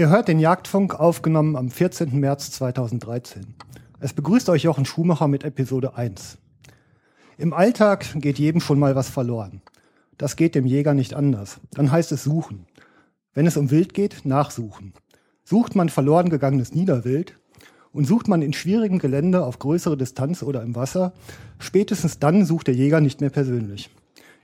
Ihr 0.00 0.08
hört 0.08 0.28
den 0.28 0.38
Jagdfunk 0.38 0.98
aufgenommen 0.98 1.56
am 1.56 1.70
14. 1.70 2.18
März 2.18 2.52
2013. 2.52 3.54
Es 3.98 4.14
begrüßt 4.14 4.48
euch 4.48 4.62
Jochen 4.62 4.86
Schumacher 4.86 5.28
mit 5.28 5.44
Episode 5.44 5.94
1. 5.94 6.38
Im 7.36 7.52
Alltag 7.52 8.06
geht 8.14 8.38
jedem 8.38 8.62
schon 8.62 8.78
mal 8.78 8.96
was 8.96 9.10
verloren. 9.10 9.60
Das 10.16 10.36
geht 10.36 10.54
dem 10.54 10.64
Jäger 10.64 10.94
nicht 10.94 11.12
anders. 11.12 11.60
Dann 11.72 11.92
heißt 11.92 12.12
es 12.12 12.24
suchen. 12.24 12.64
Wenn 13.34 13.46
es 13.46 13.58
um 13.58 13.70
Wild 13.70 13.92
geht, 13.92 14.24
nachsuchen. 14.24 14.94
Sucht 15.44 15.76
man 15.76 15.90
verloren 15.90 16.30
gegangenes 16.30 16.74
Niederwild 16.74 17.38
und 17.92 18.06
sucht 18.06 18.26
man 18.26 18.40
in 18.40 18.54
schwierigem 18.54 19.00
Gelände 19.00 19.44
auf 19.44 19.58
größere 19.58 19.98
Distanz 19.98 20.42
oder 20.42 20.62
im 20.62 20.76
Wasser, 20.76 21.12
spätestens 21.58 22.18
dann 22.18 22.46
sucht 22.46 22.68
der 22.68 22.74
Jäger 22.74 23.02
nicht 23.02 23.20
mehr 23.20 23.28
persönlich. 23.28 23.90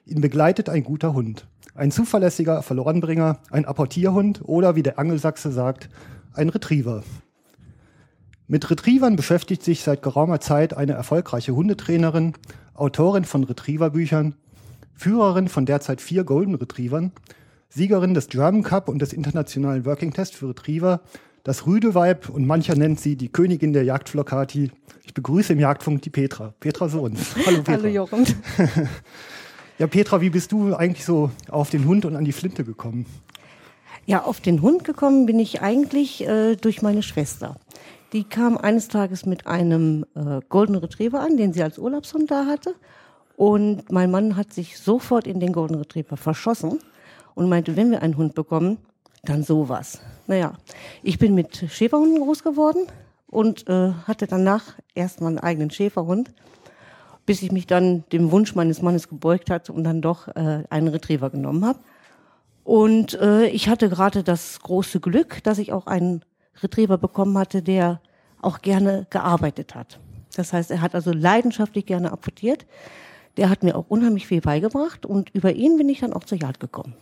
Ihn 0.05 0.21
begleitet 0.21 0.69
ein 0.69 0.85
guter 0.85 1.15
Hund. 1.15 1.49
Ein 1.77 1.91
zuverlässiger 1.91 2.63
Verlorenbringer, 2.63 3.39
ein 3.51 3.67
Apportierhund 3.67 4.41
oder 4.43 4.77
wie 4.77 4.83
der 4.83 4.99
Angelsachse 4.99 5.53
sagt, 5.53 5.91
ein 6.33 6.49
Retriever. 6.49 7.05
Mit 8.49 8.71
Retrievern 8.71 9.17
beschäftigt 9.17 9.63
sich 9.63 9.83
seit 9.83 10.03
geraumer 10.03 10.41
Zeit 10.41 10.75
eine 10.75 10.93
erfolgreiche 10.93 11.55
Hundetrainerin, 11.55 12.33
Autorin 12.73 13.25
von 13.25 13.45
Retrieverbüchern, 13.45 14.37
Führerin 14.95 15.49
von 15.49 15.67
derzeit 15.67 16.01
vier 16.01 16.25
Golden 16.25 16.55
Retrievern, 16.55 17.13
Siegerin 17.69 18.15
des 18.15 18.29
German 18.29 18.63
Cup 18.63 18.89
und 18.89 19.01
des 19.01 19.13
Internationalen 19.13 19.85
Working 19.85 20.15
Test 20.15 20.35
für 20.35 20.49
Retriever, 20.49 21.03
das 21.45 21.67
Rüdeweib 21.67 22.31
und 22.31 22.47
mancher 22.47 22.75
nennt 22.75 23.01
sie 23.01 23.17
die 23.17 23.29
Königin 23.29 23.75
der 23.75 23.85
Jagdflocati. 23.85 24.71
Ich 25.05 25.13
begrüße 25.13 25.53
im 25.53 25.61
Jagdfunk 25.61 26.01
die 26.01 26.11
Petra. 26.11 26.55
Petra 26.59 26.89
Sohns. 26.89 27.37
Hallo 27.45 27.59
Petra. 27.59 27.73
Hallo 27.73 27.89
Jochen. 27.89 28.25
Ja, 29.79 29.87
Petra, 29.87 30.23
wie 30.23 30.31
bist 30.31 30.53
du 30.53 30.75
eigentlich 30.75 31.05
so 31.05 31.31
auf 31.51 31.69
den 31.69 31.85
Hund 31.85 32.07
und 32.07 32.17
an 32.17 32.25
die 32.25 32.33
Flinte 32.33 32.65
gekommen? 32.65 33.05
Ja, 34.07 34.23
auf 34.23 34.41
den 34.41 34.63
Hund 34.63 34.85
gekommen 34.85 35.27
bin 35.27 35.39
ich 35.39 35.61
eigentlich 35.61 36.27
äh, 36.27 36.57
durch 36.57 36.81
meine 36.81 37.03
Schwester. 37.03 37.57
Die 38.15 38.25
kam 38.25 38.57
eines 38.57 38.89
Tages 38.89 39.27
mit 39.27 39.47
einem 39.47 40.07
äh, 40.15 40.41
Golden 40.49 40.77
Retriever 40.77 41.21
an, 41.21 41.37
den 41.37 41.53
sie 41.53 41.63
als 41.63 41.79
Urlaubshund 41.79 42.31
da 42.31 42.47
hatte. 42.47 42.75
Und 43.37 43.93
mein 43.93 44.11
Mann 44.11 44.37
hat 44.37 44.55
sich 44.55 44.79
sofort 44.79 45.27
in 45.27 45.41
den 45.41 45.53
Golden 45.53 45.75
Retriever 45.75 46.17
verschossen 46.17 46.79
und 47.35 47.51
meinte, 47.51 47.77
wenn 47.77 47.91
wir 47.91 48.01
einen 48.01 48.17
Hund 48.17 48.35
bekommen, 48.35 48.79
dann 49.25 49.43
sowas. 49.43 50.01
Naja, 50.27 50.55
ich 51.03 51.19
bin 51.19 51.35
mit 51.35 51.67
Schäferhunden 51.71 52.23
groß 52.23 52.43
geworden 52.43 52.87
und 53.27 53.69
äh, 53.69 53.93
hatte 54.07 54.27
danach 54.27 54.63
erstmal 54.95 55.33
einen 55.33 55.39
eigenen 55.39 55.71
Schäferhund, 55.71 56.33
bis 57.27 57.43
ich 57.43 57.53
mich 57.53 57.67
dann 57.67 58.05
dem 58.13 58.31
Wunsch 58.31 58.55
meines 58.55 58.81
Mannes 58.81 59.09
gebeugt 59.09 59.51
hatte 59.51 59.73
und 59.73 59.85
dann 59.85 60.01
doch 60.01 60.29
äh, 60.29 60.63
einen 60.71 60.89
Retriever 60.89 61.31
genommen 61.31 61.65
habe. 61.65 61.81
Und 62.65 63.15
äh, 63.21 63.47
ich 63.47 63.69
hatte 63.69 63.89
gerade 63.89 64.23
das 64.23 64.61
große 64.61 65.01
Glück, 65.01 65.43
dass 65.45 65.59
ich 65.59 65.73
auch 65.73 65.87
einen 65.87 66.25
Retriever 66.63 66.99
bekommen 66.99 67.37
hatte, 67.37 67.63
der 67.63 68.01
auch 68.41 68.63
gerne 68.63 69.07
gearbeitet 69.11 69.75
hat. 69.75 69.99
Das 70.37 70.53
heißt, 70.53 70.71
er 70.71 70.81
hat 70.81 70.95
also 70.95 71.13
leidenschaftlich 71.13 71.87
gerne 71.87 72.13
apportiert. 72.13 72.67
Der 73.37 73.51
hat 73.51 73.63
mir 73.63 73.77
auch 73.77 73.87
unheimlich 73.89 74.27
viel 74.27 74.41
beigebracht 74.41 75.05
und 75.05 75.31
über 75.35 75.53
ihn 75.53 75.77
bin 75.77 75.89
ich 75.89 76.01
dann 76.01 76.13
auch 76.13 76.25
zur 76.25 76.39
Jagd 76.39 76.61
gekommen. 76.61 76.95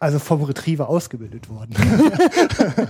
Also 0.00 0.18
vom 0.18 0.42
Retriever 0.42 0.88
ausgebildet 0.88 1.48
worden. 1.50 1.74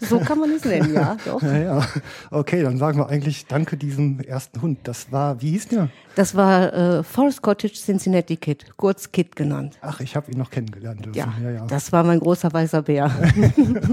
So 0.00 0.18
kann 0.18 0.38
man 0.38 0.50
es 0.50 0.64
nennen, 0.64 0.92
ja. 0.92 1.16
Doch. 1.24 1.42
ja, 1.42 1.56
ja. 1.56 1.86
Okay, 2.30 2.62
dann 2.62 2.76
sagen 2.78 2.98
wir 2.98 3.08
eigentlich 3.08 3.46
Danke 3.46 3.76
diesem 3.76 4.20
ersten 4.20 4.60
Hund. 4.60 4.80
Das 4.84 5.10
war, 5.12 5.40
wie 5.40 5.50
hieß 5.50 5.68
der? 5.68 5.88
Das 6.14 6.34
war 6.34 6.72
äh, 6.72 7.02
Forest 7.02 7.42
Cottage 7.42 7.74
Cincinnati 7.74 8.36
Kid, 8.36 8.66
kurz 8.76 9.12
Kid 9.12 9.34
genannt. 9.34 9.78
Ach, 9.80 10.00
ich 10.00 10.14
habe 10.16 10.30
ihn 10.30 10.38
noch 10.38 10.50
kennengelernt 10.50 11.04
dürfen. 11.04 11.16
Ja, 11.16 11.32
ja, 11.42 11.50
ja. 11.50 11.66
das 11.66 11.92
war 11.92 12.04
mein 12.04 12.20
großer 12.20 12.52
weißer 12.52 12.82
Bär. 12.82 13.10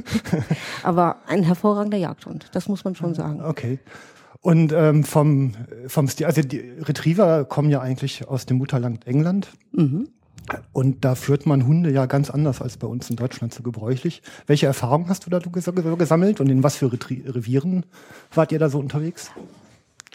Aber 0.84 1.18
ein 1.28 1.44
hervorragender 1.44 1.98
Jagdhund, 1.98 2.48
das 2.52 2.68
muss 2.68 2.84
man 2.84 2.96
schon 2.96 3.14
sagen. 3.14 3.42
Okay. 3.42 3.80
Und 4.42 4.74
ähm, 4.74 5.04
vom, 5.04 5.54
vom 5.88 6.08
Stil, 6.08 6.26
also 6.26 6.42
die 6.42 6.60
Retriever 6.60 7.46
kommen 7.46 7.70
ja 7.70 7.80
eigentlich 7.80 8.28
aus 8.28 8.46
dem 8.48 8.58
Mutterland 8.58 9.06
England. 9.08 9.50
Mhm. 9.72 10.10
Und 10.74 11.06
da 11.06 11.16
führt 11.16 11.46
man 11.46 11.66
Hunde 11.68 11.92
ja 11.92 12.06
ganz 12.06 12.30
anders 12.30 12.62
als 12.62 12.78
bei 12.78 12.88
uns 12.88 13.10
in 13.10 13.16
Deutschland 13.16 13.54
so 13.54 13.64
gebräuchlich. 13.64 14.22
Welche 14.48 14.66
Erfahrungen 14.66 15.08
hast 15.08 15.26
du 15.26 15.30
da 15.30 15.40
ges 15.40 15.70
gesammelt 15.98 16.40
und 16.40 16.50
in 16.50 16.64
was 16.64 16.76
für 16.76 16.92
Revieren 16.92 17.86
wart 18.34 18.52
ihr 18.52 18.60
da 18.60 18.70
so 18.70 18.80
unterwegs? 18.80 19.32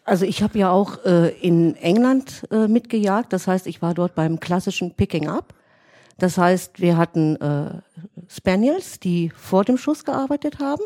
Also 0.05 0.25
ich 0.25 0.43
habe 0.43 0.58
ja 0.58 0.70
auch 0.70 1.05
äh, 1.05 1.31
in 1.40 1.75
England 1.76 2.46
äh, 2.50 2.69
mitgejagt. 2.69 3.32
Das 3.32 3.46
heißt, 3.46 3.67
ich 3.67 3.82
war 3.82 3.94
dort 3.94 4.14
beim 4.14 4.38
klassischen 4.38 4.94
Picking 4.94 5.28
Up. 5.28 5.55
Das 6.19 6.38
heißt, 6.38 6.81
wir 6.81 6.96
hatten 6.96 7.37
äh, 7.37 7.81
Spaniels, 8.28 9.00
die 9.00 9.31
vor 9.37 9.64
dem 9.64 9.76
Schuss 9.76 10.05
gearbeitet 10.05 10.61
haben. 10.61 10.82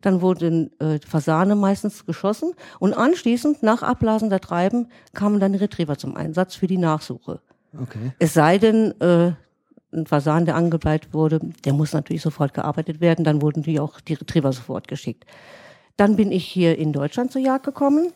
Dann 0.00 0.20
wurden 0.20 0.70
äh, 0.80 1.00
Fasane 1.00 1.56
meistens 1.56 2.06
geschossen 2.06 2.52
und 2.78 2.94
anschließend 2.94 3.62
nach 3.62 3.82
Ablasen 3.82 4.30
der 4.30 4.40
Treiben 4.40 4.88
kamen 5.12 5.40
dann 5.40 5.54
Retriever 5.54 5.98
zum 5.98 6.16
Einsatz 6.16 6.54
für 6.54 6.68
die 6.68 6.78
Nachsuche. 6.78 7.40
Okay. 7.76 8.12
Es 8.18 8.34
sei 8.34 8.58
denn, 8.58 8.98
äh, 9.00 9.32
ein 9.92 10.06
Fasan, 10.06 10.44
der 10.44 10.56
angebleibt 10.56 11.14
wurde, 11.14 11.40
der 11.64 11.72
muss 11.72 11.92
natürlich 11.92 12.22
sofort 12.22 12.54
gearbeitet 12.54 13.00
werden. 13.00 13.24
Dann 13.24 13.40
wurden 13.40 13.62
die 13.62 13.80
auch 13.80 14.00
die 14.00 14.14
Retriever 14.14 14.52
sofort 14.52 14.88
geschickt. 14.88 15.24
Dann 15.96 16.16
bin 16.16 16.30
ich 16.30 16.44
hier 16.44 16.78
in 16.78 16.92
Deutschland 16.92 17.32
zur 17.32 17.40
Jagd 17.40 17.64
gekommen. 17.64 18.12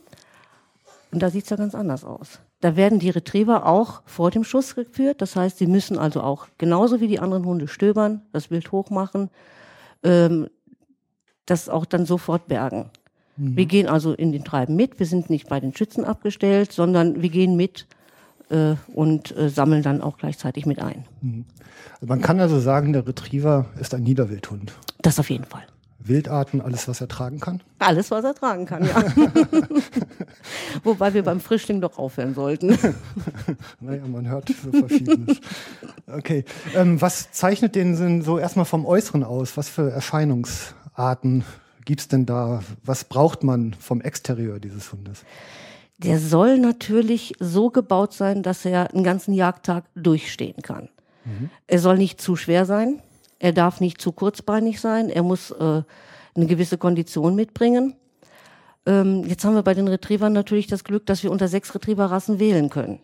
Und 1.11 1.23
da 1.23 1.31
sieht's 1.31 1.51
ja 1.51 1.57
ganz 1.57 1.75
anders 1.75 2.05
aus. 2.05 2.41
Da 2.61 2.77
werden 2.77 2.99
die 2.99 3.11
Retriever 3.11 3.67
auch 3.67 4.03
vor 4.07 4.31
dem 4.31 4.45
Schuss 4.45 4.75
geführt. 4.75 5.21
Das 5.21 5.35
heißt, 5.35 5.59
sie 5.59 5.67
müssen 5.67 5.99
also 5.99 6.23
auch 6.23 6.47
genauso 6.59 7.01
wie 7.01 7.09
die 7.09 7.19
anderen 7.19 7.45
Hunde 7.45 7.69
stöbern, 7.69 8.23
das 8.33 8.51
Wild 8.51 8.71
hochmachen, 8.71 9.31
ähm, 10.05 10.49
das 11.45 11.69
auch 11.69 11.85
dann 11.85 12.07
sofort 12.07 12.47
bergen. 12.47 12.91
Wir 13.37 13.67
gehen 13.67 13.89
also 13.89 14.13
in 14.13 14.31
den 14.31 14.45
Treiben 14.45 14.77
mit. 14.77 14.99
Wir 14.99 15.07
sind 15.07 15.31
nicht 15.31 15.49
bei 15.49 15.59
den 15.59 15.75
Schützen 15.75 16.05
abgestellt, 16.05 16.71
sondern 16.71 17.23
wir 17.23 17.31
gehen 17.31 17.57
mit 17.57 17.87
äh, 18.53 18.77
und 18.93 19.37
äh, 19.37 19.49
sammeln 19.49 19.83
dann 19.83 20.01
auch 20.01 20.19
gleichzeitig 20.19 20.67
mit 20.67 20.81
ein. 20.81 21.05
Also 21.95 22.07
man 22.07 22.21
kann 22.21 22.41
also 22.41 22.61
sagen, 22.61 22.93
der 22.93 23.07
Retriever 23.07 23.67
ist 23.81 23.95
ein 23.95 24.03
Niederwildhund. 24.03 24.75
Das 25.01 25.19
auf 25.19 25.31
jeden 25.31 25.45
Fall. 25.45 25.63
Wildarten, 26.05 26.61
alles, 26.61 26.89
was 26.89 27.01
er 27.01 27.09
tragen 27.09 27.41
kann. 27.41 27.63
Alles, 27.79 28.11
was 28.11 28.25
er 28.25 28.35
tragen 28.35 28.67
kann, 28.67 28.85
ja. 28.85 29.05
Wobei 30.85 31.15
wir 31.15 31.23
beim 31.23 31.41
Frischling 31.41 31.81
doch 31.81 31.99
aufhören 31.99 32.35
sollten. 32.35 32.77
Naja, 33.81 34.07
man 34.07 34.29
hört 34.29 34.49
so 34.49 34.71
Verschiedenes. 34.71 35.41
Okay. 36.07 36.45
Ähm, 36.75 37.01
was 37.01 37.33
zeichnet 37.33 37.75
den 37.75 37.97
denn 37.97 38.23
so 38.23 38.39
erstmal 38.39 38.65
vom 38.65 38.87
Äußeren 38.87 39.25
aus? 39.25 39.57
Was 39.57 39.69
für 39.69 39.91
Erscheinungsarten 39.91 41.45
gibt's 41.85 42.09
denn 42.09 42.27
da? 42.27 42.63
Was 42.85 43.05
braucht 43.05 43.43
man 43.43 43.75
vom 43.75 44.01
Exterieur 44.01 44.61
dieses 44.61 44.93
Hundes? 44.93 45.25
Der 46.03 46.19
soll 46.19 46.59
natürlich 46.59 47.35
so 47.39 47.71
gebaut 47.71 48.13
sein, 48.13 48.43
dass 48.43 48.65
er 48.65 48.93
einen 48.93 49.05
ganzen 49.05 49.35
Jagdtag 49.35 49.85
durchstehen 49.95 50.63
kann. 50.63 50.89
Er 51.67 51.79
soll 51.79 51.99
nicht 51.99 52.21
zu 52.21 52.37
schwer 52.37 52.67
sein. 52.67 53.01
Er 53.39 53.53
darf 53.53 53.81
nicht 53.81 54.01
zu 54.01 54.13
kurzbeinig 54.13 54.81
sein. 54.81 55.09
Er 55.09 55.23
muss 55.23 55.51
äh, 55.51 55.83
eine 56.35 56.47
gewisse 56.47 56.79
Kondition 56.79 57.35
mitbringen. 57.35 57.95
Ähm, 58.87 59.25
jetzt 59.27 59.45
haben 59.45 59.55
wir 59.55 59.63
bei 59.63 59.75
den 59.75 59.89
Retrievern 59.89 60.33
natürlich 60.33 60.67
das 60.67 60.85
Glück, 60.85 61.07
dass 61.07 61.23
wir 61.23 61.31
unter 61.31 61.49
sechs 61.49 61.75
Retrieverrassen 61.75 62.39
wählen 62.39 62.71
können. 62.71 63.01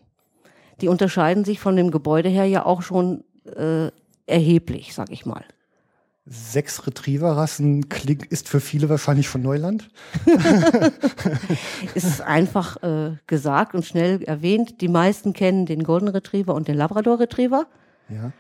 Die 0.81 0.89
unterscheiden 0.89 1.45
sich 1.45 1.61
von 1.61 1.77
dem 1.77 1.91
Gebäude 1.91 2.29
her 2.29 2.45
ja 2.45 2.65
auch 2.65 2.83
schon 2.83 3.25
äh, 3.57 3.91
erheblich, 4.27 4.95
sag 4.95 5.11
ich 5.11 5.27
mal. 5.27 5.45
Sechs 6.31 6.87
Retrieverrassen 6.87 7.89
klingt, 7.89 8.27
ist 8.27 8.49
für 8.49 8.61
viele 8.61 8.89
wahrscheinlich 8.89 9.29
schon 9.29 9.43
Neuland. 9.43 9.89
Es 11.95 12.05
ist 12.05 12.21
einfach 12.21 12.83
äh, 12.83 13.13
gesagt 13.27 13.75
und 13.75 13.87
schnell 13.87 14.23
erwähnt. 14.23 14.81
Die 14.83 14.89
meisten 14.89 15.33
kennen 15.33 15.65
den 15.65 15.85
Golden 15.85 16.09
Retriever 16.09 16.55
und 16.55 16.69
den 16.69 16.77
Labrador 16.77 17.19
Retriever. 17.19 17.67
Ja. 18.11 18.33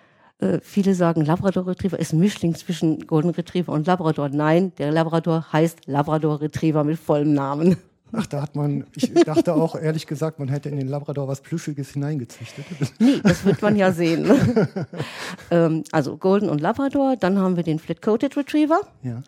Äh, 0.47 0.61
viele 0.63 0.95
sagen, 0.95 1.25
Labrador 1.25 1.67
Retriever 1.67 1.99
ist 1.99 2.13
ein 2.13 2.21
Mischling 2.21 2.55
zwischen 2.55 3.07
Golden 3.07 3.31
Retriever 3.31 3.73
und 3.73 3.87
Labrador. 3.87 4.29
Nein, 4.29 4.73
der 4.77 4.93
Labrador 4.93 5.47
heißt 5.53 5.87
Labrador 5.87 6.41
Retriever 6.43 6.85
mit 6.85 6.99
vollem 6.99 7.33
Namen. 7.33 7.79
Ach, 8.13 8.27
da 8.27 8.43
hat 8.43 8.57
man, 8.57 8.85
ich 8.95 9.13
dachte 9.13 9.55
auch 9.55 9.75
ehrlich 9.75 10.07
gesagt, 10.07 10.39
man 10.39 10.49
hätte 10.49 10.69
in 10.69 10.77
den 10.77 10.89
Labrador 10.89 11.29
was 11.29 11.41
Plüschiges 11.41 11.91
hineingezüchtet. 11.93 12.65
Nee, 12.99 13.21
das 13.23 13.45
wird 13.45 13.61
man 13.63 13.77
ja 13.77 13.93
sehen. 13.93 14.31
ähm, 15.51 15.85
also 15.93 16.17
Golden 16.17 16.49
und 16.49 16.61
Labrador. 16.61 17.17
Dann 17.17 17.39
haben 17.39 17.57
wir 17.57 17.63
den 17.63 17.79
Flat-Coated 17.79 18.37
Retriever, 18.37 18.81
Ja. 19.03 19.23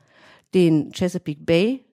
den 0.55 0.93
Chesapeake 0.93 1.43
Bay 1.44 1.85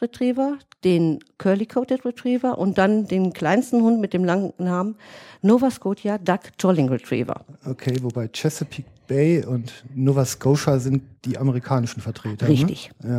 Retriever, 0.00 0.58
den 0.84 1.20
Curly-Coated 1.38 2.04
Retriever 2.04 2.58
und 2.58 2.76
dann 2.78 3.06
den 3.06 3.32
kleinsten 3.32 3.82
Hund 3.82 4.00
mit 4.00 4.12
dem 4.12 4.24
langen 4.24 4.52
Namen 4.58 4.96
Nova 5.42 5.70
Scotia 5.70 6.18
Duck 6.18 6.40
Jolling 6.60 6.88
Retriever. 6.88 7.44
Okay, 7.64 7.96
wobei 8.02 8.28
Chesapeake 8.28 8.84
Bay 9.06 9.44
und 9.44 9.84
Nova 9.94 10.24
Scotia 10.24 10.78
sind 10.78 11.02
die 11.24 11.38
amerikanischen 11.38 12.00
Vertreter. 12.00 12.48
Richtig. 12.48 12.90
Ne? 13.02 13.10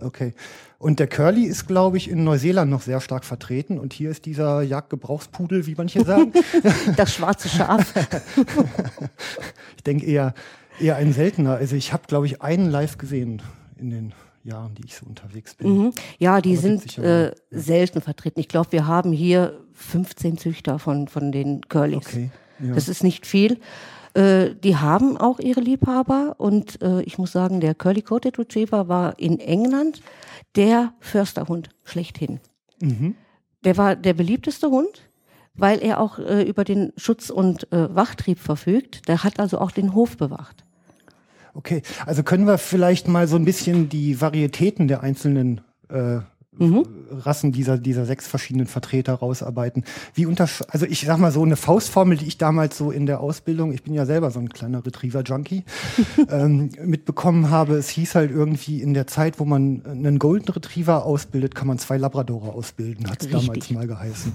Ja, 0.00 0.06
okay. 0.06 0.34
Und 0.78 1.00
der 1.00 1.06
Curly 1.06 1.44
ist, 1.44 1.66
glaube 1.66 1.96
ich, 1.96 2.10
in 2.10 2.24
Neuseeland 2.24 2.70
noch 2.70 2.82
sehr 2.82 3.00
stark 3.00 3.24
vertreten. 3.24 3.78
Und 3.78 3.92
hier 3.92 4.10
ist 4.10 4.26
dieser 4.26 4.60
Jagdgebrauchspudel, 4.62 5.66
wie 5.66 5.74
manche 5.76 6.04
sagen. 6.04 6.32
Das 6.96 7.14
schwarze 7.14 7.48
Schaf. 7.48 7.94
ich 9.76 9.82
denke 9.84 10.04
eher, 10.04 10.34
eher 10.78 10.96
ein 10.96 11.12
seltener. 11.12 11.54
Also 11.54 11.74
ich 11.76 11.92
habe, 11.92 12.04
glaube 12.06 12.26
ich, 12.26 12.42
einen 12.42 12.70
live 12.70 12.98
gesehen 12.98 13.40
in 13.78 13.90
den 13.90 14.12
Jahren, 14.42 14.74
die 14.74 14.84
ich 14.84 14.94
so 14.94 15.06
unterwegs 15.06 15.54
bin. 15.54 15.78
Mhm. 15.78 15.92
Ja, 16.18 16.40
die 16.40 16.52
Aber 16.52 16.60
sind 16.60 16.98
äh, 16.98 17.32
selten 17.50 18.02
vertreten. 18.02 18.40
Ich 18.40 18.48
glaube, 18.48 18.72
wir 18.72 18.86
haben 18.86 19.12
hier 19.12 19.58
15 19.72 20.36
Züchter 20.36 20.78
von, 20.78 21.08
von 21.08 21.32
den 21.32 21.62
Curlys. 21.68 22.06
Okay, 22.06 22.30
ja. 22.60 22.74
Das 22.74 22.88
ist 22.88 23.02
nicht 23.02 23.26
viel. 23.26 23.58
Äh, 24.14 24.54
die 24.54 24.76
haben 24.76 25.16
auch 25.16 25.40
ihre 25.40 25.60
Liebhaber 25.60 26.36
und 26.38 26.80
äh, 26.82 27.02
ich 27.02 27.18
muss 27.18 27.32
sagen, 27.32 27.60
der 27.60 27.74
Curly 27.74 28.02
Coated 28.02 28.38
Retriever 28.38 28.88
war 28.88 29.18
in 29.18 29.40
England 29.40 30.00
der 30.54 30.94
Försterhund 31.00 31.70
schlechthin. 31.82 32.40
Mhm. 32.80 33.16
Der 33.64 33.76
war 33.76 33.96
der 33.96 34.14
beliebteste 34.14 34.70
Hund, 34.70 35.08
weil 35.54 35.82
er 35.82 36.00
auch 36.00 36.18
äh, 36.18 36.42
über 36.42 36.62
den 36.64 36.92
Schutz- 36.96 37.30
und 37.30 37.72
äh, 37.72 37.94
Wachtrieb 37.94 38.38
verfügt. 38.38 39.08
Der 39.08 39.24
hat 39.24 39.40
also 39.40 39.58
auch 39.58 39.72
den 39.72 39.94
Hof 39.94 40.16
bewacht. 40.16 40.64
Okay, 41.54 41.82
also 42.06 42.22
können 42.22 42.46
wir 42.46 42.58
vielleicht 42.58 43.08
mal 43.08 43.26
so 43.26 43.36
ein 43.36 43.44
bisschen 43.44 43.88
die 43.88 44.20
Varietäten 44.20 44.88
der 44.88 45.02
einzelnen 45.02 45.60
äh, 46.58 46.82
Rassen 47.10 47.52
dieser, 47.52 47.78
dieser 47.78 48.06
sechs 48.06 48.26
verschiedenen 48.26 48.66
Vertreter 48.66 49.14
rausarbeiten. 49.14 49.84
Wie 50.14 50.26
untersch 50.26 50.62
also 50.68 50.86
ich 50.86 51.04
sag 51.04 51.18
mal 51.18 51.32
so 51.32 51.42
eine 51.42 51.56
Faustformel, 51.56 52.16
die 52.16 52.26
ich 52.26 52.38
damals 52.38 52.76
so 52.78 52.90
in 52.90 53.06
der 53.06 53.20
Ausbildung, 53.20 53.72
ich 53.72 53.82
bin 53.82 53.94
ja 53.94 54.06
selber 54.06 54.30
so 54.30 54.40
ein 54.40 54.48
kleiner 54.48 54.84
Retriever-Junkie, 54.84 55.64
ähm, 56.30 56.70
mitbekommen 56.82 57.50
habe. 57.50 57.74
Es 57.74 57.88
hieß 57.90 58.14
halt 58.14 58.30
irgendwie 58.30 58.82
in 58.82 58.94
der 58.94 59.06
Zeit, 59.06 59.38
wo 59.40 59.44
man 59.44 59.82
einen 59.86 60.18
Golden 60.18 60.50
Retriever 60.50 61.04
ausbildet, 61.04 61.54
kann 61.54 61.66
man 61.66 61.78
zwei 61.78 61.96
Labradore 61.96 62.52
ausbilden, 62.52 63.10
hat 63.10 63.22
es 63.22 63.30
damals 63.30 63.70
mal 63.70 63.86
geheißen. 63.86 64.32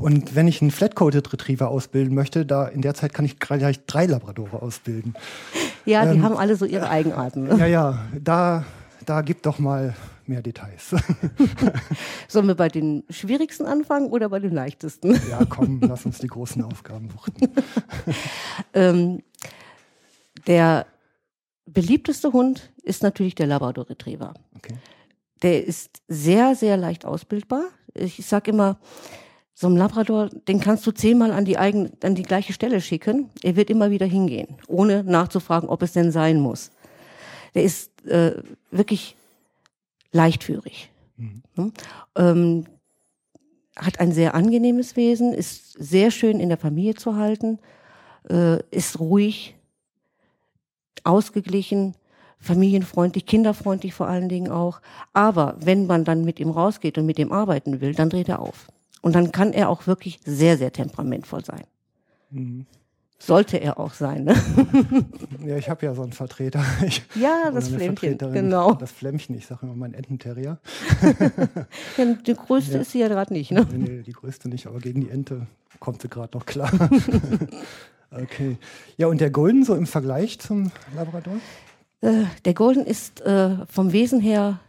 Und 0.00 0.34
wenn 0.34 0.48
ich 0.48 0.60
einen 0.60 0.70
Flat-Coated 0.70 1.32
Retriever 1.32 1.68
ausbilden 1.68 2.14
möchte, 2.14 2.46
da 2.46 2.66
in 2.66 2.82
der 2.82 2.94
Zeit 2.94 3.12
kann 3.14 3.24
ich 3.24 3.38
gleich 3.38 3.84
drei 3.86 4.06
Labradore 4.06 4.62
ausbilden. 4.62 5.14
Ja, 5.84 6.04
Ähm, 6.04 6.14
die 6.14 6.22
haben 6.22 6.36
alle 6.36 6.56
so 6.56 6.64
ihre 6.64 6.88
Eigenarten. 6.88 7.44
Ne? 7.44 7.56
Ja, 7.58 7.66
ja, 7.66 7.98
da, 8.22 8.64
da 9.06 9.22
gibt 9.22 9.46
doch 9.46 9.58
mal 9.58 9.94
mehr 10.26 10.42
Details. 10.42 10.94
Sollen 12.28 12.48
wir 12.48 12.54
bei 12.54 12.68
den 12.68 13.04
schwierigsten 13.10 13.66
anfangen 13.66 14.10
oder 14.10 14.28
bei 14.28 14.38
den 14.38 14.52
leichtesten? 14.52 15.20
ja, 15.30 15.44
komm, 15.48 15.80
lass 15.80 16.06
uns 16.06 16.18
die 16.18 16.26
großen 16.26 16.62
Aufgaben 16.62 17.12
wuchten. 17.14 17.48
Ähm, 18.74 19.22
der 20.46 20.86
beliebteste 21.66 22.32
Hund 22.32 22.70
ist 22.82 23.02
natürlich 23.02 23.34
der 23.34 23.46
Labrador 23.46 23.88
Retriever. 23.88 24.34
Okay. 24.56 24.74
Der 25.42 25.64
ist 25.64 26.02
sehr, 26.08 26.54
sehr 26.54 26.76
leicht 26.76 27.04
ausbildbar. 27.04 27.64
Ich 27.94 28.24
sag 28.26 28.48
immer, 28.48 28.78
so 29.60 29.68
ein 29.68 29.76
Labrador, 29.76 30.30
den 30.48 30.60
kannst 30.60 30.86
du 30.86 30.90
zehnmal 30.90 31.32
an 31.32 31.44
die, 31.44 31.58
eigen, 31.58 31.90
an 32.02 32.14
die 32.14 32.22
gleiche 32.22 32.54
Stelle 32.54 32.80
schicken. 32.80 33.28
Er 33.42 33.56
wird 33.56 33.68
immer 33.68 33.90
wieder 33.90 34.06
hingehen, 34.06 34.56
ohne 34.68 35.04
nachzufragen, 35.04 35.68
ob 35.68 35.82
es 35.82 35.92
denn 35.92 36.12
sein 36.12 36.40
muss. 36.40 36.70
Der 37.54 37.64
ist 37.64 38.06
äh, 38.06 38.42
wirklich 38.70 39.16
leichtführig. 40.12 40.90
Hm? 41.54 41.72
Ähm, 42.16 42.66
hat 43.76 44.00
ein 44.00 44.12
sehr 44.12 44.34
angenehmes 44.34 44.96
Wesen, 44.96 45.32
ist 45.32 45.72
sehr 45.72 46.10
schön 46.10 46.40
in 46.40 46.48
der 46.48 46.58
Familie 46.58 46.94
zu 46.94 47.16
halten, 47.16 47.58
äh, 48.28 48.58
ist 48.70 48.98
ruhig, 49.00 49.54
ausgeglichen, 51.04 51.94
familienfreundlich, 52.38 53.26
kinderfreundlich 53.26 53.94
vor 53.94 54.08
allen 54.08 54.28
Dingen 54.28 54.50
auch. 54.50 54.80
Aber 55.12 55.56
wenn 55.60 55.86
man 55.86 56.04
dann 56.04 56.24
mit 56.24 56.40
ihm 56.40 56.50
rausgeht 56.50 56.98
und 56.98 57.06
mit 57.06 57.18
ihm 57.18 57.32
arbeiten 57.32 57.80
will, 57.80 57.94
dann 57.94 58.10
dreht 58.10 58.28
er 58.28 58.40
auf. 58.40 58.68
Und 59.02 59.14
dann 59.14 59.32
kann 59.32 59.52
er 59.52 59.68
auch 59.68 59.86
wirklich 59.86 60.20
sehr, 60.24 60.58
sehr 60.58 60.72
temperamentvoll 60.72 61.44
sein. 61.44 61.64
Sollte 63.22 63.58
er 63.58 63.78
auch 63.78 63.92
sein. 63.92 64.24
Ne? 64.24 64.34
Ja, 65.46 65.56
ich 65.56 65.68
habe 65.70 65.84
ja 65.86 65.94
so 65.94 66.02
einen 66.02 66.12
Vertreter. 66.12 66.62
Ich, 66.86 67.02
Ja, 67.14 67.50
das 67.50 67.68
Flämmchen, 67.68 68.16
genau. 68.18 68.74
Das 68.74 68.90
Flämmchen, 68.92 69.36
ich 69.36 69.46
sage 69.46 69.66
immer 69.66 69.74
mein 69.74 69.94
Ententerrier. 69.94 70.58
Ja, 71.96 72.04
die 72.14 72.34
größte 72.34 72.78
ist 72.78 72.92
sie 72.92 73.00
ja 73.00 73.08
gerade 73.08 73.32
nicht. 73.32 73.50
Ne? 73.50 73.66
Nee, 73.70 73.78
nee, 73.78 74.02
die 74.02 74.12
größte 74.12 74.48
nicht, 74.48 74.66
aber 74.66 74.78
gegen 74.78 75.02
die 75.02 75.10
Ente 75.10 75.46
kommt 75.80 76.00
sie 76.02 76.08
gerade 76.08 76.36
noch 76.36 76.46
klar. 76.46 76.70
okay. 78.10 78.56
Ja, 78.96 79.06
und 79.08 79.20
der 79.20 79.30
Golden 79.30 79.64
so 79.64 79.74
im 79.74 79.86
Vergleich 79.86 80.38
zum 80.38 80.72
Labrador? 80.94 81.34
Äh, 82.00 82.24
der 82.44 82.54
Golden 82.54 82.84
ist 82.86 83.20
äh, 83.22 83.66
vom 83.66 83.92
Wesen 83.92 84.20
her 84.20 84.60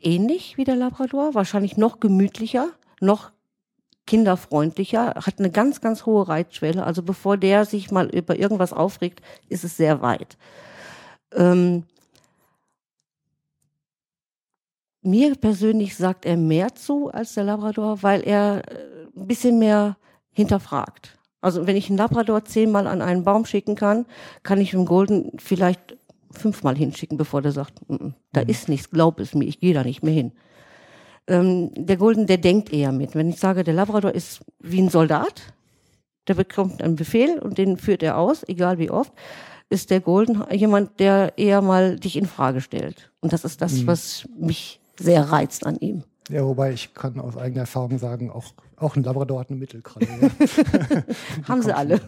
ähnlich 0.00 0.56
wie 0.56 0.64
der 0.64 0.76
Labrador, 0.76 1.34
wahrscheinlich 1.34 1.76
noch 1.76 2.00
gemütlicher, 2.00 2.70
noch 3.00 3.30
kinderfreundlicher, 4.10 5.14
hat 5.14 5.38
eine 5.38 5.52
ganz, 5.52 5.80
ganz 5.80 6.04
hohe 6.04 6.26
Reitschwelle. 6.26 6.82
Also 6.82 7.04
bevor 7.04 7.36
der 7.36 7.64
sich 7.64 7.92
mal 7.92 8.08
über 8.08 8.36
irgendwas 8.36 8.72
aufregt, 8.72 9.22
ist 9.48 9.62
es 9.62 9.76
sehr 9.76 10.02
weit. 10.02 10.36
Ähm, 11.32 11.84
mir 15.02 15.36
persönlich 15.36 15.96
sagt 15.96 16.26
er 16.26 16.36
mehr 16.36 16.74
zu 16.74 17.08
als 17.12 17.34
der 17.34 17.44
Labrador, 17.44 18.02
weil 18.02 18.22
er 18.22 18.68
äh, 18.68 19.06
ein 19.16 19.28
bisschen 19.28 19.60
mehr 19.60 19.96
hinterfragt. 20.32 21.16
Also 21.40 21.68
wenn 21.68 21.76
ich 21.76 21.88
einen 21.88 21.98
Labrador 21.98 22.44
zehnmal 22.44 22.88
an 22.88 23.02
einen 23.02 23.22
Baum 23.22 23.44
schicken 23.46 23.76
kann, 23.76 24.06
kann 24.42 24.60
ich 24.60 24.74
einen 24.74 24.86
Golden 24.86 25.38
vielleicht 25.38 25.96
fünfmal 26.32 26.76
hinschicken, 26.76 27.16
bevor 27.16 27.42
der 27.42 27.52
sagt, 27.52 27.88
"Mm, 27.88 27.94
mm, 27.94 28.14
da 28.32 28.40
ist 28.40 28.68
nichts, 28.68 28.90
glaub 28.90 29.20
es 29.20 29.34
mir, 29.34 29.44
ich 29.44 29.60
gehe 29.60 29.72
da 29.72 29.84
nicht 29.84 30.02
mehr 30.02 30.14
hin. 30.14 30.32
Ähm, 31.30 31.70
der 31.76 31.96
Golden, 31.96 32.26
der 32.26 32.38
denkt 32.38 32.72
eher 32.72 32.92
mit. 32.92 33.14
Wenn 33.14 33.30
ich 33.30 33.38
sage, 33.38 33.62
der 33.62 33.74
Labrador 33.74 34.12
ist 34.12 34.40
wie 34.58 34.82
ein 34.82 34.88
Soldat, 34.88 35.54
der 36.26 36.34
bekommt 36.34 36.82
einen 36.82 36.96
Befehl 36.96 37.38
und 37.38 37.56
den 37.56 37.76
führt 37.76 38.02
er 38.02 38.18
aus, 38.18 38.42
egal 38.48 38.78
wie 38.78 38.90
oft, 38.90 39.12
ist 39.68 39.90
der 39.90 40.00
Golden 40.00 40.42
jemand, 40.52 40.98
der 40.98 41.38
eher 41.38 41.62
mal 41.62 41.96
dich 41.98 42.16
in 42.16 42.26
Frage 42.26 42.60
stellt. 42.60 43.12
Und 43.20 43.32
das 43.32 43.44
ist 43.44 43.62
das, 43.62 43.86
was 43.86 44.28
mich 44.36 44.80
sehr 44.98 45.22
reizt 45.30 45.64
an 45.64 45.76
ihm. 45.76 46.02
Ja, 46.28 46.44
wobei 46.44 46.72
ich 46.72 46.94
kann 46.94 47.18
aus 47.20 47.36
eigener 47.36 47.62
Erfahrung 47.62 47.98
sagen, 47.98 48.30
auch, 48.30 48.52
auch 48.76 48.96
ein 48.96 49.02
Labrador 49.02 49.40
hat 49.40 49.50
eine 49.50 49.58
Mittelkralle. 49.58 50.06
Ja. 50.20 51.02
Haben 51.48 51.62
sie 51.62 51.74
alle. 51.74 52.00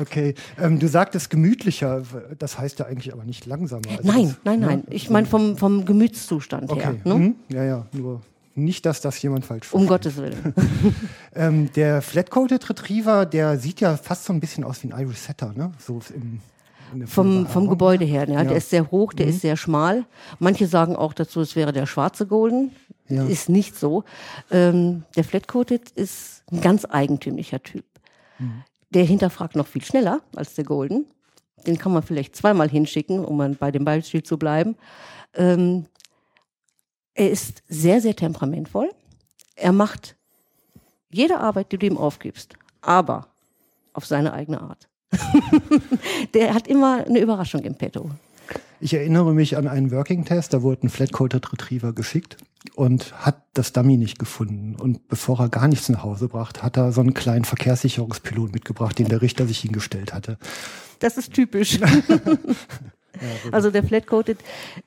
Okay, 0.00 0.34
ähm, 0.58 0.78
du 0.78 0.88
sagtest 0.88 1.30
gemütlicher, 1.30 2.02
das 2.38 2.58
heißt 2.58 2.78
ja 2.78 2.86
eigentlich 2.86 3.12
aber 3.12 3.24
nicht 3.24 3.46
langsamer. 3.46 3.82
Also 3.90 4.02
nein, 4.02 4.28
das, 4.28 4.36
nein, 4.44 4.60
ne? 4.60 4.66
nein. 4.66 4.84
Ich 4.90 5.10
meine 5.10 5.26
vom, 5.26 5.56
vom 5.56 5.84
Gemütszustand 5.84 6.70
Okay, 6.70 6.80
her. 6.82 6.94
Ne? 7.04 7.14
mhm. 7.14 7.34
ja, 7.48 7.64
ja, 7.64 7.86
nur 7.92 8.20
nicht, 8.56 8.86
dass 8.86 9.00
das 9.00 9.20
jemand 9.20 9.44
falsch 9.44 9.72
Um 9.72 9.86
versteht. 9.86 10.14
Gottes 10.14 10.16
Willen. 10.16 10.54
Ähm, 11.36 11.72
der 11.72 12.00
Flat-Coated 12.00 12.70
Retriever, 12.70 13.26
der 13.26 13.58
sieht 13.58 13.80
ja 13.80 13.96
fast 13.96 14.24
so 14.24 14.32
ein 14.32 14.38
bisschen 14.38 14.62
aus 14.62 14.84
wie 14.84 14.92
ein 14.92 15.00
Irish 15.00 15.18
Setter, 15.18 15.52
ne? 15.52 15.72
So 15.80 16.00
im, 16.14 16.40
Vom, 17.08 17.48
vom. 17.48 17.68
Gebäude 17.68 18.04
her. 18.04 18.28
Ja, 18.28 18.34
Ja. 18.34 18.44
Mhm. 18.44 18.48
Der 18.48 18.56
ist 18.58 18.70
sehr 18.70 18.88
hoch, 18.92 19.12
der 19.12 19.26
ist 19.26 19.40
sehr 19.40 19.56
schmal. 19.56 20.04
Manche 20.38 20.68
sagen 20.68 20.94
auch 20.94 21.12
dazu, 21.12 21.40
es 21.40 21.56
wäre 21.56 21.72
der 21.72 21.86
schwarze 21.86 22.28
Golden. 22.28 22.70
Ja. 23.08 23.26
Ist 23.26 23.48
nicht 23.48 23.74
so. 23.76 24.04
Ähm, 24.52 25.02
der 25.16 25.24
Flat-Coated 25.24 25.90
ist 25.90 26.44
ein 26.52 26.60
ganz 26.60 26.86
eigentümlicher 26.88 27.60
Typ. 27.60 27.84
Mhm. 28.38 28.62
Der 28.94 29.04
hinterfragt 29.04 29.56
noch 29.56 29.66
viel 29.66 29.82
schneller 29.82 30.22
als 30.34 30.54
der 30.54 30.64
Golden. 30.64 31.06
Den 31.66 31.78
kann 31.78 31.92
man 31.92 32.02
vielleicht 32.02 32.36
zweimal 32.36 32.68
hinschicken, 32.68 33.24
um 33.24 33.56
bei 33.56 33.70
dem 33.70 33.84
Beispiel 33.84 34.22
zu 34.22 34.38
bleiben. 34.38 34.76
Ähm, 35.34 35.86
er 37.14 37.30
ist 37.30 37.62
sehr, 37.68 38.00
sehr 38.00 38.14
temperamentvoll. 38.14 38.90
Er 39.56 39.72
macht 39.72 40.16
jede 41.10 41.38
Arbeit, 41.38 41.72
die 41.72 41.78
du 41.78 41.86
ihm 41.86 41.96
aufgibst, 41.96 42.54
aber 42.80 43.28
auf 43.92 44.06
seine 44.06 44.32
eigene 44.32 44.60
Art. 44.60 44.88
der 46.34 46.54
hat 46.54 46.66
immer 46.66 47.04
eine 47.06 47.20
Überraschung 47.20 47.62
im 47.62 47.76
Petto. 47.76 48.10
Ich 48.80 48.94
erinnere 48.94 49.32
mich 49.32 49.56
an 49.56 49.68
einen 49.68 49.92
Working-Test, 49.92 50.52
da 50.52 50.62
wurde 50.62 50.86
ein 50.86 50.90
Flat-Coated 50.90 51.52
Retriever 51.52 51.92
geschickt 51.92 52.36
und 52.74 53.12
hat 53.24 53.42
das 53.52 53.72
Dummy 53.72 53.96
nicht 53.96 54.18
gefunden. 54.18 54.74
Und 54.76 55.08
bevor 55.08 55.38
er 55.40 55.48
gar 55.48 55.68
nichts 55.68 55.88
nach 55.88 56.02
Hause 56.02 56.28
brachte, 56.28 56.62
hat 56.62 56.76
er 56.76 56.92
so 56.92 57.00
einen 57.00 57.14
kleinen 57.14 57.44
Verkehrssicherungspilot 57.44 58.52
mitgebracht, 58.52 58.98
den 58.98 59.08
der 59.08 59.22
Richter 59.22 59.46
sich 59.46 59.58
hingestellt 59.60 60.12
hatte. 60.12 60.38
Das 60.98 61.16
ist 61.16 61.32
typisch. 61.32 61.78
also 63.52 63.70
der 63.70 63.82
Flat-Coated, 63.82 64.38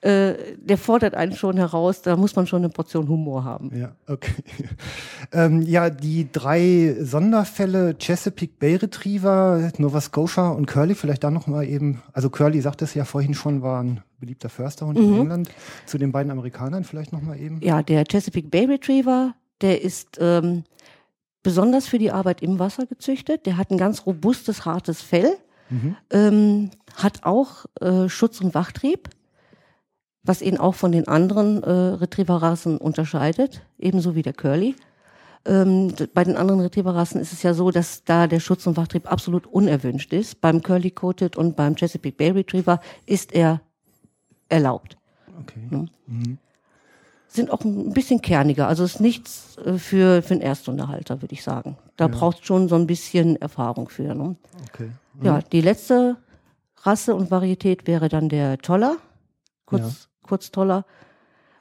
äh, 0.01 0.33
der 0.57 0.77
fordert 0.77 1.15
einen 1.15 1.35
schon 1.35 1.57
heraus, 1.57 2.01
da 2.01 2.15
muss 2.15 2.35
man 2.35 2.47
schon 2.47 2.63
eine 2.63 2.69
Portion 2.69 3.07
Humor 3.07 3.43
haben. 3.43 3.71
Ja, 3.75 3.95
okay. 4.07 4.43
ähm, 5.31 5.61
ja, 5.61 5.89
die 5.89 6.31
drei 6.31 6.97
Sonderfälle 6.99 7.95
Chesapeake 7.97 8.53
Bay 8.59 8.75
Retriever, 8.75 9.71
Nova 9.77 10.01
Scotia 10.01 10.49
und 10.49 10.65
Curly, 10.65 10.95
vielleicht 10.95 11.23
da 11.23 11.31
noch 11.31 11.47
mal 11.47 11.65
eben, 11.65 12.01
also 12.13 12.29
Curly 12.29 12.61
sagt 12.61 12.81
es 12.81 12.93
ja 12.93 13.05
vorhin 13.05 13.33
schon, 13.33 13.61
war 13.61 13.83
ein 13.83 14.01
beliebter 14.19 14.49
Försterhund 14.49 14.97
in 14.97 15.21
England. 15.21 15.49
Zu 15.85 15.97
den 15.97 16.11
beiden 16.11 16.31
Amerikanern 16.31 16.83
vielleicht 16.83 17.13
noch 17.13 17.21
mal 17.21 17.39
eben. 17.39 17.61
Ja, 17.61 17.83
der 17.83 18.05
Chesapeake 18.05 18.49
Bay 18.49 18.65
Retriever, 18.65 19.35
der 19.61 19.81
ist 19.81 20.17
ähm, 20.19 20.63
besonders 21.43 21.87
für 21.87 21.97
die 21.97 22.11
Arbeit 22.11 22.41
im 22.41 22.59
Wasser 22.59 22.85
gezüchtet. 22.85 23.45
Der 23.45 23.57
hat 23.57 23.71
ein 23.71 23.77
ganz 23.77 24.05
robustes, 24.05 24.65
hartes 24.65 25.01
Fell, 25.01 25.37
ähm, 26.11 26.71
hat 26.95 27.23
auch 27.23 27.65
äh, 27.81 28.07
Schutz- 28.07 28.41
und 28.41 28.53
Wachtrieb, 28.53 29.09
was 30.23 30.41
ihn 30.41 30.57
auch 30.57 30.75
von 30.75 30.91
den 30.91 31.07
anderen 31.07 31.61
äh, 31.63 31.69
Retrieverrassen 31.69 32.77
unterscheidet, 32.77 33.61
ebenso 33.77 34.15
wie 34.15 34.21
der 34.21 34.33
Curly. 34.33 34.75
Ähm, 35.45 35.93
bei 36.13 36.23
den 36.23 36.35
anderen 36.35 36.61
Retrieverrassen 36.61 37.21
ist 37.21 37.33
es 37.33 37.43
ja 37.43 37.53
so, 37.53 37.71
dass 37.71 38.03
da 38.03 38.27
der 38.27 38.39
Schutz- 38.39 38.67
und 38.67 38.77
Wachtrieb 38.77 39.11
absolut 39.11 39.47
unerwünscht 39.47 40.11
ist. 40.13 40.41
Beim 40.41 40.61
Curly 40.61 40.91
Coated 40.91 41.37
und 41.37 41.55
beim 41.55 41.75
Chesapeake 41.75 42.17
Bay 42.17 42.31
Retriever 42.31 42.79
ist 43.05 43.33
er 43.33 43.61
erlaubt 44.49 44.97
Okay. 45.39 45.87
sind 47.27 47.51
auch 47.51 47.63
ein 47.63 47.93
bisschen 47.93 48.21
kerniger. 48.21 48.67
Also 48.67 48.83
ist 48.83 48.99
nichts 48.99 49.57
äh, 49.57 49.77
für, 49.77 50.21
für 50.23 50.33
einen 50.33 50.41
Erstunterhalter, 50.41 51.21
würde 51.21 51.33
ich 51.33 51.43
sagen. 51.43 51.77
Da 51.95 52.07
braucht 52.07 52.45
schon 52.45 52.67
so 52.67 52.75
ein 52.75 52.87
bisschen 52.87 53.35
Erfahrung 53.35 53.89
für. 53.89 54.15
Ne? 54.15 54.35
okay. 54.69 54.89
Ja, 55.21 55.41
die 55.41 55.61
letzte 55.61 56.17
Rasse 56.81 57.15
und 57.15 57.29
Varietät 57.31 57.85
wäre 57.87 58.09
dann 58.09 58.29
der 58.29 58.57
Toller, 58.59 58.97
kurz, 59.65 59.81
Ja. 59.81 60.27
kurz 60.27 60.51
Toller, 60.51 60.85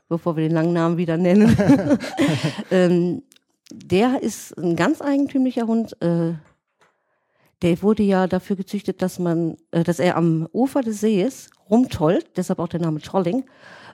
bevor 0.09 0.37
wir 0.37 0.45
den 0.45 0.53
langen 0.53 0.73
Namen 0.73 0.97
wieder 0.97 1.17
nennen. 1.17 1.57
ähm, 2.71 3.23
der 3.73 4.23
ist 4.23 4.57
ein 4.57 4.77
ganz 4.77 5.03
eigentümlicher 5.03 5.67
Hund. 5.67 6.01
Äh, 6.01 6.35
der 7.63 7.83
wurde 7.83 8.03
ja 8.03 8.27
dafür 8.27 8.57
gezüchtet, 8.57 9.03
dass 9.03 9.19
man, 9.19 9.57
äh, 9.71 9.85
dass 9.85 9.99
er 9.99 10.17
am 10.17 10.49
Ufer 10.53 10.83
des 10.83 11.01
Sees 11.01 11.51
rumtollt, 11.71 12.37
deshalb 12.37 12.59
auch 12.59 12.69
der 12.69 12.81
Name 12.81 13.01
Trolling, 13.01 13.45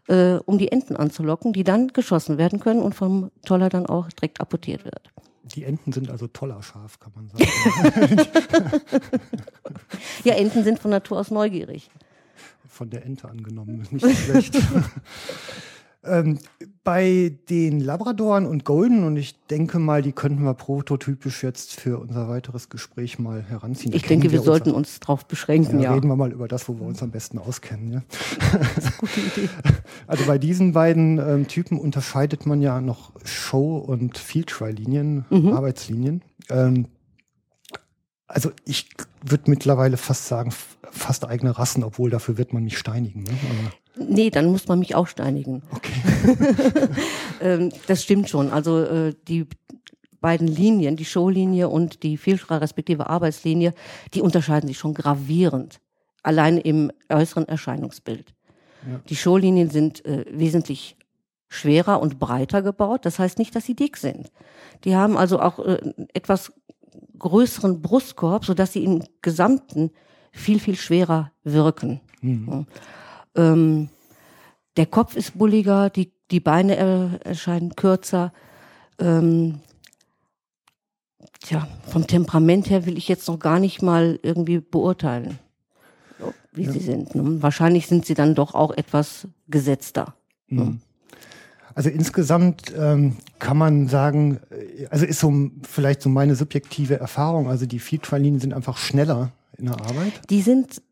äh, 0.08 0.34
um 0.44 0.58
die 0.58 0.72
Enten 0.72 0.96
anzulocken, 0.96 1.52
die 1.52 1.64
dann 1.64 1.88
geschossen 1.88 2.38
werden 2.38 2.60
können 2.60 2.80
und 2.80 2.94
vom 2.94 3.30
Toller 3.44 3.68
dann 3.68 3.86
auch 3.86 4.08
direkt 4.08 4.40
apportiert 4.40 4.84
wird. 4.84 5.12
Die 5.44 5.64
Enten 5.64 5.92
sind 5.92 6.10
also 6.10 6.28
toller 6.28 6.62
scharf, 6.62 6.98
kann 6.98 7.12
man 7.14 7.28
sagen. 7.28 8.20
Ja, 10.24 10.34
Enten 10.34 10.64
sind 10.64 10.78
von 10.78 10.90
Natur 10.90 11.18
aus 11.18 11.30
neugierig. 11.30 11.90
Von 12.66 12.90
der 12.90 13.04
Ente 13.04 13.28
angenommen, 13.28 13.86
nicht 13.90 14.16
schlecht. 14.16 14.56
ähm, 16.04 16.38
bei 16.84 17.32
den 17.48 17.78
Labradoren 17.78 18.44
und 18.46 18.64
Golden, 18.64 19.04
und 19.04 19.16
ich 19.16 19.38
denke 19.46 19.78
mal, 19.78 20.02
die 20.02 20.10
könnten 20.12 20.42
wir 20.42 20.54
prototypisch 20.54 21.42
jetzt 21.44 21.78
für 21.78 21.98
unser 21.98 22.28
weiteres 22.28 22.68
Gespräch 22.70 23.18
mal 23.20 23.42
heranziehen. 23.42 23.94
Ich 23.94 24.02
denke, 24.02 24.32
wir 24.32 24.40
uns 24.40 24.46
sollten 24.46 24.70
am- 24.70 24.76
uns 24.76 24.98
darauf 24.98 25.26
beschränken, 25.26 25.78
Ja, 25.78 25.84
ja. 25.90 25.94
reden 25.94 26.08
wir 26.08 26.16
mal 26.16 26.32
über 26.32 26.48
das, 26.48 26.68
wo 26.68 26.74
wir 26.80 26.86
uns 26.86 27.02
am 27.02 27.10
besten 27.12 27.38
auskennen. 27.38 27.92
Ja? 27.92 28.02
Gute 28.98 29.20
Idee. 29.20 29.48
Also 30.08 30.26
bei 30.26 30.38
diesen 30.38 30.72
beiden 30.72 31.18
ähm, 31.18 31.46
Typen 31.48 31.78
unterscheidet 31.78 32.44
man 32.46 32.60
ja 32.60 32.80
noch 32.80 33.12
Show- 33.24 33.78
und 33.78 34.18
Field-Try-Linien, 34.18 35.24
Mhm. 35.30 35.52
Arbeitslinien. 35.52 36.22
Ähm, 36.50 36.86
also 38.26 38.50
ich 38.64 38.88
würde 39.24 39.50
mittlerweile 39.50 39.96
fast 39.96 40.26
sagen, 40.26 40.52
fast 40.90 41.24
eigene 41.26 41.56
Rassen, 41.58 41.84
obwohl 41.84 42.10
dafür 42.10 42.36
wird 42.38 42.52
man 42.52 42.64
mich 42.64 42.76
steinigen. 42.78 43.22
Ne? 43.22 43.30
Nee, 43.96 44.30
dann 44.30 44.46
muss 44.46 44.68
man 44.68 44.78
mich 44.78 44.94
auch 44.94 45.06
steinigen. 45.06 45.62
okay. 45.70 45.92
Ähm, 47.40 47.72
das 47.88 48.04
stimmt 48.04 48.28
schon. 48.28 48.52
Also 48.52 48.78
äh, 48.84 49.14
die 49.26 49.48
beiden 50.20 50.46
Linien, 50.46 50.94
die 50.94 51.04
Showlinie 51.04 51.68
und 51.68 52.04
die 52.04 52.16
Vielschrei 52.16 52.58
respektive 52.58 53.10
Arbeitslinie, 53.10 53.74
die 54.14 54.22
unterscheiden 54.22 54.68
sich 54.68 54.78
schon 54.78 54.94
gravierend. 54.94 55.80
Allein 56.22 56.56
im 56.56 56.92
äußeren 57.08 57.48
Erscheinungsbild. 57.48 58.32
Ja. 58.88 59.00
Die 59.08 59.16
Showlinien 59.16 59.70
sind 59.70 60.04
äh, 60.04 60.24
wesentlich 60.30 60.96
schwerer 61.48 62.00
und 62.00 62.20
breiter 62.20 62.62
gebaut. 62.62 63.04
Das 63.04 63.18
heißt 63.18 63.38
nicht, 63.38 63.56
dass 63.56 63.64
sie 63.64 63.74
dick 63.74 63.96
sind. 63.96 64.30
Die 64.84 64.94
haben 64.94 65.16
also 65.16 65.40
auch 65.40 65.58
äh, 65.58 65.78
einen 65.82 66.08
etwas 66.14 66.52
größeren 67.18 67.82
Brustkorb, 67.82 68.44
sodass 68.44 68.72
sie 68.72 68.84
im 68.84 69.02
Gesamten 69.20 69.90
viel, 70.30 70.60
viel 70.60 70.76
schwerer 70.76 71.32
wirken. 71.44 72.00
Ja. 72.22 72.64
Ähm, 73.34 73.88
der 74.76 74.86
Kopf 74.86 75.16
ist 75.16 75.38
bulliger, 75.38 75.90
die, 75.90 76.12
die 76.30 76.40
Beine 76.40 77.20
erscheinen 77.24 77.76
kürzer. 77.76 78.32
Ähm, 78.98 79.60
tja, 81.40 81.68
vom 81.88 82.06
Temperament 82.06 82.70
her 82.70 82.86
will 82.86 82.96
ich 82.96 83.08
jetzt 83.08 83.28
noch 83.28 83.38
gar 83.38 83.58
nicht 83.58 83.82
mal 83.82 84.18
irgendwie 84.22 84.60
beurteilen, 84.60 85.38
wie 86.52 86.66
sie 86.66 86.80
sind. 86.80 87.14
Ne? 87.14 87.42
Wahrscheinlich 87.42 87.86
sind 87.86 88.06
sie 88.06 88.14
dann 88.14 88.34
doch 88.34 88.54
auch 88.54 88.70
etwas 88.70 89.28
gesetzter. 89.48 90.14
Also 91.74 91.88
insgesamt 91.88 92.72
ähm, 92.76 93.16
kann 93.38 93.56
man 93.56 93.88
sagen, 93.88 94.40
also 94.90 95.06
ist 95.06 95.20
so 95.20 95.50
vielleicht 95.62 96.02
so 96.02 96.08
meine 96.08 96.34
subjektive 96.34 96.98
Erfahrung, 96.98 97.48
also 97.48 97.66
die 97.66 97.78
Field-Try-Linien 97.78 98.40
sind 98.40 98.54
einfach 98.54 98.76
schneller 98.76 99.32
in 99.56 99.66
der 99.66 99.80
Arbeit. 99.80 100.12
Die 100.28 100.42
sind, 100.42 100.82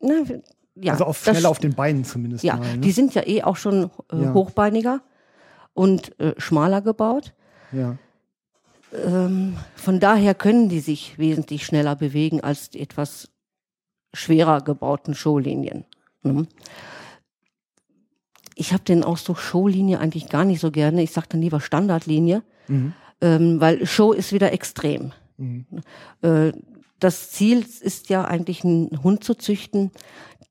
na, 0.00 0.22
ja, 0.74 0.92
also 0.92 1.04
auf, 1.04 1.22
schneller 1.22 1.50
auf 1.50 1.58
den 1.58 1.74
Beinen 1.74 2.04
zumindest 2.04 2.44
Ja, 2.44 2.56
mal. 2.56 2.74
Ne? 2.76 2.78
die 2.80 2.92
sind 2.92 3.14
ja 3.14 3.26
eh 3.26 3.42
auch 3.42 3.56
schon 3.56 3.90
äh, 4.12 4.22
Ja. 4.22 4.34
hochbeiniger 4.34 5.00
und 5.74 6.18
äh, 6.20 6.34
schmaler 6.38 6.80
gebaut. 6.82 7.32
ja. 7.72 7.96
Ähm, 8.94 9.56
von 9.74 10.00
daher 10.00 10.34
können 10.34 10.68
die 10.68 10.80
sich 10.80 11.16
wesentlich 11.16 11.64
schneller 11.64 11.96
bewegen 11.96 12.42
als 12.42 12.68
die 12.68 12.80
etwas 12.80 13.30
schwerer 14.12 14.60
gebauten 14.60 15.14
Showlinien. 15.14 15.86
Mhm. 16.22 16.46
Ich 18.54 18.72
habe 18.72 18.84
den 18.84 19.02
Ausdruck 19.02 19.38
Showlinie 19.38 19.98
eigentlich 19.98 20.28
gar 20.28 20.44
nicht 20.44 20.60
so 20.60 20.70
gerne. 20.70 21.02
Ich 21.02 21.12
sage 21.12 21.26
dann 21.30 21.40
lieber 21.40 21.60
Standardlinie, 21.60 22.42
Mhm. 22.68 22.92
ähm, 23.22 23.60
weil 23.60 23.86
Show 23.86 24.12
ist 24.12 24.32
wieder 24.32 24.52
extrem. 24.52 25.12
Mhm. 25.38 25.64
Äh, 26.20 26.52
das 27.00 27.30
Ziel 27.30 27.64
ist 27.80 28.10
ja 28.10 28.24
eigentlich, 28.26 28.62
einen 28.62 29.02
Hund 29.02 29.24
zu 29.24 29.34
züchten, 29.34 29.90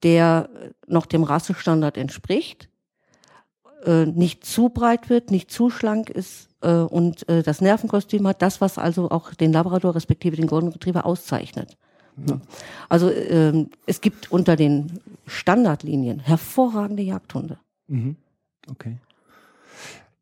der 0.03 0.49
noch 0.87 1.05
dem 1.05 1.23
Rassestandard 1.23 1.97
entspricht, 1.97 2.69
äh, 3.85 4.05
nicht 4.05 4.45
zu 4.45 4.69
breit 4.69 5.09
wird, 5.09 5.31
nicht 5.31 5.51
zu 5.51 5.69
schlank 5.69 6.09
ist 6.09 6.49
äh, 6.61 6.71
und 6.71 7.27
äh, 7.29 7.43
das 7.43 7.61
Nervenkostüm 7.61 8.27
hat, 8.27 8.41
das, 8.41 8.61
was 8.61 8.77
also 8.77 9.09
auch 9.11 9.33
den 9.33 9.53
Labrador 9.53 9.95
respektive 9.95 10.35
den 10.35 10.47
Golden 10.47 10.69
Retriever 10.69 11.05
auszeichnet. 11.05 11.77
Ja. 12.27 12.39
Also 12.89 13.09
ähm, 13.09 13.69
es 13.85 14.01
gibt 14.01 14.31
unter 14.31 14.55
den 14.55 14.99
Standardlinien 15.25 16.19
hervorragende 16.19 17.03
Jagdhunde. 17.03 17.57
Mhm. 17.87 18.15
Okay. 18.69 18.97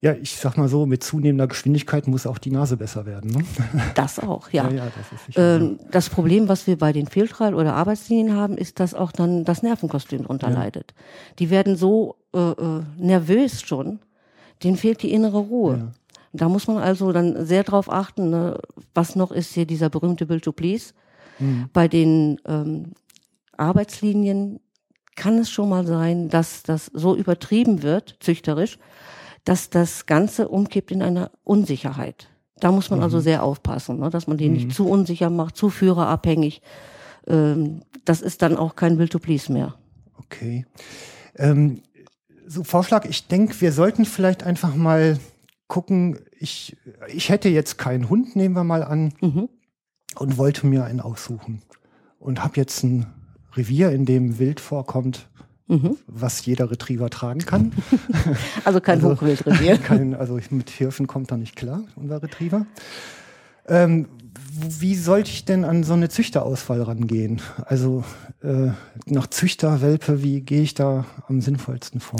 Ja, 0.01 0.13
ich 0.13 0.38
sag 0.38 0.56
mal 0.58 0.70
so, 0.70 0.86
mit 0.86 1.03
zunehmender 1.03 1.48
Geschwindigkeit 1.48 2.08
muss 2.08 2.25
auch 2.25 2.38
die 2.38 2.51
Nase 2.51 2.77
besser 2.77 3.06
werden. 3.06 3.32
Ne? 3.32 3.44
Das 3.96 4.18
auch, 4.18 4.50
ja. 4.51 4.70
Ja, 4.70 4.75
ja, 4.75 4.86
das 4.86 5.25
sicher. 5.25 5.58
Ähm, 5.58 5.79
das 5.91 6.10
Problem, 6.10 6.48
was 6.48 6.68
wir 6.68 6.77
bei 6.77 6.94
den 6.94 7.08
Fehlstrahl- 7.08 7.53
oder 7.53 7.74
Arbeitslinien 7.74 8.34
haben, 8.34 8.58
ist, 8.58 8.79
dass 8.79 8.94
auch 8.94 9.12
dann 9.12 9.44
das 9.44 9.62
Nervenkostüm 9.62 10.24
drunter 10.24 10.50
leidet. 10.50 10.94
Die 11.39 11.50
werden 11.50 11.75
so 11.75 12.15
äh, 12.34 12.39
äh, 12.39 12.82
nervös 12.98 13.62
schon, 13.62 14.00
denen 14.63 14.77
fehlt 14.77 15.03
die 15.03 15.12
innere 15.12 15.39
Ruhe. 15.39 15.91
Da 16.32 16.48
muss 16.48 16.68
man 16.68 16.77
also 16.77 17.12
dann 17.12 17.46
sehr 17.46 17.63
drauf 17.63 17.91
achten, 17.91 18.29
ne? 18.29 18.58
was 18.94 19.15
noch 19.15 19.32
ist 19.32 19.53
hier 19.53 19.65
dieser 19.65 19.89
berühmte 19.89 20.25
Bill 20.25 20.39
to 20.39 20.53
Please. 20.53 20.94
Mhm. 21.39 21.70
Bei 21.74 21.88
den 21.88 22.39
ähm, 22.46 22.94
Arbeitslinien 23.58 24.60
kann 25.15 25.39
es 25.39 25.50
schon 25.50 25.70
mal 25.70 25.86
sein, 25.86 26.29
dass 26.29 26.63
das 26.63 26.86
so 26.94 27.15
übertrieben 27.15 27.84
wird, 27.84 28.15
züchterisch, 28.20 28.77
dass 29.46 29.69
das 29.69 30.05
Ganze 30.05 30.48
umkippt 30.50 30.91
in 30.91 31.01
eine 31.01 31.31
Unsicherheit. 31.43 32.29
Da 32.60 32.72
muss 32.72 32.89
man 32.89 33.00
Mhm. 33.00 33.03
also 33.03 33.19
sehr 33.19 33.43
aufpassen, 33.43 34.00
ne? 34.00 34.10
dass 34.10 34.27
man 34.27 34.38
den 34.38 34.53
nicht 34.53 34.74
zu 34.74 34.88
unsicher 34.88 35.29
macht, 35.29 35.55
zu 35.55 35.69
führerabhängig. 35.69 36.62
Ähm, 37.27 37.81
das 38.05 38.22
ist 38.22 38.41
dann 38.41 38.58
auch 38.58 38.75
kein 38.75 38.98
Will 38.98 39.08
to 39.10 39.19
Please 39.19 39.51
mehr. 39.51 39.75
Okay. 40.17 40.65
Ähm, 41.38 41.81
so 42.48 42.63
Vorschlag, 42.63 43.05
ich 43.05 43.27
denke, 43.27 43.60
wir 43.62 43.72
sollten 43.72 44.05
vielleicht 44.05 44.43
einfach 44.43 44.75
mal 44.75 45.19
gucken, 45.67 46.19
ich, 46.39 46.75
ich 47.08 47.29
hätte 47.29 47.48
jetzt 47.50 47.77
keinen 47.77 48.10
Hund, 48.10 48.36
nehmen 48.36 48.55
wir 48.55 48.63
mal 48.63 48.84
an, 48.84 49.13
Mhm. 49.22 49.50
und 50.15 50.38
wollte 50.38 50.65
mir 50.67 50.84
einen 50.84 51.00
aussuchen. 51.00 51.62
Und 52.19 52.43
habe 52.43 52.58
jetzt 52.58 52.84
ein 52.84 53.05
Revier, 53.55 53.91
in 53.91 54.05
dem 54.05 54.38
Wild 54.39 54.60
vorkommt, 54.60 55.29
Mhm. 55.70 55.98
was 56.08 56.44
jeder 56.46 56.70
Retriever 56.72 57.10
tragen 57.10 57.42
kann. 57.46 57.72
Also 58.66 58.82
kein 58.82 58.98
Also- 58.98 59.12
Hochwildrevier. 59.12 59.78
Kein, 59.90 60.16
also 60.16 60.40
mit 60.50 60.70
Hirschen 60.72 61.06
kommt 61.08 61.32
er 61.32 61.38
nicht 61.38 61.56
klar, 61.56 61.84
unser 61.96 62.22
Retriever. 62.22 62.66
Ähm, 63.68 64.08
wie 64.52 64.96
sollte 64.96 65.30
ich 65.30 65.46
denn 65.46 65.64
an 65.64 65.84
so 65.84 65.94
eine 65.94 66.10
Züchterauswahl 66.10 66.82
rangehen? 66.82 67.42
Also 67.66 68.04
äh, 68.42 68.72
nach 69.06 69.28
Züchterwelpe, 69.28 70.24
wie 70.24 70.42
gehe 70.42 70.64
ich 70.64 70.74
da 70.74 71.06
am 71.28 71.40
sinnvollsten 71.40 72.00
vor? 72.02 72.20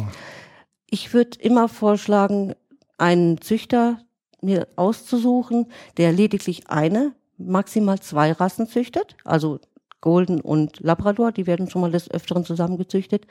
Ich 0.92 1.14
würde 1.14 1.40
immer 1.40 1.68
vorschlagen, 1.68 2.54
einen 3.00 3.42
Züchter 3.42 4.00
mir 4.42 4.68
auszusuchen, 4.76 5.68
der 5.98 6.12
lediglich 6.14 6.70
eine, 6.70 7.14
maximal 7.38 8.00
zwei 8.00 8.32
Rassen 8.32 8.68
züchtet, 8.68 9.16
also 9.26 9.60
Golden 10.02 10.42
und 10.42 10.80
Labrador, 10.80 11.32
die 11.32 11.48
werden 11.48 11.70
schon 11.70 11.82
mal 11.82 11.92
des 11.92 12.10
Öfteren 12.10 12.46
zusammengezüchtet. 12.46 13.28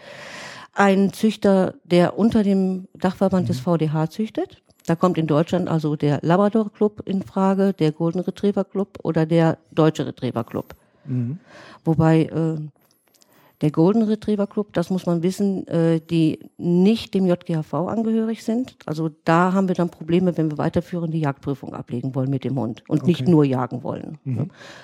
Ein 0.75 1.13
Züchter, 1.13 1.75
der 1.85 2.19
unter 2.19 2.43
dem 2.43 2.89
Dachverband 2.95 3.49
des 3.49 3.61
VDH 3.61 4.11
züchtet. 4.11 4.63
Da 4.87 4.95
kommt 4.95 5.19
in 5.19 5.27
Deutschland 5.27 5.69
also 5.69 5.97
der 5.97 6.21
Labrador 6.23 6.73
Club 6.73 7.03
in 7.05 7.23
Frage, 7.23 7.73
der 7.73 7.93
Golden 7.93 8.21
Retriever 8.21 8.65
Club 8.65 8.99
oder 9.03 9.27
der 9.27 9.59
Deutsche 9.71 10.07
Retriever 10.07 10.45
Club. 10.45 10.75
Wobei 11.85 12.23
äh, 12.25 12.57
der 13.61 13.71
Golden 13.73 14.03
Retriever 14.03 14.47
Club, 14.47 14.73
das 14.73 14.89
muss 14.89 15.07
man 15.07 15.23
wissen, 15.23 15.67
äh, 15.67 16.01
die 16.01 16.39
nicht 16.59 17.15
dem 17.15 17.27
JGHV 17.27 17.75
angehörig 17.75 18.45
sind. 18.45 18.77
Also 18.87 19.11
da 19.25 19.53
haben 19.53 19.67
wir 19.69 19.75
dann 19.75 19.91
Probleme, 19.91 20.37
wenn 20.37 20.51
wir 20.51 20.59
weiterführende 20.59 21.17
Jagdprüfung 21.17 21.75
ablegen 21.75 22.15
wollen 22.15 22.31
mit 22.31 22.45
dem 22.45 22.59
Hund 22.59 22.85
und 22.89 23.07
nicht 23.07 23.27
nur 23.27 23.45
jagen 23.45 23.83
wollen. 23.83 24.19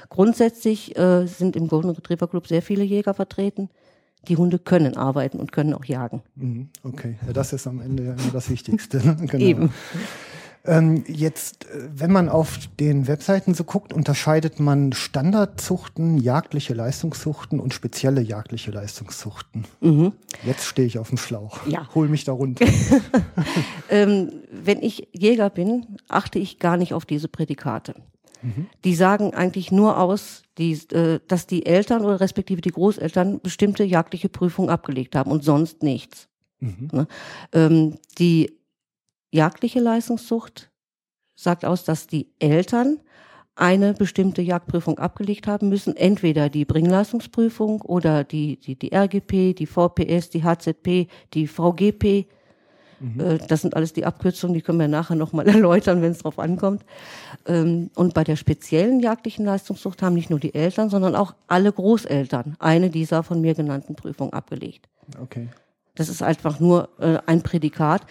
Grundsätzlich 0.09 0.97
äh, 0.99 1.27
sind 1.27 1.55
im 1.57 1.69
Golden 1.69 1.91
Retriever 1.91 2.27
Club 2.27 2.47
sehr 2.47 2.63
viele 2.63 2.83
Jäger 2.85 3.15
vertreten. 3.15 3.69
Die 4.29 4.37
Hunde 4.37 4.59
können 4.59 4.97
arbeiten 4.97 5.39
und 5.39 5.53
können 5.53 5.75
auch 5.75 5.85
jagen. 5.85 6.23
Mhm, 6.35 6.69
Okay, 6.83 7.17
ja, 7.27 7.33
das 7.33 7.53
ist 7.53 7.67
am 7.67 7.81
Ende 7.81 8.05
ja 8.05 8.13
immer 8.15 8.33
das 8.33 8.49
Wichtigste. 8.51 8.97
ne? 9.07 9.17
genau. 9.27 9.45
Eben. 9.45 9.71
Ähm, 10.67 11.05
jetzt, 11.07 11.67
äh, 11.67 11.89
wenn 11.95 12.11
man 12.11 12.29
auf 12.29 12.59
den 12.81 13.07
Webseiten 13.07 13.53
so 13.55 13.65
guckt, 13.65 13.93
unterscheidet 13.93 14.61
man 14.61 14.93
Standardzuchten, 14.93 16.17
jagdliche 16.19 16.73
Leistungszuchten 16.73 17.61
und 17.61 17.75
spezielle 17.75 18.23
jagdliche 18.23 18.71
Leistungszuchten. 18.71 19.67
Jetzt 20.45 20.65
stehe 20.65 20.87
ich 20.87 20.99
auf 20.99 21.11
dem 21.11 21.19
Schlauch. 21.19 21.65
Mhm. 21.67 21.73
Ja. 21.73 21.89
Hol 21.95 22.09
mich 22.09 22.25
da 22.25 22.33
runter. 22.33 22.67
Ähm, 23.91 24.33
wenn 24.51 24.83
ich 24.83 25.09
Jäger 25.13 25.51
bin, 25.51 25.99
achte 26.09 26.39
ich 26.39 26.59
gar 26.59 26.77
nicht 26.77 26.95
auf 26.95 27.05
diese 27.05 27.29
Prädikate. 27.29 27.95
Die 28.85 28.95
sagen 28.95 29.35
eigentlich 29.35 29.71
nur 29.71 29.99
aus, 29.99 30.43
die, 30.59 30.73
äh, 30.93 31.21
dass 31.29 31.47
die 31.47 31.67
Eltern 31.67 32.05
oder 32.05 32.21
respektive 32.21 32.61
die 32.61 32.71
Großeltern 32.71 33.41
bestimmte 33.41 33.85
jagdliche 33.85 34.29
Prüfungen 34.29 34.71
abgelegt 34.71 35.15
haben 35.17 35.31
und 35.31 35.45
sonst 35.45 35.83
nichts. 35.83 36.29
Ne? 36.61 37.07
Ähm, 37.53 37.99
die 38.19 38.53
jagdliche 39.35 39.81
Leistungszucht 39.81 40.71
sagt 41.35 41.65
aus, 41.65 41.85
dass 41.85 42.07
die 42.07 42.29
Eltern 42.39 43.01
eine 43.57 43.95
bestimmte 43.95 44.43
Jagdprüfung 44.43 44.99
abgelegt 44.99 45.47
haben 45.47 45.69
müssen, 45.69 45.97
entweder 45.97 46.49
die 46.49 46.65
Bringleistungsprüfung 46.65 47.83
oder 47.83 48.25
die, 48.25 48.57
die, 48.59 48.77
die 48.77 48.93
RGP, 48.93 49.55
die 49.55 49.67
VPS, 49.67 50.31
die 50.31 50.43
HZP, 50.43 51.09
die 51.35 51.47
VGP. 51.47 52.05
Äh, 53.19 53.39
Das 53.49 53.63
sind 53.63 53.77
alles 53.77 53.93
die 53.93 54.05
Abkürzungen, 54.05 54.55
die 54.55 54.63
können 54.63 54.81
wir 54.81 54.89
nachher 54.89 55.15
nochmal 55.17 55.47
erläutern, 55.57 56.03
wenn 56.03 56.13
es 56.13 56.19
drauf 56.19 56.39
ankommt. 56.39 56.85
Ähm, 57.47 57.91
Und 57.95 58.15
bei 58.15 58.25
der 58.25 58.37
speziellen 58.37 58.99
jagdlichen 59.01 59.45
Leistungszucht 59.45 60.03
haben 60.03 60.15
nicht 60.15 60.31
nur 60.31 60.41
die 60.41 60.55
Eltern, 60.55 60.91
sondern 60.91 61.15
auch 61.15 61.35
alle 61.47 61.73
Großeltern 61.73 62.57
eine 62.59 62.91
dieser 62.91 63.23
von 63.23 63.41
mir 63.41 63.55
genannten 63.55 63.95
Prüfungen 63.95 64.33
abgelegt. 64.33 64.89
Okay. 65.21 65.49
Das 65.95 66.09
ist 66.09 66.23
einfach 66.23 66.59
nur 66.59 66.89
äh, 66.99 67.19
ein 67.27 67.43
Prädikat. 67.43 68.03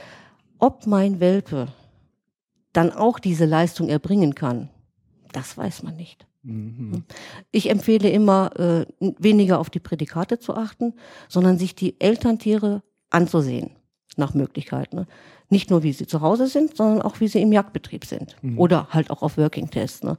Ob 0.64 0.88
mein 0.88 1.20
Welpe 1.20 1.68
dann 2.72 2.94
auch 2.94 3.20
diese 3.20 3.44
Leistung 3.44 3.90
erbringen 3.90 4.34
kann, 4.34 4.70
das 5.34 5.58
weiß 5.58 5.84
man 5.84 5.98
nicht. 5.98 6.26
Ich 7.52 7.70
empfehle 7.70 8.10
immer, 8.10 8.58
äh, 8.58 8.86
weniger 9.20 9.60
auf 9.60 9.70
die 9.70 9.82
Prädikate 9.82 10.40
zu 10.40 10.56
achten, 10.56 10.94
sondern 11.28 11.58
sich 11.58 11.76
die 11.76 12.00
Elterntiere 12.00 12.82
anzusehen, 13.10 13.72
nach 14.16 14.34
Möglichkeit. 14.36 14.94
Ne? 14.94 15.06
Nicht 15.50 15.70
nur, 15.70 15.84
wie 15.84 15.92
sie 15.92 16.08
zu 16.08 16.22
Hause 16.22 16.48
sind, 16.48 16.78
sondern 16.78 17.02
auch, 17.02 17.20
wie 17.20 17.28
sie 17.28 17.42
im 17.42 17.52
Jagdbetrieb 17.52 18.06
sind. 18.06 18.38
Oder 18.58 18.88
halt 18.92 19.10
auch 19.10 19.22
auf 19.22 19.38
Working-Tests. 19.38 20.04
Ne? 20.04 20.18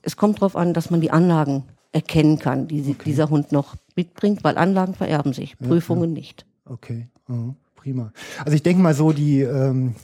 Es 0.00 0.16
kommt 0.16 0.38
darauf 0.38 0.56
an, 0.56 0.72
dass 0.72 0.88
man 0.88 1.02
die 1.02 1.10
Anlagen 1.10 1.64
erkennen 1.92 2.38
kann, 2.38 2.66
die 2.66 2.80
sie, 2.80 2.94
dieser 2.94 3.28
Hund 3.28 3.52
noch 3.52 3.76
mitbringt, 3.94 4.42
weil 4.42 4.56
Anlagen 4.56 4.94
vererben 4.94 5.34
sich, 5.34 5.58
Prüfungen 5.58 6.14
nicht. 6.14 6.46
Okay, 6.64 7.08
mhm, 7.28 7.56
prima. 7.82 8.12
Also 8.44 8.54
ich 8.54 8.62
denke 8.62 8.80
mal 8.82 8.94
so, 8.94 9.12
die 9.12 9.40
ähm, 9.40 9.94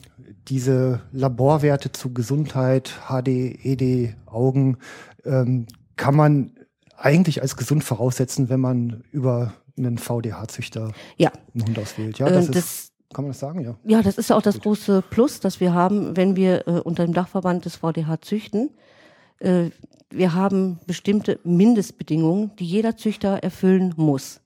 diese 0.49 1.01
Laborwerte 1.13 1.93
zu 1.93 2.13
Gesundheit, 2.13 2.99
HD, 3.09 3.29
ED, 3.65 4.15
Augen, 4.27 4.79
ähm, 5.25 5.67
kann 5.97 6.17
man 6.17 6.53
eigentlich 6.97 7.43
als 7.43 7.57
gesund 7.57 7.85
voraussetzen, 7.85 8.49
wenn 8.49 8.61
man 8.61 9.05
über 9.13 9.53
einen 9.77 9.99
VDH-Züchter 9.99 10.93
Ja, 11.17 11.31
einen 11.55 11.67
Hund 11.67 11.79
auswählt. 11.79 12.19
Ja, 12.19 12.27
Äh, 12.27 12.33
das, 12.33 12.45
ist, 12.47 12.55
das- 12.57 12.93
kann 13.15 13.25
man 13.25 13.31
das 13.31 13.39
sagen, 13.39 13.61
ja. 13.61 13.77
Ja, 13.85 14.03
das 14.03 14.19
ist 14.19 14.31
ja 14.31 14.37
auch 14.37 14.43
das 14.43 14.59
große 14.61 15.03
Plus, 15.09 15.39
das 15.41 15.61
wir 15.61 15.73
haben, 15.73 16.17
wenn 16.17 16.35
wir 16.35 16.67
äh, 16.67 16.81
unter 16.81 17.05
dem 17.05 17.15
Dachverband 17.15 17.65
des 17.65 17.77
VDH 17.77 18.21
züchten. 18.23 18.71
Äh, 19.39 19.71
wir 20.11 20.35
haben 20.35 20.81
bestimmte 20.87 21.39
Mindestbedingungen, 21.45 22.51
die 22.59 22.65
jeder 22.65 22.97
Züchter 22.97 23.39
erfüllen 23.43 23.95
muss. 23.97 24.41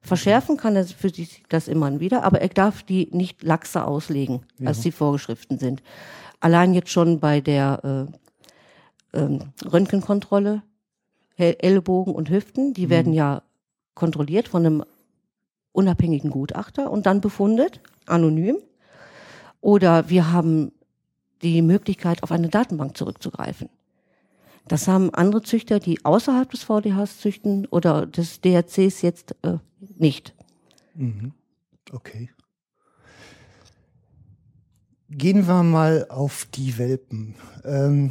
Verschärfen 0.00 0.56
kann 0.56 0.76
er 0.76 0.84
für 0.84 1.10
sich 1.10 1.42
das 1.48 1.68
immer 1.68 2.00
wieder, 2.00 2.22
aber 2.22 2.40
er 2.40 2.48
darf 2.48 2.82
die 2.82 3.08
nicht 3.12 3.42
laxer 3.42 3.86
auslegen, 3.86 4.42
als 4.64 4.80
die 4.80 4.92
Vorgeschriften 4.92 5.58
sind. 5.58 5.82
Allein 6.40 6.72
jetzt 6.72 6.90
schon 6.90 7.20
bei 7.20 7.40
der 7.40 8.08
äh, 9.12 9.18
ähm, 9.18 9.52
Röntgenkontrolle, 9.70 10.62
Ellbogen 11.36 12.14
und 12.14 12.30
Hüften, 12.30 12.74
die 12.74 12.90
werden 12.90 13.12
ja 13.12 13.42
kontrolliert 13.94 14.48
von 14.48 14.66
einem 14.66 14.84
unabhängigen 15.72 16.30
Gutachter 16.30 16.90
und 16.90 17.06
dann 17.06 17.20
befundet, 17.20 17.80
anonym. 18.06 18.56
Oder 19.60 20.08
wir 20.08 20.32
haben 20.32 20.72
die 21.42 21.62
Möglichkeit, 21.62 22.22
auf 22.22 22.32
eine 22.32 22.48
Datenbank 22.48 22.96
zurückzugreifen. 22.96 23.68
Das 24.66 24.88
haben 24.88 25.14
andere 25.14 25.42
Züchter, 25.42 25.78
die 25.78 26.04
außerhalb 26.04 26.50
des 26.50 26.64
VDHs 26.64 27.20
züchten 27.20 27.66
oder 27.66 28.06
des 28.06 28.40
DRCs 28.40 29.02
jetzt 29.02 29.36
äh, 29.42 29.58
nicht. 29.96 30.34
Okay. 31.92 32.30
Gehen 35.10 35.46
wir 35.46 35.62
mal 35.62 36.06
auf 36.10 36.46
die 36.54 36.76
Welpen. 36.78 37.34
Ähm, 37.64 38.10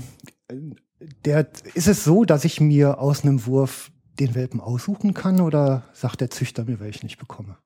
der, 1.26 1.48
ist 1.74 1.88
es 1.88 2.04
so, 2.04 2.26
dass 2.26 2.44
ich 2.44 2.60
mir 2.60 3.00
aus 3.00 3.24
einem 3.24 3.46
Wurf 3.46 3.92
den 4.20 4.34
Welpen 4.34 4.60
aussuchen 4.60 5.14
kann 5.14 5.42
oder 5.42 5.84
sagt 5.94 6.22
der 6.22 6.32
Züchter 6.32 6.66
mir, 6.66 6.80
welchen 6.80 7.06
ich 7.06 7.18
bekomme? 7.18 7.58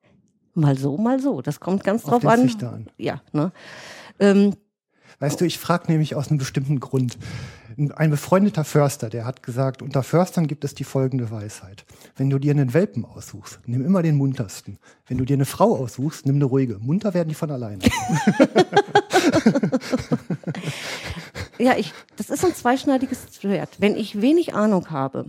Mal 0.54 0.76
so, 0.76 0.98
mal 0.98 1.18
so. 1.18 1.40
Das 1.40 1.60
kommt 1.60 1.82
ganz 1.82 2.04
Auf 2.04 2.10
drauf 2.10 2.20
den 2.20 2.30
an. 2.30 2.40
Züchter 2.40 2.72
an. 2.72 2.90
Ja, 2.98 3.22
ne? 3.32 3.52
Ähm, 4.18 4.54
Weißt 5.22 5.40
du, 5.40 5.44
ich 5.44 5.60
frage 5.60 5.84
nämlich 5.86 6.16
aus 6.16 6.30
einem 6.30 6.38
bestimmten 6.38 6.80
Grund. 6.80 7.16
Ein 7.94 8.10
befreundeter 8.10 8.64
Förster, 8.64 9.08
der 9.08 9.24
hat 9.24 9.44
gesagt, 9.44 9.80
unter 9.80 10.02
Förstern 10.02 10.48
gibt 10.48 10.64
es 10.64 10.74
die 10.74 10.82
folgende 10.82 11.30
Weisheit. 11.30 11.84
Wenn 12.16 12.28
du 12.28 12.40
dir 12.40 12.50
einen 12.50 12.74
Welpen 12.74 13.04
aussuchst, 13.04 13.60
nimm 13.64 13.84
immer 13.84 14.02
den 14.02 14.16
muntersten. 14.16 14.78
Wenn 15.06 15.18
du 15.18 15.24
dir 15.24 15.34
eine 15.34 15.44
Frau 15.44 15.76
aussuchst, 15.76 16.26
nimm 16.26 16.34
eine 16.34 16.46
ruhige. 16.46 16.80
Munter 16.80 17.14
werden 17.14 17.28
die 17.28 17.36
von 17.36 17.52
alleine. 17.52 17.78
ja, 21.58 21.76
ich, 21.76 21.92
das 22.16 22.28
ist 22.28 22.44
ein 22.44 22.56
zweischneidiges 22.56 23.26
Schwert. 23.40 23.76
Wenn 23.78 23.94
ich 23.94 24.20
wenig 24.20 24.54
Ahnung 24.54 24.90
habe, 24.90 25.26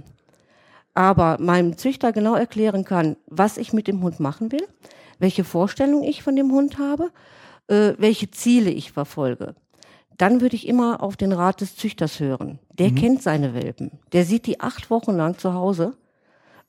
aber 0.95 1.37
meinem 1.39 1.77
Züchter 1.77 2.13
genau 2.13 2.33
erklären 2.33 2.83
kann, 2.83 3.15
was 3.27 3.57
ich 3.57 3.73
mit 3.73 3.87
dem 3.87 4.01
Hund 4.01 4.19
machen 4.19 4.51
will, 4.51 4.67
welche 5.19 5.43
Vorstellung 5.43 6.01
ich 6.01 6.23
von 6.23 6.35
dem 6.35 6.51
Hund 6.51 6.79
habe, 6.79 7.11
äh, 7.67 7.93
welche 7.99 8.31
Ziele 8.31 8.71
ich 8.71 8.91
verfolge, 8.91 9.53
dann 10.23 10.39
würde 10.39 10.55
ich 10.55 10.67
immer 10.69 11.03
auf 11.03 11.17
den 11.17 11.33
Rat 11.33 11.59
des 11.59 11.75
Züchters 11.75 12.21
hören. 12.21 12.57
Der 12.79 12.91
Mhm. 12.91 12.95
kennt 12.95 13.21
seine 13.21 13.53
Welpen. 13.53 13.91
Der 14.13 14.23
sieht 14.23 14.45
die 14.47 14.61
acht 14.61 14.89
Wochen 14.89 15.11
lang 15.11 15.37
zu 15.37 15.53
Hause 15.53 15.97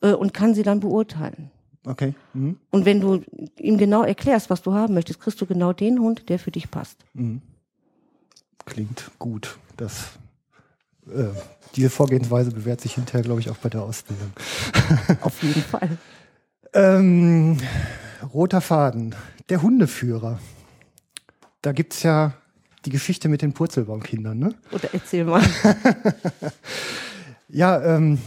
äh, 0.02 0.10
und 0.12 0.34
kann 0.34 0.56
sie 0.56 0.64
dann 0.64 0.80
beurteilen. 0.80 1.52
Okay. 1.86 2.14
Mhm. 2.32 2.58
Und 2.72 2.84
wenn 2.84 3.00
du 3.00 3.22
ihm 3.60 3.78
genau 3.78 4.02
erklärst, 4.02 4.50
was 4.50 4.60
du 4.62 4.74
haben 4.74 4.94
möchtest, 4.94 5.20
kriegst 5.20 5.40
du 5.40 5.46
genau 5.46 5.72
den 5.72 6.00
Hund, 6.00 6.28
der 6.30 6.40
für 6.40 6.50
dich 6.50 6.68
passt. 6.68 7.04
Klingt 8.66 9.10
gut. 9.20 9.56
Das, 9.76 10.08
äh, 11.06 11.26
diese 11.76 11.90
Vorgehensweise 11.90 12.50
bewährt 12.50 12.80
sich 12.80 12.94
hinterher, 12.94 13.22
glaube 13.22 13.38
ich, 13.40 13.50
auch 13.50 13.58
bei 13.58 13.68
der 13.68 13.82
Ausbildung. 13.82 14.32
Auf 15.20 15.40
jeden 15.44 15.62
Fall. 15.62 15.96
Ähm, 16.72 17.58
roter 18.32 18.60
Faden. 18.60 19.14
Der 19.48 19.62
Hundeführer. 19.62 20.40
Da 21.62 21.70
gibt's 21.70 22.02
ja 22.02 22.34
die 22.84 22.90
Geschichte 22.90 23.28
mit 23.28 23.42
den 23.42 23.52
Purzelbaumkindern, 23.52 24.38
ne? 24.38 24.54
Oder 24.72 24.88
erzähl 24.92 25.24
mal. 25.24 25.42
Ja, 27.54 27.96
ähm, 27.96 28.18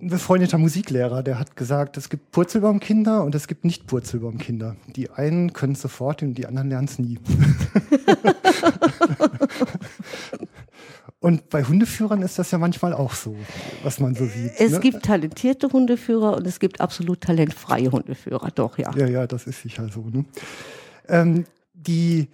ein 0.00 0.08
befreundeter 0.08 0.58
Musiklehrer, 0.58 1.22
der 1.22 1.38
hat 1.38 1.56
gesagt, 1.56 1.96
es 1.96 2.08
gibt 2.08 2.32
Purzelbaumkinder 2.32 3.22
und 3.22 3.34
es 3.36 3.46
gibt 3.46 3.64
nicht 3.64 3.86
Purzelbaumkinder. 3.86 4.76
Die 4.94 5.10
einen 5.10 5.52
können 5.52 5.74
es 5.74 5.82
sofort 5.82 6.22
und 6.22 6.34
die 6.34 6.46
anderen 6.46 6.68
lernen 6.68 6.88
es 6.88 6.98
nie. 6.98 7.18
und 11.20 11.48
bei 11.48 11.64
Hundeführern 11.64 12.22
ist 12.22 12.38
das 12.38 12.50
ja 12.50 12.58
manchmal 12.58 12.92
auch 12.92 13.14
so, 13.14 13.36
was 13.84 14.00
man 14.00 14.14
so 14.14 14.26
sieht. 14.26 14.52
Es 14.58 14.72
ne? 14.72 14.80
gibt 14.80 15.04
talentierte 15.04 15.68
Hundeführer 15.68 16.36
und 16.36 16.46
es 16.46 16.58
gibt 16.58 16.80
absolut 16.80 17.20
talentfreie 17.20 17.90
Hundeführer, 17.90 18.50
doch, 18.54 18.78
ja. 18.78 18.90
Ja, 18.96 19.06
ja, 19.06 19.26
das 19.26 19.46
ist 19.46 19.62
sicher 19.62 19.88
so. 19.88 20.02
Ne? 20.02 20.24
Ähm, 21.08 21.44
die, 21.72 22.28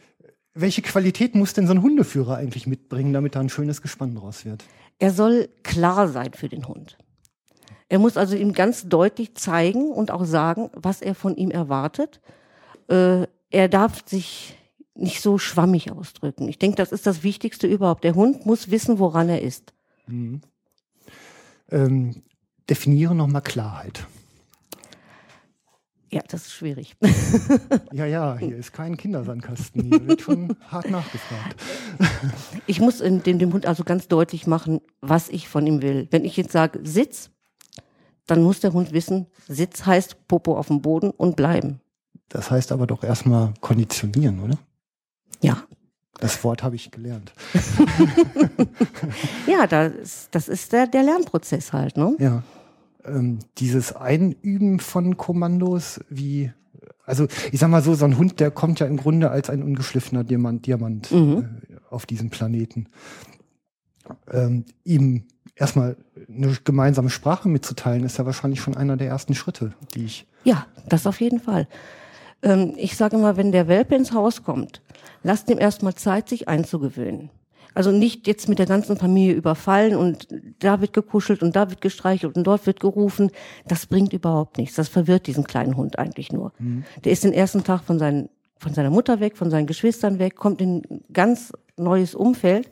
welche 0.54 0.82
Qualität 0.82 1.34
muss 1.34 1.54
denn 1.54 1.66
so 1.66 1.72
ein 1.72 1.82
Hundeführer 1.82 2.36
eigentlich 2.36 2.66
mitbringen, 2.66 3.12
damit 3.12 3.34
da 3.34 3.40
ein 3.40 3.48
schönes 3.48 3.82
Gespann 3.82 4.14
draus 4.14 4.44
wird? 4.44 4.64
Er 4.98 5.10
soll 5.10 5.48
klar 5.62 6.08
sein 6.08 6.32
für 6.34 6.48
den 6.48 6.68
Hund. 6.68 6.98
Er 7.88 7.98
muss 7.98 8.16
also 8.16 8.36
ihm 8.36 8.52
ganz 8.52 8.88
deutlich 8.88 9.34
zeigen 9.34 9.90
und 9.90 10.10
auch 10.10 10.24
sagen, 10.24 10.70
was 10.74 11.02
er 11.02 11.14
von 11.14 11.36
ihm 11.36 11.50
erwartet. 11.50 12.20
Äh, 12.88 13.26
er 13.50 13.68
darf 13.68 14.08
sich 14.08 14.56
nicht 14.94 15.20
so 15.20 15.38
schwammig 15.38 15.90
ausdrücken. 15.92 16.48
Ich 16.48 16.58
denke, 16.58 16.76
das 16.76 16.92
ist 16.92 17.06
das 17.06 17.22
Wichtigste 17.22 17.66
überhaupt. 17.66 18.04
Der 18.04 18.14
Hund 18.14 18.46
muss 18.46 18.70
wissen, 18.70 18.98
woran 18.98 19.28
er 19.28 19.42
ist. 19.42 19.72
Ähm, 21.70 22.22
definiere 22.68 23.14
nochmal 23.14 23.42
Klarheit. 23.42 24.06
Ja, 26.12 26.20
das 26.28 26.42
ist 26.42 26.52
schwierig. 26.52 26.94
Ja, 27.92 28.06
ja, 28.06 28.36
hier 28.38 28.56
ist 28.56 28.72
kein 28.72 28.96
Kindersandkasten. 28.96 29.82
Hier 29.84 30.06
wird 30.06 30.22
schon 30.22 30.56
hart 30.68 30.90
nachgefragt. 30.90 31.56
Ich 32.66 32.80
muss 32.80 33.00
in 33.00 33.22
dem, 33.22 33.38
dem 33.38 33.52
Hund 33.52 33.66
also 33.66 33.82
ganz 33.84 34.08
deutlich 34.08 34.46
machen, 34.46 34.80
was 35.00 35.28
ich 35.28 35.48
von 35.48 35.66
ihm 35.66 35.82
will. 35.82 36.08
Wenn 36.10 36.24
ich 36.24 36.36
jetzt 36.36 36.52
sage, 36.52 36.80
Sitz, 36.84 37.30
dann 38.26 38.42
muss 38.42 38.60
der 38.60 38.72
Hund 38.72 38.92
wissen, 38.92 39.26
Sitz 39.48 39.84
heißt 39.86 40.28
Popo 40.28 40.56
auf 40.56 40.68
dem 40.68 40.80
Boden 40.82 41.10
und 41.10 41.36
bleiben. 41.36 41.80
Das 42.28 42.50
heißt 42.50 42.72
aber 42.72 42.86
doch 42.86 43.02
erstmal 43.04 43.52
konditionieren, 43.60 44.40
oder? 44.40 44.58
Ja. 45.40 45.64
Das 46.20 46.44
Wort 46.44 46.62
habe 46.62 46.76
ich 46.76 46.90
gelernt. 46.90 47.32
Ja, 49.46 49.66
das, 49.66 50.28
das 50.30 50.48
ist 50.48 50.72
der, 50.72 50.86
der 50.86 51.02
Lernprozess 51.02 51.72
halt, 51.72 51.96
ne? 51.96 52.14
Ja. 52.18 52.42
Ähm, 53.04 53.40
dieses 53.58 53.94
Einüben 53.94 54.80
von 54.80 55.16
Kommandos, 55.16 56.00
wie, 56.08 56.52
also 57.04 57.26
ich 57.50 57.58
sag 57.58 57.68
mal 57.68 57.82
so, 57.82 57.94
so 57.94 58.04
ein 58.04 58.18
Hund, 58.18 58.40
der 58.40 58.50
kommt 58.50 58.80
ja 58.80 58.86
im 58.86 58.96
Grunde 58.96 59.30
als 59.30 59.50
ein 59.50 59.62
ungeschliffener 59.62 60.24
Diamant, 60.24 60.66
Diamant 60.66 61.10
äh, 61.10 61.42
auf 61.90 62.06
diesem 62.06 62.30
Planeten. 62.30 62.88
Ähm, 64.30 64.64
ihm 64.84 65.24
erstmal 65.56 65.96
eine 66.28 66.56
gemeinsame 66.64 67.10
Sprache 67.10 67.48
mitzuteilen, 67.48 68.04
ist 68.04 68.18
ja 68.18 68.26
wahrscheinlich 68.26 68.60
schon 68.60 68.76
einer 68.76 68.96
der 68.96 69.08
ersten 69.08 69.34
Schritte, 69.34 69.74
die 69.94 70.04
ich. 70.04 70.26
Ja, 70.44 70.66
das 70.88 71.06
auf 71.06 71.20
jeden 71.20 71.40
Fall. 71.40 71.68
Ähm, 72.42 72.74
ich 72.76 72.96
sage 72.96 73.16
immer, 73.16 73.36
wenn 73.36 73.52
der 73.52 73.68
Welpe 73.68 73.94
ins 73.94 74.12
Haus 74.12 74.42
kommt, 74.42 74.82
lasst 75.22 75.50
ihm 75.50 75.58
erstmal 75.58 75.94
Zeit, 75.94 76.28
sich 76.28 76.48
einzugewöhnen. 76.48 77.30
Also 77.74 77.90
nicht 77.90 78.26
jetzt 78.26 78.48
mit 78.48 78.58
der 78.58 78.66
ganzen 78.66 78.96
Familie 78.96 79.34
überfallen 79.34 79.96
und 79.96 80.28
da 80.58 80.80
wird 80.80 80.92
gekuschelt 80.92 81.42
und 81.42 81.56
da 81.56 81.70
wird 81.70 81.80
gestreichelt 81.80 82.36
und 82.36 82.44
dort 82.46 82.66
wird 82.66 82.80
gerufen. 82.80 83.30
Das 83.66 83.86
bringt 83.86 84.12
überhaupt 84.12 84.58
nichts. 84.58 84.76
Das 84.76 84.88
verwirrt 84.88 85.26
diesen 85.26 85.44
kleinen 85.44 85.76
Hund 85.76 85.98
eigentlich 85.98 86.32
nur. 86.32 86.52
Der 87.04 87.12
ist 87.12 87.24
den 87.24 87.32
ersten 87.32 87.64
Tag 87.64 87.82
von, 87.84 87.98
seinen, 87.98 88.28
von 88.58 88.74
seiner 88.74 88.90
Mutter 88.90 89.20
weg, 89.20 89.36
von 89.36 89.50
seinen 89.50 89.66
Geschwistern 89.66 90.18
weg, 90.18 90.36
kommt 90.36 90.60
in 90.60 90.82
ein 90.90 91.04
ganz 91.12 91.52
neues 91.76 92.14
Umfeld. 92.14 92.70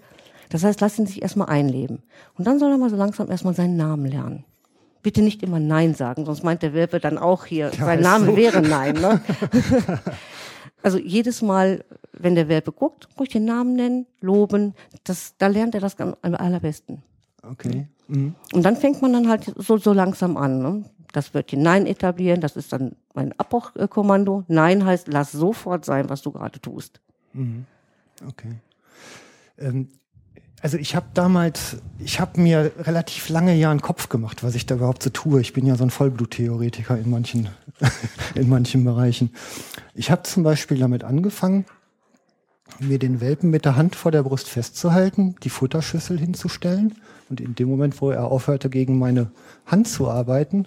Das 0.50 0.64
heißt, 0.64 0.80
lass 0.80 0.98
ihn 0.98 1.06
sich 1.06 1.22
erstmal 1.22 1.48
einleben. 1.48 2.02
Und 2.36 2.46
dann 2.46 2.58
soll 2.58 2.72
er 2.72 2.78
mal 2.78 2.90
so 2.90 2.96
langsam 2.96 3.30
erstmal 3.30 3.54
seinen 3.54 3.76
Namen 3.76 4.06
lernen. 4.06 4.44
Bitte 5.02 5.22
nicht 5.22 5.42
immer 5.42 5.60
Nein 5.60 5.94
sagen, 5.94 6.26
sonst 6.26 6.44
meint 6.44 6.62
der 6.62 6.74
Welpe 6.74 7.00
dann 7.00 7.16
auch 7.16 7.46
hier, 7.46 7.70
sein 7.78 8.00
ist 8.00 8.04
Name 8.04 8.26
so. 8.26 8.36
wäre 8.36 8.60
Nein. 8.60 8.94
Ne? 8.94 9.20
also 10.82 10.98
jedes 10.98 11.42
Mal, 11.42 11.84
wenn 12.12 12.34
der 12.34 12.48
Welpe 12.48 12.72
guckt, 12.72 13.08
ruhig 13.18 13.30
den 13.30 13.44
Namen 13.44 13.74
nennen, 13.74 14.06
loben, 14.20 14.74
das, 15.04 15.34
da 15.38 15.46
lernt 15.46 15.74
er 15.74 15.80
das 15.80 15.98
am 15.98 16.16
allerbesten. 16.22 17.02
Okay. 17.42 17.86
Mhm. 18.08 18.34
Und 18.52 18.62
dann 18.62 18.76
fängt 18.76 19.00
man 19.02 19.12
dann 19.12 19.28
halt 19.28 19.52
so, 19.56 19.78
so 19.78 19.92
langsam 19.92 20.36
an. 20.36 20.62
Ne? 20.62 20.84
Das 21.12 21.34
Wörtchen 21.34 21.62
Nein 21.62 21.86
etablieren, 21.86 22.40
das 22.40 22.56
ist 22.56 22.72
dann 22.72 22.96
mein 23.14 23.32
Abbruchkommando. 23.38 24.44
Nein 24.48 24.84
heißt, 24.84 25.08
lass 25.08 25.32
sofort 25.32 25.84
sein, 25.84 26.08
was 26.08 26.22
du 26.22 26.30
gerade 26.30 26.60
tust. 26.60 27.00
Okay. 28.26 28.56
Ähm, 29.58 29.88
also 30.62 30.76
ich 30.76 30.94
habe 30.94 31.06
damals, 31.14 31.78
ich 31.98 32.20
habe 32.20 32.40
mir 32.40 32.72
relativ 32.80 33.28
lange 33.28 33.54
ja 33.54 33.70
einen 33.70 33.80
Kopf 33.80 34.08
gemacht, 34.08 34.42
was 34.42 34.54
ich 34.54 34.66
da 34.66 34.74
überhaupt 34.76 35.02
so 35.02 35.10
tue. 35.10 35.40
Ich 35.40 35.52
bin 35.52 35.66
ja 35.66 35.76
so 35.76 35.84
ein 35.84 35.90
Vollbluttheoretiker 35.90 36.98
in 36.98 37.10
manchen, 37.10 37.48
in 38.34 38.48
manchen 38.48 38.84
Bereichen. 38.84 39.30
Ich 39.94 40.10
habe 40.10 40.22
zum 40.22 40.42
Beispiel 40.42 40.78
damit 40.78 41.04
angefangen, 41.04 41.64
mir 42.78 42.98
den 42.98 43.20
Welpen 43.20 43.50
mit 43.50 43.64
der 43.64 43.76
Hand 43.76 43.96
vor 43.96 44.12
der 44.12 44.22
Brust 44.22 44.48
festzuhalten, 44.48 45.34
die 45.42 45.50
Futterschüssel 45.50 46.18
hinzustellen 46.18 46.94
und 47.28 47.40
in 47.40 47.54
dem 47.54 47.68
Moment, 47.68 48.00
wo 48.00 48.10
er 48.10 48.26
aufhörte, 48.26 48.70
gegen 48.70 48.98
meine 48.98 49.30
Hand 49.66 49.88
zu 49.88 50.08
arbeiten, 50.08 50.66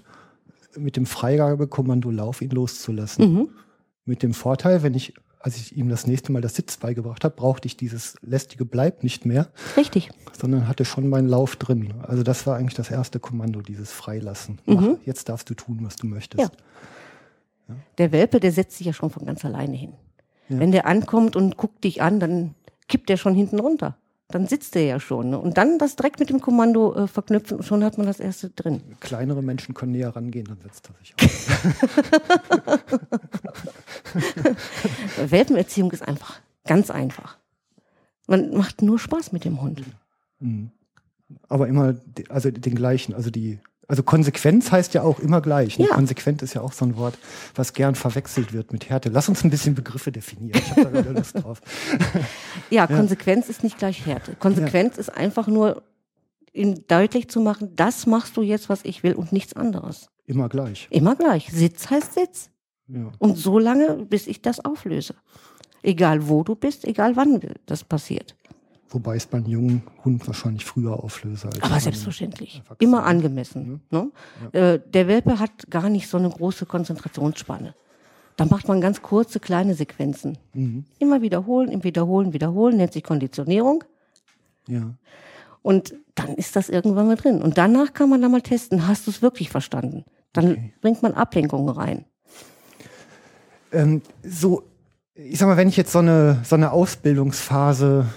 mit 0.78 0.96
dem 0.96 1.06
Freigabekommando 1.06 2.10
Lauf 2.10 2.42
ihn 2.42 2.50
loszulassen. 2.50 3.50
Mit 4.06 4.24
dem 4.24 4.34
Vorteil, 4.34 4.84
wenn 4.84 4.96
ich, 4.96 5.14
als 5.44 5.58
ich 5.58 5.76
ihm 5.76 5.90
das 5.90 6.08
nächste 6.08 6.32
Mal 6.32 6.42
das 6.42 6.56
Sitz 6.56 6.78
beigebracht 6.78 7.26
habe, 7.26 7.36
brauchte 7.36 7.68
ich 7.68 7.76
dieses 7.76 8.16
lästige 8.22 8.64
Bleib 8.64 9.04
nicht 9.04 9.26
mehr, 9.26 9.50
Richtig. 9.76 10.10
sondern 10.32 10.70
hatte 10.70 10.86
schon 10.86 11.10
meinen 11.10 11.28
Lauf 11.28 11.58
drin. 11.58 11.94
Also 12.02 12.24
das 12.24 12.48
war 12.48 12.56
eigentlich 12.56 12.76
das 12.76 12.90
erste 12.90 13.20
Kommando, 13.20 13.62
dieses 13.62 13.92
Freilassen. 13.92 14.60
Mach, 14.66 14.98
jetzt 15.06 15.28
darfst 15.28 15.50
du 15.50 15.54
tun, 15.54 15.80
was 15.82 15.98
du 15.98 16.08
möchtest. 16.08 16.42
Ja. 17.70 17.76
Der 17.98 18.14
Welpe, 18.14 18.40
der 18.40 18.54
setzt 18.54 18.78
sich 18.78 18.88
ja 18.88 18.94
schon 18.94 19.10
von 19.10 19.26
ganz 19.26 19.44
alleine 19.44 19.76
hin. 19.76 19.94
Wenn 20.48 20.72
der 20.72 20.86
ankommt 20.86 21.36
und 21.36 21.58
guckt 21.58 21.84
dich 21.84 22.02
an, 22.02 22.20
dann 22.20 22.56
kippt 22.88 23.10
der 23.10 23.18
schon 23.18 23.36
hinten 23.36 23.60
runter. 23.60 23.98
Dann 24.34 24.48
sitzt 24.48 24.74
der 24.74 24.86
ja 24.86 25.00
schon. 25.00 25.30
Ne? 25.30 25.40
Und 25.40 25.60
dann 25.60 25.78
das 25.78 25.96
direkt 25.96 26.20
mit 26.20 26.32
dem 26.32 26.42
Kommando 26.42 26.96
äh, 26.96 27.08
verknüpfen 27.08 27.58
und 27.58 27.64
schon 27.64 27.84
hat 27.84 28.00
man 28.00 28.08
das 28.08 28.20
erste 28.20 28.50
drin. 28.50 28.82
Kleinere 29.00 29.44
Menschen 29.44 29.76
können 29.76 29.92
näher 29.92 30.16
rangehen, 30.16 30.48
dann 30.48 30.60
setzt 30.60 30.90
er 30.90 30.96
sich 30.98 31.14
auf. 31.22 31.64
Welpenerziehung 35.30 35.92
ist 35.92 36.02
einfach 36.02 36.42
ganz 36.66 36.90
einfach. 36.90 37.38
Man 38.26 38.58
macht 38.58 38.82
nur 38.82 38.98
Spaß 38.98 39.34
mit 39.34 39.46
dem 39.46 39.62
Hund. 39.62 39.84
Aber 41.48 41.68
immer, 41.68 41.94
also 42.30 42.50
den 42.50 42.74
gleichen, 42.74 43.14
also 43.14 43.30
die, 43.30 43.60
also 43.88 44.04
Konsequenz 44.04 44.72
heißt 44.72 44.94
ja 44.94 45.02
auch 45.04 45.20
immer 45.20 45.42
gleich. 45.42 45.78
Ne? 45.78 45.88
Ja. 45.88 45.96
Konsequent 45.96 46.42
ist 46.42 46.54
ja 46.54 46.62
auch 46.62 46.74
so 46.74 46.86
ein 46.86 46.96
Wort, 46.98 47.18
was 47.56 47.74
gern 47.74 47.96
verwechselt 47.96 48.54
wird 48.54 48.72
mit 48.72 48.90
Härte. 48.90 49.10
Lass 49.10 49.28
uns 49.28 49.44
ein 49.44 49.50
bisschen 49.50 49.76
Begriffe 49.76 50.12
definieren. 50.12 50.62
Ich 50.64 50.72
habe 50.72 50.84
da 50.84 50.94
wieder 50.94 51.14
Lust 51.14 51.36
drauf. 51.42 51.62
Ja, 52.70 52.88
Konsequenz 52.88 53.50
ist 53.50 53.64
nicht 53.64 53.78
gleich 53.78 54.06
Härte. 54.06 54.36
Konsequenz 54.36 54.98
ist 54.98 55.10
einfach 55.10 55.48
nur, 55.48 55.84
ihm 56.54 56.88
deutlich 56.88 57.30
zu 57.30 57.42
machen, 57.42 57.76
das 57.76 58.08
machst 58.08 58.38
du 58.38 58.42
jetzt, 58.42 58.70
was 58.70 58.84
ich 58.84 59.04
will 59.04 59.14
und 59.14 59.32
nichts 59.32 59.54
anderes. 59.54 60.08
Immer 60.26 60.50
gleich. 60.50 60.88
Immer 60.90 61.16
gleich. 61.16 61.50
Sitz 61.52 61.90
heißt 61.90 62.14
Sitz. 62.14 62.50
Ja. 62.88 63.12
Und 63.20 63.38
so 63.38 63.60
lange, 63.60 64.06
bis 64.06 64.28
ich 64.28 64.42
das 64.42 64.64
auflöse. 64.64 65.16
Egal 65.82 66.30
wo 66.30 66.44
du 66.44 66.56
bist, 66.56 66.86
egal 66.86 67.16
wann 67.16 67.40
das 67.66 67.84
passiert. 67.84 68.36
Wobei 68.94 69.16
es 69.16 69.26
beim 69.26 69.46
jungen 69.48 69.82
Hund 70.06 70.26
wahrscheinlich 70.28 70.66
früher 70.66 71.04
auflöse. 71.04 71.48
Als 71.48 71.62
Aber 71.64 71.80
selbstverständlich. 71.80 72.62
Immer 72.80 73.04
angemessen. 73.06 73.82
Ne? 73.90 74.12
Äh, 74.52 74.80
der 74.94 75.08
Welpe 75.08 75.40
hat 75.40 75.70
gar 75.72 75.90
nicht 75.90 76.08
so 76.08 76.18
eine 76.18 76.30
große 76.30 76.68
Konzentrationsspanne. 76.68 77.74
Da 78.38 78.46
macht 78.46 78.68
man 78.68 78.82
ganz 78.82 79.02
kurze, 79.02 79.40
kleine 79.40 79.74
Sequenzen. 79.76 80.38
Immer 81.00 81.22
wiederholen, 81.22 81.70
im 81.70 81.84
Wiederholen, 81.84 82.34
wiederholen, 82.34 82.78
nennt 82.78 82.94
sich 82.94 83.04
Konditionierung. 83.04 83.84
Ja. 84.68 84.94
Und 85.62 85.96
dann 86.16 86.36
ist 86.36 86.56
das 86.56 86.70
irgendwann 86.70 87.08
mal 87.08 87.16
drin. 87.16 87.42
Und 87.42 87.58
danach 87.58 87.94
kann 87.94 88.10
man 88.10 88.22
dann 88.22 88.32
mal 88.32 88.42
testen, 88.42 88.88
hast 88.88 89.08
du 89.08 89.12
es 89.12 89.22
wirklich 89.22 89.50
verstanden? 89.50 90.04
Dann 90.34 90.52
Okay. 90.52 90.74
bringt 90.82 91.02
man 91.04 91.14
Ablenkungen 91.14 91.70
rein. 91.70 92.06
Ähm, 93.72 94.02
so, 94.24 94.64
ich 95.16 95.38
sag 95.40 95.48
mal, 95.48 95.58
wenn 95.58 95.68
ich 95.68 95.78
jetzt 95.78 95.92
so 95.92 96.00
eine, 96.00 96.40
so 96.44 96.56
eine 96.56 96.72
Ausbildungsphase 96.72 98.08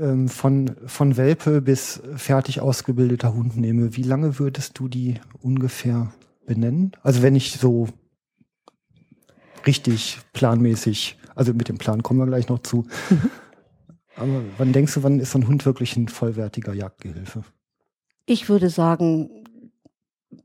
ähm, 0.00 0.28
von, 0.28 0.76
von 0.86 1.16
Welpe 1.16 1.60
bis 1.60 2.02
fertig 2.16 2.60
ausgebildeter 2.60 3.34
Hund 3.34 3.56
nehme, 3.56 3.96
wie 3.96 4.02
lange 4.02 4.38
würdest 4.38 4.78
du 4.78 4.88
die 4.88 5.20
ungefähr 5.40 6.12
benennen? 6.46 6.92
Also 7.02 7.22
wenn 7.22 7.36
ich 7.36 7.52
so 7.52 7.88
richtig 9.66 10.18
planmäßig, 10.32 11.18
also 11.34 11.52
mit 11.52 11.68
dem 11.68 11.78
Plan 11.78 12.02
kommen 12.02 12.20
wir 12.20 12.26
gleich 12.26 12.48
noch 12.48 12.60
zu. 12.60 12.86
Aber 14.16 14.42
wann 14.56 14.72
denkst 14.72 14.94
du, 14.94 15.02
wann 15.02 15.20
ist 15.20 15.32
so 15.32 15.38
ein 15.38 15.46
Hund 15.46 15.66
wirklich 15.66 15.96
ein 15.96 16.08
vollwertiger 16.08 16.72
Jagdgehilfe? 16.72 17.44
Ich 18.24 18.48
würde 18.48 18.70
sagen, 18.70 19.44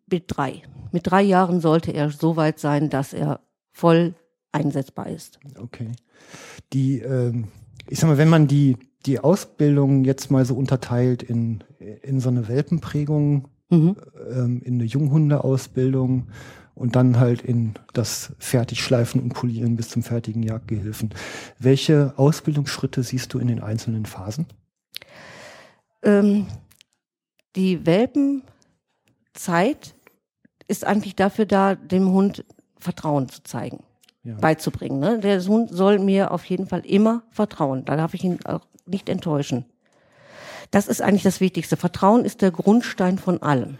mit 0.09 0.25
drei. 0.27 0.63
Mit 0.91 1.07
drei 1.07 1.21
Jahren 1.21 1.61
sollte 1.61 1.91
er 1.91 2.09
so 2.09 2.35
weit 2.35 2.59
sein, 2.59 2.89
dass 2.89 3.13
er 3.13 3.39
voll 3.71 4.13
einsetzbar 4.51 5.07
ist. 5.07 5.39
Okay. 5.57 5.91
Die, 6.73 6.99
ähm, 6.99 7.47
ich 7.87 7.99
sag 7.99 8.07
mal, 8.07 8.17
wenn 8.17 8.29
man 8.29 8.47
die, 8.47 8.77
die 9.05 9.19
Ausbildung 9.19 10.03
jetzt 10.03 10.31
mal 10.31 10.45
so 10.45 10.55
unterteilt 10.55 11.23
in, 11.23 11.63
in 12.01 12.19
so 12.19 12.29
eine 12.29 12.47
Welpenprägung, 12.47 13.47
Mhm. 13.71 13.95
ähm, 14.29 14.61
in 14.63 14.73
eine 14.75 14.83
Junghundeausbildung 14.83 16.27
und 16.75 16.95
dann 16.97 17.19
halt 17.19 17.41
in 17.41 17.75
das 17.93 18.33
Fertigschleifen 18.37 19.21
und 19.21 19.33
Polieren 19.33 19.77
bis 19.77 19.87
zum 19.87 20.03
fertigen 20.03 20.43
Jagdgehilfen. 20.43 21.11
Welche 21.57 22.13
Ausbildungsschritte 22.17 23.01
siehst 23.01 23.33
du 23.33 23.39
in 23.39 23.47
den 23.47 23.61
einzelnen 23.61 24.05
Phasen? 24.05 24.45
Ähm, 26.03 26.47
die 27.55 27.85
Welpenzeit 27.85 28.43
ist 30.67 30.85
eigentlich 30.85 31.15
dafür 31.15 31.45
da, 31.45 31.75
dem 31.75 32.09
Hund 32.11 32.43
Vertrauen 32.77 33.29
zu 33.29 33.41
zeigen, 33.43 33.83
Ja. 34.23 34.35
beizubringen. 34.35 34.99
Ne? 34.99 35.19
Der 35.19 35.41
Hund 35.45 35.71
soll 35.71 35.97
mir 35.97 36.31
auf 36.31 36.45
jeden 36.45 36.67
Fall 36.67 36.85
immer 36.85 37.23
vertrauen. 37.31 37.85
Da 37.85 37.95
darf 37.95 38.13
ich 38.13 38.23
ihn 38.23 38.39
auch 38.45 38.61
nicht 38.85 39.09
enttäuschen. 39.09 39.65
Das 40.69 40.87
ist 40.87 41.01
eigentlich 41.01 41.23
das 41.23 41.41
Wichtigste. 41.41 41.75
Vertrauen 41.75 42.23
ist 42.23 42.41
der 42.41 42.51
Grundstein 42.51 43.17
von 43.17 43.41
allem. 43.41 43.77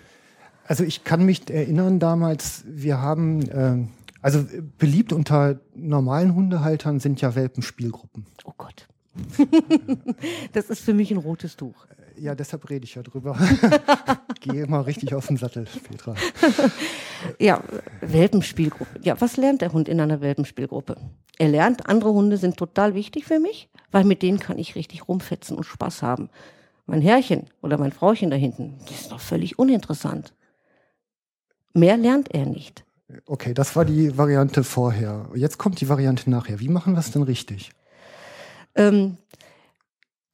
Also 0.65 0.83
ich 0.83 1.03
kann 1.03 1.25
mich 1.25 1.49
erinnern 1.49 1.99
damals, 1.99 2.63
wir 2.65 2.99
haben, 2.99 3.47
ähm, 3.51 3.89
also 4.21 4.39
äh, 4.39 4.61
beliebt 4.77 5.13
unter 5.13 5.59
normalen 5.75 6.33
Hundehaltern 6.33 6.99
sind 6.99 7.21
ja 7.21 7.35
Welpenspielgruppen. 7.35 8.25
Oh 8.45 8.53
Gott. 8.57 8.87
das 10.53 10.69
ist 10.69 10.81
für 10.81 10.93
mich 10.93 11.11
ein 11.11 11.17
rotes 11.17 11.55
Tuch. 11.57 11.85
Ja, 12.17 12.35
deshalb 12.35 12.69
rede 12.69 12.85
ich 12.85 12.95
ja 12.95 13.03
drüber. 13.03 13.37
Gehe 14.41 14.65
mal 14.67 14.81
richtig 14.81 15.13
auf 15.13 15.27
den 15.27 15.37
Sattel, 15.37 15.65
Petra. 15.89 16.15
Ja, 17.39 17.63
Welpenspielgruppe. 18.01 18.99
Ja, 19.03 19.21
was 19.21 19.37
lernt 19.37 19.61
der 19.61 19.73
Hund 19.73 19.87
in 19.87 20.01
einer 20.01 20.21
Welpenspielgruppe? 20.21 20.97
Er 21.37 21.49
lernt, 21.49 21.87
andere 21.87 22.11
Hunde 22.13 22.37
sind 22.37 22.57
total 22.57 22.95
wichtig 22.95 23.25
für 23.25 23.39
mich, 23.39 23.69
weil 23.91 24.05
mit 24.05 24.23
denen 24.23 24.39
kann 24.39 24.57
ich 24.57 24.73
richtig 24.73 25.07
rumfetzen 25.07 25.55
und 25.55 25.63
Spaß 25.63 26.01
haben. 26.01 26.29
Mein 26.87 27.01
Herrchen 27.01 27.45
oder 27.61 27.77
mein 27.77 27.91
Frauchen 27.91 28.31
da 28.31 28.35
hinten, 28.35 28.79
die 28.89 28.93
ist 28.95 29.11
doch 29.11 29.19
völlig 29.19 29.59
uninteressant. 29.59 30.33
Mehr 31.73 31.95
lernt 31.95 32.33
er 32.33 32.47
nicht. 32.47 32.85
Okay, 33.27 33.53
das 33.53 33.75
war 33.75 33.85
die 33.85 34.17
Variante 34.17 34.63
vorher. 34.63 35.29
Jetzt 35.35 35.57
kommt 35.59 35.79
die 35.79 35.89
Variante 35.89 36.29
nachher. 36.29 36.59
Wie 36.59 36.69
machen 36.69 36.93
wir 36.93 36.99
es 36.99 37.11
denn 37.11 37.23
richtig? 37.23 37.71
Ähm, 38.75 39.17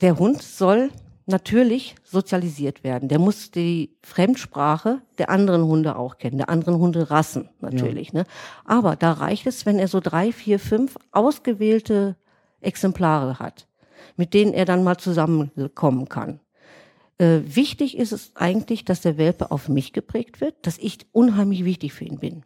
der 0.02 0.18
Hund 0.18 0.42
soll 0.42 0.90
natürlich 1.28 1.96
sozialisiert 2.04 2.84
werden. 2.84 3.10
Der 3.10 3.20
muss 3.20 3.52
die 3.52 3.96
Fremdsprache 4.02 5.02
der 5.18 5.30
anderen 5.30 5.64
Hunde 5.64 5.98
auch 5.98 6.18
kennen, 6.18 6.38
der 6.38 6.50
anderen 6.50 6.80
Hunderassen 6.80 7.50
natürlich. 7.60 8.14
Ne? 8.14 8.26
Aber 8.66 8.96
da 8.96 9.12
reicht 9.12 9.46
es, 9.46 9.66
wenn 9.66 9.78
er 9.78 9.88
so 9.88 10.00
drei, 10.00 10.32
vier, 10.32 10.60
fünf 10.60 10.98
ausgewählte 11.12 12.16
Exemplare 12.62 13.40
hat, 13.40 13.68
mit 14.16 14.34
denen 14.34 14.54
er 14.54 14.66
dann 14.66 14.84
mal 14.84 14.98
zusammenkommen 14.98 16.08
kann. 16.08 16.40
Äh, 17.18 17.40
wichtig 17.44 17.98
ist 17.98 18.14
es 18.14 18.32
eigentlich, 18.36 18.86
dass 18.86 19.02
der 19.02 19.18
Welpe 19.18 19.52
auf 19.52 19.70
mich 19.70 19.92
geprägt 19.92 20.40
wird, 20.40 20.56
dass 20.66 20.78
ich 20.78 21.00
unheimlich 21.12 21.66
wichtig 21.66 21.94
für 21.94 22.06
ihn 22.06 22.20
bin. 22.20 22.44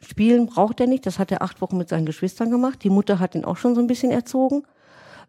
Spielen 0.00 0.46
braucht 0.46 0.80
er 0.80 0.86
nicht, 0.86 1.06
das 1.06 1.18
hat 1.18 1.30
er 1.32 1.42
acht 1.42 1.60
Wochen 1.60 1.76
mit 1.76 1.88
seinen 1.88 2.06
Geschwistern 2.06 2.50
gemacht. 2.50 2.82
Die 2.84 2.90
Mutter 2.90 3.18
hat 3.18 3.34
ihn 3.34 3.44
auch 3.44 3.56
schon 3.56 3.74
so 3.74 3.80
ein 3.80 3.86
bisschen 3.86 4.12
erzogen. 4.12 4.62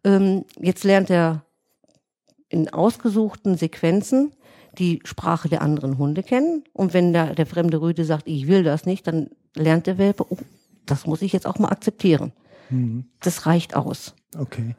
Ähm, 0.04 0.46
jetzt 0.60 0.84
lernt 0.84 1.10
er 1.10 1.47
in 2.50 2.70
ausgesuchten 2.70 3.58
Sequenzen 3.58 4.32
die 4.78 5.02
Sprache 5.04 5.50
der 5.50 5.62
anderen 5.62 5.98
Hunde 5.98 6.24
kennen. 6.24 6.64
Und 6.74 6.94
wenn 6.94 7.14
der, 7.14 7.34
der 7.34 7.46
fremde 7.46 7.82
Rüde 7.82 8.06
sagt, 8.06 8.28
ich 8.28 8.48
will 8.48 8.64
das 8.64 8.86
nicht, 8.86 9.08
dann 9.08 9.30
lernt 9.56 9.88
der 9.88 9.98
Welpe, 9.98 10.26
oh, 10.30 10.38
das 10.86 11.06
muss 11.06 11.22
ich 11.22 11.34
jetzt 11.34 11.48
auch 11.48 11.60
mal 11.60 11.70
akzeptieren. 11.70 12.32
Das 13.22 13.46
reicht 13.46 13.76
aus. 13.76 14.14
Okay. 14.38 14.76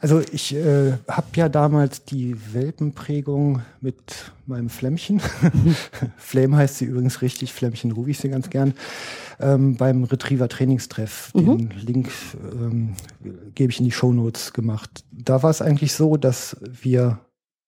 Also 0.00 0.20
ich 0.32 0.54
äh, 0.54 0.92
habe 1.08 1.26
ja 1.34 1.48
damals 1.48 2.04
die 2.04 2.36
Welpenprägung 2.52 3.62
mit 3.80 4.32
meinem 4.46 4.68
Flämmchen. 4.68 5.20
Flame 6.16 6.56
heißt 6.56 6.78
sie 6.78 6.84
übrigens 6.84 7.22
richtig, 7.22 7.52
Flämmchen 7.52 7.92
rufe 7.92 8.10
ich 8.10 8.18
sie 8.18 8.28
ganz 8.28 8.50
gern. 8.50 8.74
Ähm, 9.40 9.76
beim 9.76 10.04
Retriever 10.04 10.48
Trainingstreff. 10.48 11.30
Den 11.34 11.70
Link 11.70 12.10
ähm, 12.42 12.94
gebe 13.54 13.70
ich 13.70 13.78
in 13.78 13.84
die 13.84 13.92
Shownotes 13.92 14.52
gemacht. 14.52 15.04
Da 15.12 15.42
war 15.42 15.50
es 15.50 15.62
eigentlich 15.62 15.92
so, 15.92 16.16
dass 16.16 16.56
wir 16.82 17.20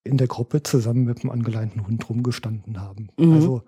in 0.03 0.17
der 0.17 0.27
Gruppe 0.27 0.63
zusammen 0.63 1.05
mit 1.05 1.21
einem 1.21 1.31
angeleinten 1.31 1.87
Hund 1.87 2.09
rumgestanden 2.09 2.81
haben. 2.81 3.11
Also, 3.19 3.63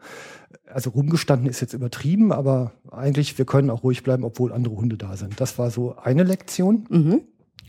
also 0.66 0.90
rumgestanden 0.90 1.48
ist 1.48 1.60
jetzt 1.60 1.74
übertrieben, 1.74 2.32
aber 2.32 2.72
eigentlich, 2.90 3.36
wir 3.38 3.44
können 3.44 3.70
auch 3.70 3.84
ruhig 3.84 4.02
bleiben, 4.02 4.24
obwohl 4.24 4.52
andere 4.52 4.74
Hunde 4.76 4.96
da 4.96 5.16
sind. 5.16 5.40
Das 5.40 5.58
war 5.58 5.70
so 5.70 5.96
eine 5.96 6.24
Lektion. 6.24 6.86
Mhm. 6.88 7.20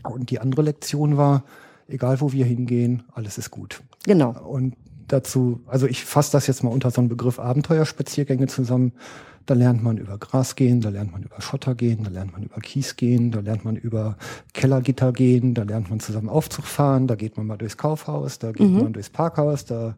Und 0.02 0.30
die 0.30 0.40
andere 0.40 0.62
Lektion 0.62 1.16
war, 1.16 1.44
egal 1.88 2.20
wo 2.20 2.32
wir 2.32 2.44
hingehen, 2.44 3.04
alles 3.12 3.38
ist 3.38 3.50
gut. 3.50 3.82
Genau. 4.04 4.30
Und 4.46 4.74
dazu, 5.08 5.60
also 5.66 5.86
ich 5.86 6.04
fasse 6.04 6.32
das 6.32 6.46
jetzt 6.46 6.62
mal 6.62 6.70
unter 6.70 6.90
so 6.90 7.00
einen 7.00 7.08
Begriff 7.08 7.38
Abenteuerspaziergänge 7.38 8.46
zusammen. 8.46 8.92
Da 9.46 9.54
lernt 9.54 9.82
man 9.82 9.98
über 9.98 10.16
Gras 10.16 10.56
gehen, 10.56 10.80
da 10.80 10.88
lernt 10.88 11.12
man 11.12 11.22
über 11.22 11.40
Schotter 11.42 11.74
gehen, 11.74 12.02
da 12.04 12.10
lernt 12.10 12.32
man 12.32 12.42
über 12.42 12.60
Kies 12.60 12.96
gehen, 12.96 13.30
da 13.30 13.40
lernt 13.40 13.64
man 13.64 13.76
über 13.76 14.16
Kellergitter 14.54 15.12
gehen, 15.12 15.52
da 15.54 15.64
lernt 15.64 15.90
man 15.90 16.00
zusammen 16.00 16.30
Aufzug 16.30 16.64
fahren, 16.64 17.06
da 17.06 17.14
geht 17.14 17.36
man 17.36 17.46
mal 17.46 17.58
durchs 17.58 17.76
Kaufhaus, 17.76 18.38
da 18.38 18.52
geht 18.52 18.70
man 18.70 18.92
durchs 18.94 19.10
Parkhaus, 19.10 19.66
da 19.66 19.96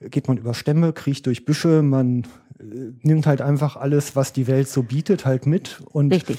geht 0.00 0.28
man 0.28 0.38
über 0.38 0.54
Stämme, 0.54 0.92
kriecht 0.94 1.26
durch 1.26 1.44
Büsche, 1.44 1.82
man 1.82 2.24
äh, 2.58 2.64
nimmt 3.02 3.26
halt 3.26 3.42
einfach 3.42 3.76
alles, 3.76 4.16
was 4.16 4.32
die 4.32 4.46
Welt 4.46 4.68
so 4.68 4.82
bietet, 4.82 5.26
halt 5.26 5.46
mit 5.46 5.82
und 5.90 6.10
Richtig. 6.12 6.38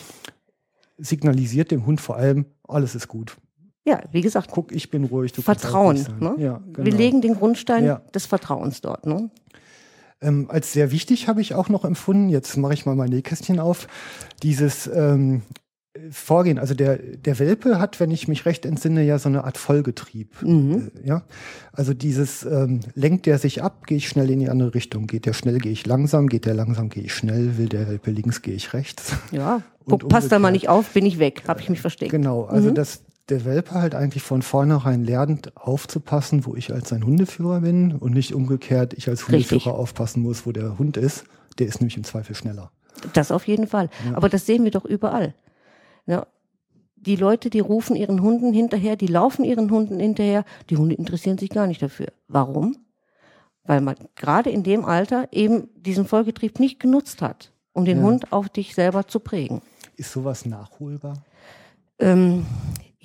signalisiert 0.98 1.72
dem 1.72 1.86
Hund 1.86 2.02
vor 2.02 2.16
allem, 2.18 2.46
alles 2.68 2.96
ist 2.96 3.08
gut. 3.08 3.38
Ja, 3.88 4.02
wie 4.12 4.22
gesagt, 4.22 4.50
Guck, 4.52 4.72
ich 4.72 4.90
bin 4.90 5.04
ruhig. 5.04 5.32
Du 5.34 5.44
Vertrauen. 5.44 6.04
Ne? 6.20 6.34
Ja, 6.40 6.60
genau. 6.74 6.86
Wir 6.86 6.94
legen 6.94 7.22
den 7.22 7.36
Grundstein 7.36 7.86
Ja. 7.86 8.02
des 8.16 8.26
Vertrauens 8.26 8.82
dort. 8.82 9.06
Ne? 9.06 9.30
Ähm, 10.26 10.48
als 10.50 10.74
sehr 10.74 10.92
wichtig 10.92 11.28
habe 11.28 11.42
ich 11.42 11.54
auch 11.54 11.70
noch 11.70 11.86
empfunden, 11.86 12.30
jetzt 12.30 12.58
mache 12.58 12.74
ich 12.74 12.86
mal 12.86 12.96
mein 12.96 13.10
Nähkästchen 13.10 13.60
auf, 13.60 13.88
dieses 14.42 14.88
ähm, 14.88 15.44
Vorgehen. 16.12 16.60
Also 16.60 16.74
der, 16.74 16.98
der 16.98 17.40
Welpe 17.40 17.80
hat, 17.80 18.02
wenn 18.02 18.12
ich 18.12 18.28
mich 18.28 18.46
recht 18.46 18.66
entsinne, 18.66 19.04
ja 19.04 19.18
so 19.18 19.30
eine 19.30 19.46
Art 19.46 19.58
Vollgetrieb. 19.58 20.42
Mhm. 20.42 20.92
Äh, 21.04 21.08
ja? 21.08 21.24
Also 21.72 21.94
dieses, 21.94 22.44
ähm, 22.44 22.82
lenkt 22.96 23.26
der 23.26 23.38
sich 23.38 23.64
ab, 23.64 23.88
gehe 23.88 23.98
ich 23.98 24.10
schnell 24.10 24.30
in 24.30 24.40
die 24.40 24.50
andere 24.50 24.74
Richtung. 24.74 25.08
Geht 25.08 25.26
der 25.26 25.32
schnell, 25.32 25.60
gehe 25.60 25.72
ich 25.72 25.86
langsam. 25.86 26.28
Geht 26.28 26.46
der 26.46 26.54
langsam, 26.54 26.90
gehe 26.90 27.04
ich 27.04 27.14
schnell. 27.14 27.58
Will 27.58 27.70
der 27.70 27.88
Welpe 27.88 28.12
links, 28.12 28.42
gehe 28.42 28.56
ich 28.56 28.74
rechts. 28.74 29.14
Ja, 29.32 29.62
Und 29.86 30.02
Guck, 30.02 30.10
passt 30.10 30.34
da 30.34 30.40
mal 30.40 30.52
nicht 30.52 30.68
auf, 30.68 30.90
bin 30.90 31.06
ich 31.06 31.18
weg, 31.18 31.44
habe 31.48 31.62
ich 31.62 31.70
mich 31.70 31.80
versteckt. 31.80 32.12
Genau, 32.12 32.44
also 32.44 32.72
dass 32.72 33.05
der 33.30 33.46
Welpe 33.46 33.72
halt 33.72 33.96
eigentlich 33.96 34.24
von 34.24 34.42
vornherein 34.42 35.04
lernt, 35.04 35.56
aufzupassen, 35.58 36.46
wo 36.46 36.56
ich 36.56 36.72
als 36.74 36.90
sein 36.90 37.06
Hundeführer 37.06 37.62
bin 37.62 37.96
und 37.96 38.14
nicht 38.14 38.34
umgekehrt, 38.34 38.94
ich 38.94 39.10
als 39.10 39.30
Richtig. 39.30 39.52
Hundeführer 39.52 39.76
aufpassen 39.76 40.22
muss, 40.22 40.46
wo 40.46 40.52
der 40.52 40.78
Hund 40.78 40.98
ist. 40.98 41.26
Der 41.58 41.68
ist 41.68 41.80
nämlich 41.82 41.98
im 41.98 42.04
Zweifel 42.04 42.36
schneller. 42.36 42.72
Das 43.14 43.32
auf 43.32 43.48
jeden 43.48 43.68
Fall. 43.68 43.90
Aber 44.14 44.30
das 44.30 44.46
sehen 44.46 44.64
wir 44.64 44.72
doch 44.72 44.86
überall. 44.86 45.34
Ja, 46.06 46.28
die 46.96 47.16
Leute, 47.16 47.50
die 47.50 47.60
rufen 47.60 47.96
ihren 47.96 48.22
Hunden 48.22 48.54
hinterher, 48.54 48.96
die 48.96 49.08
laufen 49.08 49.44
ihren 49.44 49.70
Hunden 49.72 50.00
hinterher, 50.00 50.44
die 50.70 50.78
Hunde 50.78 50.96
interessieren 50.96 51.38
sich 51.38 51.50
gar 51.50 51.68
nicht 51.68 51.82
dafür. 51.82 52.08
Warum? 52.28 52.78
Weil 53.64 53.82
man 53.82 53.96
gerade 54.16 54.50
in 54.50 54.64
dem 54.64 54.86
Alter 54.86 55.28
eben 55.32 55.70
diesen 55.76 56.06
Vollgetrieb 56.06 56.60
nicht 56.60 56.80
genutzt 56.80 57.22
hat, 57.22 57.52
um 57.74 57.86
den 57.86 58.00
Ja. 58.00 58.04
Hund 58.04 58.32
auf 58.32 58.50
dich 58.50 58.76
selber 58.76 59.08
zu 59.08 59.20
prägen. 59.20 59.62
Ist 59.98 60.12
sowas 60.12 60.46
nachholbar? 60.46 61.24
Ähm, 62.00 62.46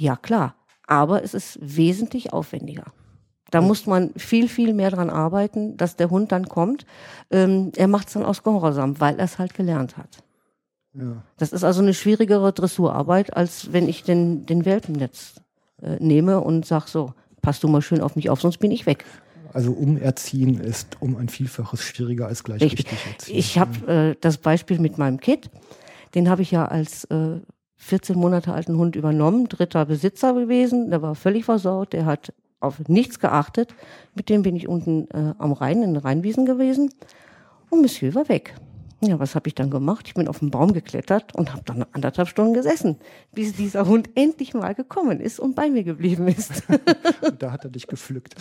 ja, 0.00 0.16
klar. 0.16 0.54
Aber 0.86 1.22
es 1.22 1.34
ist 1.34 1.58
wesentlich 1.60 2.32
aufwendiger. 2.32 2.84
Da 3.50 3.60
muss 3.60 3.86
man 3.86 4.12
viel, 4.16 4.48
viel 4.48 4.72
mehr 4.72 4.90
dran 4.90 5.10
arbeiten, 5.10 5.76
dass 5.76 5.96
der 5.96 6.08
Hund 6.08 6.32
dann 6.32 6.48
kommt. 6.48 6.86
Ähm, 7.30 7.72
er 7.76 7.88
macht 7.88 8.08
es 8.08 8.14
dann 8.14 8.24
aus 8.24 8.42
Gehorsam, 8.42 8.98
weil 9.00 9.18
er 9.18 9.24
es 9.24 9.38
halt 9.38 9.54
gelernt 9.54 9.96
hat. 9.96 10.22
Ja. 10.94 11.22
Das 11.36 11.52
ist 11.52 11.64
also 11.64 11.82
eine 11.82 11.94
schwierigere 11.94 12.52
Dressurarbeit, 12.52 13.36
als 13.36 13.72
wenn 13.72 13.88
ich 13.88 14.02
den, 14.04 14.46
den 14.46 14.64
Welpen 14.64 14.98
jetzt 14.98 15.42
äh, 15.82 15.96
nehme 15.98 16.40
und 16.40 16.64
sag 16.64 16.88
so, 16.88 17.12
pass 17.42 17.60
du 17.60 17.68
mal 17.68 17.82
schön 17.82 18.00
auf 18.00 18.16
mich 18.16 18.30
auf, 18.30 18.40
sonst 18.40 18.58
bin 18.58 18.70
ich 18.70 18.86
weg. 18.86 19.04
Also 19.52 19.72
umerziehen 19.72 20.60
ist 20.60 20.96
um 21.00 21.16
ein 21.16 21.28
Vielfaches 21.28 21.82
schwieriger 21.82 22.28
als 22.28 22.44
gleich 22.44 22.62
Richtig. 22.62 22.86
richtig 22.90 23.12
erziehen. 23.12 23.36
Ich 23.36 23.58
habe 23.58 23.92
äh, 23.92 24.16
das 24.20 24.38
Beispiel 24.38 24.78
mit 24.78 24.96
meinem 24.96 25.20
Kid, 25.20 25.50
den 26.14 26.30
habe 26.30 26.42
ich 26.42 26.52
ja 26.52 26.66
als 26.66 27.04
äh, 27.06 27.40
14 27.80 28.16
Monate 28.16 28.52
alten 28.52 28.76
Hund 28.76 28.94
übernommen, 28.94 29.48
dritter 29.48 29.86
Besitzer 29.86 30.34
gewesen, 30.34 30.90
der 30.90 31.00
war 31.00 31.14
völlig 31.14 31.46
versaut, 31.46 31.94
der 31.94 32.04
hat 32.04 32.32
auf 32.60 32.78
nichts 32.88 33.18
geachtet. 33.18 33.74
Mit 34.14 34.28
dem 34.28 34.42
bin 34.42 34.54
ich 34.54 34.68
unten 34.68 35.08
äh, 35.10 35.32
am 35.38 35.52
Rhein, 35.52 35.82
in 35.82 35.94
den 35.94 36.02
Rheinwiesen 36.02 36.44
gewesen 36.44 36.92
und 37.70 37.80
Monsieur 37.80 38.14
war 38.14 38.28
weg. 38.28 38.54
Ja, 39.02 39.18
was 39.18 39.34
habe 39.34 39.48
ich 39.48 39.54
dann 39.54 39.70
gemacht? 39.70 40.08
Ich 40.08 40.14
bin 40.14 40.28
auf 40.28 40.40
den 40.40 40.50
Baum 40.50 40.74
geklettert 40.74 41.34
und 41.34 41.52
habe 41.54 41.62
dann 41.64 41.86
anderthalb 41.92 42.28
Stunden 42.28 42.52
gesessen, 42.52 42.96
bis 43.32 43.54
dieser 43.54 43.86
Hund 43.86 44.10
endlich 44.14 44.52
mal 44.52 44.74
gekommen 44.74 45.20
ist 45.20 45.40
und 45.40 45.54
bei 45.54 45.70
mir 45.70 45.84
geblieben 45.84 46.28
ist. 46.28 46.64
da 47.38 47.50
hat 47.50 47.64
er 47.64 47.70
dich 47.70 47.86
gepflückt. 47.86 48.34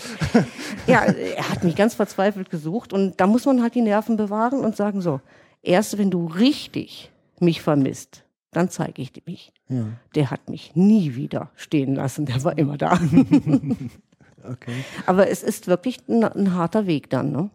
ja, 0.85 1.03
er 1.03 1.49
hat 1.49 1.63
mich 1.63 1.77
ganz 1.77 1.95
verzweifelt 1.95 2.49
gesucht 2.49 2.91
und 2.91 3.21
da 3.21 3.25
muss 3.25 3.45
man 3.45 3.61
halt 3.61 3.73
die 3.73 3.81
Nerven 3.81 4.17
bewahren 4.17 4.59
und 4.59 4.75
sagen 4.75 4.99
so, 4.99 5.21
erst 5.63 5.97
wenn 5.97 6.11
du 6.11 6.25
richtig 6.27 7.09
mich 7.39 7.61
vermisst, 7.61 8.25
dann 8.51 8.69
zeige 8.69 9.01
ich 9.01 9.11
mich. 9.25 9.53
Ja, 9.67 9.85
Der 10.15 10.31
hat 10.31 10.49
mich 10.49 10.75
nie 10.75 11.15
wieder 11.15 11.51
stehen 11.55 11.95
lassen, 11.95 12.25
der 12.25 12.43
war 12.43 12.57
immer 12.57 12.77
da. 12.77 12.93
okay. 14.43 14.73
Aber 15.05 15.29
es 15.29 15.43
ist 15.43 15.67
wirklich 15.67 15.99
ein, 16.07 16.23
ein 16.23 16.53
harter 16.55 16.87
Weg 16.87 17.09
dann, 17.09 17.31
ne? 17.31 17.49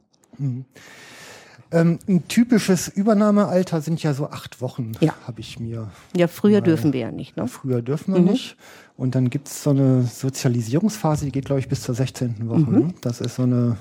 Ähm, 1.73 1.99
ein 2.09 2.29
typisches 2.29 2.89
Übernahmealter 2.89 3.81
sind 3.81 4.03
ja 4.03 4.15
so 4.15 4.29
acht 4.31 4.61
Wochen, 4.61 4.93
Ja. 5.01 5.15
habe 5.27 5.41
ich 5.41 5.59
mir. 5.59 5.91
Ja, 6.17 6.29
früher 6.29 6.61
dürfen 6.61 6.93
wir 6.93 7.01
ja 7.01 7.11
nicht, 7.13 7.37
ne? 7.37 7.49
Früher 7.49 7.83
dürfen 7.83 8.15
wir 8.15 8.21
nicht. 8.21 8.57
Und 8.97 9.17
dann 9.17 9.29
gibt 9.31 9.49
es 9.49 9.63
so 9.65 9.71
eine 9.71 10.03
Sozialisierungsphase, 10.05 11.25
die 11.25 11.33
geht, 11.33 11.47
glaube 11.47 11.59
ich, 11.61 11.69
bis 11.69 11.83
zur 11.83 11.95
16. 11.97 12.49
Woche. 12.49 12.71
Ne? 12.71 12.95
Das 13.01 13.21
ist 13.21 13.35
so 13.37 13.43
eine, 13.43 13.77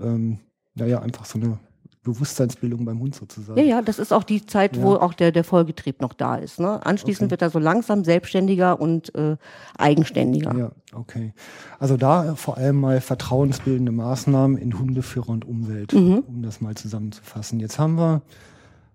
ähm, 0.00 0.40
naja, 0.74 1.00
einfach 1.00 1.24
so 1.26 1.38
eine 1.38 1.58
Bewusstseinsbildung 2.02 2.84
beim 2.84 2.98
Hund 2.98 3.14
sozusagen. 3.14 3.58
Ja, 3.60 3.64
ja, 3.64 3.82
das 3.82 3.98
ist 4.00 4.12
auch 4.12 4.24
die 4.24 4.44
Zeit, 4.44 4.80
wo 4.82 4.94
Ja. 4.94 5.00
auch 5.02 5.14
der, 5.14 5.30
der 5.30 5.44
Vollgetrieb 5.44 6.00
noch 6.00 6.12
da 6.14 6.34
ist. 6.36 6.58
Ne? 6.58 6.84
Anschließend 6.84 7.26
Okay. 7.26 7.30
wird 7.30 7.42
er 7.42 7.50
so 7.50 7.58
langsam 7.60 8.02
selbstständiger 8.04 8.80
und 8.80 9.14
äh, 9.14 9.36
eigenständiger. 9.78 10.52
Ja, 10.56 10.72
okay. 10.94 11.32
Also 11.78 11.96
da 11.96 12.34
vor 12.34 12.56
allem 12.56 12.80
mal 12.80 13.00
vertrauensbildende 13.00 13.92
Maßnahmen 13.92 14.56
in 14.58 14.78
Hundeführer 14.78 15.28
und 15.28 15.44
Umwelt, 15.44 15.92
Mhm. 15.92 16.24
um 16.26 16.42
das 16.42 16.60
mal 16.60 16.74
zusammenzufassen. 16.74 17.60
Jetzt 17.60 17.78
haben 17.78 17.94
wir 17.96 18.22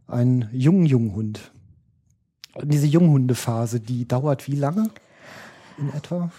einen 0.08 0.50
jungen 0.52 0.86
Junghund. 0.86 1.52
Diese 2.64 2.88
Junghundephase, 2.88 3.80
die 3.80 4.08
dauert 4.08 4.48
wie 4.48 4.56
lange 4.56 4.90
in 5.78 5.94
etwa? 5.94 6.30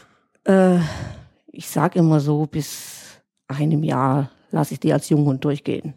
Äh, 0.44 0.81
ich 1.50 1.68
sag 1.70 1.96
immer 1.96 2.20
so, 2.20 2.46
bis 2.46 3.20
einem 3.46 3.85
Jahr 3.85 4.31
lasse 4.50 4.74
ich 4.74 4.81
die 4.81 4.92
als 4.92 5.09
Junghund 5.09 5.44
durchgehen. 5.44 5.94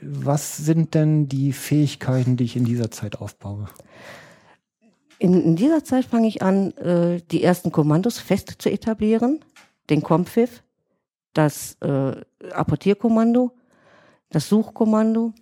Was 0.00 0.56
sind 0.56 0.94
denn 0.94 1.28
die 1.28 1.52
Fähigkeiten, 1.52 2.36
die 2.36 2.44
ich 2.44 2.56
in 2.56 2.64
dieser 2.64 2.90
Zeit 2.90 3.20
aufbaue? 3.20 3.68
In, 5.18 5.42
in 5.42 5.56
dieser 5.56 5.84
Zeit 5.84 6.04
fange 6.04 6.28
ich 6.28 6.42
an, 6.42 6.72
äh, 6.72 7.20
die 7.30 7.42
ersten 7.42 7.72
Kommandos 7.72 8.18
fest 8.18 8.56
zu 8.58 8.70
etablieren. 8.70 9.40
Den 9.88 10.02
Kompfiff, 10.02 10.62
das 11.32 11.76
äh, 11.80 12.16
Apportierkommando, 12.52 13.52
das 14.30 14.48
Suchkommando. 14.48 15.32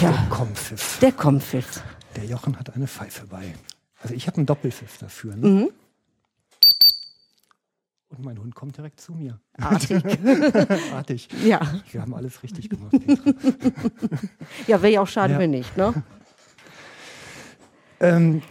Der 0.00 0.12
Tja, 0.12 0.26
Kompfiff. 0.30 0.98
der 1.00 1.12
Kompfiff. 1.12 1.82
Der 2.16 2.24
Jochen 2.24 2.58
hat 2.58 2.74
eine 2.74 2.86
Pfeife 2.86 3.26
bei. 3.26 3.54
Also 4.02 4.14
ich 4.14 4.26
habe 4.26 4.38
einen 4.38 4.46
Doppelpfiff 4.46 4.98
dafür. 4.98 5.36
Ne? 5.36 5.46
Mhm. 5.46 5.70
Und 8.10 8.24
mein 8.24 8.38
Hund 8.38 8.56
kommt 8.56 8.76
direkt 8.76 9.00
zu 9.00 9.12
mir. 9.12 9.38
Artig. 9.56 10.02
Artig. 10.92 11.28
ja, 11.44 11.60
Wir 11.92 12.02
haben 12.02 12.12
alles 12.14 12.42
richtig 12.42 12.68
gemacht. 12.68 12.92
Ja 14.66 14.82
wäre 14.82 14.92
ja 14.92 15.00
auch 15.00 15.06
schade, 15.08 15.34
Ja. 15.34 15.38
wenn 15.38 15.50
nicht. 15.50 15.76
Ne? 15.76 15.94
ähm, 18.00 18.42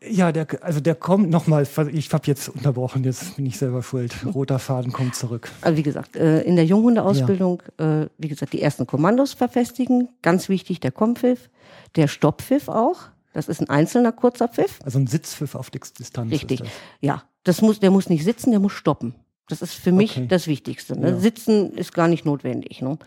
ja, 0.00 0.32
der, 0.32 0.46
also 0.62 0.80
der 0.80 0.94
kommt 0.94 1.28
nochmal, 1.28 1.66
ich 1.92 2.12
habe 2.12 2.26
jetzt 2.26 2.48
unterbrochen, 2.48 3.04
jetzt 3.04 3.36
bin 3.36 3.44
ich 3.46 3.58
selber 3.58 3.82
schuld. 3.82 4.14
Roter 4.34 4.58
Faden 4.58 4.92
kommt 4.92 5.14
zurück. 5.14 5.50
Also 5.60 5.76
wie 5.76 5.82
gesagt, 5.82 6.16
äh, 6.16 6.40
in 6.42 6.56
der 6.56 6.64
Junghundeausbildung, 6.64 7.62
äh, 7.78 8.06
wie 8.16 8.28
gesagt, 8.28 8.52
die 8.54 8.62
ersten 8.62 8.86
Kommandos 8.86 9.34
verfestigen. 9.34 10.08
Ganz 10.22 10.48
wichtig 10.48 10.80
der 10.80 10.92
Kompfiff, 10.92 11.50
der 11.96 12.08
Stopppfiff 12.08 12.68
auch. 12.68 13.08
Das 13.34 13.48
ist 13.48 13.60
ein 13.60 13.68
einzelner 13.68 14.12
kurzer 14.12 14.48
Pfiff. 14.48 14.78
Also 14.84 14.98
ein 14.98 15.06
Sitzpfiff 15.06 15.54
auf 15.54 15.70
Distanz. 15.70 16.32
Richtig. 16.32 16.62
Ja, 17.00 17.24
das 17.48 17.62
muss, 17.62 17.80
der 17.80 17.90
muss 17.90 18.08
nicht 18.08 18.24
sitzen, 18.24 18.50
der 18.50 18.60
muss 18.60 18.72
stoppen. 18.72 19.14
Das 19.48 19.62
ist 19.62 19.72
für 19.74 19.92
mich 19.92 20.12
Okay. 20.18 20.26
das 20.28 20.46
Wichtigste. 20.46 20.98
Ne? 20.98 21.10
Ja. 21.10 21.18
Sitzen 21.18 21.72
ist 21.72 21.94
gar 21.94 22.06
nicht 22.08 22.26
notwendig. 22.26 22.82
Ne? 22.82 22.98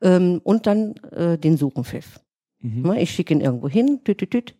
Ähm, 0.00 0.40
und 0.44 0.66
dann 0.68 0.94
äh, 1.10 1.36
den 1.36 1.56
Suchenpfiff. 1.56 2.20
Mhm. 2.60 2.82
Ne? 2.82 3.02
Ich 3.02 3.10
schicke 3.10 3.34
ihn 3.34 3.40
irgendwo 3.40 3.68
hin, 3.68 4.00
tüt, 4.04 4.18
tüt, 4.18 4.30
tüt, 4.30 4.54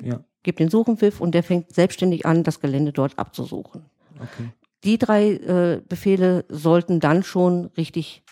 Ja, 0.00 0.20
gebe 0.44 0.58
den 0.58 0.70
Suchenpfiff 0.70 1.20
und 1.20 1.32
der 1.34 1.42
fängt 1.42 1.74
selbstständig 1.74 2.24
an, 2.26 2.44
das 2.44 2.60
Gelände 2.60 2.92
dort 2.92 3.18
abzusuchen. 3.18 3.86
okay. 4.16 4.50
Die 4.84 4.96
drei 4.96 5.30
äh, 5.32 5.82
Befehle 5.88 6.44
sollten 6.48 7.00
dann 7.00 7.24
schon 7.24 7.66
richtig 7.76 8.22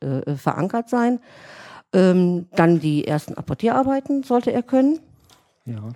äh, 0.00 0.20
äh, 0.20 0.36
verankert 0.36 0.88
sein. 0.88 1.18
Ähm, 1.92 2.46
dann 2.52 2.78
die 2.78 3.04
ersten 3.08 3.34
Apportierarbeiten 3.34 4.22
sollte 4.22 4.52
er 4.52 4.62
können. 4.62 5.00
Ja. 5.64 5.88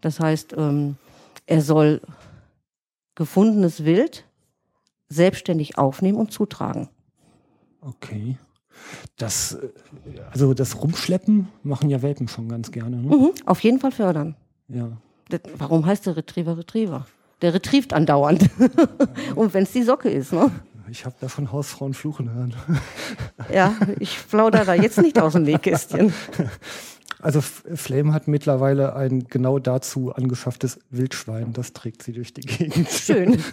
Das 0.00 0.18
heißt, 0.18 0.54
ähm, 0.56 0.96
er 1.44 1.60
soll 1.60 2.00
gefundenes 3.14 3.84
Wild 3.84 4.24
selbstständig 5.08 5.78
aufnehmen 5.78 6.18
und 6.18 6.32
zutragen. 6.32 6.88
Okay. 7.80 8.38
Das, 9.16 9.54
äh, 9.54 9.68
also 10.30 10.54
das 10.54 10.80
Rumschleppen 10.82 11.48
machen 11.62 11.90
ja 11.90 12.02
Welpen 12.02 12.28
schon 12.28 12.48
ganz 12.48 12.70
gerne. 12.70 12.96
Ne? 12.96 13.16
Mhm, 13.16 13.30
auf 13.44 13.60
jeden 13.60 13.78
Fall 13.78 13.92
fördern. 13.92 14.36
Ja. 14.68 14.96
Warum 15.58 15.86
heißt 15.86 16.06
der 16.06 16.16
Retriever 16.16 16.58
Retriever? 16.58 17.06
Der 17.42 17.54
retrieft 17.54 17.92
andauernd. 17.92 18.48
und 19.34 19.52
wenn 19.54 19.64
es 19.64 19.72
die 19.72 19.82
Socke 19.82 20.08
ist, 20.08 20.32
ne? 20.32 20.50
Ich 20.90 21.04
habe 21.04 21.14
davon 21.20 21.50
Hausfrauen 21.50 21.94
fluchen 21.94 22.32
hören. 22.32 22.54
Ja, 23.52 23.74
ich 23.98 24.18
plaudere 24.28 24.64
da 24.64 24.74
jetzt 24.74 24.98
nicht 24.98 25.18
aus 25.18 25.32
dem 25.32 25.44
Nähkästchen. 25.44 26.12
Also 27.22 27.40
Flame 27.40 28.12
hat 28.12 28.26
mittlerweile 28.26 28.96
ein 28.96 29.28
genau 29.28 29.60
dazu 29.60 30.12
angeschafftes 30.12 30.80
Wildschwein. 30.90 31.52
Das 31.52 31.72
trägt 31.72 32.02
sie 32.02 32.12
durch 32.12 32.34
die 32.34 32.40
Gegend. 32.42 32.88
Schön. 32.90 33.38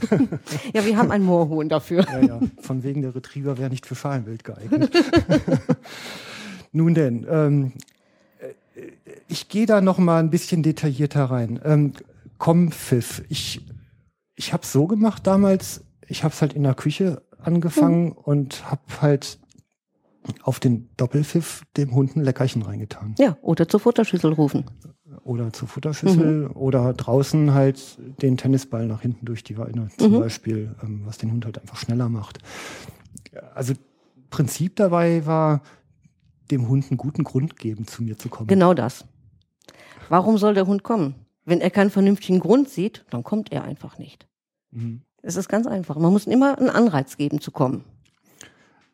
Ja, 0.73 0.85
wir 0.85 0.97
haben 0.97 1.11
einen 1.11 1.23
Moorhuhn 1.23 1.69
dafür. 1.69 2.05
Ja, 2.11 2.19
ja. 2.19 2.39
Von 2.61 2.83
wegen 2.83 3.01
der 3.01 3.13
Retriever 3.15 3.57
wäre 3.57 3.69
nicht 3.69 3.85
für 3.85 3.95
Schalenwild 3.95 4.43
geeignet. 4.43 4.91
Nun 6.71 6.93
denn, 6.93 7.25
ähm, 7.29 7.73
äh, 8.39 8.81
ich 9.27 9.49
gehe 9.49 9.65
da 9.65 9.81
noch 9.81 9.99
mal 9.99 10.19
ein 10.19 10.29
bisschen 10.31 10.63
detaillierter 10.63 11.25
rein. 11.25 11.59
Ähm, 11.63 11.93
Kompfiff. 12.39 13.23
Ich, 13.29 13.65
ich 14.35 14.53
habe 14.53 14.65
so 14.65 14.87
gemacht 14.87 15.27
damals. 15.27 15.83
Ich 16.07 16.23
habe 16.23 16.33
es 16.33 16.41
halt 16.41 16.53
in 16.53 16.63
der 16.63 16.73
Küche 16.73 17.21
angefangen 17.37 18.11
und 18.13 18.69
habe 18.69 18.81
halt 19.01 19.37
auf 20.43 20.59
den 20.59 20.89
Doppelpfiff 20.97 21.63
dem 21.77 21.93
Hund 21.93 22.15
ein 22.15 22.23
Leckerchen 22.23 22.61
reingetan. 22.61 23.15
Ja, 23.17 23.37
oder 23.41 23.67
zur 23.67 23.79
Futterschüssel 23.79 24.33
rufen. 24.33 24.65
Oder 25.23 25.51
zur 25.53 25.67
Futterschüssel 25.67 26.47
oder 26.47 26.93
draußen 26.93 27.53
halt 27.53 27.97
den 28.21 28.37
Tennisball 28.37 28.87
nach 28.87 29.01
hinten 29.01 29.25
durch 29.25 29.43
die 29.43 29.57
Weine 29.57 29.89
zum 29.97 30.19
Beispiel, 30.19 30.75
ähm, 30.83 31.01
was 31.05 31.17
den 31.17 31.31
Hund 31.31 31.45
halt 31.45 31.59
einfach 31.59 31.77
schneller 31.77 32.09
macht. 32.09 32.39
Also 33.53 33.73
Prinzip 34.29 34.75
dabei 34.75 35.25
war, 35.25 35.61
dem 36.51 36.67
Hund 36.67 36.85
einen 36.89 36.97
guten 36.97 37.23
Grund 37.23 37.57
geben, 37.57 37.87
zu 37.87 38.03
mir 38.03 38.17
zu 38.17 38.29
kommen. 38.29 38.47
Genau 38.47 38.73
das. 38.73 39.05
Warum 40.09 40.37
soll 40.37 40.53
der 40.53 40.67
Hund 40.67 40.83
kommen? 40.83 41.15
Wenn 41.45 41.61
er 41.61 41.69
keinen 41.69 41.89
vernünftigen 41.89 42.39
Grund 42.39 42.69
sieht, 42.69 43.05
dann 43.09 43.23
kommt 43.23 43.51
er 43.51 43.63
einfach 43.63 43.97
nicht. 43.97 44.27
Mhm. 44.71 45.01
Es 45.21 45.35
ist 45.35 45.49
ganz 45.49 45.67
einfach. 45.67 45.97
Man 45.97 46.11
muss 46.11 46.27
immer 46.27 46.57
einen 46.57 46.69
Anreiz 46.69 47.17
geben 47.17 47.41
zu 47.41 47.51
kommen. 47.51 47.83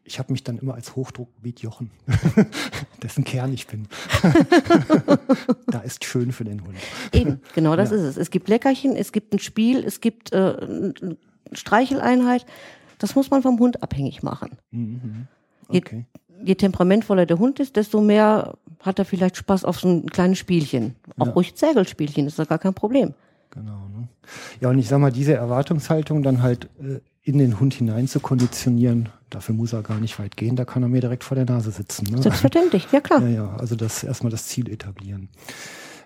Ich 0.07 0.19
habe 0.19 0.31
mich 0.31 0.43
dann 0.43 0.59
immer 0.59 0.75
als 0.75 0.95
Hochdruckgebiet 0.95 1.61
Jochen, 1.61 1.89
dessen 3.03 3.23
Kern 3.23 3.51
ich 3.53 3.65
bin. 3.65 3.87
da 5.67 5.79
ist 5.79 6.03
schön 6.05 6.31
für 6.31 6.43
den 6.43 6.63
Hund. 6.63 6.77
Eben, 7.11 7.41
genau 7.55 7.75
das 7.75 7.89
Ja. 7.91 7.97
ist 7.97 8.03
es. 8.03 8.17
Es 8.17 8.29
gibt 8.29 8.47
Leckerchen, 8.47 8.95
es 8.95 9.11
gibt 9.11 9.33
ein 9.33 9.39
Spiel, 9.39 9.83
es 9.83 10.01
gibt 10.01 10.31
äh, 10.31 10.37
eine 10.37 11.17
Streicheleinheit. 11.51 12.45
Das 12.99 13.15
muss 13.15 13.29
man 13.31 13.41
vom 13.41 13.59
Hund 13.59 13.83
abhängig 13.83 14.23
machen. 14.23 14.51
Mhm. 14.71 15.27
Je- 15.71 15.79
Okay. 15.79 16.05
Je 16.43 16.55
temperamentvoller 16.55 17.25
der 17.25 17.39
Hund 17.39 17.59
ist, 17.59 17.75
desto 17.75 18.01
mehr 18.01 18.55
hat 18.81 18.99
er 18.99 19.05
vielleicht 19.05 19.37
Spaß 19.37 19.63
auf 19.65 19.79
so 19.79 19.87
ein 19.87 20.05
kleines 20.07 20.37
Spielchen. 20.37 20.95
Auch 21.17 21.27
Ja. 21.27 21.31
ruhig 21.33 21.55
Zägelspielchen, 21.55 22.27
ist 22.27 22.37
da 22.37 22.43
gar 22.43 22.59
kein 22.59 22.73
Problem. 22.73 23.13
Genau. 23.51 23.87
Ne? 23.95 24.07
Ja, 24.59 24.69
und 24.69 24.77
ich 24.77 24.87
sag 24.87 24.99
mal, 24.99 25.11
diese 25.11 25.33
Erwartungshaltung 25.33 26.21
dann 26.23 26.43
halt 26.43 26.65
äh, 26.79 26.99
in 27.25 27.39
den 27.39 27.59
Hund 27.59 27.73
hinein 27.73 28.07
zu 28.07 28.19
konditionieren, 28.19 29.09
dafür 29.31 29.55
muss 29.55 29.73
er 29.73 29.81
gar 29.81 29.99
nicht 29.99 30.19
weit 30.19 30.37
gehen, 30.37 30.55
da 30.55 30.63
kann 30.63 30.83
er 30.83 30.89
mir 30.89 31.01
direkt 31.01 31.23
vor 31.23 31.35
der 31.35 31.45
Nase 31.45 31.71
sitzen. 31.71 32.05
Ne? 32.11 32.21
Selbstverständlich, 32.21 32.87
ja 32.91 33.01
klar. 33.01 33.21
Ja, 33.23 33.27
ja, 33.27 33.55
also 33.57 33.75
das 33.75 34.03
erstmal 34.03 34.29
das 34.29 34.45
Ziel 34.45 34.69
etablieren. 34.69 35.29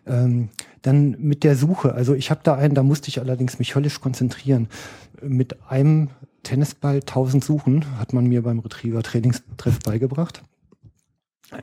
Ähm, 0.07 0.47
dann 0.81 1.17
mit 1.19 1.43
der 1.43 1.57
Suche, 1.57 1.93
also 1.93 2.15
ich 2.15 2.31
habe 2.31 2.39
da 2.43 2.55
einen, 2.55 2.73
da 2.73 2.83
musste 2.83 3.09
ich 3.09 3.19
allerdings 3.19 3.59
mich 3.59 3.75
höllisch 3.75 3.99
konzentrieren. 3.99 4.69
Mit 5.21 5.57
einem 5.69 6.09
Tennisball 6.43 7.01
1000 7.01 7.43
Suchen 7.43 7.99
hat 7.99 8.13
man 8.13 8.25
mir 8.25 8.41
beim 8.43 8.59
Retriever 8.59 9.03
Trainingstreff 9.03 9.79
beigebracht. 9.79 10.41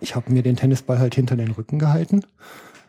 Ich 0.03 0.15
habe 0.15 0.31
mir 0.31 0.43
den 0.43 0.57
Tennisball 0.57 0.99
halt 0.99 1.15
hinter 1.15 1.37
den 1.37 1.53
Rücken 1.53 1.79
gehalten, 1.79 2.25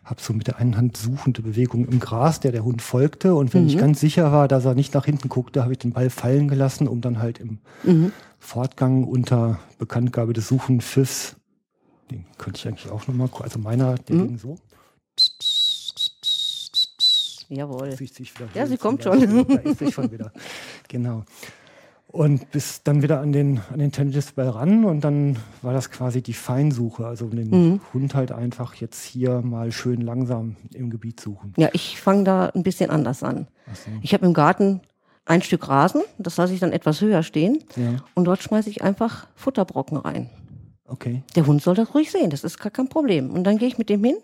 habe 0.08 0.22
so 0.22 0.32
mit 0.34 0.48
der 0.48 0.58
einen 0.58 0.78
Hand 0.78 0.96
suchende 0.96 1.42
Bewegung 1.42 1.86
im 1.86 2.00
Gras, 2.00 2.40
der 2.40 2.52
der 2.54 2.64
Hund 2.64 2.82
folgte. 2.82 3.36
Und 3.36 3.54
wenn 3.54 3.64
Mhm. 3.64 3.68
ich 3.70 3.78
ganz 3.78 4.00
sicher 4.00 4.32
war, 4.32 4.48
dass 4.48 4.64
er 4.66 4.74
nicht 4.74 4.94
nach 4.94 5.06
hinten 5.06 5.28
guckte, 5.30 5.64
habe 5.64 5.74
ich 5.74 5.80
den 5.80 5.92
Ball 5.92 6.10
fallen 6.10 6.48
gelassen, 6.48 6.88
um 6.88 7.02
dann 7.02 7.20
halt 7.20 7.40
im 7.40 7.60
Mhm. 7.84 8.12
Fortgang 8.40 9.04
unter 9.04 9.60
Bekanntgabe 9.80 10.32
des 10.32 10.48
Suchen 10.48 10.80
Pfiffs, 10.80 11.36
den 12.10 12.26
könnte 12.38 12.58
ich 12.60 12.68
eigentlich 12.68 12.90
auch 12.90 13.06
nochmal, 13.08 13.30
also 13.40 13.60
meiner, 13.60 13.96
der 13.96 14.16
Mhm. 14.16 14.28
ging 14.28 14.38
so. 14.38 14.58
Jawohl. 17.50 17.96
Ja, 18.54 18.66
sie 18.66 18.78
kommt 18.78 19.04
schon. 19.04 19.48
Da 19.48 19.56
ist 19.56 19.80
sie 19.80 19.92
schon 19.92 20.12
wieder. 20.12 20.32
Genau. 20.90 21.26
Und 22.10 22.52
bis 22.52 22.84
dann 22.84 23.02
wieder 23.02 23.20
an 23.20 23.34
den, 23.34 23.60
an 23.72 23.80
den 23.80 23.92
Tennisball 23.92 24.48
ran 24.50 24.86
und 24.86 25.02
dann 25.04 25.38
war 25.62 25.74
das 25.74 25.92
quasi 25.92 26.22
die 26.22 26.34
Feinsuche. 26.34 27.06
Also 27.06 27.28
den 27.28 27.50
Mhm. 27.50 27.82
Hund 27.94 28.16
halt 28.16 28.32
einfach 28.32 28.76
jetzt 28.76 29.04
hier 29.04 29.42
mal 29.42 29.72
schön 29.74 30.02
langsam 30.02 30.56
im 30.74 30.90
Gebiet 30.90 31.20
suchen. 31.20 31.54
Ja, 31.58 31.70
ich 31.74 32.00
fange 32.00 32.24
da 32.24 32.46
ein 32.48 32.64
bisschen 32.64 32.90
anders 32.90 33.24
an. 33.24 33.48
So. 33.74 33.92
Ich 34.02 34.14
habe 34.14 34.26
im 34.26 34.34
Garten 34.34 34.80
ein 35.26 35.42
Stück 35.42 35.68
Rasen, 35.68 36.02
das 36.18 36.38
lasse 36.38 36.54
ich 36.54 36.62
dann 36.62 36.72
etwas 36.72 37.02
höher 37.02 37.22
stehen 37.24 37.60
Ja, 37.76 37.98
und 38.16 38.24
dort 38.26 38.42
schmeiße 38.42 38.70
ich 38.70 38.82
einfach 38.82 39.28
Futterbrocken 39.36 39.98
rein. 39.98 40.30
okay. 40.88 41.24
Der 41.36 41.46
Hund 41.46 41.62
soll 41.62 41.76
das 41.76 41.94
ruhig 41.94 42.10
sehen, 42.10 42.30
das 42.30 42.46
ist 42.46 42.58
gar 42.60 42.72
kein 42.72 42.88
Problem. 42.88 43.32
Und 43.32 43.44
dann 43.44 43.58
gehe 43.58 43.68
ich 43.68 43.78
mit 43.78 43.90
dem 43.90 44.02
hin 44.06 44.16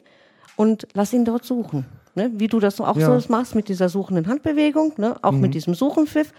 und 0.55 0.87
lass 0.93 1.11
ihn 1.11 1.25
dort 1.25 1.43
suchen. 1.43 1.85
Ne? 2.15 2.31
Wie 2.35 2.47
du 2.47 2.61
das 2.61 2.79
auch 2.79 2.95
Ja. 2.95 3.19
so 3.19 3.27
machst 3.31 3.53
mit 3.55 3.67
dieser 3.67 3.89
suchenden 3.89 4.27
Handbewegung, 4.27 4.93
ne? 4.97 5.17
auch 5.21 5.33
Mhm. 5.33 5.41
mit 5.41 5.53
diesem 5.55 5.73
Suchenpfiff. 5.75 6.31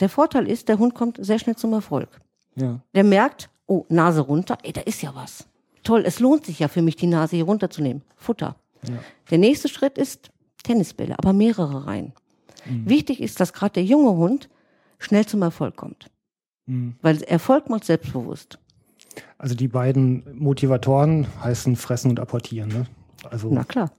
Der 0.00 0.08
Vorteil 0.08 0.48
ist, 0.48 0.68
der 0.68 0.78
Hund 0.78 0.94
kommt 0.94 1.18
sehr 1.24 1.38
schnell 1.38 1.56
zum 1.56 1.72
Erfolg. 1.72 2.08
Ja, 2.56 2.80
Der 2.94 3.04
merkt, 3.04 3.48
oh, 3.66 3.84
Nase 3.88 4.20
runter, 4.22 4.58
ey, 4.62 4.72
da 4.72 4.80
ist 4.80 5.02
ja 5.02 5.14
was. 5.14 5.46
Toll, 5.82 6.02
es 6.04 6.20
lohnt 6.20 6.44
sich 6.46 6.58
ja 6.58 6.68
für 6.68 6.82
mich, 6.82 6.96
die 6.96 7.06
Nase 7.06 7.36
hier 7.36 7.44
runterzunehmen. 7.44 8.02
Futter. 8.16 8.56
ja. 8.88 8.94
Der 9.30 9.38
nächste 9.38 9.68
Schritt 9.68 9.96
ist 9.98 10.30
Tennisbälle, 10.62 11.18
aber 11.18 11.32
mehrere 11.32 11.86
rein. 11.86 12.12
Wichtig 12.66 13.20
ist, 13.22 13.40
dass 13.40 13.52
gerade 13.54 13.74
der 13.74 13.84
junge 13.84 14.10
Hund 14.12 14.50
schnell 14.98 15.24
zum 15.24 15.40
Erfolg 15.40 15.76
kommt. 15.76 16.10
Mhm. 16.66 16.96
Weil 17.00 17.22
Erfolg 17.22 17.70
macht 17.70 17.84
selbstbewusst. 17.84 18.58
Also 19.38 19.54
die 19.54 19.68
beiden 19.68 20.22
Motivatoren 20.38 21.26
heißen 21.42 21.76
fressen 21.76 22.10
und 22.10 22.20
apportieren. 22.20 22.68
Ne? 22.68 22.86
Also 23.30 23.48
Na 23.50 23.64
klar. 23.64 23.92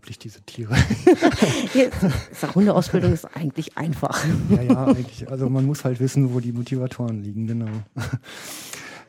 Unglaublich, 0.00 0.18
diese 0.18 0.40
Tiere. 0.42 0.74
Hundeausbildung 2.54 3.12
ist 3.12 3.26
eigentlich 3.36 3.76
einfach. 3.76 4.24
Ja, 4.48 4.62
ja, 4.62 4.84
eigentlich. 4.86 5.30
Also 5.30 5.48
man 5.48 5.66
muss 5.66 5.84
halt 5.84 6.00
wissen, 6.00 6.32
wo 6.34 6.40
die 6.40 6.52
Motivatoren 6.52 7.22
liegen, 7.22 7.46
genau. 7.46 7.66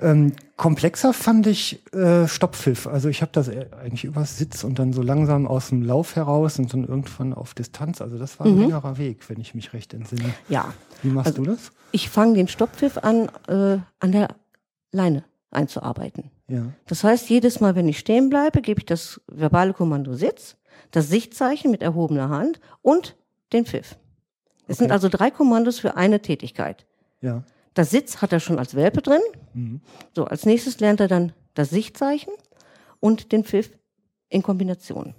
Ähm, 0.01 0.33
komplexer 0.57 1.13
fand 1.13 1.45
ich 1.47 1.85
äh, 1.93 2.27
Stopppfiff. 2.27 2.87
Also 2.87 3.07
ich 3.07 3.21
habe 3.21 3.31
das 3.33 3.47
äh, 3.49 3.67
eigentlich 3.79 4.03
übers 4.03 4.35
Sitz 4.37 4.63
und 4.63 4.79
dann 4.79 4.93
so 4.93 5.03
langsam 5.03 5.45
aus 5.47 5.69
dem 5.69 5.83
Lauf 5.83 6.15
heraus 6.15 6.57
und 6.57 6.73
dann 6.73 6.85
irgendwann 6.85 7.33
auf 7.35 7.53
Distanz. 7.53 8.01
Also 8.01 8.17
das 8.17 8.39
war 8.39 8.47
ein 8.47 8.57
längerer 8.57 8.97
Weg, 8.97 9.29
wenn 9.29 9.39
ich 9.39 9.53
mich 9.53 9.73
recht 9.73 9.93
entsinne. 9.93 10.33
Ja. 10.49 10.73
Wie 11.03 11.09
machst 11.09 11.33
Also- 11.33 11.43
du 11.43 11.51
das? 11.51 11.71
Ich 11.91 12.09
fange 12.09 12.33
den 12.35 12.47
Stopppfiff 12.47 12.97
an, 12.97 13.29
äh, 13.47 13.77
an 13.99 14.11
der 14.11 14.29
Leine 14.91 15.23
einzuarbeiten. 15.51 16.31
Ja. 16.47 16.63
Das 16.87 17.03
heißt, 17.03 17.29
jedes 17.29 17.59
Mal, 17.59 17.75
wenn 17.75 17.87
ich 17.87 17.99
stehen 17.99 18.29
bleibe, 18.29 18.61
gebe 18.61 18.79
ich 18.79 18.85
das 18.85 19.21
verbale 19.27 19.73
Kommando 19.73 20.15
Sitz, 20.15 20.55
das 20.91 21.09
Sichtzeichen 21.09 21.71
mit 21.71 21.81
erhobener 21.81 22.29
Hand 22.29 22.59
und 22.81 23.15
den 23.53 23.65
Pfiff. 23.65 23.97
Es 24.67 24.77
sind 24.77 24.85
Okay. 24.87 24.93
also 24.93 25.09
drei 25.09 25.31
Kommandos 25.31 25.79
für 25.79 25.95
eine 25.97 26.21
Tätigkeit. 26.21 26.85
Ja. 27.21 27.43
Das 27.73 27.89
Sitz 27.89 28.21
hat 28.21 28.33
er 28.33 28.39
schon 28.39 28.59
als 28.59 28.75
Welpe 28.75 29.01
drin. 29.01 29.21
Mhm. 29.53 29.81
So, 30.15 30.25
als 30.25 30.45
nächstes 30.45 30.79
lernt 30.79 30.99
er 30.99 31.07
dann 31.07 31.33
das 31.53 31.69
Sichtzeichen 31.69 32.33
und 32.99 33.31
den 33.31 33.43
Pfiff 33.43 33.71
in 34.29 34.43
Kombination. 34.43 35.13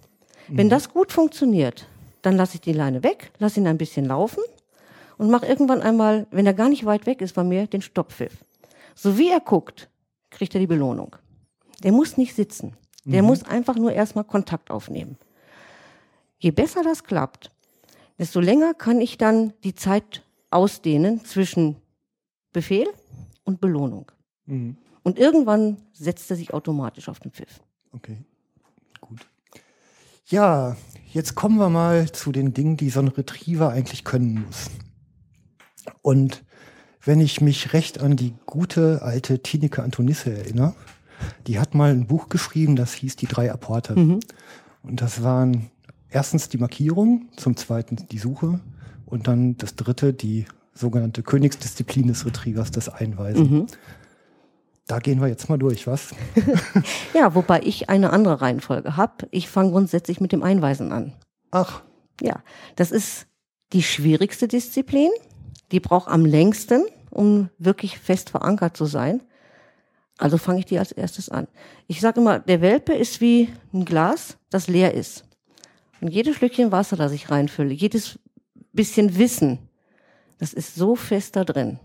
Wenn 0.49 0.69
das 0.69 0.91
gut 0.91 1.13
funktioniert, 1.13 1.87
dann 2.23 2.37
lasse 2.37 2.57
ich 2.57 2.61
die 2.61 2.73
Leine 2.73 3.03
weg, 3.03 3.31
lasse 3.39 3.61
ihn 3.61 3.67
ein 3.67 3.79
bisschen 3.79 4.05
laufen 4.07 4.43
und 5.19 5.31
mache 5.31 5.47
irgendwann 5.47 5.81
einmal, 5.83 6.27
wenn 6.31 6.47
er 6.47 6.55
gar 6.55 6.69
nicht 6.69 6.85
weit 6.85 7.07
weg 7.07 7.21
ist 7.21 7.35
bei 7.35 7.45
mir, 7.45 7.67
den 7.67 7.81
Stopppfiff. 7.83 8.45
So 8.95 9.17
wie 9.19 9.31
er 9.31 9.41
guckt, 9.41 9.89
kriegt 10.31 10.55
er 10.55 10.61
die 10.61 10.67
Belohnung. 10.67 11.17
Der 11.83 11.93
muss 11.93 12.17
nicht 12.17 12.35
sitzen. 12.35 12.77
Der 13.05 13.23
muss 13.23 13.43
einfach 13.45 13.77
nur 13.77 13.93
erstmal 13.93 14.25
Kontakt 14.25 14.71
aufnehmen. 14.71 15.17
Je 16.43 16.51
besser 16.51 16.83
das 16.83 17.05
klappt, 17.05 17.53
desto 18.19 18.41
länger 18.41 18.75
kann 18.75 19.01
ich 19.01 19.17
dann 19.17 19.53
die 19.63 19.77
Zeit 19.77 20.25
ausdehnen 20.51 21.25
zwischen 21.25 21.77
Befehl 22.53 22.89
und 23.45 23.61
Belohnung. 23.61 24.11
Mhm. 24.47 24.77
Und 25.05 25.21
irgendwann 25.21 25.77
setzt 25.93 26.29
er 26.31 26.37
sich 26.37 26.53
automatisch 26.53 27.09
auf 27.09 27.21
den 27.21 27.31
Pfiff. 27.31 27.61
Okay. 27.93 28.19
Gut. 29.01 29.21
Ja, 30.27 30.77
jetzt 31.13 31.37
kommen 31.37 31.59
wir 31.59 31.69
mal 31.69 32.11
zu 32.11 32.33
den 32.33 32.53
Dingen, 32.53 32.77
die 32.77 32.91
so 32.91 32.99
ein 32.99 33.09
Retriever 33.09 33.71
eigentlich 33.71 34.03
können 34.03 34.45
muss. 34.45 34.69
Und 36.03 36.43
wenn 37.05 37.21
ich 37.21 37.41
mich 37.41 37.73
recht 37.73 38.01
an 38.01 38.17
die 38.17 38.35
gute 38.47 39.03
alte 39.03 39.45
Tineke 39.45 39.85
Antonisse 39.85 40.37
erinnere, 40.37 40.75
die 41.47 41.61
hat 41.61 41.77
mal 41.77 41.93
ein 41.93 42.09
Buch 42.09 42.29
geschrieben, 42.29 42.75
das 42.75 42.95
hieß 42.95 43.15
Die 43.15 43.27
drei 43.27 43.53
Apporte. 43.53 43.95
Und 43.95 45.01
das 45.01 45.23
waren 45.23 45.71
erstens 46.13 46.49
die 46.49 46.59
Markierung, 46.59 47.29
zum 47.37 47.57
zweiten 47.57 47.97
die 48.11 48.19
Suche 48.19 48.61
und 49.07 49.27
dann 49.29 49.57
das 49.57 49.75
dritte 49.77 50.13
die 50.13 50.47
sogenannte 50.75 51.23
Königsdisziplin 51.23 52.09
des 52.09 52.25
Retrievers, 52.25 52.71
das 52.71 52.89
Einweisen. 52.89 53.67
Da 54.87 54.99
gehen 54.99 55.21
wir 55.21 55.29
jetzt 55.29 55.49
mal 55.49 55.59
durch, 55.59 55.87
was? 55.87 56.15
Ja, 57.15 57.35
wobei 57.35 57.61
ich 57.63 57.89
eine 57.89 58.11
andere 58.11 58.41
Reihenfolge 58.41 58.97
habe. 58.97 59.29
Ich 59.31 59.49
fange 59.49 59.71
grundsätzlich 59.71 60.21
mit 60.21 60.33
dem 60.33 60.43
Einweisen 60.43 60.93
an. 60.93 61.13
Ach, 61.51 61.83
Ja, 62.21 62.43
das 62.77 62.91
ist 62.91 63.27
die 63.73 63.83
schwierigste 63.83 64.49
Disziplin. 64.49 65.11
Die 65.73 65.81
braucht 65.81 66.09
am 66.09 66.25
längsten, 66.27 66.85
um 67.11 67.49
wirklich 67.59 67.99
fest 67.99 68.31
verankert 68.31 68.77
zu 68.77 68.87
sein. 68.87 69.23
Also 70.19 70.39
fange 70.39 70.61
ich 70.61 70.67
die 70.67 70.79
als 70.79 70.93
erstes 70.93 71.29
an. 71.29 71.49
Ich 71.87 72.01
sage 72.01 72.21
immer, 72.21 72.39
der 72.39 72.61
Welpe 72.61 72.93
ist 72.93 73.21
wie 73.21 73.49
ein 73.73 73.85
Glas, 73.85 74.37
das 74.51 74.69
leer 74.69 74.95
ist. 74.95 75.25
Und 76.03 76.09
jedes 76.13 76.37
Schlückchen 76.37 76.73
Wasser, 76.73 76.97
das 76.97 77.13
ich 77.13 77.31
reinfülle, 77.31 77.73
jedes 77.73 78.19
bisschen 78.73 79.17
Wissen, 79.19 79.59
das 80.39 80.53
ist 80.53 80.75
so 80.75 80.97
fest 80.97 81.37
da 81.37 81.45
drin. 81.45 81.79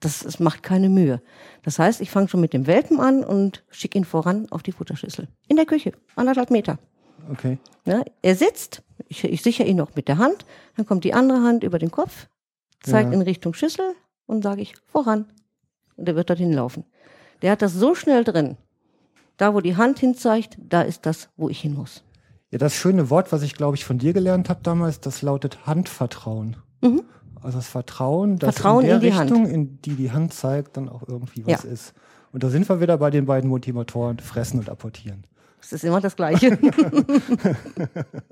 Das, 0.00 0.24
es 0.24 0.40
macht 0.40 0.62
keine 0.62 0.88
Mühe. 0.88 1.20
Das 1.62 1.78
heißt, 1.78 2.00
ich 2.00 2.10
fange 2.10 2.28
schon 2.28 2.40
mit 2.40 2.52
dem 2.52 2.66
Welpen 2.66 3.00
an 3.00 3.22
und 3.24 3.64
schicke 3.70 3.98
ihn 3.98 4.04
voran 4.04 4.46
auf 4.50 4.62
die 4.62 4.72
Futterschüssel. 4.72 5.28
In 5.48 5.56
der 5.56 5.66
Küche, 5.66 5.92
anderthalb 6.16 6.50
Meter. 6.50 6.78
okay. 7.30 7.58
Ne? 7.84 8.04
Er 8.22 8.34
sitzt, 8.36 8.82
ich, 9.08 9.24
ich 9.24 9.42
sichere 9.42 9.66
ihn 9.66 9.76
noch 9.76 9.94
mit 9.96 10.08
der 10.08 10.18
Hand, 10.18 10.44
dann 10.76 10.86
kommt 10.86 11.04
die 11.04 11.14
andere 11.14 11.42
Hand 11.42 11.64
über 11.64 11.78
den 11.78 11.90
Kopf, 11.90 12.28
zeigt 12.82 13.08
Ja. 13.10 13.14
in 13.14 13.22
Richtung 13.22 13.54
Schüssel 13.54 13.94
und 14.26 14.42
sage 14.42 14.62
ich 14.62 14.74
voran. 14.86 15.26
Und 15.96 16.08
er 16.08 16.16
wird 16.16 16.30
dorthin 16.30 16.52
laufen. 16.52 16.84
Der 17.42 17.50
hat 17.52 17.62
das 17.62 17.72
so 17.74 17.94
schnell 17.94 18.24
drin. 18.24 18.56
Da, 19.36 19.54
wo 19.54 19.60
die 19.60 19.76
Hand 19.76 19.98
hinzeigt, 19.98 20.56
da 20.60 20.82
ist 20.82 21.06
das, 21.06 21.28
wo 21.36 21.48
ich 21.48 21.60
hin 21.60 21.74
muss. 21.74 22.04
Ja, 22.50 22.58
das 22.58 22.74
schöne 22.74 23.10
Wort, 23.10 23.32
was 23.32 23.42
ich 23.42 23.54
glaube 23.54 23.76
ich 23.76 23.84
von 23.84 23.98
dir 23.98 24.12
gelernt 24.12 24.48
habe 24.48 24.60
damals, 24.62 25.00
das 25.00 25.22
lautet 25.22 25.66
Handvertrauen. 25.66 26.56
Also 27.42 27.58
das 27.58 27.68
Vertrauen, 27.68 28.38
dass 28.38 28.48
Mhm. 28.48 28.52
Vertrauen 28.54 28.80
in 28.82 28.86
der 28.88 28.96
in 28.96 29.02
die 29.02 29.12
Hand. 29.14 29.30
Richtung, 29.30 29.46
in 29.46 29.80
die 29.82 29.94
die 29.94 30.10
Hand 30.10 30.34
zeigt, 30.34 30.76
dann 30.76 30.88
auch 30.88 31.02
irgendwie 31.06 31.46
was 31.46 31.62
Ja. 31.64 31.70
ist. 31.70 31.94
Und 32.32 32.42
da 32.44 32.50
sind 32.50 32.68
wir 32.68 32.80
wieder 32.80 32.96
bei 32.98 33.10
den 33.10 33.26
beiden 33.26 33.48
Motivatoren, 33.50 34.18
fressen 34.18 34.58
und 34.60 34.68
apportieren. 34.68 35.24
Das 35.60 35.72
ist 35.72 35.84
immer 35.84 36.00
das 36.00 36.16
Gleiche. 36.16 36.58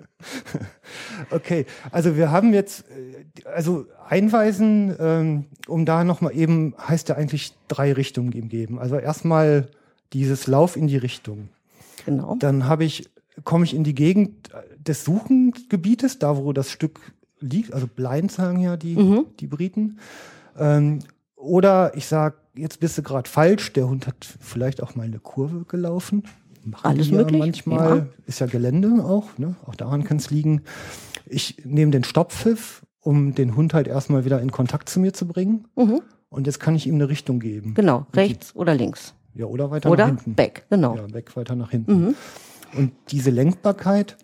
Okay, 1.30 1.66
also 1.90 2.16
wir 2.16 2.30
haben 2.30 2.52
jetzt, 2.54 2.84
äh, 2.90 3.24
also 3.48 3.86
einweisen, 4.08 4.94
ähm, 4.98 5.44
um 5.66 5.84
da 5.84 6.04
nochmal 6.04 6.34
eben, 6.36 6.74
heißt 6.78 7.08
ja 7.10 7.16
eigentlich 7.16 7.54
drei 7.68 7.92
Richtungen 7.92 8.32
ihm 8.32 8.48
geben. 8.48 8.78
Also 8.78 8.96
erstmal 8.96 9.68
dieses 10.12 10.46
Lauf 10.46 10.76
in 10.76 10.86
die 10.86 10.96
Richtung. 10.96 11.48
genau. 12.06 12.36
Dann 12.38 12.66
habe 12.66 12.84
ich, 12.84 13.08
komme 13.44 13.64
ich 13.64 13.74
in 13.74 13.84
die 13.84 13.94
Gegend 13.94 14.50
des 14.78 15.04
Suchengebietes, 15.04 16.18
da 16.18 16.36
wo 16.36 16.52
das 16.52 16.70
Stück 16.70 17.00
liegt, 17.40 17.72
also 17.72 17.86
blind 17.86 18.32
sagen 18.32 18.60
ja 18.60 18.76
die, 18.76 18.96
Mhm. 18.96 19.26
die 19.40 19.46
Briten. 19.46 19.98
Ähm, 20.58 21.00
oder 21.36 21.96
ich 21.96 22.06
sage, 22.06 22.36
jetzt 22.56 22.80
bist 22.80 22.98
du 22.98 23.02
gerade 23.02 23.28
falsch, 23.28 23.72
der 23.72 23.88
Hund 23.88 24.06
hat 24.06 24.26
vielleicht 24.40 24.82
auch 24.82 24.94
mal 24.96 25.04
eine 25.04 25.20
Kurve 25.20 25.64
gelaufen. 25.66 26.24
Machen 26.64 26.84
Alles 26.84 27.06
die 27.06 27.12
ja 27.12 27.18
möglich, 27.18 27.38
Manchmal 27.38 27.98
ja. 27.98 28.06
ist 28.26 28.40
ja 28.40 28.46
Gelände 28.46 29.04
auch, 29.04 29.38
ne? 29.38 29.54
auch 29.64 29.74
daran 29.76 30.02
kann 30.04 30.16
es 30.16 30.30
liegen. 30.30 30.62
Ich 31.26 31.62
nehme 31.64 31.92
den 31.92 32.04
Stopppfiff 32.04 32.82
um 33.00 33.34
den 33.34 33.54
Hund 33.56 33.72
halt 33.72 33.86
erstmal 33.88 34.24
wieder 34.26 34.42
in 34.42 34.50
Kontakt 34.50 34.88
zu 34.90 35.00
mir 35.00 35.14
zu 35.14 35.26
bringen. 35.26 35.66
Und 36.28 36.46
jetzt 36.46 36.58
kann 36.60 36.74
ich 36.74 36.86
ihm 36.86 36.96
eine 36.96 37.08
Richtung 37.08 37.38
geben. 37.40 37.70
Mhm. 37.70 37.74
Genau, 37.74 38.06
rechts 38.12 38.54
oder 38.54 38.74
links. 38.74 39.14
Ja, 39.34 39.46
oder 39.46 39.70
weiter 39.70 39.90
Oder 39.90 40.08
nach 40.08 40.14
hinten. 40.16 40.34
back, 40.34 40.66
genau. 40.68 40.96
Ja, 40.96 41.14
weg 41.14 41.34
weiter 41.36 41.54
nach 41.54 41.70
hinten. 41.70 42.16
Und 42.76 42.92
diese 43.10 43.30
Lenkbarkeit 43.30 44.16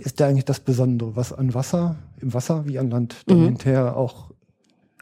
ist 0.00 0.18
ja 0.20 0.26
eigentlich 0.28 0.44
das 0.44 0.60
Besondere, 0.60 1.14
was 1.16 1.32
an 1.32 1.54
Wasser, 1.54 1.96
im 2.20 2.32
Wasser 2.34 2.66
wie 2.66 2.78
an 2.78 2.90
Land 2.90 3.16
dann 3.26 3.40
Mhm. 3.40 3.44
hinterher 3.44 3.96
auch, 3.96 4.30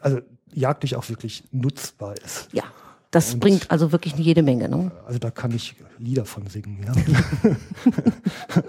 also 0.01 0.19
jagdlich 0.53 0.95
auch 0.95 1.07
wirklich 1.09 1.43
nutzbar 1.51 2.15
ist. 2.23 2.49
Ja, 2.53 2.63
das 3.11 3.33
Und- 3.33 3.39
bringt 3.39 3.71
also 3.71 3.91
wirklich 3.91 4.13
jede 4.15 4.43
Menge. 4.43 4.69
Ne? 4.69 4.91
Also 5.07 5.19
da 5.19 5.31
kann 5.31 5.51
ich 5.51 5.75
Lieder 5.99 6.25
von 6.25 6.47
singen. 6.47 6.85
Ja. 6.85 6.93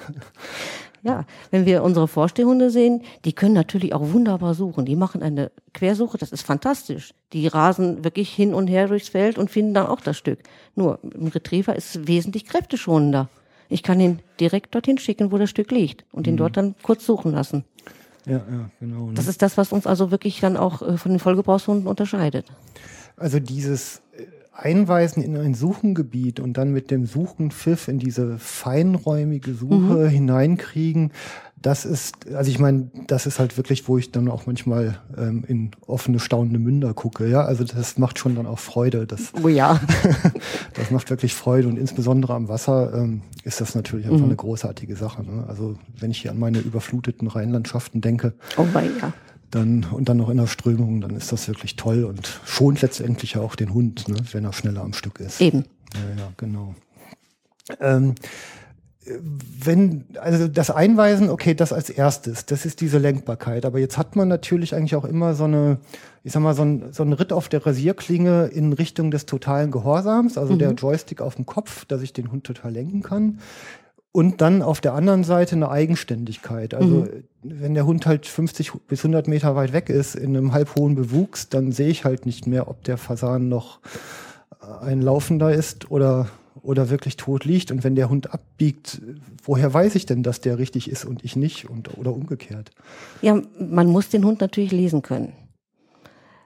Ja, 1.07 1.27
wenn 1.51 1.67
wir 1.67 1.83
unsere 1.83 2.09
Vorstehhunde 2.09 2.71
sehen, 2.71 3.03
die 3.27 3.35
können 3.35 3.53
natürlich 3.53 3.93
auch 3.93 4.13
wunderbar 4.13 4.55
suchen. 4.55 4.87
Die 4.87 4.97
machen 4.97 5.23
eine 5.23 5.51
Quersuche, 5.75 6.17
das 6.17 6.33
ist 6.33 6.41
fantastisch. 6.47 7.13
Die 7.35 7.47
rasen 7.47 8.05
wirklich 8.05 8.31
hin 8.31 8.55
und 8.55 8.69
her 8.69 8.89
durchs 8.89 9.11
Feld 9.11 9.37
und 9.37 9.51
finden 9.51 9.75
dann 9.75 9.87
auch 9.87 10.01
das 10.01 10.17
Stück. 10.17 10.39
Nur, 10.75 10.99
ein 11.03 11.29
Retriever 11.29 11.77
ist 11.77 12.07
wesentlich 12.07 12.47
kräfteschonender. 12.47 13.29
Ich 13.69 13.83
kann 13.83 14.01
ihn 14.01 14.21
direkt 14.41 14.75
dorthin 14.75 14.99
schicken, 14.99 15.33
wo 15.33 15.39
das 15.39 15.51
Stück 15.51 15.71
liegt 15.71 16.05
und 16.13 16.27
ihn 16.27 16.37
dort 16.37 16.57
dann 16.57 16.75
kurz 16.83 17.07
suchen 17.07 17.33
lassen. 17.33 17.65
ja, 18.27 18.37
ja, 18.37 18.71
genau. 18.81 19.07
Ne? 19.07 19.15
Das 19.15 19.27
ist 19.27 19.43
das, 19.43 19.57
was 19.57 19.73
uns 19.73 19.87
also 19.87 20.11
wirklich 20.11 20.41
dann 20.41 20.57
auch 20.57 20.83
äh, 20.83 20.97
von 20.97 21.13
den 21.13 21.19
Vollgebrauchshunden 21.19 21.87
unterscheidet. 21.87 22.47
Also 23.17 23.41
dieses 23.41 24.03
äh, 24.17 24.27
Einweisen 24.55 25.23
in 25.23 25.37
ein 25.37 25.55
Suchengebiet 25.55 26.41
und 26.41 26.55
dann 26.57 26.73
mit 26.73 26.91
dem 26.91 27.07
Suchenpfiff 27.07 27.89
in 27.89 27.99
diese 27.99 28.39
feinräumige 28.39 29.53
Suche 29.55 30.09
hineinkriegen, 30.09 31.13
das 31.65 31.87
ist, 31.87 32.31
also 32.35 32.51
ich 32.51 32.59
meine, 32.59 32.91
das 33.07 33.25
ist 33.25 33.39
halt 33.39 33.57
wirklich, 33.57 33.89
wo 33.89 33.97
ich 33.97 34.13
dann 34.13 34.29
auch 34.29 34.45
manchmal 34.45 34.99
ähm, 35.17 35.45
in 35.49 35.71
offene, 35.87 36.21
staunende 36.21 36.59
Münder 36.59 36.93
gucke. 36.93 37.27
Ja, 37.27 37.47
also 37.47 37.65
das 37.65 37.97
macht 37.97 38.19
schon 38.19 38.35
dann 38.35 38.47
auch 38.47 38.59
Freude. 38.59 39.07
Das, 39.07 39.33
Oh 39.43 39.49
ja. 39.49 39.81
das 40.75 40.91
macht 40.91 41.09
wirklich 41.09 41.35
Freude 41.35 41.69
und 41.69 41.79
insbesondere 41.79 42.35
am 42.35 42.49
Wasser 42.49 42.93
ähm, 42.93 43.23
ist 43.45 43.63
das 43.63 43.75
natürlich 43.75 44.07
einfach 44.07 44.27
eine 44.27 44.37
großartige 44.37 44.95
Sache. 44.95 45.25
Ne? 45.25 45.45
Also 45.49 45.77
wenn 45.99 46.11
ich 46.11 46.19
hier 46.19 46.33
an 46.33 46.39
meine 46.39 46.59
überfluteten 46.59 47.29
Rheinlandschaften 47.29 48.03
denke, 48.03 48.35
Oh 48.59 48.67
mein 48.75 48.91
ja. 49.01 49.15
Dann 49.51 49.85
und 49.85 50.09
dann 50.09 50.17
noch 50.17 50.29
in 50.31 50.37
der 50.37 50.47
Strömung, 50.47 51.01
dann 51.01 51.17
ist 51.17 51.33
das 51.33 51.49
wirklich 51.49 51.77
toll 51.77 52.05
und 52.05 52.41
schont 52.45 52.83
letztendlich 52.83 53.35
ja 53.35 53.41
auch 53.41 53.55
den 53.55 53.73
Hund, 53.73 54.09
ne, 54.09 54.17
wenn 54.33 54.45
er 54.45 54.53
schneller 54.53 54.83
am 54.83 54.93
Stück 54.93 55.21
ist. 55.21 55.41
Eben. 55.41 55.65
Ja, 55.95 56.23
ja, 56.23 56.33
genau. 56.37 56.75
Ähm, 57.81 58.15
wenn, 59.07 60.05
also 60.19 60.49
das 60.49 60.71
Einweisen, 60.71 61.29
okay, 61.29 61.55
das 61.55 61.73
als 61.73 61.91
erstes, 61.91 62.47
das 62.47 62.65
ist 62.65 62.81
diese 62.81 62.99
Lenkbarkeit. 62.99 63.67
Aber 63.67 63.79
jetzt 63.79 63.99
hat 63.99 64.17
man 64.17 64.29
natürlich 64.29 64.75
eigentlich 64.75 64.97
auch 64.97 65.05
immer 65.05 65.35
so 65.35 65.45
eine, 65.45 65.79
ich 66.23 66.33
sag 66.33 66.43
mal, 66.43 66.55
so 66.55 66.63
ein, 66.63 66.93
so 66.93 67.03
ein 67.03 67.13
Ritt 67.13 67.33
auf 67.33 67.49
der 67.49 67.65
Rasierklinge 67.65 68.47
in 68.47 68.73
Richtung 68.73 69.11
des 69.11 69.27
totalen 69.27 69.71
Gehorsams, 69.71 70.39
also 70.39 70.57
der 70.57 70.73
Joystick 70.73 71.21
auf 71.21 71.35
dem 71.35 71.45
Kopf, 71.45 71.85
dass 71.85 72.01
ich 72.01 72.13
den 72.13 72.33
Hund 72.33 72.45
total 72.45 72.73
lenken 72.73 73.03
kann. 73.03 73.41
Und 74.17 74.41
dann 74.41 74.63
auf 74.63 74.81
der 74.81 74.95
anderen 74.95 75.25
Seite 75.25 75.57
eine 75.57 75.71
Eigenständigkeit. 75.71 76.73
Also 76.73 77.09
wenn 77.43 77.75
der 77.75 77.85
Hund 77.85 78.07
halt 78.07 78.27
50 78.27 78.71
bis 78.87 79.01
100 79.01 79.27
Meter 79.27 79.57
weit 79.57 79.73
weg 79.73 79.89
ist, 79.89 80.15
in 80.15 80.37
einem 80.37 80.53
halbhohen 80.53 80.95
Bewuchs, 80.95 81.49
dann 81.49 81.73
sehe 81.73 81.89
ich 81.89 82.05
halt 82.05 82.25
nicht 82.25 82.47
mehr, 82.47 82.69
ob 82.69 82.85
der 82.85 82.97
Fasan 82.97 83.49
noch 83.49 83.81
ein 84.83 85.03
Laufender 85.03 85.53
ist 85.53 85.91
oder, 85.91 86.29
oder 86.63 86.91
wirklich 86.91 87.17
tot 87.17 87.45
liegt. 87.45 87.73
Und 87.73 87.83
wenn 87.83 87.97
der 87.97 88.09
Hund 88.09 88.33
abbiegt, 88.33 89.03
woher 89.43 89.75
weiß 89.75 89.97
ich 89.97 90.07
denn, 90.07 90.23
dass 90.23 90.41
der 90.41 90.59
richtig 90.59 90.89
ist 90.89 91.05
und 91.05 91.25
ich 91.25 91.35
nicht? 91.35 91.69
Und, 91.69 91.99
oder 91.99 92.13
umgekehrt. 92.13 92.71
Ja, 93.21 93.43
man 93.59 93.89
muss 93.89 94.11
den 94.11 94.25
Hund 94.25 94.41
natürlich 94.41 94.71
lesen 94.71 95.03
können. 95.03 95.33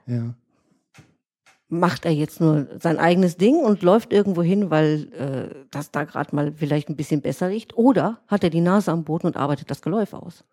Ja. 0.06 0.32
Macht 1.68 2.04
er 2.06 2.12
jetzt 2.12 2.40
nur 2.40 2.66
sein 2.80 2.98
eigenes 2.98 3.36
Ding 3.36 3.56
und 3.56 3.82
läuft 3.82 4.12
irgendwo 4.12 4.42
hin, 4.42 4.70
weil 4.70 5.08
äh, 5.12 5.54
das 5.70 5.90
da 5.90 6.04
gerade 6.04 6.34
mal 6.34 6.52
vielleicht 6.56 6.88
ein 6.88 6.96
bisschen 6.96 7.20
besser 7.20 7.48
riecht? 7.48 7.76
Oder 7.76 8.20
hat 8.26 8.42
er 8.44 8.50
die 8.50 8.60
Nase 8.60 8.90
am 8.90 9.04
Boden 9.04 9.26
und 9.26 9.36
arbeitet 9.36 9.70
das 9.70 9.82
Geläuf 9.82 10.14
aus? 10.14 10.44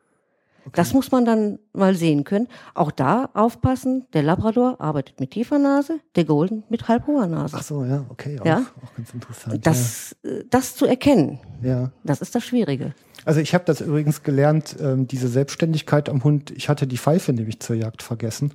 Das 0.73 0.93
muss 0.93 1.11
man 1.11 1.25
dann 1.25 1.59
mal 1.73 1.93
sehen 1.95 2.23
können. 2.23 2.47
Auch 2.73 2.89
da 2.89 3.29
aufpassen, 3.33 4.07
der 4.13 4.23
Labrador 4.23 4.81
arbeitet 4.81 5.19
mit 5.19 5.31
tiefer 5.31 5.59
Nase, 5.59 5.99
der 6.15 6.25
Golden 6.25 6.63
mit 6.69 6.87
halb 6.87 7.05
hoher 7.05 7.27
Nase. 7.27 7.55
Ach 7.59 7.63
so, 7.63 7.85
ja, 7.85 8.03
okay. 8.09 8.39
Auch, 8.39 8.45
Ja. 8.45 8.65
auch 8.83 8.95
ganz 8.95 9.13
interessant. 9.13 9.65
Das, 9.65 10.15
äh, 10.23 10.43
das 10.49 10.75
zu 10.75 10.85
erkennen, 10.87 11.39
ja. 11.61 11.69
ja. 11.69 11.91
das 12.03 12.21
ist 12.21 12.33
das 12.33 12.43
Schwierige. 12.43 12.95
Also 13.25 13.39
ich 13.41 13.53
habe 13.53 13.63
das 13.65 13.81
übrigens 13.81 14.23
gelernt, 14.23 14.75
ähm, 14.79 15.07
diese 15.07 15.27
Selbstständigkeit 15.27 16.09
am 16.09 16.23
Hund. 16.23 16.51
Ich 16.51 16.67
hatte 16.67 16.87
die 16.87 16.97
Pfeife 16.97 17.31
nämlich 17.31 17.59
zur 17.59 17.75
Jagd 17.75 18.01
vergessen. 18.01 18.53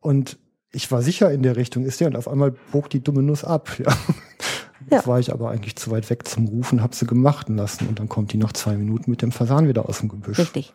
Und 0.00 0.38
ich 0.72 0.90
war 0.90 1.02
sicher 1.02 1.30
in 1.30 1.42
der 1.42 1.56
Richtung 1.56 1.84
ist 1.84 2.00
der 2.00 2.08
und 2.08 2.16
auf 2.16 2.28
einmal 2.28 2.50
bog 2.72 2.90
die 2.90 3.02
dumme 3.02 3.22
Nuss 3.22 3.44
ab. 3.44 3.70
Ja. 3.78 3.92
Jetzt 4.90 5.04
Ja. 5.04 5.06
war 5.06 5.20
ich 5.20 5.32
aber 5.32 5.50
eigentlich 5.50 5.76
zu 5.76 5.90
weit 5.92 6.10
weg 6.10 6.26
zum 6.26 6.48
Rufen, 6.48 6.82
habe 6.82 6.94
sie 6.94 7.06
gemacht 7.06 7.48
lassen 7.48 7.86
und 7.86 8.00
dann 8.00 8.08
kommt 8.08 8.32
die 8.32 8.36
noch 8.36 8.52
zwei 8.52 8.76
Minuten 8.76 9.10
mit 9.10 9.22
dem 9.22 9.30
Fasan 9.30 9.68
wieder 9.68 9.88
aus 9.88 10.00
dem 10.00 10.08
Gebüsch. 10.08 10.38
Richtig. 10.38 10.72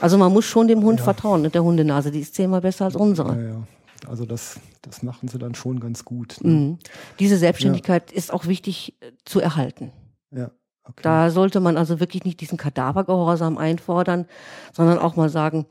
Also 0.00 0.16
man 0.18 0.32
muss 0.32 0.44
schon 0.46 0.66
dem 0.66 0.82
Hund 0.82 1.00
vertrauen. 1.00 1.44
Und 1.44 1.54
der 1.54 1.62
Hundenase, 1.62 2.10
die 2.10 2.20
ist 2.20 2.34
zehnmal 2.34 2.62
besser 2.62 2.86
als 2.86 2.96
unsere. 2.96 3.34
Ja, 3.36 3.48
ja. 3.48 3.62
Also 4.08 4.24
das, 4.26 4.58
das 4.82 5.02
machen 5.02 5.28
sie 5.28 5.38
dann 5.38 5.54
schon 5.54 5.78
ganz 5.80 6.04
gut. 6.04 6.38
Ne? 6.42 6.50
Mhm. 6.50 6.78
Diese 7.18 7.36
Selbstständigkeit 7.36 8.12
ist 8.12 8.32
auch 8.32 8.46
wichtig 8.46 8.94
äh, 9.00 9.12
zu 9.24 9.40
erhalten. 9.40 9.92
Ja, 10.30 10.50
okay. 10.84 11.02
Da 11.02 11.30
sollte 11.30 11.60
man 11.60 11.76
also 11.76 12.00
wirklich 12.00 12.24
nicht 12.24 12.40
diesen 12.40 12.58
Kadavergehorsam 12.58 13.56
einfordern, 13.58 14.26
sondern 14.72 14.98
auch 14.98 15.16
mal 15.16 15.28
sagen, 15.28 15.66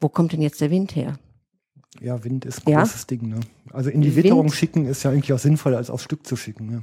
wo 0.00 0.08
kommt 0.08 0.32
denn 0.32 0.42
jetzt 0.42 0.60
der 0.60 0.70
Wind 0.70 0.94
her? 0.96 1.18
Ja, 2.00 2.22
Wind 2.24 2.44
ist 2.44 2.66
ein 2.66 2.70
Ja. 2.72 2.80
großes 2.80 3.06
Ding. 3.06 3.28
Ne? 3.28 3.40
Also 3.72 3.90
in 3.90 4.00
die 4.00 4.14
Wind- 4.14 4.24
Witterung 4.26 4.52
schicken 4.52 4.86
ist 4.86 5.02
ja 5.02 5.10
eigentlich 5.10 5.32
auch 5.32 5.38
sinnvoller, 5.38 5.78
als 5.78 5.90
aufs 5.90 6.04
Stück 6.04 6.26
zu 6.26 6.36
schicken. 6.36 6.70
Ja. 6.72 6.80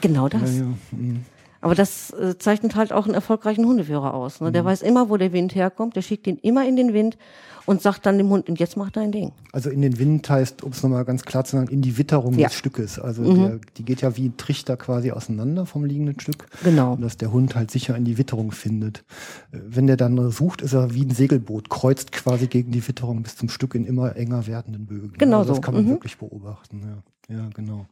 Genau 0.00 0.28
das. 0.28 0.42
Ja, 0.56 0.62
ja. 0.62 0.64
mhm. 0.92 1.24
Aber 1.62 1.74
das 1.74 2.10
äh, 2.10 2.36
zeichnet 2.38 2.74
halt 2.76 2.92
auch 2.92 3.06
einen 3.06 3.14
erfolgreichen 3.14 3.64
Hundeführer 3.64 4.12
aus. 4.14 4.40
Ne? 4.40 4.48
Mhm. 4.48 4.52
Der 4.52 4.64
weiß 4.64 4.82
immer, 4.82 5.08
wo 5.08 5.16
der 5.16 5.32
Wind 5.32 5.54
herkommt, 5.54 5.96
der 5.96 6.02
schickt 6.02 6.26
ihn 6.26 6.36
immer 6.42 6.66
in 6.68 6.76
den 6.76 6.92
Wind 6.92 7.16
und 7.64 7.80
sagt 7.80 8.04
dann 8.04 8.18
dem 8.18 8.28
Hund, 8.28 8.48
und 8.48 8.58
jetzt 8.58 8.76
mach 8.76 8.90
dein 8.90 9.12
Ding. 9.12 9.30
Also 9.52 9.70
in 9.70 9.80
den 9.80 9.96
Wind 10.00 10.28
heißt, 10.28 10.64
um 10.64 10.72
es 10.72 10.82
nochmal 10.82 11.04
ganz 11.04 11.22
klar 11.24 11.44
zu 11.44 11.54
sagen, 11.56 11.68
in 11.68 11.80
die 11.80 11.96
Witterung 11.96 12.32
Ja. 12.34 12.48
Mhm. 12.48 12.50
des 12.50 12.54
Stückes. 12.54 12.98
Also 12.98 13.22
der, 13.32 13.60
die 13.76 13.84
geht 13.84 14.00
ja 14.00 14.16
wie 14.16 14.26
ein 14.28 14.36
Trichter 14.36 14.76
quasi 14.76 15.12
auseinander 15.12 15.64
vom 15.64 15.84
liegenden 15.84 16.18
Stück. 16.18 16.46
Genau. 16.64 16.94
Und 16.94 17.02
dass 17.02 17.16
der 17.16 17.32
Hund 17.32 17.54
halt 17.54 17.70
sicher 17.70 17.96
in 17.96 18.04
die 18.04 18.18
Witterung 18.18 18.50
findet. 18.50 19.04
Äh, 19.52 19.58
Wenn 19.64 19.86
der 19.86 19.96
dann 19.96 20.32
sucht, 20.32 20.60
ist 20.62 20.72
er 20.72 20.92
wie 20.94 21.04
ein 21.04 21.10
Segelboot, 21.10 21.70
kreuzt 21.70 22.10
quasi 22.10 22.48
gegen 22.48 22.72
die 22.72 22.86
Witterung 22.88 23.22
bis 23.22 23.36
zum 23.36 23.48
Stück 23.48 23.76
in 23.76 23.84
immer 23.84 24.16
enger 24.16 24.48
werdenden 24.48 24.86
Bögen. 24.86 25.12
Genau 25.16 25.38
also 25.38 25.50
das 25.50 25.56
so. 25.58 25.60
kann 25.62 25.74
man 25.74 25.84
Mhm. 25.84 25.90
wirklich 25.90 26.18
beobachten. 26.18 26.82
Ja. 27.28 27.36
ja, 27.36 27.48
genau. 27.54 27.86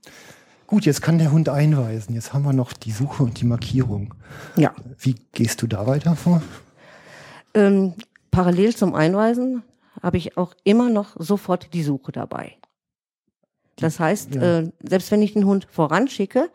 Gut, 0.71 0.87
jetzt 0.87 1.03
kann 1.03 1.19
der 1.19 1.33
Hund 1.33 1.49
einweisen. 1.49 2.15
Jetzt 2.15 2.33
haben 2.33 2.45
wir 2.45 2.53
noch 2.53 2.73
die 2.73 2.93
Suche 2.93 3.25
und 3.25 3.41
die 3.41 3.45
Markierung. 3.45 4.15
Ja. 4.55 4.73
Wie 5.01 5.17
gehst 5.33 5.63
du 5.63 5.67
da 5.67 5.85
weiter 5.89 6.15
vor? 6.15 6.45
Ähm, 7.55 7.95
parallel 8.31 8.77
zum 8.77 8.95
Einweisen 8.95 9.65
habe 10.01 10.17
ich 10.17 10.37
auch 10.37 10.55
immer 10.63 10.89
noch 10.89 11.17
sofort 11.19 11.75
die 11.75 11.83
Suche 11.83 12.13
dabei. 12.13 12.55
Das 13.79 13.99
heißt, 13.99 14.37
ja. 14.37 14.61
äh, 14.61 14.71
selbst 14.81 15.11
wenn 15.11 15.23
ich 15.23 15.33
den 15.33 15.45
Hund 15.45 15.67
voranschicke, 15.69 16.51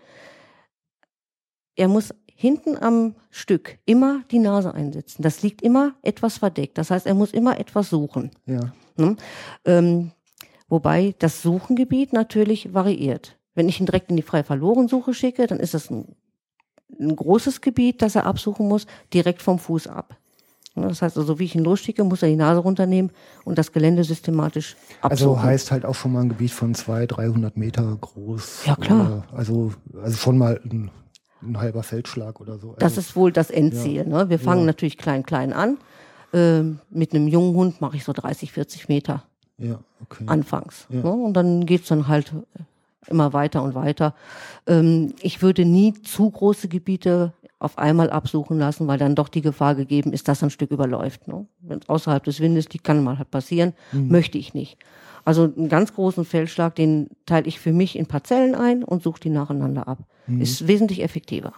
er 1.75 1.89
muss 1.89 2.13
hinten 2.33 2.77
am 2.77 3.15
Stück 3.31 3.79
immer 3.85 4.23
die 4.31 4.39
Nase 4.39 4.73
einsetzen. 4.73 5.23
Das 5.23 5.41
liegt 5.41 5.61
immer 5.61 5.93
etwas 6.03 6.37
verdeckt. 6.37 6.77
Das 6.77 6.89
heißt, 6.89 7.05
er 7.05 7.15
muss 7.15 7.31
immer 7.31 7.59
etwas 7.59 7.89
suchen. 7.89 8.31
Ja. 8.45 8.71
Ne? 8.95 9.17
Ähm, 9.65 10.11
wobei 10.69 11.15
das 11.19 11.41
Suchengebiet 11.41 12.13
natürlich 12.13 12.73
variiert. 12.73 13.37
Wenn 13.55 13.69
ich 13.69 13.79
ihn 13.79 13.85
direkt 13.85 14.09
in 14.09 14.17
die 14.17 14.21
frei 14.21 14.43
verloren 14.43 14.87
Suche 14.87 15.13
schicke, 15.13 15.47
dann 15.47 15.59
ist 15.59 15.73
das 15.73 15.89
ein, 15.89 16.15
ein 16.99 17.15
großes 17.15 17.61
Gebiet, 17.61 18.01
das 18.01 18.15
er 18.15 18.25
absuchen 18.25 18.67
muss, 18.67 18.85
direkt 19.13 19.41
vom 19.41 19.57
Fuß 19.59 19.87
ab. 19.87 20.17
Ne, 20.75 20.87
Das 20.89 21.01
heißt 21.01 21.17
also, 21.17 21.39
wie 21.39 21.45
ich 21.45 21.55
ihn 21.55 21.63
losschicke, 21.63 22.03
muss 22.03 22.21
er 22.21 22.27
die 22.29 22.35
Nase 22.35 22.59
runternehmen 22.59 23.11
und 23.45 23.57
das 23.57 23.71
Gelände 23.71 24.03
systematisch 24.03 24.75
absuchen. 25.01 25.29
Also 25.29 25.41
heißt 25.41 25.71
halt 25.71 25.85
auch 25.85 25.95
schon 25.95 26.11
mal 26.11 26.21
ein 26.21 26.29
Gebiet 26.29 26.51
von 26.51 26.75
200, 26.75 27.17
300 27.17 27.57
Meter 27.57 27.97
groß. 27.99 28.65
Ja, 28.65 28.75
klar. 28.75 29.23
Oder, 29.31 29.37
also, 29.37 29.71
also 30.01 30.17
schon 30.17 30.37
mal 30.37 30.59
ein, 30.65 30.91
ein 31.41 31.57
halber 31.59 31.83
Feldschlag 31.83 32.41
oder 32.41 32.59
so. 32.59 32.73
Das 32.77 32.91
also, 32.97 32.99
ist 33.01 33.15
wohl 33.15 33.31
das 33.31 33.49
Endziel. 33.51 34.05
Ne? 34.05 34.29
Wir 34.29 34.39
fangen 34.39 34.61
Ja. 34.61 34.67
natürlich 34.67 34.97
klein, 34.97 35.23
klein 35.25 35.53
an. 35.53 35.77
Ähm, 36.33 36.79
mit 36.89 37.13
einem 37.13 37.29
jungen 37.29 37.55
Hund 37.55 37.79
mache 37.79 37.95
ich 37.95 38.03
so 38.03 38.11
30, 38.11 38.51
40 38.51 38.89
Meter 38.89 39.23
ja, 39.57 39.79
okay. 40.01 40.25
anfangs. 40.27 40.87
Ja. 40.89 41.03
Ne? 41.03 41.11
Und 41.11 41.33
dann 41.35 41.65
geht's 41.65 41.87
dann 41.87 42.09
halt 42.09 42.33
immer 43.07 43.33
weiter 43.33 43.63
und 43.63 43.75
weiter. 43.75 44.15
Ähm, 44.67 45.13
ich 45.21 45.41
würde 45.41 45.65
nie 45.65 45.93
zu 45.93 46.29
große 46.29 46.67
Gebiete 46.67 47.33
auf 47.59 47.77
einmal 47.77 48.09
absuchen 48.09 48.59
lassen, 48.59 48.87
weil 48.87 48.97
dann 48.97 49.15
doch 49.15 49.29
die 49.29 49.41
Gefahr 49.41 49.75
gegeben 49.75 50.13
ist, 50.13 50.27
dass 50.27 50.43
ein 50.43 50.49
Stück 50.49 50.71
überläuft. 50.71 51.27
Ne? 51.27 51.47
Wenn 51.61 51.79
es 51.79 51.89
außerhalb 51.89 52.23
des 52.23 52.39
Windes 52.39 52.69
liegt, 52.69 52.83
kann 52.83 53.03
mal 53.03 53.17
halt 53.17 53.31
passieren. 53.31 53.73
Mhm. 53.91 54.09
Möchte 54.09 54.37
ich 54.37 54.53
nicht. 54.53 54.77
Also 55.23 55.43
einen 55.43 55.69
ganz 55.69 55.93
großen 55.93 56.25
Feldschlag, 56.25 56.75
den 56.75 57.09
teile 57.25 57.47
ich 57.47 57.59
für 57.59 57.71
mich 57.71 57.97
in 57.97 58.05
Parzellen 58.05 58.53
ein 58.53 58.83
und 58.83 59.01
suche 59.01 59.21
die 59.21 59.29
nacheinander 59.29 59.87
ab. 59.87 59.99
Mhm. 60.27 60.41
Ist 60.41 60.67
wesentlich 60.67 61.01
effektiver. 61.01 61.53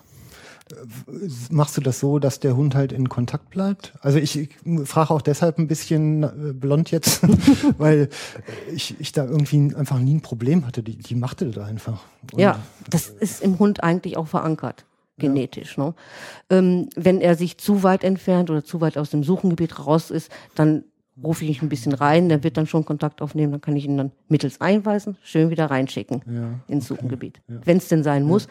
Machst 1.49 1.77
du 1.77 1.81
das 1.81 1.99
so, 1.99 2.19
dass 2.19 2.39
der 2.39 2.55
Hund 2.55 2.75
halt 2.75 2.91
in 2.91 3.09
Kontakt 3.09 3.49
bleibt? 3.49 3.93
Also 4.01 4.19
ich, 4.19 4.49
frage 4.85 5.11
auch 5.11 5.21
deshalb 5.21 5.57
ein 5.57 5.67
bisschen 5.67 6.23
äh, 6.23 6.53
blond 6.53 6.91
jetzt, 6.91 7.21
weil 7.77 8.09
ich, 8.73 8.95
ich 8.99 9.11
da 9.11 9.25
irgendwie 9.25 9.73
einfach 9.75 9.99
nie 9.99 10.15
ein 10.15 10.21
Problem 10.21 10.65
hatte. 10.65 10.83
Die, 10.83 10.97
die 10.97 11.15
machte 11.15 11.49
das 11.49 11.63
einfach. 11.65 12.01
Und 12.33 12.39
Ja, 12.39 12.59
das 12.89 13.09
ist 13.09 13.41
im 13.41 13.59
Hund 13.59 13.83
eigentlich 13.83 14.17
auch 14.17 14.27
verankert, 14.27 14.85
genetisch. 15.17 15.77
Ne? 15.77 15.93
Ähm, 16.49 16.89
wenn 16.95 17.21
er 17.21 17.35
sich 17.35 17.57
zu 17.57 17.83
weit 17.83 18.03
entfernt 18.03 18.49
oder 18.49 18.63
zu 18.63 18.81
weit 18.81 18.97
aus 18.97 19.09
dem 19.09 19.23
Suchengebiet 19.23 19.85
raus 19.85 20.11
ist, 20.11 20.31
dann 20.55 20.83
rufe 21.23 21.45
ich 21.45 21.57
ihn 21.57 21.65
ein 21.65 21.69
bisschen 21.69 21.93
rein, 21.93 22.29
der 22.29 22.43
wird 22.43 22.57
dann 22.57 22.67
schon 22.67 22.85
Kontakt 22.85 23.21
aufnehmen, 23.21 23.51
dann 23.51 23.61
kann 23.61 23.75
ich 23.75 23.85
ihn 23.85 23.97
dann 23.97 24.11
mittels 24.27 24.61
Einweisen 24.61 25.17
schön 25.23 25.49
wieder 25.49 25.65
reinschicken 25.65 26.21
Ja, 26.27 26.59
ins 26.67 26.87
Suchengebiet, 26.87 27.41
wenn 27.47 27.77
es 27.77 27.87
denn 27.87 28.03
sein 28.03 28.23
muss. 28.23 28.47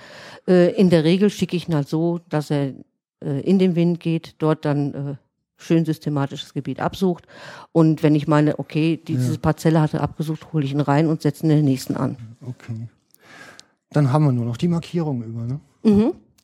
Äh, 0.49 0.73
in 0.75 0.91
der 0.91 1.05
Regel 1.05 1.31
schicke 1.31 1.57
ich 1.57 1.69
ihn 1.69 1.75
halt 1.75 1.89
so, 1.89 2.21
dass 2.29 2.51
er 2.51 2.73
äh, 3.23 3.41
in 3.41 3.59
den 3.59 3.77
Wind 3.77 4.01
geht, 4.01 4.35
dort 4.39 4.65
dann 4.65 4.95
äh, 4.95 5.15
schön 5.57 5.85
systematisch 5.85 6.43
das 6.43 6.55
Gebiet 6.55 6.81
absucht 6.81 7.27
und 7.73 8.03
wenn 8.03 8.15
ich 8.15 8.27
meine, 8.27 8.59
okay, 8.59 9.01
diese 9.07 9.39
Parzelle 9.39 9.81
hat 9.81 9.95
er 9.95 10.03
abgesucht, 10.03 10.53
hole 10.53 10.65
ich 10.65 10.73
ihn 10.73 10.81
rein 10.81 11.07
und 11.07 11.23
setze 11.23 11.47
ihn 11.47 11.51
in 11.51 11.57
den 11.59 11.65
nächsten 11.65 11.97
an. 11.97 12.17
Okay. 12.43 12.89
Dann 13.91 14.13
haben 14.13 14.25
wir 14.25 14.33
nur 14.33 14.45
noch 14.45 14.57
die 14.57 14.69
Markierung 14.69 15.23
über, 15.23 15.45
ne? 15.45 15.61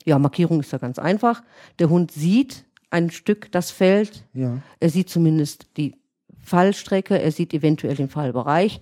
Ja, 0.04 0.18
Markierung 0.18 0.60
ist 0.60 0.72
ja 0.72 0.78
ganz 0.78 0.98
einfach. 0.98 1.42
Der 1.78 1.90
Hund 1.90 2.10
sieht 2.10 2.64
ein 2.90 3.10
Stück 3.10 3.50
das 3.52 3.70
Feld. 3.70 4.24
Ja. 4.34 4.58
Er 4.80 4.90
sieht 4.90 5.08
zumindest 5.08 5.66
die 5.76 5.94
Fallstrecke, 6.42 7.20
er 7.20 7.32
sieht 7.32 7.54
eventuell 7.54 7.94
den 7.94 8.08
Fallbereich 8.08 8.80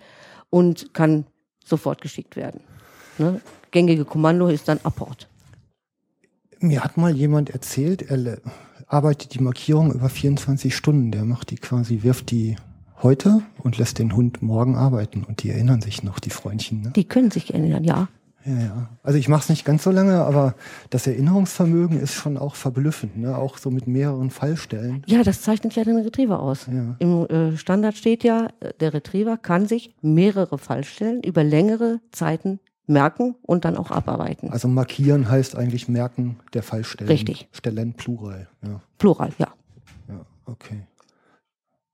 und 0.48 0.92
kann 0.94 1.26
sofort 1.64 2.00
geschickt 2.00 2.36
werden. 2.36 2.60
Ne? 3.18 3.40
Gängige 3.70 4.04
Kommando 4.04 4.48
ist 4.48 4.66
dann 4.68 4.80
Apport. 4.82 5.28
Mir 6.58 6.82
hat 6.82 6.96
mal 6.96 7.14
jemand 7.14 7.50
erzählt, 7.50 8.02
er 8.10 8.38
arbeitet 8.86 9.34
die 9.34 9.42
Markierung 9.42 9.92
über 9.92 10.08
24 10.08 10.74
Stunden. 10.74 11.10
Der 11.12 11.24
macht 11.24 11.50
die 11.50 11.56
quasi, 11.56 12.02
wirft 12.02 12.30
die 12.30 12.56
heute 13.02 13.42
und 13.62 13.78
lässt 13.78 13.98
den 13.98 14.14
Hund 14.14 14.42
morgen 14.42 14.76
arbeiten. 14.76 15.24
Und 15.24 15.42
die 15.42 15.50
erinnern 15.50 15.80
sich 15.80 16.02
noch, 16.02 16.18
die 16.18 16.30
Freundchen. 16.30 16.82
Ne? 16.82 16.92
Die 16.94 17.04
können 17.04 17.30
sich 17.30 17.54
erinnern, 17.54 17.84
ja. 17.84 18.08
Ja, 18.44 18.58
ja. 18.58 18.88
Also 19.02 19.18
ich 19.18 19.28
mache 19.28 19.42
es 19.42 19.48
nicht 19.48 19.64
ganz 19.64 19.82
so 19.82 19.90
lange, 19.90 20.22
aber 20.22 20.54
das 20.88 21.06
Erinnerungsvermögen 21.06 22.00
ist 22.00 22.14
schon 22.14 22.38
auch 22.38 22.54
verblüffend. 22.54 23.18
Ne? 23.18 23.36
Auch 23.36 23.58
so 23.58 23.70
mit 23.70 23.86
mehreren 23.86 24.30
Fallstellen. 24.30 25.02
Ja, 25.06 25.22
das 25.22 25.42
zeichnet 25.42 25.74
ja 25.74 25.84
den 25.84 25.98
Retriever 25.98 26.40
aus. 26.40 26.66
Ja. 26.66 26.96
Im 26.98 27.26
äh, 27.26 27.56
Standard 27.56 27.96
steht 27.96 28.24
ja, 28.24 28.48
äh, 28.60 28.72
der 28.80 28.94
Retriever 28.94 29.36
kann 29.36 29.66
sich 29.66 29.94
mehrere 30.00 30.58
Fallstellen 30.58 31.22
über 31.22 31.44
längere 31.44 32.00
Zeiten 32.12 32.60
merken 32.86 33.36
und 33.42 33.64
dann 33.64 33.76
auch 33.76 33.90
abarbeiten. 33.90 34.50
Also 34.50 34.68
markieren 34.68 35.30
heißt 35.30 35.56
eigentlich 35.56 35.88
merken 35.88 36.38
der 36.54 36.62
Fallstellen. 36.62 37.10
Richtig. 37.10 37.48
Stellen 37.52 37.94
Plural. 37.94 38.48
Ja. 38.62 38.80
Plural, 38.98 39.30
ja. 39.38 39.48
Ja, 40.08 40.26
okay. 40.46 40.86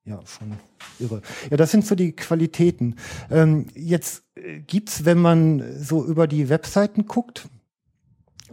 Ja, 0.07 0.21
schon 0.25 0.53
irre. 1.01 1.21
Ja, 1.51 1.57
das 1.57 1.73
sind 1.73 1.85
so 1.85 1.97
die 1.97 2.13
Qualitäten. 2.13 2.95
Ähm, 3.29 3.67
jetzt 3.75 4.23
äh, 4.37 4.61
gibt's, 4.61 5.05
wenn 5.05 5.19
man 5.19 5.65
so 5.79 6.05
über 6.05 6.29
die 6.29 6.49
Webseiten 6.49 7.07
guckt 7.07 7.49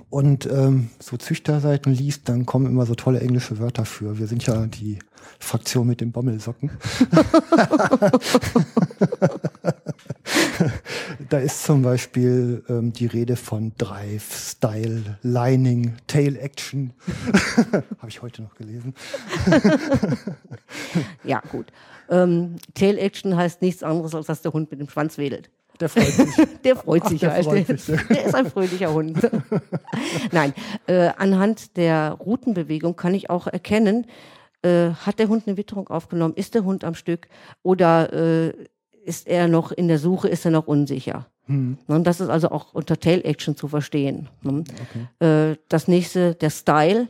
und 0.10 0.48
ähm, 0.48 0.90
so 1.00 1.16
Züchterseiten 1.16 1.94
liest, 1.94 2.28
dann 2.28 2.48
kommen 2.48 2.66
immer 2.66 2.88
so 2.88 2.96
tolle 2.96 3.20
englische 3.20 3.60
Wörter 3.60 3.86
für. 3.86 4.18
Wir 4.18 4.26
sind 4.26 4.46
ja 4.48 4.66
die 4.66 4.98
Fraktion 5.40 5.88
mit 5.88 6.02
den 6.02 6.12
Bommelsocken. 6.12 6.72
da 11.30 11.38
ist 11.40 11.64
zum 11.64 11.82
Beispiel 11.82 12.64
ähm, 12.70 12.94
die 12.94 13.08
Rede 13.08 13.36
von 13.36 13.74
Drive, 13.78 14.36
Style, 14.36 15.18
Lining, 15.22 15.96
Tail 16.08 16.38
Action. 16.38 16.94
Habe 17.98 18.10
ich 18.10 18.22
heute 18.22 18.42
noch 18.42 18.56
gelesen. 18.56 18.94
Ja, 21.24 21.42
gut. 21.52 21.68
Ähm, 22.10 22.58
Tail 22.74 22.98
Action 22.98 23.36
heißt 23.36 23.62
nichts 23.62 23.84
anderes, 23.84 24.14
als 24.14 24.28
dass 24.28 24.42
der 24.42 24.54
Hund 24.54 24.70
mit 24.72 24.80
dem 24.80 24.90
Schwanz 24.90 25.18
wedelt. 25.18 25.50
Der 25.80 25.90
freut 25.90 26.06
sich. 26.06 26.48
Der 26.64 26.76
freut 26.76 27.08
sich 27.08 27.22
der 27.22 27.32
halt. 27.32 27.46
freut 27.46 27.68
Der, 27.68 27.78
sich. 27.78 28.08
der 28.08 28.26
ist 28.26 28.36
ein 28.36 28.50
fröhlicher 28.50 28.94
Hund. 28.94 29.18
Nein, 30.32 30.54
äh, 30.88 31.10
anhand 31.18 31.78
der 31.78 32.12
Routenbewegung 32.12 32.96
kann 32.96 33.14
ich 33.16 33.30
auch 33.30 33.48
erkennen, 33.48 34.06
äh, 34.64 34.92
hat 34.92 35.20
der 35.20 35.28
Hund 35.28 35.48
eine 35.48 35.58
Witterung 35.58 35.88
aufgenommen, 35.90 36.34
ist 36.36 36.56
der 36.56 36.64
Hund 36.64 36.84
am 36.84 36.96
Stück 36.96 37.28
oder 37.62 38.12
äh, 38.14 38.54
ist 39.06 39.28
er 39.28 39.48
noch 39.48 39.72
in 39.72 39.88
der 39.88 40.00
Suche, 40.00 40.30
ist 40.30 40.46
er 40.46 40.52
noch 40.52 40.68
unsicher. 40.68 41.28
Hm. 41.48 41.78
Und 41.88 42.06
das 42.06 42.22
ist 42.22 42.30
also 42.30 42.50
auch 42.52 42.74
unter 42.74 43.00
Tail 43.00 43.22
Action 43.26 43.58
zu 43.58 43.68
verstehen. 43.68 44.30
ne? 44.42 44.64
Äh, 45.20 45.58
das 45.68 45.88
nächste, 45.88 46.36
der 46.36 46.50
Style, 46.50 47.08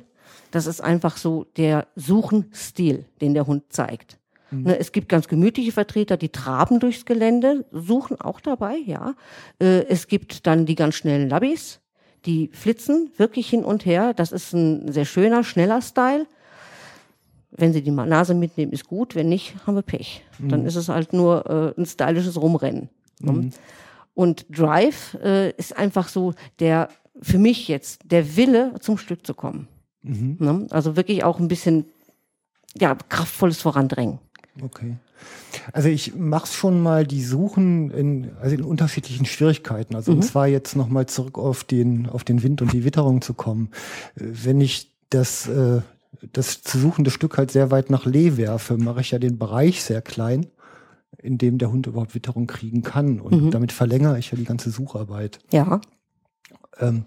das 0.51 0.66
ist 0.66 0.82
einfach 0.82 1.18
so 1.18 1.45
der 1.58 1.88
Suchenstil, 1.95 3.06
den 3.22 3.34
der 3.34 3.47
Hund 3.47 3.64
zeigt. 3.70 4.18
Ne, 4.54 4.78
es 4.78 4.91
gibt 4.91 5.10
ganz 5.10 5.28
gemütliche 5.28 5.72
Vertreter, 5.72 6.18
die 6.18 6.30
traben 6.30 6.80
durchs 6.80 7.06
Gelände, 7.06 7.66
suchen 7.72 8.22
auch 8.22 8.39
dabei, 8.39 8.76
ja. 8.86 9.16
Äh, 9.60 9.86
es 9.88 10.08
gibt 10.08 10.45
dann 10.45 10.66
die 10.66 10.76
ganz 10.76 10.95
schnellen 10.95 11.30
Labbys, 11.30 11.80
die 12.26 12.49
flitzen 12.54 13.12
wirklich 13.18 13.49
hin 13.49 13.66
und 13.66 13.86
her. 13.86 14.14
Das 14.14 14.32
ist 14.32 14.54
ein 14.54 14.91
sehr 14.91 15.06
schöner, 15.06 15.43
schneller 15.43 15.82
Style. 15.82 16.28
Wenn 17.56 17.74
sie 17.74 17.82
die 17.82 17.91
Nase 17.91 18.34
mitnehmen, 18.34 18.72
ist 18.72 18.88
gut. 18.88 19.16
Wenn 19.16 19.30
nicht, 19.30 19.56
haben 19.66 19.76
wir 19.76 19.82
Pech. 19.84 20.24
Dann 20.39 20.66
ist 20.66 20.76
es 20.76 20.89
halt 20.89 21.14
nur 21.14 21.74
äh, 21.78 21.80
ein 21.80 21.86
stylisches 21.86 22.41
Rumrennen. 22.41 22.89
ne? 23.20 23.49
Und 24.16 24.45
Drive 24.49 25.16
äh, 25.24 25.51
ist 25.51 25.76
einfach 25.78 26.08
so 26.08 26.34
der, 26.60 26.89
für 27.22 27.38
mich 27.38 27.68
jetzt, 27.68 28.01
der 28.06 28.36
Wille, 28.36 28.74
zum 28.80 28.97
Stück 28.97 29.26
zu 29.26 29.34
kommen. 29.34 29.68
Ne? 30.04 30.68
Also 30.70 30.95
wirklich 30.95 31.24
auch 31.24 31.39
ein 31.39 31.47
bisschen, 31.47 31.86
ja, 32.80 32.95
kraftvolles 33.10 33.62
Vorandrängen. 33.62 34.20
Okay. 34.62 34.97
Also 35.72 35.89
ich 35.89 36.16
mache 36.16 36.47
schon 36.47 36.82
mal 36.82 37.08
die 37.08 37.24
Suchen 37.24 37.89
in, 37.91 38.32
also 38.41 38.56
in 38.56 38.64
unterschiedlichen 38.64 39.26
Schwierigkeiten. 39.26 39.95
Also 39.95 40.12
und 40.12 40.24
zwar 40.24 40.47
jetzt 40.47 40.76
nochmal 40.76 41.06
zurück 41.06 41.38
auf 41.38 41.64
den, 41.64 42.10
auf 42.10 42.24
den 42.24 42.43
Wind 42.43 42.62
und 42.62 42.74
die 42.74 42.84
Witterung 42.84 43.22
zu 43.22 43.34
kommen. 43.34 43.70
Äh, 44.16 44.26
Wenn 44.43 44.62
ich 44.62 44.91
das, 45.10 45.47
äh, 45.47 45.82
das 46.32 46.61
zu 46.61 46.80
suchende 46.80 47.11
Stück 47.11 47.38
halt 47.38 47.51
sehr 47.51 47.71
weit 47.71 47.89
nach 47.89 48.05
Lee 48.05 48.38
werfe, 48.38 48.78
mache 48.78 49.01
ich 49.01 49.11
ja 49.11 49.19
den 49.19 49.38
Bereich 49.38 49.84
sehr 49.84 50.01
klein, 50.01 50.47
in 51.17 51.38
dem 51.38 51.57
der 51.57 51.71
Hund 51.71 51.88
überhaupt 51.88 52.15
Witterung 52.15 52.47
kriegen 52.47 52.82
kann. 52.82 53.19
Und 53.19 53.51
damit 53.51 53.71
verlängere 53.71 54.17
ich 54.19 54.32
ja 54.32 54.38
die 54.38 54.45
ganze 54.45 54.69
Sucharbeit. 54.71 55.39
Ja, 55.51 55.82
Ähm, 56.80 57.03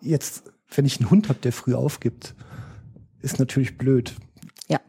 jetzt, 0.00 0.44
wenn 0.74 0.84
ich 0.84 0.98
einen 1.00 1.10
Hund 1.10 1.28
habe, 1.28 1.38
der 1.40 1.52
früh 1.52 1.74
aufgibt, 1.74 2.34
ist 3.20 3.38
natürlich 3.38 3.78
blöd. 3.78 4.14
ja. 4.68 4.80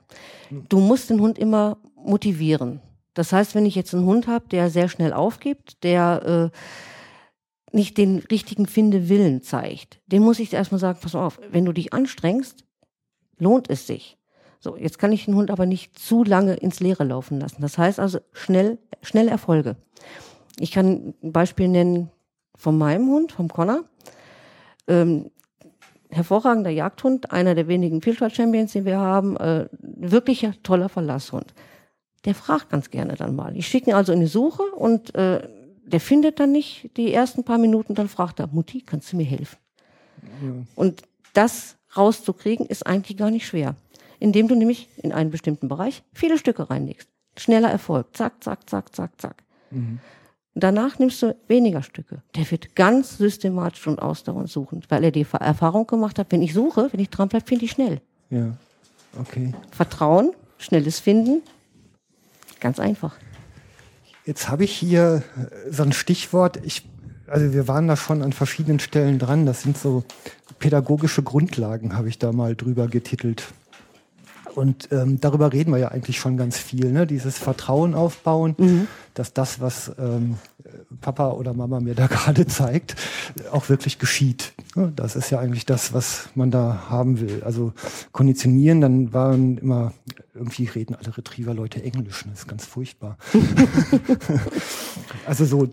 Du 0.70 0.80
musst 0.80 1.10
den 1.10 1.20
Hund 1.20 1.40
immer 1.40 1.78
motivieren. 1.96 2.80
Das 3.14 3.32
heißt, 3.32 3.56
wenn 3.56 3.66
ich 3.66 3.76
jetzt 3.76 3.94
einen 3.94 4.06
Hund 4.06 4.28
habe, 4.28 4.48
der 4.50 4.70
sehr 4.70 4.90
schnell 4.90 5.14
aufgibt, 5.14 5.84
der 5.84 6.52
äh, 7.74 7.76
nicht 7.76 7.98
den 7.98 8.20
richtigen 8.20 8.68
Findewillen 8.68 9.42
zeigt, 9.42 10.00
dem 10.08 10.24
muss 10.24 10.40
ich 10.40 10.54
erstmal 10.54 10.80
sagen, 10.80 11.00
pass 11.02 11.16
auf, 11.16 11.40
wenn 11.52 11.66
du 11.66 11.72
dich 11.72 11.94
anstrengst, 11.94 12.63
lohnt 13.44 13.70
es 13.70 13.86
sich. 13.86 14.18
So, 14.60 14.78
jetzt 14.78 14.98
kann 14.98 15.12
ich 15.12 15.26
den 15.26 15.36
Hund 15.36 15.52
aber 15.52 15.66
nicht 15.66 16.00
zu 16.00 16.24
lange 16.24 16.54
ins 16.56 16.80
Leere 16.80 17.04
laufen 17.04 17.40
lassen. 17.40 17.62
Das 17.62 17.78
heißt 17.78 18.00
also 18.00 18.20
schnell, 18.32 18.80
schnell 19.02 19.28
Erfolge. 19.28 19.76
Ich 20.58 20.72
kann 20.72 21.14
ein 21.22 21.32
Beispiel 21.32 21.68
nennen 21.68 22.10
von 22.56 22.78
meinem 22.78 23.08
Hund, 23.10 23.34
vom 23.34 23.50
Connor. 23.50 23.84
Ähm, 24.88 25.32
hervorragender 26.10 26.70
Jagdhund, 26.70 27.32
einer 27.32 27.56
der 27.56 27.68
wenigen 27.68 28.02
Fieldtrial 28.02 28.34
Champions, 28.34 28.72
die 28.72 28.86
wir 28.86 29.00
haben, 29.00 29.36
äh, 29.38 29.68
wirklicher 29.80 30.54
toller 30.64 30.88
Verlasshund. 30.88 31.54
Der 32.26 32.36
fragt 32.36 32.70
ganz 32.70 32.90
gerne 32.90 33.16
dann 33.16 33.36
mal. 33.36 33.58
Ich 33.58 33.68
schicke 33.68 33.90
ihn 33.90 33.96
also 33.96 34.14
in 34.14 34.22
die 34.22 34.28
Suche 34.28 34.64
und 34.64 35.14
äh, 35.16 35.48
der 35.86 36.00
findet 36.00 36.40
dann 36.40 36.52
nicht 36.52 36.96
die 36.96 37.14
ersten 37.14 37.44
paar 37.44 37.58
Minuten, 37.58 37.96
dann 37.96 38.08
fragt 38.08 38.40
er, 38.40 38.48
Mutti, 38.48 38.82
kannst 38.82 39.12
du 39.12 39.18
mir 39.18 39.26
helfen? 39.26 39.58
Und 40.76 41.02
das 41.34 41.78
rauszukriegen 41.98 42.66
ist 42.66 42.86
eigentlich 42.86 43.18
gar 43.18 43.32
nicht 43.32 43.48
schwer, 43.48 43.76
indem 44.20 44.48
du 44.48 44.56
nämlich 44.56 44.90
in 44.98 45.12
einen 45.12 45.32
bestimmten 45.32 45.68
Bereich 45.68 46.04
viele 46.14 46.38
Stücke 46.38 46.70
reinlegst. 46.70 47.08
Schneller 47.38 47.70
Erfolg, 47.70 48.08
zack, 48.14 48.44
zack, 48.44 48.70
zack, 48.70 48.96
zack, 48.96 49.12
zack. 49.20 49.44
Danach 50.56 51.00
nimmst 51.00 51.22
du 51.22 51.36
weniger 51.48 51.82
Stücke. 51.82 52.22
Der 52.36 52.50
wird 52.52 52.76
ganz 52.76 53.18
systematisch 53.18 53.88
und 53.88 54.00
ausdauernd 54.00 54.50
suchen, 54.50 54.84
weil 54.90 55.04
er 55.04 55.12
die 55.12 55.26
Erfahrung 55.40 55.88
gemacht 55.88 56.20
hat, 56.20 56.28
wenn 56.30 56.44
ich 56.44 56.54
suche, 56.54 56.90
wenn 56.92 57.00
ich 57.00 57.10
dran 57.10 57.28
bleibe, 57.28 57.46
finde 57.46 57.66
ich 57.66 57.72
schnell. 57.72 58.02
Ja, 58.30 58.56
okay. 59.20 59.54
Vertrauen, 59.72 60.34
schnelles 60.60 61.00
Finden, 61.00 61.42
ganz 62.60 62.80
einfach. 62.80 63.16
Jetzt 64.26 64.48
habe 64.48 64.64
ich 64.64 64.72
hier 64.72 65.24
äh, 65.36 65.72
so 65.72 65.84
ein 65.84 65.92
Stichwort. 65.92 66.60
Ich, 66.64 66.88
also 67.28 67.52
wir 67.52 67.68
waren 67.68 67.88
da 67.88 67.98
schon 67.98 68.22
an 68.22 68.32
verschiedenen 68.32 68.80
Stellen 68.80 69.20
dran. 69.20 69.46
Das 69.46 69.64
sind 69.64 69.78
so 69.78 70.04
pädagogische 70.64 71.24
Grundlagen, 71.24 71.94
habe 71.94 72.08
ich 72.08 72.20
da 72.20 72.32
mal 72.32 72.56
drüber 72.56 72.88
getitelt. 72.88 73.52
Und 74.56 74.88
ähm, 74.94 75.20
darüber 75.20 75.52
reden 75.52 75.72
wir 75.72 75.78
ja 75.78 75.90
eigentlich 75.90 76.18
schon 76.20 76.38
ganz 76.38 76.58
viel. 76.58 76.90
Ne? 76.94 77.06
Dieses 77.06 77.38
Vertrauen 77.38 77.94
aufbauen, 77.96 78.88
dass 79.14 79.34
das, 79.34 79.60
was 79.60 79.92
ähm, 80.00 80.38
Papa 81.02 81.32
oder 81.32 81.54
Mama 81.54 81.82
mir 81.82 81.96
da 81.96 82.08
gerade 82.08 82.48
zeigt, 82.48 82.96
auch 83.52 83.68
wirklich 83.68 84.00
geschieht. 84.00 84.54
Ja, 84.78 84.90
Das 84.96 85.18
ist 85.18 85.32
ja 85.32 85.40
eigentlich 85.40 85.66
das, 85.66 85.92
was 85.92 86.30
man 86.34 86.50
da 86.50 86.86
haben 86.90 87.20
will. 87.20 87.44
Also 87.44 87.74
konditionieren, 88.14 88.80
dann 88.80 89.12
waren 89.12 89.58
immer, 89.58 89.92
irgendwie 90.34 90.68
reden 90.68 90.96
alle 90.96 91.18
Retriever-Leute 91.18 91.84
Englisch, 91.84 92.24
das 92.30 92.40
ist 92.40 92.48
ganz 92.48 92.66
furchtbar. 92.66 93.18
also 95.26 95.44
so 95.44 95.68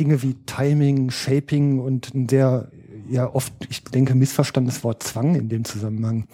Dinge 0.00 0.22
wie 0.22 0.34
Timing, 0.46 1.12
Shaping 1.12 1.78
und 1.78 2.12
ein 2.14 2.28
sehr, 2.28 2.68
ja 3.08 3.32
oft, 3.32 3.52
ich 3.68 3.84
denke, 3.84 4.14
missverstandenes 4.14 4.84
Wort 4.84 5.02
Zwang 5.02 5.34
in 5.34 5.48
dem 5.48 5.64
Zusammenhang. 5.64 6.26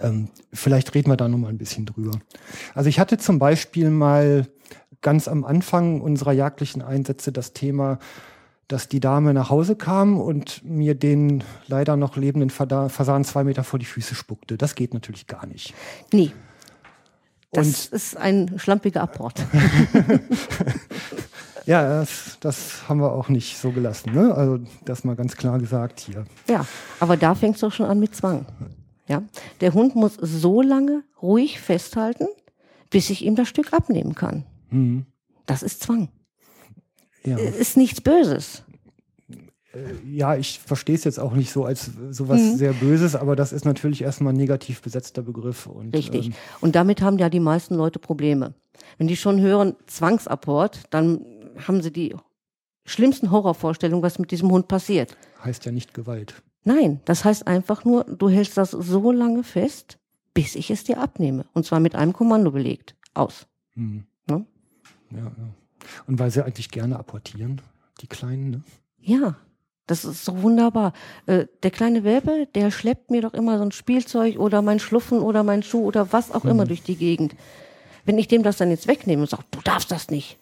Ähm, 0.00 0.28
vielleicht 0.52 0.94
reden 0.94 1.10
wir 1.10 1.16
da 1.16 1.28
noch 1.28 1.38
mal 1.38 1.48
ein 1.48 1.58
bisschen 1.58 1.86
drüber. 1.86 2.18
Also 2.74 2.88
ich 2.88 2.98
hatte 2.98 3.18
zum 3.18 3.38
Beispiel 3.38 3.90
mal 3.90 4.48
ganz 5.00 5.28
am 5.28 5.44
Anfang 5.44 6.00
unserer 6.00 6.32
jagdlichen 6.32 6.82
Einsätze 6.82 7.30
das 7.30 7.52
Thema, 7.52 7.98
dass 8.66 8.88
die 8.88 8.98
Dame 8.98 9.32
nach 9.32 9.48
Hause 9.50 9.76
kam 9.76 10.18
und 10.18 10.64
mir 10.64 10.96
den 10.96 11.44
leider 11.68 11.96
noch 11.96 12.16
lebenden 12.16 12.50
Fasan 12.50 13.24
zwei 13.24 13.44
Meter 13.44 13.62
vor 13.62 13.78
die 13.78 13.84
Füße 13.86 14.16
spuckte. 14.16 14.56
Das 14.58 14.74
geht 14.74 14.92
natürlich 14.92 15.28
gar 15.28 15.46
nicht. 15.46 15.72
Nee. 16.12 16.32
Das 17.52 17.66
Und- 17.66 17.92
ist 17.92 18.16
ein 18.16 18.58
schlampiger 18.58 19.02
Apport. 19.02 19.46
Ja, 21.66 22.00
das, 22.00 22.38
das 22.40 22.88
haben 22.88 23.00
wir 23.00 23.12
auch 23.12 23.28
nicht 23.28 23.58
so 23.58 23.72
gelassen. 23.72 24.14
Ne? 24.14 24.32
Also 24.34 24.60
das 24.84 25.02
mal 25.04 25.16
ganz 25.16 25.36
klar 25.36 25.58
gesagt 25.58 26.00
hier. 26.00 26.24
Ja, 26.48 26.64
aber 27.00 27.16
da 27.16 27.34
fängt 27.34 27.56
es 27.56 27.60
doch 27.60 27.72
schon 27.72 27.86
an 27.86 27.98
mit 27.98 28.14
Zwang. 28.14 28.46
Ja, 29.08 29.22
der 29.60 29.74
Hund 29.74 29.94
muss 29.96 30.14
so 30.14 30.62
lange 30.62 31.02
ruhig 31.20 31.60
festhalten, 31.60 32.26
bis 32.90 33.10
ich 33.10 33.24
ihm 33.24 33.34
das 33.36 33.48
Stück 33.48 33.72
abnehmen 33.72 34.14
kann. 34.14 34.44
Das 35.46 35.62
ist 35.62 35.82
Zwang. 35.82 36.08
Ja, 37.24 37.36
Ist 37.36 37.76
nichts 37.76 38.00
Böses. 38.00 38.62
ja 40.08 40.36
ich 40.36 40.60
verstehe 40.60 40.94
es 40.94 41.04
jetzt 41.04 41.18
auch 41.18 41.32
nicht 41.34 41.52
so 41.52 41.64
als 41.64 41.90
sowas 42.10 42.40
sehr 42.56 42.72
Böses, 42.72 43.16
aber 43.16 43.34
das 43.36 43.52
ist 43.52 43.64
natürlich 43.64 44.02
erstmal 44.02 44.32
ein 44.32 44.36
negativ 44.36 44.82
besetzter 44.82 45.22
Begriff. 45.22 45.66
Und, 45.66 45.94
Richtig. 45.94 46.28
Ähm, 46.28 46.34
Und 46.60 46.76
damit 46.76 47.02
haben 47.02 47.18
ja 47.18 47.28
die 47.28 47.40
meisten 47.40 47.74
Leute 47.74 47.98
Probleme. 47.98 48.54
Wenn 48.98 49.08
die 49.08 49.16
schon 49.16 49.40
hören 49.40 49.74
Zwangsapport, 49.86 50.84
dann 50.90 51.24
haben 51.58 51.82
sie 51.82 51.92
die 51.92 52.14
schlimmsten 52.84 53.30
Horrorvorstellungen, 53.30 54.02
was 54.02 54.18
mit 54.18 54.30
diesem 54.30 54.50
Hund 54.50 54.68
passiert. 54.68 55.16
heißt 55.44 55.64
ja 55.64 55.72
nicht 55.72 55.94
Gewalt. 55.94 56.42
Nein, 56.64 57.00
das 57.04 57.24
heißt 57.24 57.46
einfach 57.46 57.84
nur, 57.84 58.04
du 58.04 58.28
hältst 58.28 58.56
das 58.56 58.72
so 58.72 59.12
lange 59.12 59.44
fest, 59.44 59.98
bis 60.34 60.54
ich 60.56 60.70
es 60.70 60.84
dir 60.84 60.98
abnehme. 61.00 61.46
Und 61.52 61.64
zwar 61.64 61.80
mit 61.80 61.94
einem 61.94 62.12
Kommando 62.12 62.50
belegt. 62.50 62.96
Aus. 63.14 63.46
Hm. 63.74 64.04
Ne? 64.28 64.44
Ja, 65.10 65.18
ja. 65.18 65.32
Und 66.06 66.18
weil 66.18 66.30
sie 66.30 66.44
eigentlich 66.44 66.70
gerne 66.70 66.98
apportieren, 66.98 67.60
die 68.00 68.08
Kleinen, 68.08 68.50
ne? 68.50 68.62
Ja, 68.98 69.36
das 69.86 70.04
ist 70.04 70.24
so 70.24 70.42
wunderbar. 70.42 70.92
Äh, 71.26 71.46
der 71.62 71.70
kleine 71.70 72.02
Welpe, 72.02 72.48
der 72.54 72.70
schleppt 72.72 73.10
mir 73.10 73.22
doch 73.22 73.34
immer 73.34 73.58
so 73.58 73.64
ein 73.64 73.72
Spielzeug 73.72 74.38
oder 74.38 74.60
mein 74.60 74.80
Schluffen 74.80 75.20
oder 75.20 75.44
mein 75.44 75.62
Schuh 75.62 75.84
oder 75.84 76.12
was 76.12 76.32
auch 76.32 76.44
immer 76.44 76.66
durch 76.66 76.82
die 76.82 76.96
Gegend. 76.96 77.36
Wenn 78.04 78.18
ich 78.18 78.26
dem 78.26 78.42
das 78.42 78.56
dann 78.56 78.70
jetzt 78.70 78.88
wegnehme 78.88 79.22
und 79.22 79.30
sage, 79.30 79.44
du 79.52 79.60
darfst 79.62 79.90
das 79.92 80.10
nicht, 80.10 80.38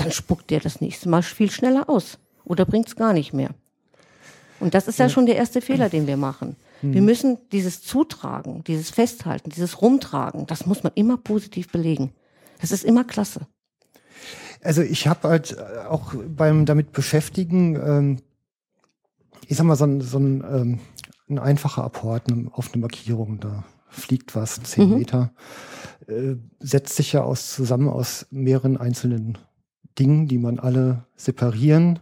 dann 0.00 0.12
spuckt 0.12 0.50
der 0.50 0.60
das 0.60 0.80
nächste 0.80 1.08
Mal 1.08 1.22
viel 1.22 1.50
schneller 1.50 1.88
aus 1.88 2.18
oder 2.44 2.64
bringt 2.64 2.88
es 2.88 2.96
gar 2.96 3.12
nicht 3.12 3.32
mehr. 3.32 3.50
Und 4.58 4.74
das 4.74 4.88
ist 4.88 4.98
ja 4.98 5.08
schon 5.08 5.26
der 5.26 5.36
erste 5.36 5.60
Fehler, 5.60 5.88
den 5.88 6.06
wir 6.06 6.16
machen. 6.16 6.56
Wir 6.82 7.02
müssen 7.02 7.38
dieses 7.52 7.82
Zutragen, 7.82 8.64
dieses 8.64 8.90
Festhalten, 8.90 9.50
dieses 9.50 9.82
Rumtragen, 9.82 10.46
das 10.46 10.64
muss 10.64 10.82
man 10.82 10.92
immer 10.94 11.18
positiv 11.18 11.70
belegen. 11.70 12.12
Das 12.60 12.72
ist 12.72 12.84
immer 12.84 13.04
klasse. 13.04 13.46
Also 14.62 14.82
ich 14.82 15.06
habe 15.06 15.28
halt 15.28 15.56
äh, 15.56 15.86
auch 15.86 16.14
beim 16.14 16.66
damit 16.66 16.92
beschäftigen, 16.92 17.76
ähm, 17.76 18.18
ich 19.46 19.56
sag 19.56 19.64
mal, 19.64 19.76
so 19.76 19.84
ein, 19.84 20.00
so 20.00 20.18
ein, 20.18 20.44
ähm, 20.44 20.78
ein 21.28 21.38
einfacher 21.38 21.84
Apport 21.84 22.24
auf 22.52 22.72
eine 22.72 22.80
Markierung, 22.80 23.40
da 23.40 23.64
fliegt 23.88 24.34
was, 24.34 24.62
zehn 24.62 24.98
Meter, 24.98 25.32
äh, 26.06 26.36
setzt 26.60 26.96
sich 26.96 27.12
ja 27.12 27.22
aus, 27.22 27.54
zusammen 27.54 27.88
aus 27.88 28.26
mehreren 28.30 28.76
einzelnen 28.76 29.38
Dingen, 29.98 30.26
die 30.28 30.38
man 30.38 30.58
alle 30.58 31.04
separieren, 31.16 31.98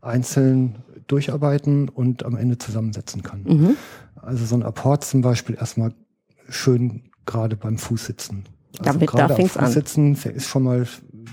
einzeln 0.00 0.76
durcharbeiten 1.06 1.88
und 1.88 2.24
am 2.24 2.36
Ende 2.36 2.58
zusammensetzen 2.58 3.22
kann. 3.22 3.42
Mhm. 3.42 3.76
Also 4.16 4.44
so 4.44 4.54
ein 4.56 4.62
Apport 4.62 5.04
zum 5.04 5.22
Beispiel 5.22 5.56
erstmal 5.56 5.94
schön 6.48 7.10
gerade 7.26 7.56
beim 7.56 7.78
Fußsitzen. 7.78 8.44
Also 8.78 8.92
Damit- 8.92 9.08
da 9.08 9.12
gerade 9.12 9.34
am 9.34 9.36
fängt's 9.36 9.56
an. 9.56 9.66
Fußsitzen 9.66 10.14
ist 10.34 10.46
schon 10.46 10.62
mal 10.62 10.86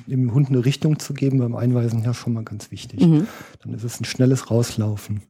dem 0.07 0.33
Hund 0.33 0.49
eine 0.49 0.63
Richtung 0.65 0.99
zu 0.99 1.13
geben 1.13 1.39
beim 1.39 1.55
Einweisen 1.55 2.03
ja 2.03 2.13
schon 2.13 2.33
mal 2.33 2.43
ganz 2.43 2.71
wichtig. 2.71 3.01
Mhm. 3.05 3.27
Dann 3.63 3.73
ist 3.73 3.83
es 3.83 3.99
ein 3.99 4.05
schnelles 4.05 4.49
Rauslaufen, 4.51 5.21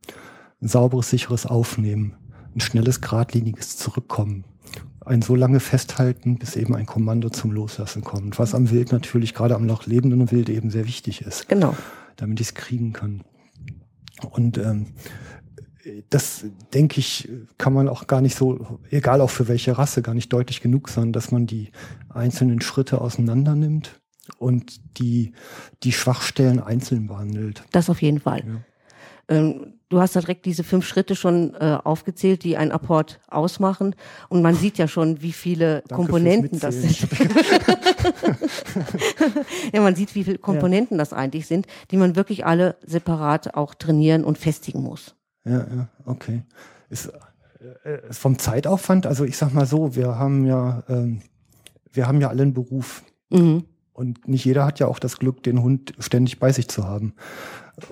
ein 0.61 0.67
sauberes, 0.67 1.09
sicheres 1.09 1.45
Aufnehmen, 1.45 2.13
ein 2.55 2.59
schnelles, 2.59 3.01
geradliniges 3.01 3.77
Zurückkommen. 3.77 4.45
Ein 5.05 5.21
so 5.21 5.35
lange 5.35 5.59
Festhalten, 5.59 6.37
bis 6.37 6.55
eben 6.55 6.75
ein 6.75 6.85
Kommando 6.85 7.29
zum 7.29 7.51
Loslassen 7.51 8.03
kommt, 8.03 8.39
was 8.39 8.55
am 8.55 8.71
Wild 8.71 8.91
natürlich, 8.91 9.33
gerade 9.33 9.55
am 9.55 9.65
noch 9.65 9.85
lebenden 9.85 10.31
Wild 10.31 10.49
eben 10.49 10.71
sehr 10.71 10.87
wichtig 10.87 11.21
ist 11.21 11.47
Genau. 11.47 11.75
damit 12.15 12.39
ich 12.41 12.47
es 12.47 12.53
kriegen 12.55 12.91
kann. 12.91 13.23
Und 14.31 14.57
ähm, 14.57 14.87
das, 16.09 16.45
denke 16.73 16.99
ich, 16.99 17.29
kann 17.57 17.73
man 17.73 17.87
auch 17.87 18.07
gar 18.07 18.21
nicht 18.21 18.35
so, 18.35 18.79
egal 18.89 19.21
auch 19.21 19.29
für 19.29 19.47
welche 19.47 19.77
Rasse, 19.77 20.01
gar 20.01 20.15
nicht 20.15 20.33
deutlich 20.33 20.61
genug 20.61 20.89
sagen, 20.89 21.13
dass 21.13 21.31
man 21.31 21.45
die 21.45 21.71
einzelnen 22.09 22.61
Schritte 22.61 23.01
auseinander 23.01 23.55
nimmt 23.55 24.01
und 24.39 24.99
die, 24.99 25.33
die 25.83 25.91
Schwachstellen 25.91 26.59
einzeln 26.59 27.07
behandelt. 27.07 27.63
Das 27.71 27.89
auf 27.89 28.01
jeden 28.01 28.19
Fall. 28.19 28.41
Ähm, 28.41 28.63
du 29.27 30.01
hast 30.01 30.15
ja 30.15 30.21
direkt 30.21 30.45
diese 30.45 30.63
fünf 30.63 30.85
Schritte 30.85 31.15
schon 31.15 31.53
äh, 31.55 31.77
aufgezählt, 31.83 32.43
die 32.43 32.57
einen 32.57 32.71
Apport 32.71 33.19
ausmachen. 33.27 33.95
Und 34.29 34.41
man 34.41 34.55
sieht 34.55 34.77
ja 34.77 34.87
schon, 34.87 35.21
wie 35.21 35.31
viele 35.31 35.83
Danke 35.87 35.95
Komponenten 35.95 36.59
das 36.59 36.75
sind. 36.75 37.01
ja, 39.73 39.81
man 39.81 39.95
sieht, 39.95 40.13
wie 40.15 40.23
viele 40.23 40.37
Komponenten 40.37 40.97
das 40.97 41.13
eigentlich 41.13 41.47
sind, 41.47 41.67
die 41.91 41.97
man 41.97 42.15
wirklich 42.15 42.45
alle 42.45 42.75
separat 42.85 43.55
auch 43.55 43.73
trainieren 43.73 44.23
und 44.23 44.37
festigen 44.37 44.81
muss. 44.81 45.15
Ja, 45.43 45.59
ja, 45.59 45.87
okay. 46.05 46.43
Ist, 46.89 47.11
äh, 47.83 47.97
vom 48.11 48.37
Zeitaufwand, 48.37 49.07
also 49.07 49.23
ich 49.23 49.37
sag 49.37 49.53
mal 49.53 49.65
so, 49.65 49.95
wir 49.95 50.19
haben 50.19 50.45
ja, 50.45 50.83
ähm, 50.87 51.21
wir 51.91 52.07
haben 52.07 52.21
ja 52.21 52.29
alle 52.29 52.43
einen 52.43 52.53
Beruf. 52.53 53.03
Mhm. 53.29 53.65
Und 53.93 54.27
nicht 54.27 54.43
jeder 54.43 54.65
hat 54.65 54.79
ja 54.79 54.87
auch 54.87 54.99
das 54.99 55.17
Glück, 55.17 55.41
den 55.43 55.63
Hund 55.63 55.93
ständig 55.99 56.39
bei 56.39 56.51
sich 56.51 56.67
zu 56.67 56.85
haben 56.85 57.13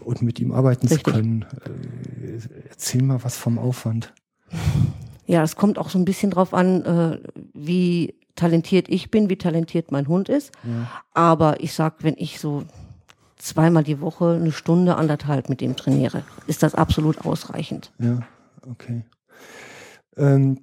und 0.04 0.22
mit 0.22 0.40
ihm 0.40 0.52
arbeiten 0.52 0.88
Richtig. 0.88 1.06
zu 1.06 1.12
können. 1.12 1.46
Äh, 1.66 2.40
erzähl 2.70 3.04
mal 3.04 3.24
was 3.24 3.38
vom 3.38 3.58
Aufwand. 3.60 4.14
Ja, 5.26 5.44
es 5.44 5.56
kommt 5.56 5.78
auch 5.78 5.90
so 5.90 5.98
ein 5.98 6.06
bisschen 6.06 6.32
drauf 6.32 6.54
an, 6.54 6.84
äh, 6.84 7.20
wie 7.54 8.16
talentiert 8.36 8.90
ich 8.90 9.12
bin, 9.12 9.30
wie 9.30 9.38
talentiert 9.38 9.92
mein 9.92 10.08
Hund 10.08 10.28
ist. 10.28 10.52
Aber 11.14 11.62
ich 11.62 11.74
sag, 11.74 12.04
wenn 12.04 12.16
ich 12.18 12.40
so 12.40 12.64
zweimal 13.38 13.84
die 13.84 14.02
Woche 14.02 14.38
eine 14.40 14.52
Stunde, 14.52 14.96
anderthalb 14.96 15.50
mit 15.50 15.62
ihm 15.62 15.76
trainiere, 15.76 16.24
ist 16.48 16.64
das 16.64 16.76
absolut 16.76 17.26
ausreichend. 17.26 17.92
Ja, 18.00 18.20
okay. 18.68 19.06
Ähm, 20.18 20.60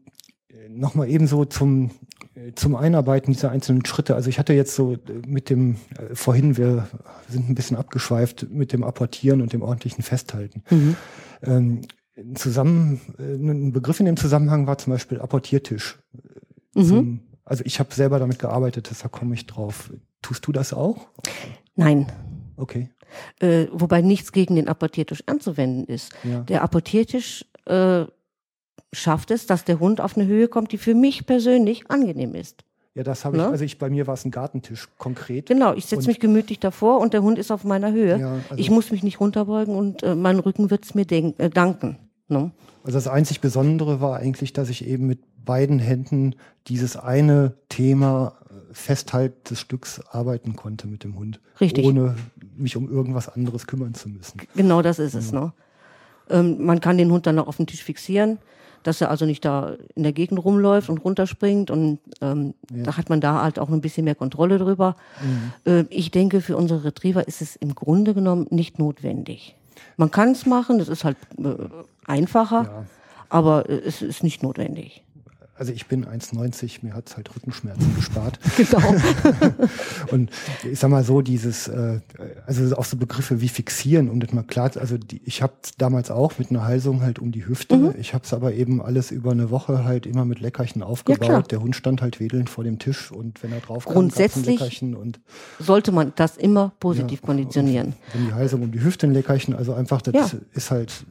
Nochmal 0.69 1.09
ebenso 1.09 1.45
zum, 1.45 1.87
äh, 1.87 1.91
zum 2.55 2.77
Einarbeiten 2.77 3.33
dieser 3.33 3.51
einzelnen 3.51 3.85
Schritte. 3.85 4.15
Also 4.15 4.29
ich 4.29 4.39
hatte 4.39 4.53
jetzt 4.53 4.75
so 4.75 4.95
äh, 4.95 4.99
mit 5.27 5.51
dem, 5.51 5.77
äh, 5.99 6.15
vorhin, 6.15 6.57
wir 6.57 6.89
sind 7.29 7.49
ein 7.49 7.55
bisschen 7.55 7.77
abgeschweift 7.77 8.49
mit 8.51 8.73
dem 8.73 8.85
Apportieren 8.85 9.41
und 9.41 9.53
dem 9.53 9.63
ordentlichen 9.63 10.03
Festhalten. 10.03 10.63
Ähm, 11.43 11.83
ein 12.17 12.37
zusammen, 12.37 13.01
äh, 13.19 13.35
ein 13.35 13.73
Begriff 13.73 14.01
in 14.01 14.07
dem 14.07 14.17
Zusammenhang 14.17 14.67
war 14.67 14.79
zum 14.79 14.93
Beispiel 14.93 15.21
Apportiertisch. 15.21 15.99
Mhm. 16.75 16.85
Zum, 16.85 17.21
also 17.45 17.65
ich 17.67 17.81
habe 17.81 17.95
selber 17.95 18.19
damit 18.19 18.39
gearbeitet, 18.39 18.89
deshalb 18.91 19.13
komme 19.13 19.35
ich 19.35 19.47
drauf. 19.47 19.93
Tust 20.23 20.47
du 20.47 20.53
das 20.53 20.73
auch? 20.73 21.09
Nein. 21.75 22.07
Okay. 22.57 22.91
Äh, 23.41 23.67
wobei 23.73 24.03
nichts 24.03 24.33
gegen 24.33 24.55
den 24.55 24.69
Apportiertisch 24.69 25.23
anzuwenden 25.27 25.85
ist. 25.87 26.13
Ja. 26.23 26.41
Der 26.43 26.63
Apportiertisch 26.63 27.45
äh, 27.67 28.05
schafft 28.93 29.31
es, 29.31 29.47
dass 29.47 29.65
der 29.65 29.81
Hund 29.81 30.01
auf 30.01 30.17
eine 30.17 30.27
Höhe 30.27 30.49
kommt, 30.49 30.73
die 30.73 30.79
für 30.79 30.95
mich 30.95 31.27
persönlich 31.27 31.91
angenehm 31.91 32.35
ist. 32.35 32.65
Ja, 32.95 33.05
das 33.05 33.25
habe 33.25 33.37
ich, 33.37 33.43
Ne? 33.43 33.49
also 33.49 33.65
ich, 33.65 33.79
bei 33.79 33.89
mir 33.89 34.07
war 34.09 34.15
es 34.15 34.25
ein 34.25 34.33
Gartentisch 34.33 34.89
konkret. 34.99 35.47
Genau, 35.47 35.75
ich 35.75 35.87
setze 35.87 36.09
mich 36.09 36.19
gemütlich 36.19 36.59
davor 36.59 36.99
und 37.01 37.13
der 37.13 37.23
Hund 37.23 37.39
ist 37.39 37.53
auf 37.53 37.63
meiner 37.65 37.93
Höhe. 37.93 38.19
Ja, 38.19 38.33
also- 38.33 38.57
ich 38.57 38.71
muss 38.71 38.91
mich 38.91 39.03
nicht 39.05 39.21
runterbeugen 39.21 39.77
und 39.77 40.03
äh, 40.03 40.15
mein 40.17 40.39
Rücken 40.41 40.71
wird 40.71 40.85
es 40.85 40.95
mir 40.95 41.07
äh, 41.11 41.51
danken. 41.51 41.99
Ne? 42.29 42.51
Also 42.83 42.97
das 42.99 43.07
einzig 43.07 43.41
Besondere 43.41 44.01
war 44.01 44.17
eigentlich, 44.17 44.53
dass 44.53 44.69
ich 44.69 44.87
eben 44.87 45.07
mit 45.07 45.21
beiden 45.45 45.79
Händen 45.79 46.35
dieses 46.67 46.97
eine 46.97 47.55
Thema 47.69 48.35
äh, 48.51 48.75
Festhalt 48.75 49.51
des 49.51 49.61
Stücks 49.61 50.01
arbeiten 50.11 50.57
konnte 50.57 50.89
mit 50.89 51.05
dem 51.05 51.17
Hund. 51.17 51.41
Richtig. 51.61 51.85
Ohne 51.87 52.17
mich 52.57 52.77
um 52.77 52.91
irgendwas 52.91 53.29
anderes 53.29 53.67
kümmern 53.69 53.95
zu 53.95 54.09
müssen. 54.09 54.41
Genau 54.57 54.83
das 54.83 54.99
ist 54.99 55.15
es. 55.15 55.31
Ne? 55.33 55.53
Ähm, 56.29 56.65
man 56.65 56.81
kann 56.81 56.99
den 56.99 57.11
Hund 57.13 57.27
dann 57.27 57.39
auch 57.39 57.47
auf 57.49 57.57
den 57.57 57.67
Tisch 57.67 57.83
fixieren, 57.85 58.39
dass 58.83 59.01
er 59.01 59.11
also 59.11 59.27
nicht 59.27 59.45
da 59.45 59.75
in 59.95 60.03
der 60.03 60.13
Gegend 60.13 60.43
rumläuft 60.45 60.89
und 60.89 60.99
runterspringt 61.05 61.71
und 61.71 61.99
ähm, 62.21 62.55
da 62.71 62.97
hat 62.97 63.09
man 63.11 63.21
da 63.21 63.43
halt 63.43 63.59
auch 63.59 63.69
ein 63.69 63.81
bisschen 63.81 64.05
mehr 64.05 64.15
Kontrolle 64.15 64.59
drüber. 64.59 64.97
Äh, 65.65 65.85
ich 65.91 66.11
denke, 66.11 66.41
für 66.41 66.57
unsere 66.57 66.85
Retriever 66.85 67.27
ist 67.29 67.43
es 67.43 67.57
im 67.57 67.75
Grunde 67.75 68.15
genommen 68.15 68.47
nicht 68.51 68.79
notwendig. 68.79 69.55
Man 69.97 70.11
kann 70.11 70.31
es 70.33 70.47
machen, 70.47 70.79
das 70.79 70.89
ist 70.89 71.05
halt 71.05 71.17
äh, 71.39 71.55
einfacher, 72.07 72.63
Ja. 72.65 72.85
aber 73.29 73.69
äh, 73.69 73.81
es 73.85 74.03
ist 74.03 74.23
nicht 74.23 74.43
notwendig. 74.43 75.03
Also 75.61 75.73
ich 75.75 75.85
bin 75.89 76.07
1,90, 76.07 76.79
mir 76.81 76.95
hat's 76.95 77.19
halt 77.19 77.29
Rückenschmerzen 77.37 77.95
gespart. 77.95 78.39
Genau. 78.57 78.95
Und 80.11 80.31
ich 80.71 80.79
sag 80.79 80.89
mal 80.91 81.05
so, 81.05 81.21
dieses, 81.21 81.69
äh, 81.69 82.01
also 82.47 82.75
auch 82.77 82.87
so 82.87 82.97
Begriffe 82.97 83.43
wie 83.43 83.49
fixieren, 83.49 84.09
um 84.09 84.21
das 84.21 84.33
mal 84.33 84.43
klar, 84.43 84.71
also 84.77 84.97
die, 84.97 85.21
ich 85.27 85.43
habe 85.43 85.53
damals 85.77 86.11
auch 86.11 86.39
mit 86.39 86.49
einer 86.49 86.65
Halsung 86.65 87.03
halt 87.03 87.19
um 87.19 87.31
die 87.31 87.47
Hüfte. 87.47 87.77
Mhm. 87.77 87.95
Ich 88.01 88.15
habe 88.15 88.25
es 88.25 88.33
aber 88.33 88.55
eben 88.55 88.81
alles 88.81 89.11
über 89.11 89.33
eine 89.33 89.51
Woche 89.51 89.85
halt 89.85 90.07
immer 90.07 90.25
mit 90.25 90.41
Leckerchen 90.41 90.83
aufgebaut. 90.83 91.21
klar. 91.29 91.43
Der 91.43 91.61
Hund 91.61 91.77
stand 91.77 92.01
halt 92.01 92.21
wedelnd 92.21 92.49
vor 92.49 92.65
dem 92.65 92.79
Tisch 92.79 93.13
und 93.13 93.43
wenn 93.43 93.53
er 93.53 93.61
drauf 93.61 93.85
kam, 93.85 93.93
Grundsätzlich- 93.95 94.59
Leckerchen 94.59 94.97
und 94.97 95.21
Sollte 95.59 95.93
man 95.93 96.15
das 96.17 96.39
immer 96.39 96.73
positiv 96.81 97.21
Ja, 97.21 97.27
konditionieren. 97.27 97.93
wenn 98.15 98.25
die 98.29 98.33
Halsung 98.33 98.63
um 98.63 98.73
die 98.73 98.83
Hüfte 98.83 99.07
ein 99.07 99.13
Leckerchen, 99.13 99.55
also 99.55 99.75
einfach, 99.75 100.01
das 100.01 100.15
Ja. 100.33 100.39
ist 100.55 100.71
halt, 100.71 101.05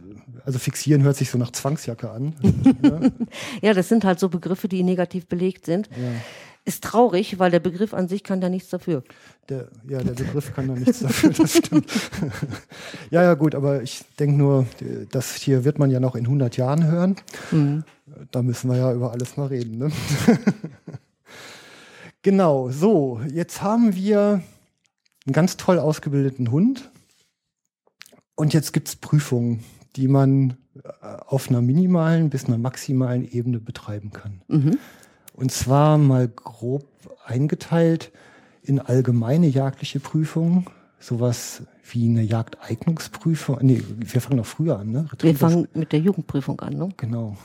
also 0.49 0.57
fixieren 0.57 1.03
hört 1.03 1.15
sich 1.15 1.29
so 1.29 1.37
nach 1.37 1.51
Zwangsjacke 1.51 2.09
an. 2.09 2.33
ne? 2.81 3.11
Ja, 3.61 3.75
das 3.75 3.87
sind 3.87 4.03
halt 4.03 4.19
so 4.19 4.29
Begriffe, 4.29 4.67
die 4.67 4.81
negativ 4.81 5.27
belegt 5.27 5.67
sind. 5.67 5.87
Ist 6.65 6.83
traurig, 6.83 7.37
weil 7.37 7.51
der 7.51 7.59
Begriff 7.59 7.93
an 7.93 8.07
sich 8.07 8.23
kann 8.23 8.41
da 8.41 8.49
nichts 8.49 8.71
dafür. 8.71 9.03
Der, 9.47 9.67
ja, 9.87 9.99
der 9.99 10.13
Begriff 10.13 10.51
kann 10.55 10.67
da 10.67 10.73
nichts 10.73 11.01
dafür, 11.01 11.29
das 11.29 11.55
stimmt. 11.55 11.91
ja, 13.11 13.21
ja, 13.21 13.35
gut, 13.35 13.53
aber 13.53 13.83
ich 13.83 14.03
denke 14.17 14.37
nur, 14.37 14.65
das 15.11 15.35
hier 15.35 15.65
wird 15.65 15.77
man 15.77 15.91
ja 15.91 15.99
noch 15.99 16.15
in 16.15 16.25
100 16.25 16.57
Jahren 16.57 16.87
hören. 16.87 17.15
Da 18.31 18.41
müssen 18.41 18.71
wir 18.71 18.77
ja 18.77 18.91
über 18.91 19.11
alles 19.11 19.37
mal 19.37 19.45
reden. 19.49 19.77
Ne? 19.77 19.91
genau, 22.23 22.71
so, 22.71 23.21
jetzt 23.31 23.61
haben 23.61 23.93
wir 23.95 24.41
einen 25.27 25.33
ganz 25.33 25.57
toll 25.57 25.77
ausgebildeten 25.77 26.49
Hund. 26.49 26.89
Und 28.33 28.55
jetzt 28.55 28.73
gibt 28.73 28.87
es 28.87 28.95
Prüfungen, 28.95 29.63
die 29.95 30.07
man 30.07 30.57
äh, 30.83 31.17
auf 31.27 31.49
einer 31.49 31.61
minimalen 31.61 32.29
bis 32.29 32.45
einer 32.45 32.57
maximalen 32.57 33.29
Ebene 33.29 33.59
betreiben 33.59 34.11
kann. 34.11 34.41
Und 35.33 35.51
zwar 35.51 35.97
mal 35.97 36.27
grob 36.27 36.85
eingeteilt 37.25 38.11
in 38.61 38.79
allgemeine 38.79 39.47
jagdliche 39.47 39.99
Prüfungen, 39.99 40.65
sowas 40.99 41.63
wie 41.91 42.07
eine 42.07 42.21
Jagdeignungsprüfung. 42.21 43.57
Nee, 43.61 43.81
wir 43.97 44.21
fangen 44.21 44.37
noch 44.37 44.45
früher 44.45 44.79
an, 44.79 44.91
ne? 44.91 45.07
Wir 45.19 45.35
fangen 45.35 45.67
mit 45.73 45.91
der 45.91 45.99
Jugendprüfung 45.99 46.59
an. 46.59 46.73
Ne? 46.77 46.89
Genau. 46.97 47.37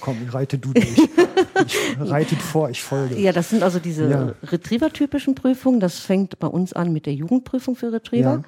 Komm, 0.00 0.16
reite 0.28 0.58
du 0.58 0.72
durch. 0.72 0.86
ich 1.66 1.98
reite 1.98 2.36
vor, 2.36 2.68
ich 2.68 2.82
folge. 2.82 3.18
Ja, 3.18 3.32
das 3.32 3.50
sind 3.50 3.62
also 3.62 3.78
diese 3.78 4.10
Ja. 4.10 4.34
Retriever-typischen 4.42 5.34
Prüfungen. 5.34 5.80
Das 5.80 5.98
fängt 6.00 6.38
bei 6.38 6.48
uns 6.48 6.72
an 6.72 6.92
mit 6.92 7.06
der 7.06 7.14
Jugendprüfung 7.14 7.76
für 7.76 7.92
Retriever. 7.92 8.42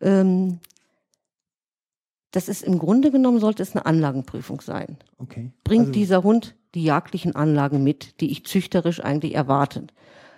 Ähm, 0.00 0.58
das 2.32 2.48
ist 2.48 2.62
im 2.62 2.78
Grunde 2.78 3.10
genommen, 3.10 3.38
sollte 3.38 3.62
es 3.62 3.74
eine 3.74 3.86
Anlagenprüfung 3.86 4.60
sein. 4.60 4.96
Okay. 5.18 5.52
Bringt 5.64 5.88
Also, 5.88 5.92
dieser 5.92 6.22
Hund 6.22 6.54
die 6.74 6.82
jagdlichen 6.82 7.36
Anlagen 7.36 7.84
mit, 7.84 8.20
die 8.20 8.32
ich 8.32 8.44
züchterisch 8.44 9.00
eigentlich 9.04 9.34
erwarte? 9.34 9.86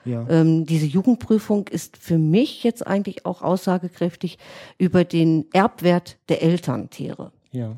Ja. 0.04 0.26
Ähm, 0.28 0.66
diese 0.66 0.84
Jugendprüfung 0.86 1.66
ist 1.68 1.96
für 1.96 2.18
mich 2.18 2.62
jetzt 2.62 2.86
eigentlich 2.86 3.24
auch 3.24 3.40
aussagekräftig 3.40 4.38
über 4.76 5.04
den 5.04 5.46
Erbwert 5.52 6.18
der 6.28 6.42
Elterntiere. 6.42 7.32
ja. 7.52 7.74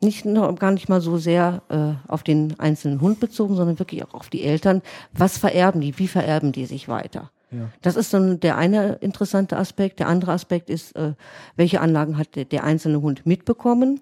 Nicht 0.00 0.24
nur, 0.24 0.54
gar 0.54 0.70
nicht 0.70 0.88
mal 0.88 1.00
so 1.00 1.18
sehr 1.18 1.60
äh, 1.70 2.08
auf 2.08 2.22
den 2.22 2.54
einzelnen 2.60 3.00
Hund 3.00 3.18
bezogen, 3.18 3.56
sondern 3.56 3.80
wirklich 3.80 4.04
auch 4.04 4.14
auf 4.14 4.30
die 4.30 4.44
Eltern. 4.44 4.80
Was 5.12 5.38
vererben 5.38 5.80
die? 5.80 5.98
Wie 5.98 6.06
vererben 6.06 6.52
die 6.52 6.66
sich 6.66 6.88
weiter? 6.88 7.32
Ja. 7.50 7.70
Das 7.82 7.96
ist 7.96 8.12
dann 8.12 8.40
der 8.40 8.56
eine 8.56 8.94
interessante 8.96 9.56
Aspekt. 9.56 10.00
Der 10.00 10.08
andere 10.08 10.32
Aspekt 10.32 10.70
ist, 10.70 10.94
äh, 10.96 11.14
welche 11.56 11.80
Anlagen 11.80 12.18
hat 12.18 12.36
der, 12.36 12.44
der 12.44 12.64
einzelne 12.64 13.00
Hund 13.00 13.26
mitbekommen? 13.26 14.00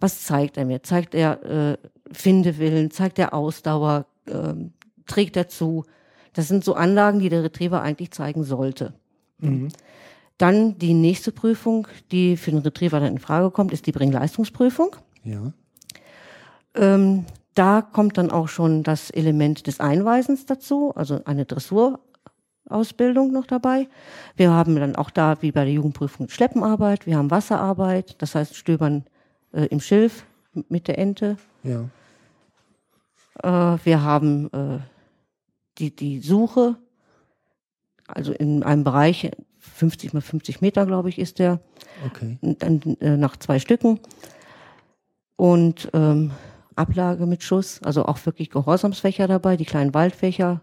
Was 0.00 0.24
zeigt 0.24 0.56
er 0.56 0.64
mir? 0.64 0.82
Zeigt 0.82 1.14
er 1.14 1.42
äh, 1.44 1.78
Findewillen? 2.12 2.90
Zeigt 2.90 3.18
er 3.18 3.32
Ausdauer? 3.34 4.06
ähm, 4.26 4.72
trägt 5.06 5.36
er 5.36 5.48
zu? 5.48 5.84
Das 6.32 6.48
sind 6.48 6.64
so 6.64 6.74
Anlagen, 6.74 7.18
die 7.18 7.28
der 7.28 7.42
Retriever 7.42 7.82
eigentlich 7.82 8.10
zeigen 8.12 8.44
sollte. 8.44 8.94
Dann 10.38 10.78
die 10.78 10.94
nächste 10.94 11.32
Prüfung, 11.32 11.86
die 12.10 12.36
für 12.36 12.50
den 12.50 12.60
Retriever 12.60 13.00
dann 13.00 13.12
in 13.12 13.18
Frage 13.18 13.50
kommt, 13.50 13.72
ist 13.72 13.86
die 13.86 13.92
Bringleistungsprüfung. 13.92 14.96
Ja. 15.24 15.52
Ähm, 16.74 17.26
da 17.54 17.82
kommt 17.82 18.16
dann 18.16 18.30
auch 18.30 18.48
schon 18.48 18.82
das 18.82 19.10
Element 19.10 19.66
des 19.66 19.78
Einweisens 19.78 20.46
dazu, 20.46 20.92
also 20.94 21.20
eine 21.26 21.46
Dressurausbildung 22.66 23.32
noch 23.32 23.46
dabei. 23.46 23.88
Wir 24.36 24.50
haben 24.50 24.76
dann 24.76 24.96
auch 24.96 25.10
da, 25.10 25.40
wie 25.42 25.52
bei 25.52 25.64
der 25.64 25.74
Jugendprüfung, 25.74 26.28
Schleppenarbeit, 26.28 27.06
wir 27.06 27.16
haben 27.16 27.30
Wasserarbeit, 27.30 28.20
das 28.22 28.34
heißt 28.34 28.56
Stöbern 28.56 29.04
äh, 29.52 29.66
im 29.66 29.80
Schilf 29.80 30.24
mit 30.68 30.88
der 30.88 30.98
Ente. 30.98 31.36
Ja. 31.62 31.88
Äh, 33.42 33.78
wir 33.84 34.02
haben 34.02 34.46
äh, 34.52 34.78
die, 35.78 35.94
die 35.94 36.20
Suche, 36.20 36.76
also 38.06 38.32
in 38.32 38.62
einem 38.62 38.84
Bereich, 38.84 39.30
50 39.58 40.12
mal 40.12 40.20
50 40.20 40.60
Meter, 40.60 40.86
glaube 40.86 41.08
ich, 41.08 41.18
ist 41.18 41.38
der, 41.38 41.60
Okay. 42.06 42.38
dann 42.42 42.80
äh, 43.00 43.16
nach 43.16 43.36
zwei 43.36 43.58
Stücken. 43.58 44.00
Und 45.36 45.88
ähm, 45.94 46.30
Ablage 46.76 47.26
mit 47.26 47.42
Schuss, 47.42 47.80
also 47.82 48.04
auch 48.06 48.24
wirklich 48.26 48.50
Gehorsamsfächer 48.50 49.26
dabei, 49.28 49.56
die 49.56 49.64
kleinen 49.64 49.94
Waldfächer, 49.94 50.62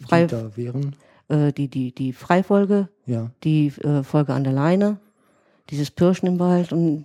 Frei- 0.00 0.26
Die 0.26 0.34
da 0.34 0.56
wären. 0.56 0.94
Äh, 1.28 1.52
die, 1.52 1.68
die, 1.68 1.94
die 1.94 2.12
Freifolge, 2.12 2.88
Ja. 3.06 3.30
die 3.44 3.68
äh, 3.82 4.02
Folge 4.02 4.32
an 4.34 4.44
der 4.44 4.52
Leine, 4.52 4.98
dieses 5.70 5.90
Pirschen 5.90 6.26
im 6.28 6.38
Wald 6.38 6.72
und 6.72 7.04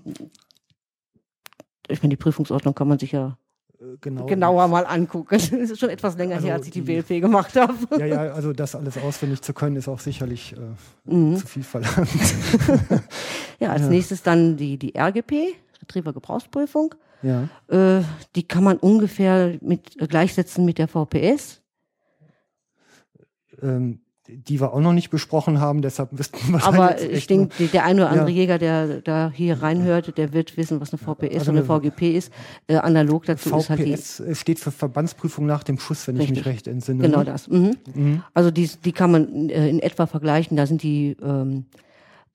ich 1.89 2.01
meine, 2.01 2.11
die 2.11 2.17
Prüfungsordnung 2.17 2.73
kann 2.75 2.87
man 2.87 2.99
sich 2.99 3.11
ja 3.11 3.37
Äh, 3.79 3.97
Genau. 3.99 4.25
genauer 4.25 4.67
mal 4.69 4.85
angucken. 4.85 5.35
Es 5.35 5.51
ist 5.51 5.79
schon 5.79 5.89
etwas 5.89 6.15
länger 6.17 6.35
Also 6.35 6.47
her, 6.47 6.55
als 6.55 6.65
ich 6.67 6.71
die 6.71 6.81
die- 6.81 6.87
WLP 6.87 7.19
gemacht 7.21 7.53
habe. 7.57 7.73
Ja, 7.99 8.05
ja, 8.05 8.19
also 8.33 8.53
das 8.53 8.75
alles 8.75 8.97
auswendig 8.97 9.41
zu 9.41 9.53
können, 9.53 9.75
ist 9.75 9.89
auch 9.89 9.99
sicherlich 9.99 10.53
äh, 10.55 11.11
Mhm. 11.11 11.35
zu 11.37 11.45
viel 11.47 11.63
verlangt. 11.63 12.07
Ja, 13.59 13.69
als 13.71 13.87
nächstes 13.89 14.21
dann 14.23 14.55
die, 14.57 14.77
die 14.77 14.93
RGP, 14.97 15.55
Retriever 15.81 16.13
Gebrauchsprüfung. 16.13 16.95
ja. 17.21 17.47
Äh, 17.67 18.03
die 18.35 18.43
kann 18.43 18.63
man 18.63 18.77
ungefähr 18.77 19.57
mit 19.61 20.01
äh, 20.01 20.07
gleichsetzen 20.07 20.63
mit 20.65 20.77
der 20.77 20.87
VPS. 20.87 21.61
Ähm, 23.61 23.99
die 24.27 24.59
wir 24.61 24.73
auch 24.73 24.79
noch 24.79 24.93
nicht 24.93 25.09
besprochen 25.09 25.59
haben, 25.59 25.81
deshalb 25.81 26.13
müssten 26.17 26.37
wir 26.53 26.63
Aber 26.63 27.01
ich 27.01 27.27
denke, 27.27 27.67
der 27.67 27.83
eine 27.83 28.01
oder 28.01 28.09
andere 28.11 28.29
Ja. 28.29 28.35
Jäger, 28.35 28.57
der 28.57 29.01
da 29.01 29.31
hier 29.33 29.61
reinhört, 29.61 30.17
der 30.17 30.33
wird 30.33 30.55
wissen, 30.55 30.79
was 30.79 30.93
eine 30.93 30.97
VPS 30.99 31.39
also 31.39 31.51
und 31.51 31.57
eine 31.57 31.65
VGP 31.65 32.15
ist. 32.15 32.31
Äh, 32.67 32.77
analog 32.77 33.25
dazu 33.25 33.55
ist 33.57 33.69
halt 33.69 33.79
die. 33.85 33.95
VPS 33.97 34.23
steht 34.39 34.59
für 34.59 34.71
Verbandsprüfung 34.71 35.45
nach 35.45 35.63
dem 35.63 35.77
Schuss, 35.77 36.07
wenn 36.07 36.15
ich 36.15 36.29
mich 36.29 36.39
Richtig. 36.39 36.45
recht 36.45 36.67
entsinne. 36.67 37.01
Genau 37.03 37.19
ne? 37.19 37.25
das. 37.25 37.49
Mhm. 37.49 38.23
Also 38.33 38.49
die, 38.51 38.69
die 38.83 38.91
kann 38.93 39.11
man 39.11 39.49
äh, 39.49 39.67
in 39.69 39.79
etwa 39.79 40.05
vergleichen. 40.05 40.55
Da 40.55 40.65
sind 40.67 40.83
die 40.83 41.17
ähm, 41.21 41.65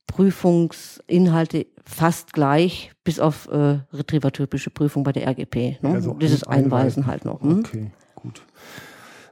Prüfungsinhalte 0.07 1.67
fast 1.85 2.33
gleich, 2.33 2.93
bis 3.05 3.19
auf 3.21 3.49
äh, 3.49 3.79
Retriever-typische 3.93 4.71
Prüfung 4.71 5.03
bei 5.05 5.13
der 5.13 5.27
RGP. 5.29 5.79
Ne? 5.83 5.91
Also 5.95 6.15
Dieses 6.15 6.45
ein- 6.45 6.65
Einweisen 6.65 7.07
halt 7.07 7.25
noch. 7.25 7.41
Mhm. 7.41 7.61
Okay. 7.61 7.91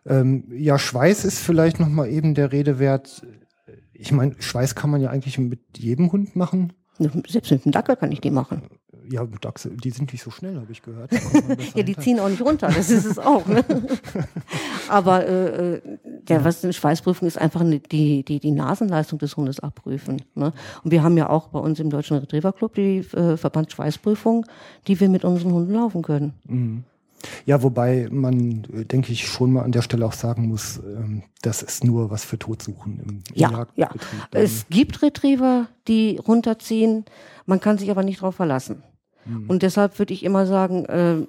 Ähm, 0.06 0.44
ja, 0.52 0.78
Schweiß 0.78 1.24
ist 1.24 1.38
vielleicht 1.38 1.80
noch 1.80 1.88
mal 1.88 2.08
eben 2.08 2.34
der 2.34 2.52
Rede 2.52 2.78
wert. 2.78 3.26
Ich 3.92 4.12
meine, 4.12 4.34
Schweiß 4.38 4.74
kann 4.74 4.90
man 4.90 5.00
ja 5.00 5.10
eigentlich 5.10 5.38
mit 5.38 5.60
jedem 5.78 6.12
Hund 6.12 6.36
machen. 6.36 6.72
Selbst 7.28 7.50
mit 7.50 7.64
dem 7.64 7.72
Dackel 7.72 7.96
kann 7.96 8.12
ich 8.12 8.20
die 8.20 8.30
machen. 8.30 8.62
Ja, 9.08 9.22
mit 9.22 9.44
Dachse, 9.44 9.70
die 9.70 9.90
sind 9.90 10.12
nicht 10.12 10.22
so 10.22 10.30
schnell, 10.30 10.56
habe 10.56 10.72
ich 10.72 10.82
gehört. 10.82 11.12
Ja, 11.74 11.82
die 11.82 11.96
ziehen 11.96 12.18
auch 12.18 12.28
nicht 12.28 12.42
runter, 12.42 12.68
das 12.68 12.90
ist 12.90 13.04
es 13.04 13.18
auch. 13.18 13.46
Ne? 13.46 13.64
Aber 14.88 15.26
äh, 15.26 15.74
äh, 15.74 15.82
der, 16.28 16.44
was 16.44 16.64
eine 16.64 16.72
Schweißprüfung 16.72 17.28
ist, 17.28 17.38
einfach 17.38 17.60
eine, 17.60 17.78
die, 17.78 18.24
die, 18.24 18.40
die 18.40 18.50
Nasenleistung 18.50 19.18
des 19.18 19.36
Hundes 19.36 19.60
abprüfen. 19.60 20.22
Ne? 20.34 20.52
Und 20.82 20.90
wir 20.90 21.02
haben 21.02 21.16
ja 21.16 21.28
auch 21.28 21.48
bei 21.48 21.58
uns 21.60 21.78
im 21.78 21.90
Deutschen 21.90 22.16
Retriever 22.16 22.52
Club 22.52 22.74
die 22.74 22.98
äh, 22.98 23.36
Verbandsschweißprüfung, 23.36 24.46
die 24.88 24.98
wir 24.98 25.08
mit 25.08 25.24
unseren 25.24 25.52
Hunden 25.52 25.74
laufen 25.74 26.02
können. 26.02 26.34
Ja, 27.44 27.62
wobei 27.62 28.08
man, 28.10 28.64
äh, 28.72 28.84
denke 28.84 29.12
ich, 29.12 29.26
schon 29.26 29.52
mal 29.52 29.62
an 29.62 29.72
der 29.72 29.82
Stelle 29.82 30.06
auch 30.06 30.12
sagen 30.12 30.48
muss, 30.48 30.78
ähm, 30.78 31.22
das 31.42 31.62
ist 31.62 31.84
nur 31.84 32.10
was 32.10 32.24
für 32.24 32.38
Totsuchen 32.38 33.00
im, 33.00 33.22
Ja, 33.34 33.50
ja. 33.50 33.66
Jagdbetrieb. 33.76 34.28
Es 34.32 34.66
gibt 34.68 35.02
Retriever, 35.02 35.68
die 35.88 36.18
runterziehen, 36.18 37.04
man 37.46 37.60
kann 37.60 37.78
sich 37.78 37.90
aber 37.90 38.02
nicht 38.02 38.20
darauf 38.20 38.36
verlassen. 38.36 38.82
Und 39.48 39.62
deshalb 39.64 39.98
würde 39.98 40.14
ich 40.14 40.22
immer 40.22 40.46
sagen, 40.46 40.84
äh, 40.84 41.26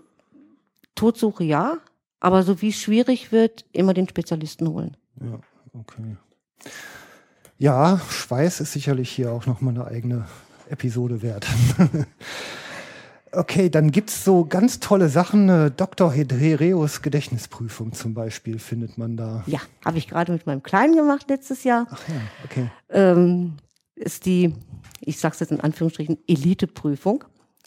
Totsuche 0.94 1.44
ja, 1.44 1.78
aber 2.20 2.44
so 2.44 2.62
wie 2.62 2.70
es 2.70 2.80
schwierig 2.80 3.32
wird, 3.32 3.66
immer 3.72 3.96
den 3.96 4.08
Spezialisten 4.08 4.68
holen. 4.68 4.96
Ja, 5.20 5.40
okay. 5.74 6.16
Ja, 7.58 8.00
Schweiß 8.10 8.60
ist 8.62 8.74
sicherlich 8.74 9.10
hier 9.10 9.32
auch 9.32 9.48
noch 9.48 9.62
mal 9.62 9.72
eine 9.72 9.86
eigene 9.86 10.26
Episode 10.70 11.24
wert. 11.24 11.48
Okay, 13.38 13.70
dann 13.70 13.92
gibt's 13.92 14.24
so 14.24 14.46
ganz 14.46 14.80
tolle 14.80 15.10
Sachen. 15.10 15.48
Äh, 15.48 15.70
Dr. 15.70 16.12
Hedreus 16.12 17.04
Gedächtnisprüfung 17.04 17.94
zum 17.94 18.16
Beispiel 18.16 18.58
findet 18.58 18.98
man 18.98 19.16
da. 19.16 19.44
Ja, 19.46 19.60
habe 19.86 20.00
ich 20.00 20.08
gerade 20.08 20.32
mit 20.32 20.48
meinem 20.48 20.64
Kleinen 20.64 20.96
gemacht 20.96 21.30
letztes 21.30 21.64
Jahr. 21.64 21.86
Ach 21.92 22.02
ja, 22.08 22.16
okay. 22.44 22.72
Ähm, 22.90 23.58
ist 23.94 24.26
die, 24.26 24.56
ich 25.02 25.20
sag's 25.20 25.40
jetzt 25.40 25.52
in 25.52 25.60
Anführungsstrichen, 25.60 26.18
Eliteprüfung 26.28 27.26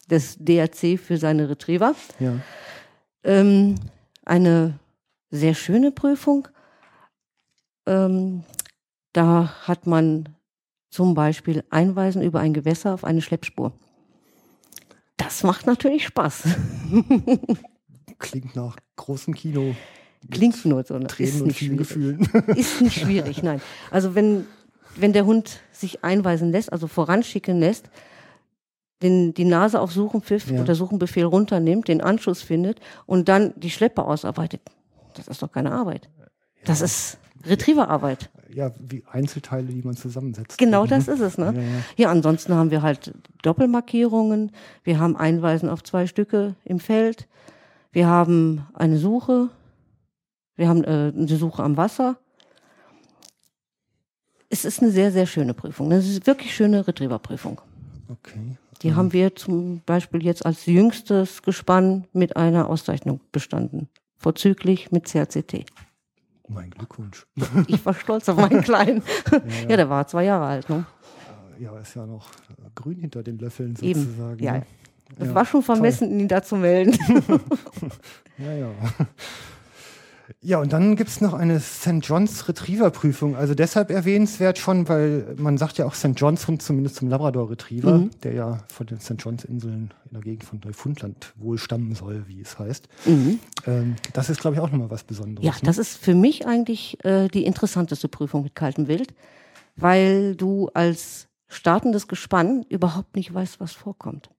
des 0.09 0.35
DRC 0.39 0.99
für 0.99 1.15
seine 1.17 1.49
Retriever. 1.49 1.95
Ja. 2.19 2.33
Ähm, 3.23 3.75
eine 4.25 4.77
sehr 5.29 5.53
schöne 5.53 5.91
Prüfung. 5.91 6.49
Ähm, 7.85 8.43
da 9.13 9.53
hat 9.67 9.87
man 9.87 10.35
zum 10.89 11.13
Beispiel 11.13 11.63
Einweisen 11.69 12.21
über 12.21 12.41
ein 12.41 12.53
Gewässer 12.53 12.93
auf 12.93 13.05
eine 13.05 13.21
Schleppspur. 13.21 13.71
Das 15.23 15.43
macht 15.43 15.65
natürlich 15.67 16.05
Spaß. 16.07 16.43
Klingt 18.19 18.55
nach 18.55 18.77
großem 18.95 19.33
Kino. 19.33 19.75
Klingt 20.29 20.63
nur 20.65 20.83
so. 20.83 20.97
ne? 20.97 21.07
Tränen 21.07 21.31
ist 21.33 21.41
und 21.41 21.47
nicht 21.47 21.57
vielen. 21.57 21.77
Gefühlen. 21.77 22.29
Ist 22.55 22.81
nicht 22.81 22.99
schwierig, 22.99 23.41
nein. 23.43 23.61
Also 23.89 24.13
wenn, 24.15 24.45
wenn 24.95 25.13
der 25.13 25.25
Hund 25.25 25.61
sich 25.71 26.03
einweisen 26.03 26.51
lässt, 26.51 26.71
also 26.71 26.87
voranschicken 26.87 27.59
lässt, 27.59 27.89
den, 29.01 29.33
die 29.33 29.45
Nase 29.45 29.81
auf 29.81 29.91
Suchenpfiff 29.91 30.49
Ja. 30.51 30.61
oder 30.61 30.75
Suchenbefehl 30.75 31.25
runternimmt, 31.25 31.87
den 31.87 32.01
Anschluss 32.01 32.43
findet 32.43 32.79
und 33.07 33.27
dann 33.29 33.53
die 33.57 33.71
Schleppe 33.71 34.05
ausarbeitet, 34.05 34.61
das 35.15 35.27
ist 35.27 35.41
doch 35.41 35.51
keine 35.51 35.71
Arbeit. 35.71 36.07
Das 36.65 36.81
ist 36.81 37.17
Retrieverarbeit. 37.45 38.29
Ja, 38.53 38.71
wie 38.79 39.03
Einzelteile, 39.09 39.67
die 39.67 39.81
man 39.81 39.95
zusammensetzt. 39.95 40.57
Genau 40.57 40.83
Mhm. 40.85 40.89
das 40.89 41.07
ist 41.07 41.19
es, 41.21 41.37
ne? 41.37 41.53
Ja, 41.55 41.61
ja. 41.61 41.67
Ja, 41.97 42.11
ansonsten 42.11 42.53
haben 42.53 42.71
wir 42.71 42.81
halt 42.81 43.13
Doppelmarkierungen. 43.43 44.51
Wir 44.83 44.99
haben 44.99 45.15
Einweisen 45.15 45.69
auf 45.69 45.83
zwei 45.83 46.07
Stücke 46.07 46.55
im 46.65 46.79
Feld. 46.79 47.27
Wir 47.91 48.07
haben 48.07 48.65
eine 48.73 48.97
Suche. 48.97 49.49
Wir 50.55 50.67
haben 50.67 50.83
äh, 50.83 51.11
eine 51.15 51.27
Suche 51.27 51.63
am 51.63 51.77
Wasser. 51.77 52.17
Es 54.49 54.65
ist 54.65 54.81
eine 54.81 54.91
sehr, 54.91 55.11
sehr 55.11 55.25
schöne 55.25 55.53
Prüfung. 55.53 55.89
Das 55.89 56.05
ist 56.07 56.27
wirklich 56.27 56.53
schöne 56.53 56.85
Retrieverprüfung. 56.87 57.61
Okay. 58.09 58.57
Die 58.81 58.93
haben 58.95 59.13
wir 59.13 59.35
zum 59.35 59.81
Beispiel 59.85 60.23
jetzt 60.23 60.45
als 60.45 60.65
jüngstes 60.65 61.41
Gespann 61.43 62.05
mit 62.13 62.35
einer 62.35 62.67
Auszeichnung 62.67 63.21
bestanden. 63.31 63.87
Vorzüglich 64.17 64.91
mit 64.91 65.05
CRCT. 65.05 65.65
Mein 66.53 66.69
Glückwunsch. 66.71 67.25
Ich 67.67 67.85
war 67.85 67.93
stolz 67.93 68.27
auf 68.29 68.37
meinen 68.37 68.61
Kleinen. 68.61 69.01
Ja, 69.69 69.77
der 69.77 69.89
war 69.89 70.05
zwei 70.07 70.25
Jahre 70.25 70.45
alt. 70.45 70.69
Ne? 70.69 70.85
Ja, 71.59 71.77
ist 71.79 71.95
ja 71.95 72.05
noch 72.05 72.29
äh, 72.31 72.69
grün 72.75 72.97
hinter 72.99 73.23
den 73.23 73.37
Löffeln 73.39 73.75
Eben. 73.81 74.01
sozusagen. 74.01 74.43
Ja. 74.43 74.53
ne? 74.53 74.65
Es 75.19 75.27
Ja, 75.27 75.35
war 75.35 75.45
schon 75.45 75.61
vermessen, 75.63 76.19
ihn 76.19 76.27
da 76.27 76.41
zu 76.43 76.55
melden. 76.55 76.97
Ja, 78.37 78.53
ja. 78.53 78.69
Ja, 80.41 80.59
und 80.59 80.71
dann 80.73 80.95
gibt's 80.95 81.19
noch 81.21 81.33
eine 81.33 81.59
St. 81.59 81.99
John's 82.01 82.47
Retriever-Prüfung. 82.47 83.35
Also 83.35 83.53
deshalb 83.53 83.89
erwähnenswert 83.91 84.57
schon, 84.57 84.87
weil 84.87 85.35
man 85.37 85.57
sagt 85.57 85.77
ja 85.77 85.85
auch 85.85 85.93
St. 85.93 86.13
John's 86.15 86.47
Hund 86.47 86.61
zumindest 86.61 86.95
zum 86.97 87.09
Labrador 87.09 87.49
Retriever, 87.51 87.97
Mhm. 87.99 88.11
der 88.23 88.33
ja 88.33 88.57
von 88.69 88.87
den 88.87 88.99
St. 88.99 89.15
John's 89.19 89.43
Inseln 89.43 89.93
in 90.05 90.11
der 90.13 90.21
Gegend 90.21 90.43
von 90.45 90.59
Neufundland 90.63 91.33
wohl 91.35 91.57
stammen 91.57 91.95
soll, 91.95 92.23
wie 92.27 92.39
es 92.41 92.57
heißt. 92.57 92.87
Ähm, 93.05 93.95
das 94.13 94.29
ist, 94.29 94.39
glaube 94.41 94.55
ich, 94.55 94.61
auch 94.61 94.71
nochmal 94.71 94.89
was 94.89 95.03
Besonderes. 95.03 95.43
Mhm. 95.43 95.47
Ja, 95.47 95.53
ne? 95.53 95.59
das 95.63 95.77
ist 95.77 95.97
für 95.97 96.15
mich 96.15 96.47
eigentlich 96.47 97.03
äh, 97.03 97.27
die 97.27 97.45
interessanteste 97.45 98.07
Prüfung 98.07 98.43
mit 98.43 98.55
kaltem 98.55 98.87
Wild, 98.87 99.13
weil 99.75 100.35
du 100.35 100.69
als 100.73 101.27
startendes 101.47 102.07
Gespann 102.07 102.63
überhaupt 102.69 103.15
nicht 103.15 103.33
weißt, 103.33 103.59
was 103.59 103.73
vorkommt. 103.73 104.29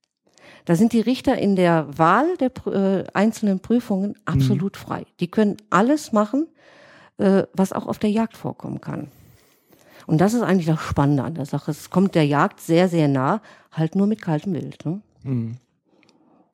Da 0.65 0.75
sind 0.75 0.93
die 0.93 1.01
Richter 1.01 1.37
in 1.37 1.55
der 1.55 1.87
Wahl 1.97 2.37
der 2.37 2.51
äh, 2.67 3.03
einzelnen 3.13 3.59
Prüfungen 3.59 4.15
absolut 4.25 4.77
frei. 4.77 5.05
Die 5.19 5.29
können 5.29 5.57
alles 5.69 6.13
machen, 6.13 6.47
äh, 7.17 7.43
was 7.53 7.73
auch 7.73 7.87
auf 7.87 7.99
der 7.99 8.11
Jagd 8.11 8.37
vorkommen 8.37 8.79
kann. 8.79 9.09
Und 10.05 10.19
das 10.19 10.33
ist 10.33 10.41
eigentlich 10.41 10.67
das 10.67 10.81
Spannende 10.81 11.23
an 11.23 11.35
der 11.35 11.45
Sache. 11.45 11.71
Es 11.71 11.89
kommt 11.89 12.15
der 12.15 12.25
Jagd 12.25 12.59
sehr, 12.59 12.89
sehr 12.89 13.07
nah, 13.07 13.41
halt 13.71 13.95
nur 13.95 14.07
mit 14.07 14.21
kaltem 14.21 14.53
Wild. 14.53 14.85
Ne? 14.85 15.01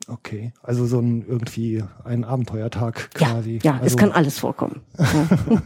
Okay, 0.09 0.53
also 0.63 0.85
so 0.85 0.99
ein 0.99 1.25
irgendwie 1.27 1.83
ein 2.03 2.23
Abenteuertag 2.23 3.09
Ja, 3.19 3.27
quasi. 3.27 3.59
ja, 3.63 3.73
also, 3.73 3.85
es 3.85 3.97
kann 3.97 4.11
alles 4.11 4.39
vorkommen. 4.39 4.81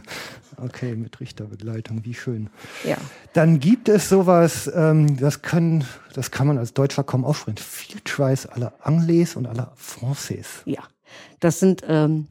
Okay, 0.62 0.94
mit 0.94 1.20
Richterbegleitung, 1.20 2.04
wie 2.04 2.14
schön. 2.14 2.48
Ja. 2.84 2.96
Dann 3.32 3.58
gibt 3.58 3.88
es 3.88 4.08
sowas, 4.08 4.70
ähm, 4.74 5.16
das 5.16 5.42
können, 5.42 5.84
das 6.14 6.30
kann 6.30 6.46
man 6.46 6.58
als 6.58 6.74
Deutscher 6.74 7.02
kaum 7.02 7.24
aussprechen. 7.24 7.58
Field 7.58 8.04
Trials 8.04 8.48
à 8.48 8.58
la 8.58 8.72
Anglais 8.82 9.34
und 9.36 9.46
à 9.48 9.52
la 9.52 9.72
Français. 9.76 10.46
Ja, 10.64 10.82
das 11.40 11.60
sind 11.60 11.82
ähm, 11.88 12.26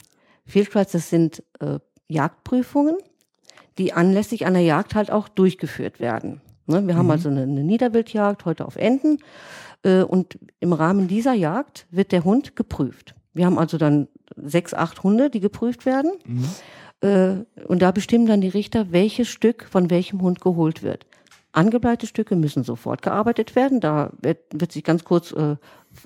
Field 0.45 0.71
Trials, 0.71 0.91
das 0.91 1.09
sind 1.09 1.43
äh, 1.59 1.79
Jagdprüfungen, 2.07 2.95
die 3.77 3.93
anlässlich 3.93 4.45
einer 4.45 4.59
Jagd 4.59 4.95
halt 4.95 5.11
auch 5.11 5.27
durchgeführt 5.27 5.99
werden. 5.99 6.41
Ne? 6.65 6.85
Wir 6.87 6.95
haben 6.95 7.11
also 7.11 7.29
eine, 7.29 7.43
eine 7.43 7.63
Niederwildjagd 7.63 8.45
heute 8.45 8.65
auf 8.65 8.75
Enten 8.77 9.19
und 9.83 10.39
im 10.59 10.73
Rahmen 10.73 11.07
dieser 11.07 11.33
Jagd 11.33 11.87
wird 11.91 12.11
der 12.11 12.23
Hund 12.23 12.55
geprüft. 12.55 13.15
Wir 13.33 13.45
haben 13.45 13.57
also 13.57 13.77
dann 13.77 14.07
sechs, 14.35 14.73
acht 14.73 15.03
Hunde, 15.03 15.29
die 15.29 15.39
geprüft 15.39 15.85
werden. 15.85 16.11
Äh, 17.01 17.63
und 17.65 17.81
da 17.81 17.91
bestimmen 17.91 18.25
dann 18.25 18.41
die 18.41 18.49
Richter, 18.49 18.91
welches 18.91 19.27
Stück 19.27 19.65
von 19.69 19.89
welchem 19.89 20.21
Hund 20.21 20.41
geholt 20.41 20.83
wird. 20.83 21.05
Angebleite 21.51 22.07
Stücke 22.07 22.35
müssen 22.35 22.63
sofort 22.63 23.01
gearbeitet 23.01 23.55
werden. 23.55 23.79
Da 23.79 24.11
wird, 24.21 24.39
wird 24.53 24.71
sich 24.71 24.83
ganz 24.83 25.03
kurz 25.03 25.31
äh, 25.31 25.57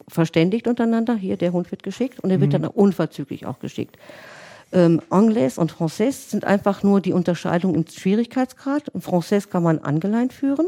verständigt 0.08 0.68
untereinander. 0.68 1.16
Hier, 1.16 1.38
der 1.38 1.54
Hund 1.54 1.72
wird 1.72 1.84
geschickt 1.84 2.20
und 2.20 2.32
er 2.32 2.42
wird 2.42 2.54
dann 2.54 2.66
unverzüglich 2.66 3.46
auch 3.46 3.60
geschickt. 3.60 3.98
Ähm, 4.74 5.02
Anglais 5.10 5.58
und 5.58 5.72
Français 5.72 6.30
sind 6.30 6.44
einfach 6.44 6.84
nur 6.84 7.00
die 7.00 7.14
Unterscheidung 7.14 7.76
im 7.76 7.86
Schwierigkeitsgrad. 7.88 8.90
Im 8.90 9.00
Français 9.00 9.48
kann 9.48 9.64
man 9.64 9.80
angeleint 9.80 10.34
führen. 10.34 10.68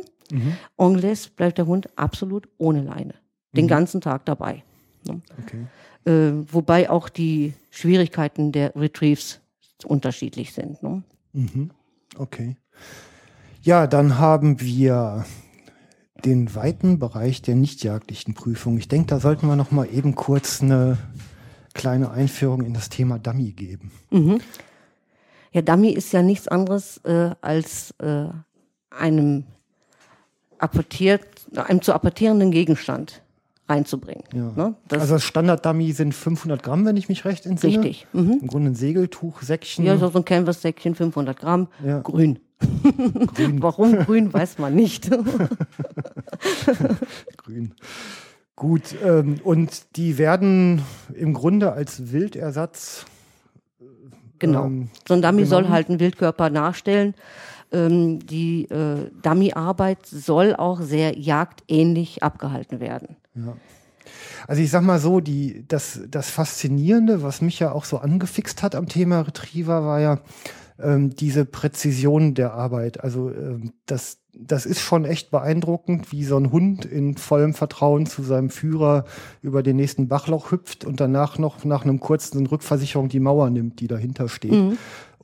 Anglais 0.77 1.29
bleibt 1.35 1.57
der 1.57 1.67
Hund 1.67 1.89
absolut 1.97 2.47
ohne 2.57 2.81
Leine. 2.83 3.15
Den 3.53 3.67
ganzen 3.67 3.99
Tag 3.99 4.25
dabei. 4.25 4.63
Ne? 5.07 5.21
Okay. 5.41 5.65
Äh, 6.05 6.43
wobei 6.51 6.89
auch 6.89 7.09
die 7.09 7.53
Schwierigkeiten 7.71 8.51
der 8.51 8.75
Retrieves 8.75 9.41
unterschiedlich 9.85 10.53
sind. 10.53 10.83
Ne? 10.83 11.03
Okay. 12.17 12.57
Ja, 13.61 13.87
dann 13.87 14.19
haben 14.19 14.61
wir 14.61 15.25
den 16.25 16.53
weiten 16.55 16.99
Bereich 16.99 17.41
der 17.41 17.55
nichtjagdlichen 17.55 18.33
Prüfung. 18.33 18.77
Ich 18.77 18.87
denke, 18.87 19.07
da 19.07 19.19
sollten 19.19 19.47
wir 19.47 19.55
noch 19.55 19.71
mal 19.71 19.87
eben 19.91 20.15
kurz 20.15 20.61
eine 20.61 20.97
kleine 21.73 22.11
Einführung 22.11 22.61
in 22.63 22.73
das 22.73 22.89
Thema 22.89 23.19
Dummy 23.19 23.51
geben. 23.51 23.91
Ja, 25.51 25.61
Dummy 25.61 25.91
ist 25.91 26.11
ja 26.11 26.21
nichts 26.21 26.47
anderes 26.47 26.97
äh, 27.05 27.31
als 27.41 27.91
äh, 27.99 28.27
einem, 28.89 29.45
apportiert, 30.59 31.21
einem 31.55 31.81
zu 31.81 31.93
apportierenden 31.93 32.51
Gegenstand 32.51 33.21
reinzubringen. 33.67 34.23
Ja. 34.33 34.51
Ne? 34.55 34.75
Das 34.87 35.01
also 35.01 35.13
das 35.15 35.23
Standard-Dummy 35.23 35.91
sind 35.91 36.13
500 36.15 36.63
Gramm, 36.63 36.85
wenn 36.85 36.97
ich 36.97 37.09
mich 37.09 37.25
recht 37.25 37.45
entsinne. 37.45 37.77
Richtig. 37.77 38.07
Mhm. 38.13 38.39
Im 38.41 38.47
Grunde 38.47 38.71
ein 38.71 38.75
Segeltuch, 38.75 39.41
Säckchen. 39.41 39.85
ja, 39.85 39.97
so 39.97 40.11
ein 40.13 40.25
Canvas-Säckchen, 40.25 40.95
500 40.95 41.37
Gramm, 41.39 41.67
Ja. 41.85 41.99
grün. 41.99 42.39
Warum 43.59 43.95
grün, 43.99 44.33
weiß 44.33 44.57
man 44.57 44.75
nicht. 44.75 45.09
Grün. 47.37 47.73
Gut, 48.55 48.95
ähm, 49.03 49.39
und 49.43 49.95
die 49.95 50.17
werden 50.17 50.81
im 51.13 51.33
Grunde 51.33 51.71
als 51.71 52.11
Wildersatz 52.11 53.05
Genau. 54.39 54.65
Ähm, 54.65 54.89
so 55.07 55.13
ein 55.13 55.21
Dummy 55.21 55.45
soll 55.45 55.59
genommen. 55.63 55.73
halt 55.73 55.89
einen 55.89 55.99
Wildkörper 55.99 56.49
nachstellen. 56.49 57.13
Ähm, 57.71 58.25
die 58.25 58.65
äh, 58.65 59.11
Dummy-Arbeit 59.21 60.05
soll 60.05 60.55
auch 60.55 60.81
sehr 60.81 61.17
jagdähnlich 61.17 62.23
abgehalten 62.23 62.79
werden. 62.79 63.17
Also 64.47 64.61
ich 64.61 64.71
sag 64.71 64.83
mal 64.83 64.99
so, 64.99 65.19
die, 65.19 65.65
das, 65.67 66.01
das 66.07 66.29
Faszinierende, 66.29 67.21
was 67.21 67.41
mich 67.41 67.59
ja 67.59 67.71
auch 67.71 67.85
so 67.85 67.99
angefixt 67.99 68.63
hat 68.63 68.73
am 68.73 68.87
Thema 68.87 69.21
Retriever, 69.21 69.83
war 69.83 69.99
ja 69.99 70.19
ähm, 70.79 71.15
diese 71.15 71.45
Präzision 71.45 72.33
der 72.33 72.53
Arbeit. 72.53 73.03
Also 73.03 73.29
ähm, 73.29 73.73
das, 73.85 74.17
das 74.33 74.65
ist 74.65 74.79
schon 74.79 75.05
echt 75.05 75.31
beeindruckend, 75.31 76.11
wie 76.11 76.23
so 76.23 76.37
ein 76.37 76.51
Hund 76.51 76.85
in 76.85 77.17
vollem 77.17 77.53
Vertrauen 77.53 78.05
zu 78.05 78.23
seinem 78.23 78.49
Führer 78.49 79.05
über 79.41 79.61
den 79.61 79.75
nächsten 79.75 80.07
Bachlauch 80.07 80.51
hüpft 80.51 80.85
und 80.85 80.99
danach 80.99 81.37
noch 81.37 81.65
nach 81.65 81.83
einem 81.83 81.99
kurzen 81.99 82.45
Rückversicherung 82.47 83.09
die 83.09 83.19
Mauer 83.19 83.49
nimmt, 83.49 83.79
die 83.79 83.87
dahinter 83.87 84.29
steht. 84.29 84.53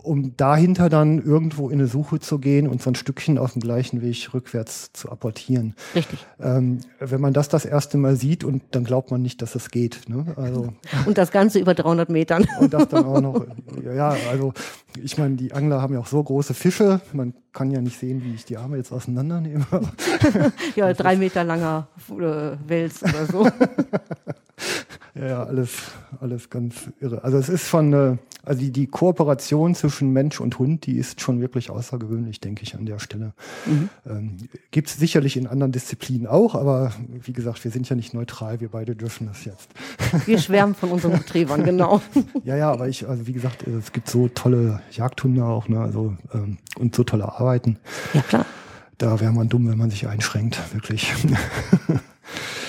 Um 0.05 0.37
dahinter 0.37 0.89
dann 0.89 1.21
irgendwo 1.21 1.69
in 1.69 1.79
eine 1.79 1.87
Suche 1.87 2.19
zu 2.19 2.39
gehen 2.39 2.67
und 2.67 2.81
so 2.81 2.91
ein 2.91 2.95
Stückchen 2.95 3.37
auf 3.37 3.53
dem 3.53 3.61
gleichen 3.61 4.01
Weg 4.01 4.33
rückwärts 4.33 4.91
zu 4.93 5.11
apportieren. 5.11 5.75
Richtig. 5.95 6.19
Ähm, 6.39 6.79
wenn 6.99 7.21
man 7.21 7.33
das 7.33 7.49
das 7.49 7.65
erste 7.65 7.97
Mal 7.97 8.15
sieht 8.15 8.43
und 8.43 8.63
dann 8.71 8.83
glaubt 8.83 9.11
man 9.11 9.21
nicht, 9.21 9.41
dass 9.41 9.55
es 9.55 9.71
geht. 9.71 10.07
Ne? 10.07 10.25
Also 10.35 10.73
Und 11.05 11.17
das 11.17 11.31
Ganze 11.31 11.59
über 11.59 11.73
300 11.73 12.09
Metern. 12.09 12.47
und 12.59 12.73
das 12.73 12.87
dann 12.87 13.05
auch 13.05 13.21
noch. 13.21 13.45
Ja, 13.83 14.15
also 14.31 14.53
ich 15.01 15.17
meine, 15.17 15.35
die 15.35 15.53
Angler 15.53 15.81
haben 15.81 15.93
ja 15.93 15.99
auch 15.99 16.07
so 16.07 16.23
große 16.23 16.53
Fische. 16.53 17.01
Man 17.13 17.33
kann 17.53 17.71
ja 17.71 17.81
nicht 17.81 17.99
sehen, 17.99 18.23
wie 18.23 18.33
ich 18.33 18.45
die 18.45 18.57
Arme 18.57 18.77
jetzt 18.77 18.91
auseinandernehme. 18.91 19.65
ja, 20.75 20.93
drei 20.93 21.15
Meter 21.15 21.43
langer 21.43 21.87
äh, 22.09 22.57
Wels 22.67 23.03
oder 23.03 23.25
so. 23.25 23.47
Ja, 25.15 25.27
ja, 25.27 25.43
alles, 25.43 25.71
alles 26.19 26.49
ganz 26.49 26.89
irre. 26.99 27.23
Also 27.23 27.37
es 27.37 27.47
ist 27.47 27.67
schon, 27.67 27.93
äh, 27.93 28.17
also 28.43 28.59
die, 28.59 28.71
die 28.71 28.85
Kooperation 28.85 29.73
zwischen 29.73 30.11
Mensch 30.11 30.41
und 30.41 30.59
Hund, 30.59 30.85
die 30.85 30.97
ist 30.97 31.21
schon 31.21 31.39
wirklich 31.39 31.69
außergewöhnlich, 31.69 32.41
denke 32.41 32.63
ich, 32.63 32.75
an 32.75 32.85
der 32.85 32.99
Stelle. 32.99 33.33
Ähm, 34.05 34.37
Gibt 34.71 34.89
es 34.89 34.97
sicherlich 34.97 35.37
in 35.37 35.47
anderen 35.47 35.71
Disziplinen 35.71 36.27
auch, 36.27 36.53
aber 36.53 36.91
wie 37.07 37.31
gesagt, 37.31 37.63
wir 37.63 37.71
sind 37.71 37.87
ja 37.87 37.95
nicht 37.95 38.13
neutral, 38.13 38.59
wir 38.59 38.69
beide 38.69 38.93
dürfen 38.95 39.27
das 39.27 39.45
jetzt. 39.45 39.69
Wir 40.25 40.37
schwärmen 40.39 40.75
von 40.75 40.91
unseren 40.91 41.13
Retrievern, 41.15 41.63
genau. 41.63 42.01
Ja, 42.43 42.55
ja, 42.55 42.71
aber 42.71 42.87
ich, 42.87 43.07
also 43.07 43.25
wie 43.27 43.33
gesagt, 43.33 43.65
es 43.67 43.91
gibt 43.91 44.09
so 44.09 44.27
tolle 44.27 44.81
Jagdhunde 44.91 45.45
auch, 45.45 45.67
ne, 45.67 45.79
also 45.79 46.15
ähm, 46.33 46.57
und 46.77 46.95
so 46.95 47.03
tolle 47.03 47.27
Arbeiten. 47.39 47.77
Ja, 48.13 48.21
klar. 48.21 48.45
Da 48.97 49.19
wäre 49.19 49.31
man 49.31 49.49
dumm, 49.49 49.69
wenn 49.69 49.77
man 49.77 49.89
sich 49.89 50.07
einschränkt, 50.07 50.59
wirklich. 50.73 51.13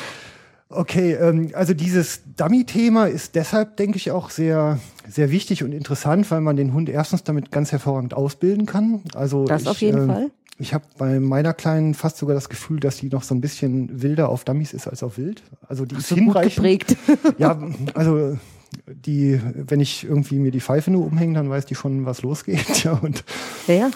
okay, 0.68 1.12
ähm, 1.14 1.50
also 1.54 1.74
dieses 1.74 2.20
Dummy-Thema 2.36 3.06
ist 3.06 3.34
deshalb, 3.34 3.76
denke 3.76 3.96
ich, 3.96 4.10
auch 4.10 4.30
sehr, 4.30 4.78
sehr 5.08 5.30
wichtig 5.30 5.62
und 5.64 5.72
interessant, 5.72 6.30
weil 6.30 6.40
man 6.40 6.56
den 6.56 6.72
Hund 6.72 6.88
erstens 6.88 7.24
damit 7.24 7.50
ganz 7.50 7.72
hervorragend 7.72 8.14
ausbilden 8.14 8.66
kann. 8.66 9.02
Also 9.14 9.44
Das 9.44 9.62
ich, 9.62 9.68
auf 9.68 9.80
jeden 9.80 10.02
ähm, 10.02 10.06
Fall. 10.08 10.30
Ich 10.58 10.72
habe 10.72 10.84
bei 10.96 11.20
meiner 11.20 11.52
Kleinen 11.52 11.92
fast 11.94 12.16
sogar 12.16 12.34
das 12.34 12.48
Gefühl, 12.48 12.80
dass 12.80 12.96
die 12.96 13.08
noch 13.10 13.22
so 13.22 13.34
ein 13.34 13.42
bisschen 13.42 14.02
wilder 14.02 14.30
auf 14.30 14.44
Dummies 14.44 14.72
ist 14.72 14.88
als 14.88 15.02
auf 15.02 15.18
Wild. 15.18 15.42
Also 15.68 15.84
die 15.84 15.96
ist 15.96 16.08
So 16.08 16.14
gut 16.14 16.24
hinreichend. 16.24 16.54
geprägt. 16.56 16.96
Ja, 17.38 17.58
also 17.94 18.38
die, 18.86 19.38
wenn 19.54 19.80
ich 19.80 20.04
irgendwie 20.04 20.38
mir 20.38 20.50
die 20.50 20.60
Pfeife 20.60 20.90
nur 20.90 21.04
umhänge, 21.06 21.34
dann 21.34 21.50
weiß 21.50 21.66
die 21.66 21.74
schon, 21.74 22.06
was 22.06 22.22
losgeht. 22.22 22.64
Ja, 22.84 22.92
und 22.94 23.22
Ja, 23.66 23.74
ja. 23.74 23.90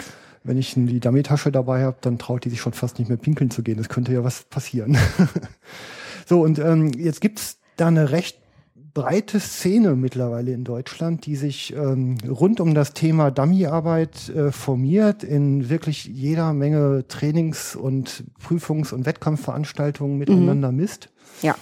wenn 0.45 0.59
ich 0.59 0.75
die 0.77 1.01
Dummy-Tasche 1.01 1.51
dabei 1.51 1.83
habe, 1.83 1.97
dann 2.03 2.19
traut 2.19 2.45
die 2.45 2.51
sich 2.51 2.61
schon 2.61 2.75
fast 2.75 2.99
nicht 2.99 3.09
mehr 3.09 3.17
pinkeln 3.19 3.51
zu 3.51 3.63
gehen. 3.63 3.79
Das 3.79 3.89
könnte 3.89 4.13
ja 4.13 4.23
was 4.23 4.43
passieren. 4.45 4.99
so, 6.31 6.43
und 6.43 6.61
ähm, 6.61 6.93
jetzt 6.97 7.21
gibt's 7.21 7.59
da 7.77 7.89
eine 7.89 8.13
recht 8.13 8.39
breite 8.95 9.41
Szene 9.41 9.97
mittlerweile 9.97 10.53
in 10.53 10.63
Deutschland, 10.63 11.27
die 11.27 11.35
sich 11.35 11.75
ähm, 11.75 12.19
rund 12.25 12.61
um 12.61 12.73
das 12.73 12.93
Thema 12.93 13.33
Dummyarbeit 13.33 14.29
äh, 14.29 14.53
formiert, 14.53 15.25
in 15.25 15.69
wirklich 15.71 16.05
jeder 16.05 16.53
Menge 16.53 17.05
Trainings- 17.09 17.75
und 17.75 18.23
Prüfungs- 18.41 18.93
und 18.93 19.07
Wettkampfveranstaltungen 19.07 20.19
miteinander 20.19 20.71
misst. 20.71 21.09
Ja. 21.43 21.57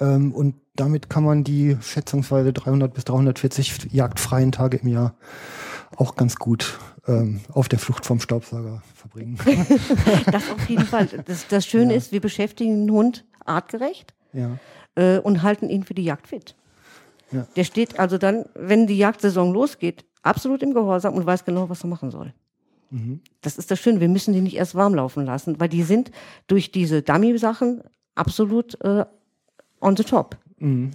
Ähm, 0.00 0.32
und 0.32 0.56
damit 0.74 1.08
kann 1.08 1.22
man 1.22 1.44
die 1.44 1.76
schätzungsweise 1.80 2.52
300 2.52 2.92
bis 2.92 3.04
340 3.04 3.92
jagdfreien 3.92 4.50
Tage 4.50 4.78
im 4.78 4.88
Jahr 4.88 5.14
auch 5.94 6.16
ganz 6.16 6.34
gut 6.34 6.80
ähm, 7.06 7.38
auf 7.52 7.68
der 7.68 7.78
Flucht 7.78 8.04
vom 8.04 8.18
Staubsauger 8.18 8.82
verbringen. 8.96 9.38
Das 10.32 10.50
auf 10.50 10.68
jeden 10.68 10.86
Fall. 10.86 11.06
Das, 11.24 11.46
das 11.46 11.64
Schöne 11.64 11.94
ist, 11.94 12.10
wir 12.10 12.20
beschäftigen 12.20 12.88
den 12.88 12.90
Hund 12.90 13.24
artgerecht 13.46 14.14
ja. 14.32 14.58
äh, 14.94 15.18
und 15.18 15.42
halten 15.42 15.68
ihn 15.68 15.84
für 15.84 15.94
die 15.94 16.04
Jagd 16.04 16.26
fit. 16.28 16.54
Ja. 17.32 17.46
Der 17.56 17.64
steht 17.64 17.98
also 17.98 18.18
dann, 18.18 18.44
wenn 18.54 18.86
die 18.86 18.98
Jagdsaison 18.98 19.52
losgeht, 19.52 20.04
absolut 20.22 20.62
im 20.62 20.74
Gehorsam 20.74 21.14
und 21.14 21.26
weiß 21.26 21.44
genau, 21.44 21.68
was 21.68 21.84
er 21.84 21.88
machen 21.88 22.10
soll. 22.10 22.32
Mhm. 22.90 23.20
Das 23.40 23.58
ist 23.58 23.70
das 23.70 23.80
Schöne. 23.80 24.00
Wir 24.00 24.08
müssen 24.08 24.32
die 24.32 24.40
nicht 24.40 24.56
erst 24.56 24.74
warm 24.74 24.94
laufen 24.94 25.24
lassen, 25.24 25.58
weil 25.58 25.68
die 25.68 25.82
sind 25.82 26.10
durch 26.46 26.70
diese 26.70 27.02
Dummy-Sachen 27.02 27.82
absolut 28.14 28.80
äh, 28.82 29.04
on 29.80 29.96
the 29.96 30.04
top. 30.04 30.36
Mhm. 30.58 30.92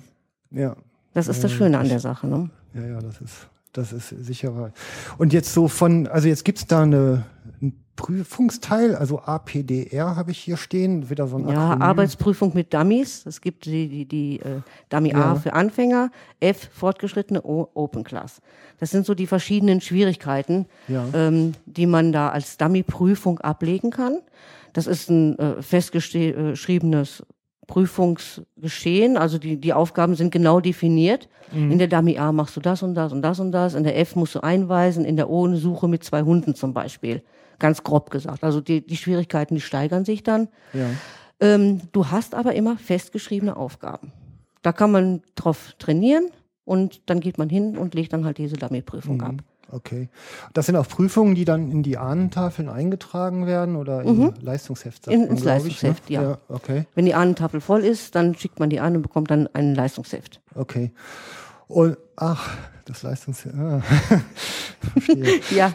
Ja. 0.51 0.75
Das 1.13 1.27
ist 1.27 1.43
das 1.43 1.51
Ja, 1.51 1.57
Schöne 1.57 1.79
an 1.79 1.89
der 1.89 1.99
Sache. 1.99 2.27
Ne? 2.27 2.49
Ja, 2.73 2.85
ja, 2.85 2.99
das 2.99 3.19
ist, 3.19 3.47
das 3.73 3.91
ist 3.91 4.09
sicher 4.09 4.55
wahr. 4.55 4.71
Und 5.17 5.33
jetzt 5.33 5.53
so 5.53 5.67
von, 5.67 6.07
also 6.07 6.27
jetzt 6.27 6.45
gibt's 6.45 6.65
da 6.65 6.83
eine, 6.83 7.25
einen 7.61 7.83
Prüfungsteil, 7.95 8.95
also 8.95 9.19
APDR 9.19 10.15
habe 10.15 10.31
ich 10.31 10.39
hier 10.39 10.57
stehen, 10.57 11.09
wieder 11.11 11.27
so 11.27 11.37
ein 11.37 11.47
Ja, 11.47 11.65
Akronym. 11.67 11.81
Arbeitsprüfung 11.83 12.51
mit 12.55 12.73
Dummies. 12.73 13.25
Es 13.27 13.41
gibt 13.41 13.65
die, 13.65 13.87
die, 13.87 14.05
die 14.05 14.39
äh, 14.39 14.61
Dummy 14.89 15.13
A 15.13 15.19
Ja. 15.19 15.35
für 15.35 15.53
Anfänger, 15.53 16.09
F 16.39 16.69
fortgeschrittene, 16.73 17.43
O 17.43 17.67
Open 17.75 18.03
Class. 18.03 18.41
Das 18.79 18.89
sind 18.89 19.05
so 19.05 19.13
die 19.13 19.27
verschiedenen 19.27 19.81
Schwierigkeiten, 19.81 20.65
Ja. 20.87 21.05
ähm, 21.13 21.51
die 21.65 21.85
man 21.85 22.11
da 22.11 22.29
als 22.29 22.57
Dummy-Prüfung 22.57 23.39
ablegen 23.39 23.91
kann. 23.91 24.17
Das 24.73 24.87
ist 24.87 25.09
ein 25.09 25.37
äh, 25.37 25.61
festgeschriebenes 25.61 27.23
Prüfungsgeschehen. 27.67 29.17
Also 29.17 29.37
die, 29.37 29.57
die 29.57 29.73
Aufgaben 29.73 30.15
sind 30.15 30.31
genau 30.31 30.59
definiert. 30.59 31.29
In 31.53 31.77
der 31.79 31.87
Dummy 31.87 32.17
A 32.17 32.31
machst 32.31 32.55
du 32.55 32.61
das 32.61 32.81
und 32.81 32.95
das 32.95 33.11
und 33.11 33.21
das 33.21 33.39
und 33.41 33.51
das. 33.51 33.75
In 33.75 33.83
der 33.83 33.99
F 33.99 34.15
musst 34.15 34.35
du 34.35 34.39
einweisen. 34.39 35.03
In 35.03 35.17
der 35.17 35.29
O 35.29 35.45
eine 35.45 35.57
Suche 35.57 35.89
mit 35.89 36.01
zwei 36.03 36.21
Hunden 36.21 36.55
zum 36.55 36.73
Beispiel. 36.73 37.21
Ganz 37.61 37.83
grob 37.83 38.09
gesagt. 38.09 38.43
Also 38.43 38.59
die, 38.59 38.85
die 38.85 38.97
Schwierigkeiten, 38.97 39.53
die 39.55 39.61
steigern 39.61 40.03
sich 40.03 40.23
dann. 40.23 40.47
Ja. 40.73 40.87
Ähm, 41.39 41.79
du 41.91 42.09
hast 42.09 42.35
aber 42.35 42.53
immer 42.55 42.75
festgeschriebene 42.77 43.55
Aufgaben. 43.55 44.11
Da 44.63 44.73
kann 44.73 44.91
man 44.91 45.21
drauf 45.35 45.75
trainieren 45.79 46.25
und 46.65 47.01
dann 47.09 47.19
geht 47.19 47.37
man 47.37 47.49
hin 47.49 47.77
und 47.77 47.93
legt 47.93 48.13
dann 48.13 48.25
halt 48.25 48.39
diese 48.39 48.55
Dummy-Prüfung 48.57 49.21
ab. 49.21 49.35
Okay. 49.71 50.09
Das 50.53 50.65
sind 50.65 50.75
auch 50.75 50.87
Prüfungen, 50.87 51.33
die 51.35 51.45
dann 51.45 51.71
in 51.71 51.81
die 51.81 51.97
Ahnentafeln 51.97 52.67
eingetragen 52.67 53.45
werden 53.47 53.75
oder 53.77 54.01
in 54.01 54.33
Leistungsheft? 54.41 55.05
sagt 55.05 55.15
In- 55.15 55.27
ins 55.27 55.43
glaub 55.43 55.57
ich, 55.59 55.63
Leistungsheft, 55.81 56.09
ne? 56.09 56.15
ja. 56.15 56.21
ja. 56.23 56.37
Okay, 56.49 56.85
Wenn 56.95 57.05
die 57.05 57.13
Ahnentafel 57.13 57.61
voll 57.61 57.85
ist, 57.85 58.15
dann 58.15 58.35
schickt 58.35 58.59
man 58.59 58.69
die 58.69 58.79
an 58.81 58.95
und 58.97 59.01
bekommt 59.03 59.31
dann 59.31 59.47
ein 59.53 59.73
Leistungsheft. 59.75 60.41
okay. 60.55 60.91
Und, 61.71 61.97
ach, 62.15 62.57
das 62.85 63.03
Leistungsheft. 63.03 63.55
Ah. 63.55 63.81
Ja, 65.51 65.73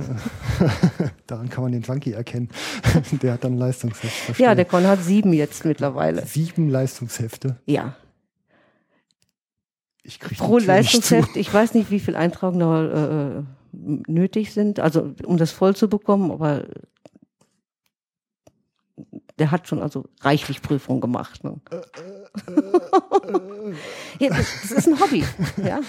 Daran 1.26 1.48
kann 1.48 1.64
man 1.64 1.72
den 1.72 1.82
Junkie 1.82 2.12
erkennen. 2.12 2.48
der 3.22 3.34
hat 3.34 3.44
dann 3.44 3.56
Leistungsheft. 3.58 4.12
Verstehe. 4.12 4.46
ja, 4.46 4.54
der 4.54 4.64
Con 4.64 4.86
hat 4.86 5.02
sieben 5.02 5.32
jetzt 5.32 5.64
mittlerweile. 5.64 6.26
Sieben 6.26 6.68
Leistungshefte. 6.68 7.58
Ja, 7.66 7.94
Ich 10.02 10.18
krieg 10.18 10.38
pro. 10.38 10.58
Leistungsheft. 10.58 11.36
Ich 11.36 11.52
weiß 11.52 11.74
nicht, 11.74 11.90
wie 11.90 12.00
viel 12.00 12.16
Eintragungen 12.16 12.60
da 12.60 13.38
äh, 13.38 13.42
nötig 14.10 14.52
sind, 14.52 14.80
also 14.80 15.14
um 15.24 15.36
das 15.36 15.52
voll 15.52 15.76
zu 15.76 15.88
bekommen, 15.88 16.30
aber 16.30 16.66
der 19.38 19.50
hat 19.50 19.68
schon 19.68 19.82
also 19.82 20.04
reichlich 20.20 20.62
Prüfungen 20.62 21.00
gemacht. 21.00 21.44
Ne? 21.44 21.60
ja, 24.18 24.28
das, 24.30 24.46
das 24.62 24.70
ist 24.72 24.88
ein 24.88 25.00
Hobby. 25.00 25.24
Ja. 25.64 25.80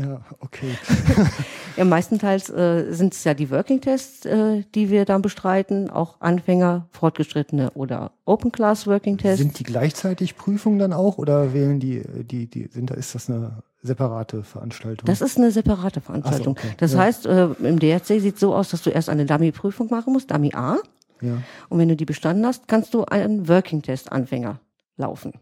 Ja, 0.00 0.20
okay. 0.40 0.76
Ja, 1.74 1.86
meistenteils 1.86 2.50
äh, 2.50 2.92
sind 2.92 3.14
es 3.14 3.24
ja 3.24 3.32
die 3.32 3.50
Working 3.50 3.80
Tests, 3.80 4.26
äh, 4.26 4.62
die 4.74 4.90
wir 4.90 5.06
dann 5.06 5.22
bestreiten, 5.22 5.88
auch 5.88 6.16
Anfänger, 6.20 6.86
Fortgeschrittene 6.90 7.70
oder 7.70 8.12
Open 8.26 8.52
Class 8.52 8.86
Working 8.86 9.16
Tests. 9.16 9.38
Sind 9.38 9.58
die 9.58 9.62
gleichzeitig 9.64 10.36
Prüfungen 10.36 10.78
dann 10.78 10.92
auch 10.92 11.16
oder 11.16 11.54
wählen 11.54 11.80
die, 11.80 12.02
die, 12.24 12.46
die, 12.46 12.66
sind 12.70 12.90
da, 12.90 12.94
ist 12.94 13.14
das 13.14 13.30
eine 13.30 13.62
separate 13.82 14.42
Veranstaltung? 14.42 15.06
Das 15.06 15.22
ist 15.22 15.38
eine 15.38 15.50
separate 15.50 16.02
Veranstaltung. 16.02 16.56
So, 16.60 16.66
okay. 16.68 16.74
Das 16.76 16.92
Ja. 16.92 16.98
heißt, 16.98 17.24
äh, 17.24 17.44
im 17.62 17.78
DRC 17.78 18.06
sieht 18.20 18.34
es 18.34 18.40
so 18.40 18.54
aus, 18.54 18.68
dass 18.68 18.82
du 18.82 18.90
erst 18.90 19.08
eine 19.08 19.24
Dummy-Prüfung 19.24 19.88
machen 19.88 20.12
musst, 20.12 20.30
Dummy 20.30 20.52
A. 20.54 20.76
ja, 21.22 21.38
Und 21.70 21.78
wenn 21.78 21.88
du 21.88 21.96
die 21.96 22.04
bestanden 22.04 22.44
hast, 22.44 22.68
kannst 22.68 22.92
du 22.92 23.06
einen 23.06 23.48
Working 23.48 23.80
Test 23.80 24.12
Anfänger 24.12 24.60
laufen. 24.98 25.32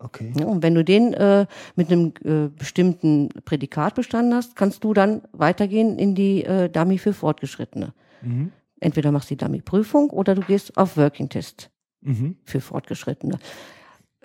Okay. 0.00 0.32
Ja, 0.38 0.46
und 0.46 0.62
wenn 0.62 0.74
du 0.74 0.84
den 0.84 1.14
äh, 1.14 1.46
mit 1.76 1.90
einem 1.90 2.12
äh, 2.24 2.48
bestimmten 2.48 3.28
Prädikat 3.44 3.94
bestanden 3.94 4.34
hast, 4.34 4.56
kannst 4.56 4.82
du 4.84 4.92
dann 4.94 5.22
weitergehen 5.32 5.98
in 5.98 6.14
die 6.14 6.44
äh, 6.44 6.68
Dummy 6.68 6.98
für 6.98 7.12
Fortgeschrittene. 7.12 7.92
Mhm. 8.22 8.52
Entweder 8.80 9.12
machst 9.12 9.30
du 9.30 9.34
die 9.34 9.44
Dummy-Prüfung 9.44 10.10
oder 10.10 10.34
du 10.34 10.40
gehst 10.40 10.76
auf 10.76 10.96
Working 10.96 11.28
Test 11.28 11.70
Mhm. 12.02 12.36
für 12.44 12.60
Fortgeschrittene. 12.60 13.38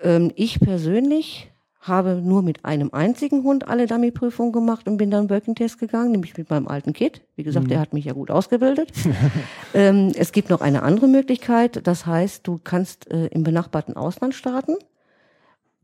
Ähm, 0.02 0.32
ich 0.34 0.60
persönlich 0.60 1.52
habe 1.80 2.20
nur 2.22 2.42
mit 2.42 2.64
einem 2.64 2.90
einzigen 2.92 3.44
Hund 3.44 3.68
alle 3.68 3.86
Dummy-Prüfungen 3.86 4.52
gemacht 4.52 4.88
und 4.88 4.96
bin 4.96 5.10
dann 5.10 5.30
Working 5.30 5.54
Test 5.54 5.78
gegangen, 5.78 6.10
nämlich 6.10 6.36
mit 6.36 6.50
meinem 6.50 6.66
alten 6.66 6.92
Kid. 6.92 7.22
Wie 7.36 7.44
gesagt, 7.44 7.70
der 7.70 7.78
hat 7.78 7.92
mich 7.92 8.06
ja 8.06 8.12
gut 8.12 8.30
ausgebildet. 8.30 8.92
ähm, 9.74 10.12
es 10.16 10.32
gibt 10.32 10.50
noch 10.50 10.62
eine 10.62 10.82
andere 10.82 11.06
Möglichkeit. 11.06 11.86
Das 11.86 12.06
heißt, 12.06 12.46
du 12.46 12.58
kannst 12.62 13.10
äh, 13.10 13.26
im 13.26 13.44
benachbarten 13.44 13.94
Ausland 13.94 14.34
starten, 14.34 14.74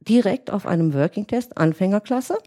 direkt 0.09 0.51
auf 0.51 0.67
einem 0.67 0.95
Working 0.95 1.27
Test, 1.27 1.57
Anfängerklasse. 1.59 2.39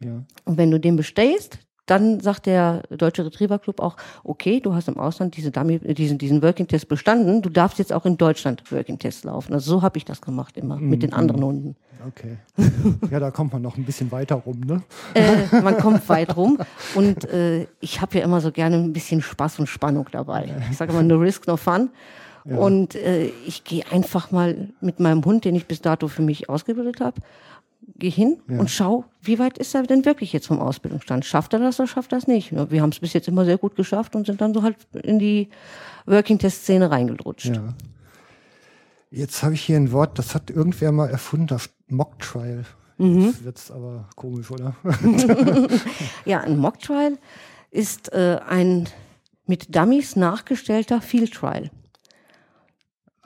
Ja. 0.00 0.22
Und 0.44 0.56
wenn 0.58 0.70
du 0.70 0.78
den 0.78 0.96
bestehst, 0.96 1.58
dann 1.86 2.20
sagt 2.20 2.46
der 2.46 2.82
Deutsche 2.90 3.24
Retriever 3.24 3.58
Club 3.58 3.80
auch, 3.80 3.96
okay, 4.24 4.60
du 4.60 4.74
hast 4.74 4.88
im 4.88 4.98
Ausland 4.98 5.36
diese 5.36 5.52
Dummy, 5.52 5.78
diesen, 5.78 6.18
diesen 6.18 6.42
Working 6.42 6.66
Test 6.66 6.88
bestanden, 6.88 7.42
du 7.42 7.48
darfst 7.48 7.78
jetzt 7.78 7.92
auch 7.92 8.04
in 8.04 8.16
Deutschland 8.16 8.70
Working 8.72 8.98
Test 8.98 9.24
laufen. 9.24 9.54
Also 9.54 9.70
so 9.70 9.82
habe 9.82 9.96
ich 9.96 10.04
das 10.04 10.20
gemacht 10.20 10.56
immer 10.56 10.76
mit 10.76 11.02
den 11.02 11.12
anderen 11.12 11.44
Hunden. 11.44 11.76
Okay. 12.06 12.36
ja, 13.10 13.20
da 13.20 13.30
kommt 13.30 13.52
man 13.52 13.62
noch 13.62 13.76
ein 13.76 13.84
bisschen 13.84 14.12
weiter 14.12 14.34
rum, 14.36 14.60
ne? 14.60 14.82
Äh, 15.14 15.60
man 15.62 15.78
kommt 15.78 16.08
weit 16.08 16.36
rum 16.36 16.58
und 16.94 17.24
äh, 17.30 17.66
ich 17.80 18.00
habe 18.00 18.18
ja 18.18 18.24
immer 18.24 18.40
so 18.40 18.52
gerne 18.52 18.76
ein 18.76 18.92
bisschen 18.92 19.22
Spaß 19.22 19.60
und 19.60 19.66
Spannung 19.66 20.06
dabei. 20.12 20.54
Ich 20.70 20.76
sage 20.76 20.92
immer, 20.92 21.02
no 21.02 21.16
risk, 21.16 21.46
no 21.46 21.56
fun. 21.56 21.90
Und 22.48 22.94
äh, 22.94 23.26
ich 23.46 23.64
gehe 23.64 23.84
einfach 23.90 24.30
mal 24.30 24.68
mit 24.80 25.00
meinem 25.00 25.24
Hund, 25.24 25.44
den 25.44 25.56
ich 25.56 25.66
bis 25.66 25.80
dato 25.80 26.08
für 26.08 26.22
mich 26.22 26.48
ausgebildet 26.48 27.00
habe, 27.00 27.20
gehe 27.98 28.10
hin 28.10 28.38
und 28.48 28.70
schau, 28.70 29.04
wie 29.22 29.38
weit 29.38 29.58
ist 29.58 29.74
er 29.74 29.82
denn 29.84 30.04
wirklich 30.04 30.32
jetzt 30.32 30.46
vom 30.46 30.60
Ausbildungsstand? 30.60 31.24
Schafft 31.24 31.52
er 31.54 31.60
das 31.60 31.78
oder 31.80 31.86
schafft 31.86 32.12
er 32.12 32.18
das 32.18 32.26
nicht? 32.26 32.52
Ja, 32.52 32.70
wir 32.70 32.82
haben 32.82 32.90
es 32.90 33.00
bis 33.00 33.12
jetzt 33.12 33.28
immer 33.28 33.44
sehr 33.44 33.58
gut 33.58 33.76
geschafft 33.76 34.14
und 34.16 34.26
sind 34.26 34.40
dann 34.40 34.54
so 34.54 34.62
halt 34.62 34.76
in 35.02 35.18
die 35.18 35.48
Working-Test-Szene 36.06 36.90
reingerutscht. 36.90 37.46
Ja. 37.46 37.74
Jetzt 39.10 39.42
habe 39.42 39.54
ich 39.54 39.62
hier 39.62 39.76
ein 39.76 39.92
Wort, 39.92 40.18
das 40.18 40.34
hat 40.34 40.50
irgendwer 40.50 40.92
mal 40.92 41.08
erfunden, 41.08 41.46
das 41.46 41.70
Mock 41.88 42.18
Trial. 42.18 42.64
Jetzt 42.98 43.44
wird's 43.44 43.70
aber 43.70 44.08
komisch, 44.16 44.50
oder? 44.50 44.74
Ja, 46.24 46.40
ein 46.40 46.58
Mock 46.58 46.80
Trial 46.80 47.18
ist 47.70 48.12
äh, 48.12 48.40
ein 48.48 48.88
mit 49.46 49.74
Dummies 49.74 50.16
nachgestellter 50.16 51.00
Field 51.00 51.32
Trial. 51.34 51.70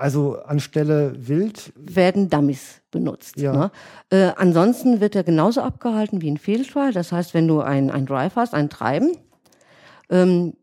Also 0.01 0.41
anstelle 0.43 1.15
wild, 1.29 1.75
Werden 1.77 2.31
Dummies 2.31 2.81
benutzt. 2.91 3.37
Ja. 3.37 3.53
Ne? 3.53 3.71
Äh, 4.09 4.33
ansonsten 4.37 5.01
wird 5.01 5.15
er 5.15 5.25
genauso 5.25 5.61
abgehalten 5.61 6.23
wie 6.23 6.31
ein 6.31 6.39
Field 6.39 6.71
Trial. 6.71 6.95
Das 6.95 7.13
heißt, 7.13 7.35
wenn 7.35 7.47
du 7.47 7.61
ein, 7.61 7.91
ein 7.91 8.07
Drive 8.07 8.35
hast, 8.35 8.55
ein 8.55 8.71
Treiben, 8.71 9.13
ähm, 10.09 10.55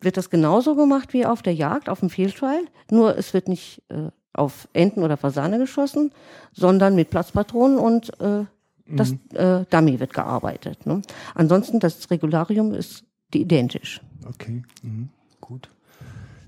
wird 0.00 0.16
das 0.16 0.30
genauso 0.30 0.76
gemacht 0.76 1.12
wie 1.12 1.26
auf 1.26 1.42
der 1.42 1.52
Jagd, 1.54 1.90
auf 1.90 2.00
dem 2.00 2.08
Field 2.08 2.36
Trial. 2.36 2.62
Nur 2.90 3.18
es 3.18 3.34
wird 3.34 3.48
nicht 3.48 3.82
äh, 3.90 4.08
auf 4.32 4.66
Enten 4.72 5.02
oder 5.02 5.18
Fasane 5.18 5.58
geschossen, 5.58 6.10
sondern 6.54 6.94
mit 6.94 7.10
Platzpatronen 7.10 7.76
und 7.76 8.18
äh, 8.18 8.44
das 8.86 9.12
äh, 9.34 9.66
Dummy 9.68 10.00
wird 10.00 10.14
gearbeitet. 10.14 10.86
Ne? 10.86 11.02
Ansonsten, 11.34 11.80
das 11.80 12.10
Regularium 12.10 12.72
ist 12.72 13.04
identisch. 13.34 14.00
Okay, 14.26 14.62
mhm. 14.82 15.10
gut. 15.42 15.68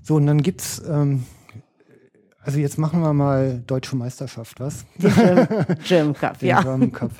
So, 0.01 0.15
und 0.15 0.25
dann 0.25 0.41
gibt's, 0.41 0.81
ähm, 0.89 1.25
also 2.43 2.59
jetzt 2.59 2.77
machen 2.77 3.01
wir 3.01 3.13
mal 3.13 3.61
Deutsche 3.67 3.95
Meisterschaft, 3.95 4.59
was? 4.59 4.85
German 5.87 6.13
Cup, 6.19 6.39
Den 6.39 6.49
ja. 6.49 6.61
German 6.61 6.91
Cup. 6.91 7.11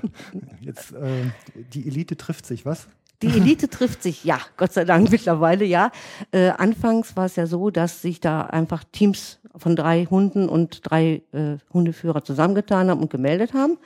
Jetzt, 0.59 0.93
äh, 0.93 1.31
die 1.73 1.87
Elite 1.87 2.17
trifft 2.17 2.45
sich, 2.45 2.65
was? 2.65 2.87
Die 3.21 3.27
Elite 3.27 3.69
trifft 3.69 4.01
sich, 4.01 4.23
ja, 4.23 4.39
Gott 4.57 4.73
sei 4.73 4.83
Dank 4.83 5.11
mittlerweile, 5.11 5.63
ja. 5.63 5.91
Äh, 6.31 6.49
anfangs 6.49 7.15
war 7.15 7.25
es 7.25 7.35
ja 7.35 7.45
so, 7.45 7.69
dass 7.69 8.01
sich 8.01 8.19
da 8.19 8.41
einfach 8.41 8.83
Teams 8.91 9.39
von 9.55 9.75
drei 9.75 10.05
Hunden 10.05 10.49
und 10.49 10.81
drei 10.89 11.21
äh, 11.31 11.57
Hundeführer 11.71 12.23
zusammengetan 12.23 12.89
haben 12.89 13.01
und 13.01 13.11
gemeldet 13.11 13.53
haben. 13.53 13.77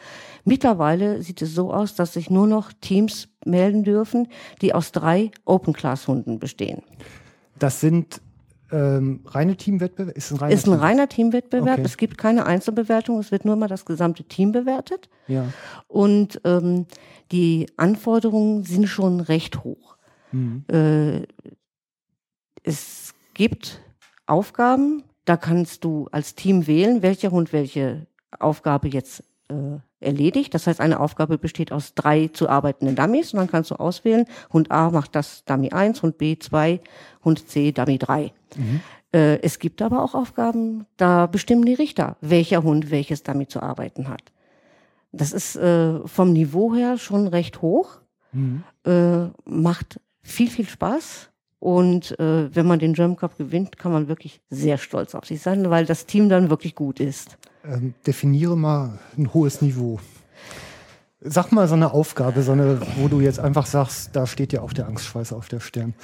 Mittlerweile 0.45 1.21
sieht 1.21 1.41
es 1.41 1.53
so 1.53 1.73
aus, 1.73 1.95
dass 1.95 2.13
sich 2.13 2.29
nur 2.29 2.47
noch 2.47 2.71
Teams 2.79 3.27
melden 3.45 3.83
dürfen, 3.83 4.27
die 4.61 4.73
aus 4.73 4.93
drei 4.93 5.31
Open-Class-Hunden 5.43 6.39
bestehen. 6.39 6.83
Das 7.59 7.81
sind 7.81 8.21
ähm, 8.71 9.21
reine 9.25 9.55
Teamwettbewerbe? 9.55 10.17
Ist 10.17 10.31
ein 10.31 10.37
reiner 10.37 10.53
Ist 10.53 10.67
ein 10.67 10.73
reiner 10.73 11.09
Teamwettbewerb. 11.09 11.79
Okay. 11.79 11.85
Es 11.85 11.97
gibt 11.97 12.17
keine 12.17 12.45
Einzelbewertung, 12.45 13.19
es 13.19 13.31
wird 13.31 13.45
nur 13.45 13.55
mal 13.55 13.67
das 13.67 13.85
gesamte 13.85 14.23
Team 14.23 14.51
bewertet. 14.51 15.09
Ja. 15.27 15.47
Und 15.87 16.41
ähm, 16.43 16.85
die 17.31 17.67
Anforderungen 17.77 18.63
sind 18.63 18.87
schon 18.87 19.19
recht 19.19 19.63
hoch. 19.63 19.95
Äh, 20.67 21.25
es 22.63 23.13
gibt 23.33 23.81
Aufgaben, 24.25 25.03
da 25.25 25.37
kannst 25.37 25.83
du 25.83 26.07
als 26.11 26.35
Team 26.35 26.67
wählen, 26.67 27.01
welcher 27.01 27.31
Hund 27.31 27.53
welche 27.53 28.07
Aufgabe 28.39 28.87
jetzt 28.87 29.23
äh, 29.49 29.77
erledigt. 30.05 30.53
Das 30.53 30.67
heißt, 30.67 30.79
eine 30.79 30.99
Aufgabe 30.99 31.37
besteht 31.37 31.71
aus 31.71 31.93
drei 31.95 32.27
zu 32.27 32.49
arbeitenden 32.49 32.95
Dummies 32.95 33.33
und 33.33 33.39
dann 33.39 33.49
kannst 33.49 33.71
du 33.71 33.75
auswählen, 33.75 34.25
Hund 34.53 34.71
A 34.71 34.91
macht 34.91 35.15
das 35.15 35.43
Dummy 35.45 35.71
1, 35.71 36.01
Hund 36.01 36.17
B 36.17 36.37
2, 36.37 36.79
Hund 37.23 37.47
C 37.49 37.71
Dummy 37.71 37.97
3. 37.97 38.31
Äh, 39.13 39.41
es 39.41 39.59
gibt 39.59 39.81
aber 39.81 40.03
auch 40.03 40.13
Aufgaben, 40.13 40.85
da 40.97 41.25
bestimmen 41.27 41.65
die 41.65 41.73
Richter, 41.73 42.17
welcher 42.21 42.63
Hund 42.63 42.91
welches 42.91 43.23
Dummy 43.23 43.47
zu 43.47 43.61
arbeiten 43.61 44.07
hat. 44.09 44.31
Das 45.11 45.31
ist 45.31 45.55
äh, 45.55 46.05
vom 46.05 46.33
Niveau 46.33 46.75
her 46.75 46.97
schon 46.97 47.27
recht 47.27 47.61
hoch, 47.61 47.99
äh, 48.85 49.27
macht 49.45 49.99
viel, 50.21 50.49
viel 50.49 50.67
Spaß. 50.67 51.29
Und 51.65 52.19
äh, 52.19 52.53
wenn 52.55 52.67
man 52.67 52.77
den 52.77 52.93
German 52.93 53.15
Cup 53.17 53.39
gewinnt, 53.39 53.79
kann 53.79 53.91
man 53.91 54.07
wirklich 54.07 54.39
sehr 54.51 54.77
stolz 54.77 55.15
auf 55.15 55.25
sich 55.25 55.41
sein, 55.41 55.67
weil 55.71 55.87
das 55.87 56.05
Team 56.05 56.29
dann 56.29 56.51
wirklich 56.51 56.75
gut 56.75 56.99
ist. 56.99 57.37
Ähm, 57.67 57.95
definiere 58.05 58.55
mal 58.55 58.99
ein 59.17 59.33
hohes 59.33 59.63
Niveau. 59.63 59.99
Sag 61.21 61.51
mal 61.51 61.67
so 61.67 61.73
eine 61.73 61.91
Aufgabe, 61.91 62.43
so 62.43 62.51
eine, 62.51 62.79
wo 62.97 63.07
du 63.07 63.19
jetzt 63.19 63.39
einfach 63.39 63.65
sagst, 63.65 64.15
da 64.15 64.27
steht 64.27 64.53
ja 64.53 64.61
auch 64.61 64.73
der 64.73 64.85
Angstschweiß 64.87 65.33
auf 65.33 65.47
der 65.47 65.59
Stirn. 65.59 65.95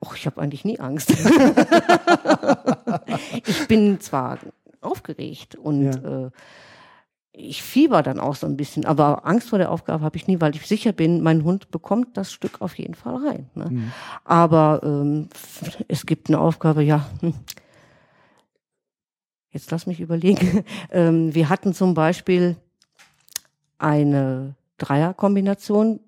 Och, 0.00 0.14
ich 0.14 0.26
habe 0.26 0.40
eigentlich 0.40 0.64
nie 0.64 0.78
Angst. 0.78 1.10
ich 3.46 3.66
bin 3.66 3.98
zwar 3.98 4.38
aufgeregt 4.80 5.56
und 5.56 5.86
Ja. 5.86 6.26
äh, 6.26 6.30
ich 7.32 7.62
fieber 7.62 8.02
dann 8.02 8.18
auch 8.18 8.34
so 8.34 8.46
ein 8.46 8.56
bisschen, 8.56 8.84
aber 8.84 9.26
Angst 9.26 9.50
vor 9.50 9.58
der 9.58 9.70
Aufgabe 9.70 10.04
habe 10.04 10.16
ich 10.16 10.26
nie, 10.26 10.40
weil 10.40 10.54
ich 10.56 10.66
sicher 10.66 10.92
bin, 10.92 11.22
mein 11.22 11.44
Hund 11.44 11.70
bekommt 11.70 12.16
das 12.16 12.32
Stück 12.32 12.60
auf 12.60 12.76
jeden 12.76 12.94
Fall 12.94 13.16
rein. 13.16 13.50
Ne? 13.54 13.92
Aber 14.24 14.80
ähm, 14.82 15.28
es 15.88 16.06
gibt 16.06 16.28
eine 16.28 16.40
Aufgabe, 16.40 16.82
ja. 16.82 17.08
hm. 17.20 17.34
Jetzt 19.52 19.70
lass 19.70 19.86
mich 19.86 20.00
überlegen. 20.00 20.64
ähm, 20.90 21.34
wir 21.34 21.48
hatten 21.48 21.74
zum 21.74 21.94
Beispiel 21.94 22.56
eine 23.78 24.54
Dreierkombination. 24.78 26.00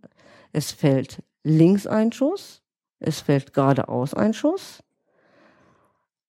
Es 0.52 0.70
fällt 0.70 1.22
links 1.44 1.86
ein 1.86 2.12
Schuss, 2.12 2.62
es 2.98 3.20
fällt 3.20 3.52
geradeaus 3.52 4.14
ein 4.14 4.34
Schuss 4.34 4.82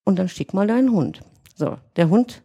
und 0.04 0.18
dann 0.18 0.30
schick 0.30 0.54
mal 0.54 0.68
deinen 0.68 0.92
Hund. 0.92 1.22
So, 1.56 1.78
der 1.96 2.10
Hund 2.10 2.43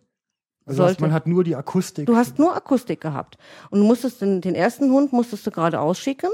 Also 0.68 0.82
heißt, 0.82 0.98
sollte. 0.98 1.02
man 1.02 1.12
hat 1.12 1.26
nur 1.26 1.44
die 1.44 1.56
Akustik. 1.56 2.06
Du 2.06 2.16
hast 2.16 2.38
nur 2.38 2.54
Akustik 2.54 3.00
gehabt. 3.00 3.38
Und 3.70 3.80
du 3.80 3.86
musstest 3.86 4.20
den, 4.20 4.40
den 4.40 4.54
ersten 4.54 4.90
Hund 4.90 5.12
musstest 5.12 5.46
du 5.46 5.50
gerade 5.50 5.80
ausschicken. 5.80 6.30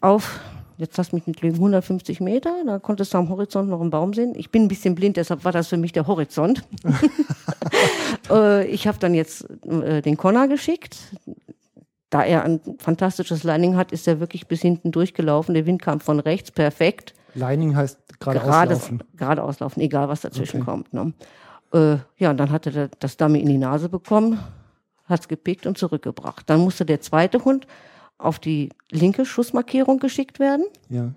Auf, 0.00 0.40
jetzt 0.76 0.96
lass 0.96 1.12
mich 1.12 1.26
nicht 1.26 1.40
lügen, 1.42 1.56
150 1.56 2.20
Meter. 2.20 2.54
Da 2.66 2.78
konntest 2.78 3.14
du 3.14 3.18
am 3.18 3.28
Horizont 3.28 3.68
noch 3.68 3.80
einen 3.80 3.90
Baum 3.90 4.12
sehen. 4.14 4.34
Ich 4.36 4.50
bin 4.50 4.62
ein 4.62 4.68
bisschen 4.68 4.94
blind, 4.94 5.16
deshalb 5.16 5.44
war 5.44 5.52
das 5.52 5.68
für 5.68 5.76
mich 5.76 5.92
der 5.92 6.06
Horizont. 6.06 6.64
äh, 8.30 8.66
ich 8.66 8.86
habe 8.86 8.98
dann 8.98 9.14
jetzt 9.14 9.46
äh, 9.66 10.02
den 10.02 10.16
Connor 10.16 10.48
geschickt. 10.48 10.96
Da 12.10 12.22
er 12.22 12.44
ein 12.44 12.60
fantastisches 12.78 13.42
Landing 13.42 13.76
hat, 13.76 13.90
ist 13.90 14.06
er 14.06 14.20
wirklich 14.20 14.46
bis 14.46 14.62
hinten 14.62 14.92
durchgelaufen. 14.92 15.54
Der 15.54 15.66
Wind 15.66 15.82
kam 15.82 16.00
von 16.00 16.20
rechts, 16.20 16.50
perfekt 16.52 17.14
Lining 17.34 17.76
heißt 17.76 17.98
gerade 18.20 18.40
gerade 18.40 18.74
auslaufen. 18.74 19.02
gerade 19.16 19.42
auslaufen, 19.42 19.82
egal 19.82 20.08
was 20.08 20.20
dazwischen 20.22 20.62
Okay. 20.62 20.70
kommt. 20.70 20.92
Ne? 20.94 21.12
Äh, 21.74 21.96
ja, 22.18 22.30
und 22.30 22.36
dann 22.38 22.50
hat 22.50 22.66
er 22.66 22.72
da- 22.72 22.96
das 23.00 23.16
Dummy 23.16 23.40
in 23.40 23.48
die 23.48 23.58
Nase 23.58 23.88
bekommen, 23.88 24.38
hat's 25.06 25.28
gepickt 25.28 25.66
und 25.66 25.76
zurückgebracht. 25.76 26.48
Dann 26.48 26.60
musste 26.60 26.86
der 26.86 27.00
zweite 27.00 27.44
Hund 27.44 27.66
auf 28.16 28.38
die 28.38 28.70
linke 28.90 29.26
Schussmarkierung 29.26 29.98
geschickt 29.98 30.38
werden 30.38 30.64
Ja. 30.88 31.10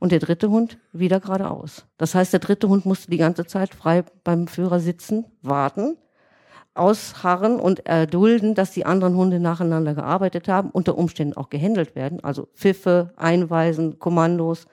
und 0.00 0.10
der 0.12 0.18
dritte 0.18 0.50
Hund 0.50 0.78
wieder 0.92 1.20
geradeaus. 1.20 1.86
Das 1.96 2.14
heißt, 2.14 2.32
der 2.32 2.40
dritte 2.40 2.68
Hund 2.68 2.84
musste 2.86 3.10
die 3.10 3.18
ganze 3.18 3.46
Zeit 3.46 3.72
frei 3.74 4.02
beim 4.24 4.48
Führer 4.48 4.80
sitzen, 4.80 5.26
warten, 5.42 5.96
ausharren 6.74 7.60
und 7.60 7.86
erdulden, 7.86 8.54
dass 8.54 8.72
die 8.72 8.86
anderen 8.86 9.14
Hunde 9.14 9.38
nacheinander 9.40 9.94
gearbeitet 9.94 10.48
haben, 10.48 10.70
unter 10.70 10.96
Umständen 10.98 11.36
auch 11.36 11.50
gehandelt 11.50 11.94
werden, 11.94 12.22
also 12.22 12.48
Pfiffe, 12.54 13.12
Einweisen, 13.16 13.98
Kommandos. 13.98 14.66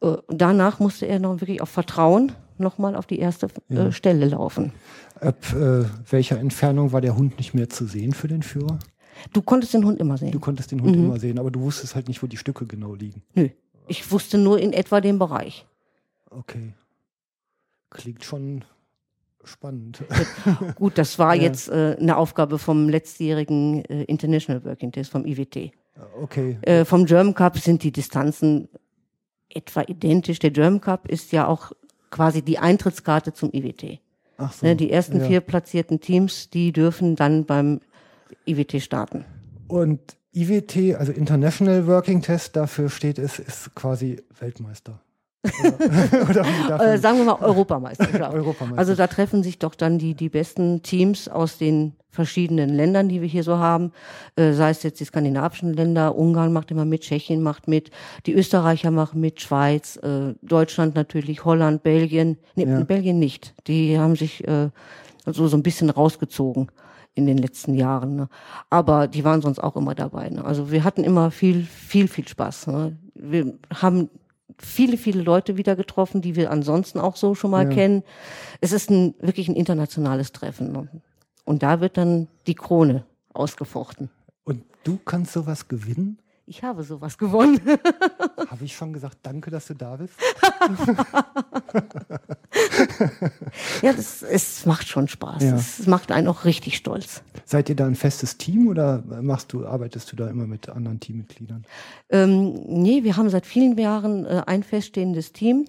Äh, 0.00 0.16
danach 0.28 0.78
musste 0.80 1.06
er 1.06 1.18
noch 1.20 1.40
wirklich 1.40 1.60
auf 1.60 1.68
Vertrauen 1.70 2.32
nochmal 2.60 2.94
auf 2.96 3.06
die 3.06 3.18
erste 3.18 3.48
äh, 3.68 3.90
Stelle 3.92 4.26
laufen. 4.28 4.72
Ab 5.20 5.36
äh, 5.54 5.84
welcher 6.10 6.38
Entfernung 6.38 6.92
war 6.92 7.00
der 7.00 7.16
Hund 7.16 7.38
nicht 7.38 7.54
mehr 7.54 7.68
zu 7.68 7.86
sehen 7.86 8.12
für 8.12 8.28
den 8.28 8.42
Führer? 8.42 8.78
Du 9.32 9.42
konntest 9.42 9.74
den 9.74 9.84
Hund 9.84 9.98
immer 10.00 10.14
Du 10.14 10.26
sehen. 10.26 10.40
konntest 10.40 10.70
den 10.70 10.78
Mhm. 10.78 10.84
Hund 10.84 10.96
immer 10.96 11.18
sehen, 11.18 11.38
aber 11.38 11.50
du 11.50 11.60
wusstest 11.60 11.94
halt 11.94 12.08
nicht, 12.08 12.22
wo 12.22 12.26
die 12.26 12.36
Stücke 12.36 12.66
genau 12.66 12.94
liegen. 12.94 13.22
Nö. 13.34 13.48
Ich 13.88 14.10
wusste 14.12 14.38
nur 14.38 14.60
in 14.60 14.72
etwa 14.72 15.00
den 15.00 15.18
Bereich. 15.18 15.66
Okay. 16.30 16.74
Klingt 17.90 18.22
schon 18.24 18.64
spannend. 19.44 20.02
Gut, 20.76 20.98
das 20.98 21.18
war 21.18 21.34
Ja. 21.34 21.42
jetzt 21.42 21.68
äh, 21.68 21.96
eine 21.98 22.16
Aufgabe 22.16 22.58
vom 22.58 22.88
letztjährigen 22.88 23.84
äh, 23.86 24.04
International 24.04 24.64
Working 24.64 24.92
Test, 24.92 25.10
vom 25.10 25.24
IWT. 25.24 25.72
Okay. 26.22 26.58
Äh, 26.62 26.84
vom 26.84 27.06
German 27.06 27.34
Cup 27.34 27.58
sind 27.58 27.82
die 27.82 27.90
Distanzen 27.90 28.68
etwa 29.48 29.82
identisch. 29.82 30.38
Der 30.38 30.50
German 30.50 30.80
Cup 30.80 31.08
ist 31.08 31.32
ja 31.32 31.46
auch 31.48 31.72
quasi 32.10 32.42
die 32.42 32.58
Eintrittskarte 32.58 33.32
zum 33.32 33.50
IWT. 33.52 34.00
Ach 34.36 34.52
so. 34.52 34.66
Ne, 34.66 34.76
die 34.76 34.90
ersten 34.90 35.20
ja. 35.20 35.26
vier 35.26 35.40
platzierten 35.40 36.00
Teams, 36.00 36.50
die 36.50 36.72
dürfen 36.72 37.16
dann 37.16 37.44
beim 37.44 37.80
IWT 38.46 38.80
starten. 38.82 39.24
Und 39.66 40.16
IWT, 40.32 40.96
also 40.96 41.12
International 41.12 41.86
Working 41.86 42.22
Test, 42.22 42.56
dafür 42.56 42.88
steht 42.88 43.18
es, 43.18 43.38
ist 43.38 43.74
quasi 43.74 44.22
Weltmeister. 44.38 45.00
Oder? 46.30 46.94
Äh, 46.94 46.98
sagen 46.98 47.18
wir 47.18 47.24
mal 47.24 47.40
Europameisterschaft. 47.40 48.34
Europameisterschaft. 48.34 48.78
Also 48.78 48.94
da 48.94 49.06
treffen 49.06 49.42
sich 49.42 49.58
doch 49.58 49.74
dann 49.74 49.98
die, 49.98 50.14
die 50.14 50.28
besten 50.28 50.82
Teams 50.82 51.28
aus 51.28 51.58
den 51.58 51.94
verschiedenen 52.10 52.70
Ländern, 52.70 53.08
die 53.08 53.20
wir 53.20 53.28
hier 53.28 53.44
so 53.44 53.58
haben. 53.58 53.92
Äh, 54.34 54.52
sei 54.52 54.70
es 54.70 54.82
jetzt 54.82 54.98
die 54.98 55.04
skandinavischen 55.04 55.72
Länder, 55.72 56.16
Ungarn 56.16 56.52
macht 56.52 56.70
immer 56.70 56.84
mit, 56.84 57.02
Tschechien 57.02 57.42
macht 57.42 57.68
mit, 57.68 57.90
die 58.26 58.34
Österreicher 58.34 58.90
machen 58.90 59.20
mit, 59.20 59.40
Schweiz, 59.40 59.96
äh, 59.98 60.34
Deutschland 60.42 60.94
natürlich, 60.96 61.44
Holland, 61.44 61.82
Belgien. 61.82 62.38
Nee, 62.56 62.64
Ja. 62.64 62.82
Belgien 62.82 63.18
nicht. 63.18 63.54
Die 63.68 63.98
haben 63.98 64.16
sich 64.16 64.46
äh, 64.48 64.70
so, 65.26 65.46
so 65.46 65.56
ein 65.56 65.62
bisschen 65.62 65.90
rausgezogen 65.90 66.68
in 67.14 67.26
den 67.26 67.38
letzten 67.38 67.74
Jahren. 67.74 68.16
Ne? 68.16 68.28
Aber 68.70 69.06
die 69.08 69.24
waren 69.24 69.42
sonst 69.42 69.58
auch 69.58 69.76
immer 69.76 69.94
dabei. 69.94 70.30
Ne? 70.30 70.44
Also 70.44 70.70
wir 70.70 70.84
hatten 70.84 71.04
immer 71.04 71.30
viel, 71.30 71.64
viel, 71.64 72.08
viel 72.08 72.26
Spaß. 72.26 72.68
Ne? 72.68 72.96
Wir 73.14 73.54
haben 73.74 74.08
viele, 74.58 74.96
viele 74.96 75.22
Leute 75.22 75.56
wieder 75.56 75.76
getroffen, 75.76 76.22
die 76.22 76.34
wir 76.36 76.50
ansonsten 76.50 76.98
auch 76.98 77.16
so 77.16 77.34
schon 77.34 77.50
mal 77.50 77.64
Ja. 77.64 77.70
kennen. 77.70 78.02
Es 78.60 78.72
ist 78.72 78.90
ein, 78.90 79.14
wirklich 79.20 79.48
ein 79.48 79.56
internationales 79.56 80.32
Treffen. 80.32 80.72
Ne? 80.72 80.88
Und 81.44 81.62
da 81.62 81.80
wird 81.80 81.96
dann 81.96 82.28
die 82.46 82.54
Krone 82.54 83.04
ausgefochten. 83.34 84.10
Und 84.44 84.62
du 84.84 84.98
kannst 85.04 85.32
sowas 85.32 85.68
gewinnen? 85.68 86.18
Ich 86.48 86.62
habe 86.62 86.82
sowas 86.82 87.18
gewonnen. 87.18 87.60
Habe 88.48 88.64
ich 88.64 88.74
schon 88.74 88.94
gesagt, 88.94 89.18
danke, 89.22 89.50
dass 89.50 89.66
du 89.66 89.74
da 89.74 89.96
bist? 89.96 90.14
ja, 93.82 93.92
das, 93.92 94.22
es 94.22 94.64
macht 94.64 94.88
schon 94.88 95.08
Spaß. 95.08 95.42
Ja. 95.42 95.56
Es 95.56 95.86
macht 95.86 96.10
einen 96.10 96.26
auch 96.26 96.46
richtig 96.46 96.78
stolz. 96.78 97.20
Seid 97.44 97.68
ihr 97.68 97.76
da 97.76 97.86
ein 97.86 97.96
festes 97.96 98.38
Team 98.38 98.68
oder 98.68 99.02
machst 99.20 99.52
du, 99.52 99.66
arbeitest 99.66 100.10
du 100.10 100.16
da 100.16 100.30
immer 100.30 100.46
mit 100.46 100.70
anderen 100.70 101.00
Teammitgliedern? 101.00 101.66
Ähm, 102.08 102.54
nee, 102.66 103.04
wir 103.04 103.18
haben 103.18 103.28
seit 103.28 103.44
vielen 103.44 103.76
Jahren 103.76 104.24
äh, 104.24 104.42
ein 104.46 104.62
feststehendes 104.62 105.34
Team. 105.34 105.68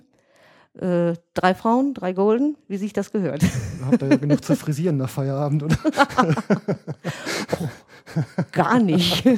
Äh, 0.79 1.15
drei 1.33 1.55
Frauen, 1.55 1.93
drei 1.93 2.13
Golden, 2.13 2.55
wie 2.69 2.77
sich 2.77 2.93
das 2.93 3.11
gehört. 3.11 3.43
Habt 3.85 4.01
ihr 4.01 4.07
ja 4.07 4.15
genug 4.15 4.45
zu 4.45 4.55
frisieren 4.55 4.95
nach 4.95 5.09
Feierabend, 5.09 5.63
oder? 5.63 5.77
Gar 8.51 8.79
nicht. 8.79 9.25
ja, 9.25 9.33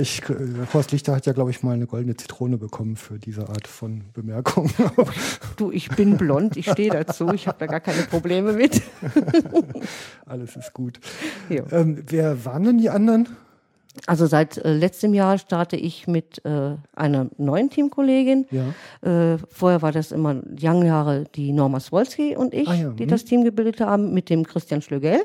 ich, 0.00 0.22
äh, 0.28 0.34
Horst 0.72 0.92
Lichter 0.92 1.16
hat 1.16 1.26
ja, 1.26 1.32
glaube 1.32 1.50
ich, 1.50 1.62
mal 1.62 1.72
eine 1.72 1.86
goldene 1.86 2.16
Zitrone 2.16 2.58
bekommen 2.58 2.96
für 2.96 3.18
diese 3.18 3.48
Art 3.48 3.66
von 3.66 4.04
Bemerkung. 4.12 4.70
du, 5.56 5.70
ich 5.70 5.88
bin 5.90 6.16
blond, 6.16 6.56
ich 6.56 6.70
stehe 6.70 6.90
dazu, 6.90 7.32
ich 7.32 7.48
habe 7.48 7.58
da 7.58 7.66
gar 7.66 7.80
keine 7.80 8.02
Probleme 8.02 8.52
mit. 8.52 8.82
Alles 10.26 10.56
ist 10.56 10.72
gut. 10.72 11.00
Ja. 11.48 11.62
Ähm, 11.70 12.02
wer 12.08 12.44
waren 12.44 12.64
denn 12.64 12.78
die 12.78 12.90
anderen? 12.90 13.28
Also 14.06 14.26
seit 14.26 14.58
äh, 14.58 14.72
letztem 14.72 15.14
Jahr 15.14 15.38
starte 15.38 15.76
ich 15.76 16.06
mit 16.06 16.44
äh, 16.44 16.76
einer 16.94 17.28
neuen 17.36 17.70
Teamkollegin. 17.70 18.46
Ja. 18.50 19.32
Äh, 19.32 19.38
vorher 19.50 19.82
war 19.82 19.92
das 19.92 20.12
immer 20.12 20.40
lange 20.60 20.86
Jahre 20.86 21.24
die 21.34 21.52
Norma 21.52 21.80
Swolski 21.80 22.36
und 22.36 22.54
ich, 22.54 22.68
Ah 22.68 22.74
ja, 22.74 22.90
die 22.90 23.04
mhm. 23.04 23.08
das 23.08 23.24
Team 23.24 23.44
gebildet 23.44 23.80
haben, 23.80 24.14
mit 24.14 24.30
dem 24.30 24.44
Christian 24.44 24.82
Schlögel. 24.82 25.20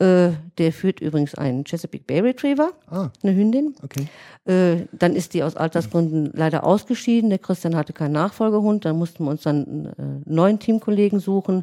Äh, 0.00 0.30
der 0.58 0.72
führt 0.72 1.00
übrigens 1.00 1.34
einen 1.36 1.64
Chesapeake 1.64 2.04
Bay 2.04 2.18
Retriever, 2.20 2.72
Ah, 2.88 3.10
eine 3.22 3.34
Hündin. 3.34 3.74
okay. 3.82 4.06
Äh, 4.44 4.86
dann 4.92 5.14
ist 5.14 5.34
die 5.34 5.42
aus 5.44 5.54
Altersgründen 5.56 6.30
leider 6.34 6.64
ausgeschieden. 6.64 7.30
Der 7.30 7.38
Christian 7.38 7.76
hatte 7.76 7.92
keinen 7.92 8.12
Nachfolgehund. 8.12 8.84
Dann 8.84 8.98
mussten 8.98 9.24
wir 9.24 9.30
uns 9.30 9.42
dann 9.42 9.64
einen 9.64 9.86
äh, 9.86 10.30
neuen 10.30 10.58
Teamkollegen 10.58 11.20
suchen. 11.20 11.62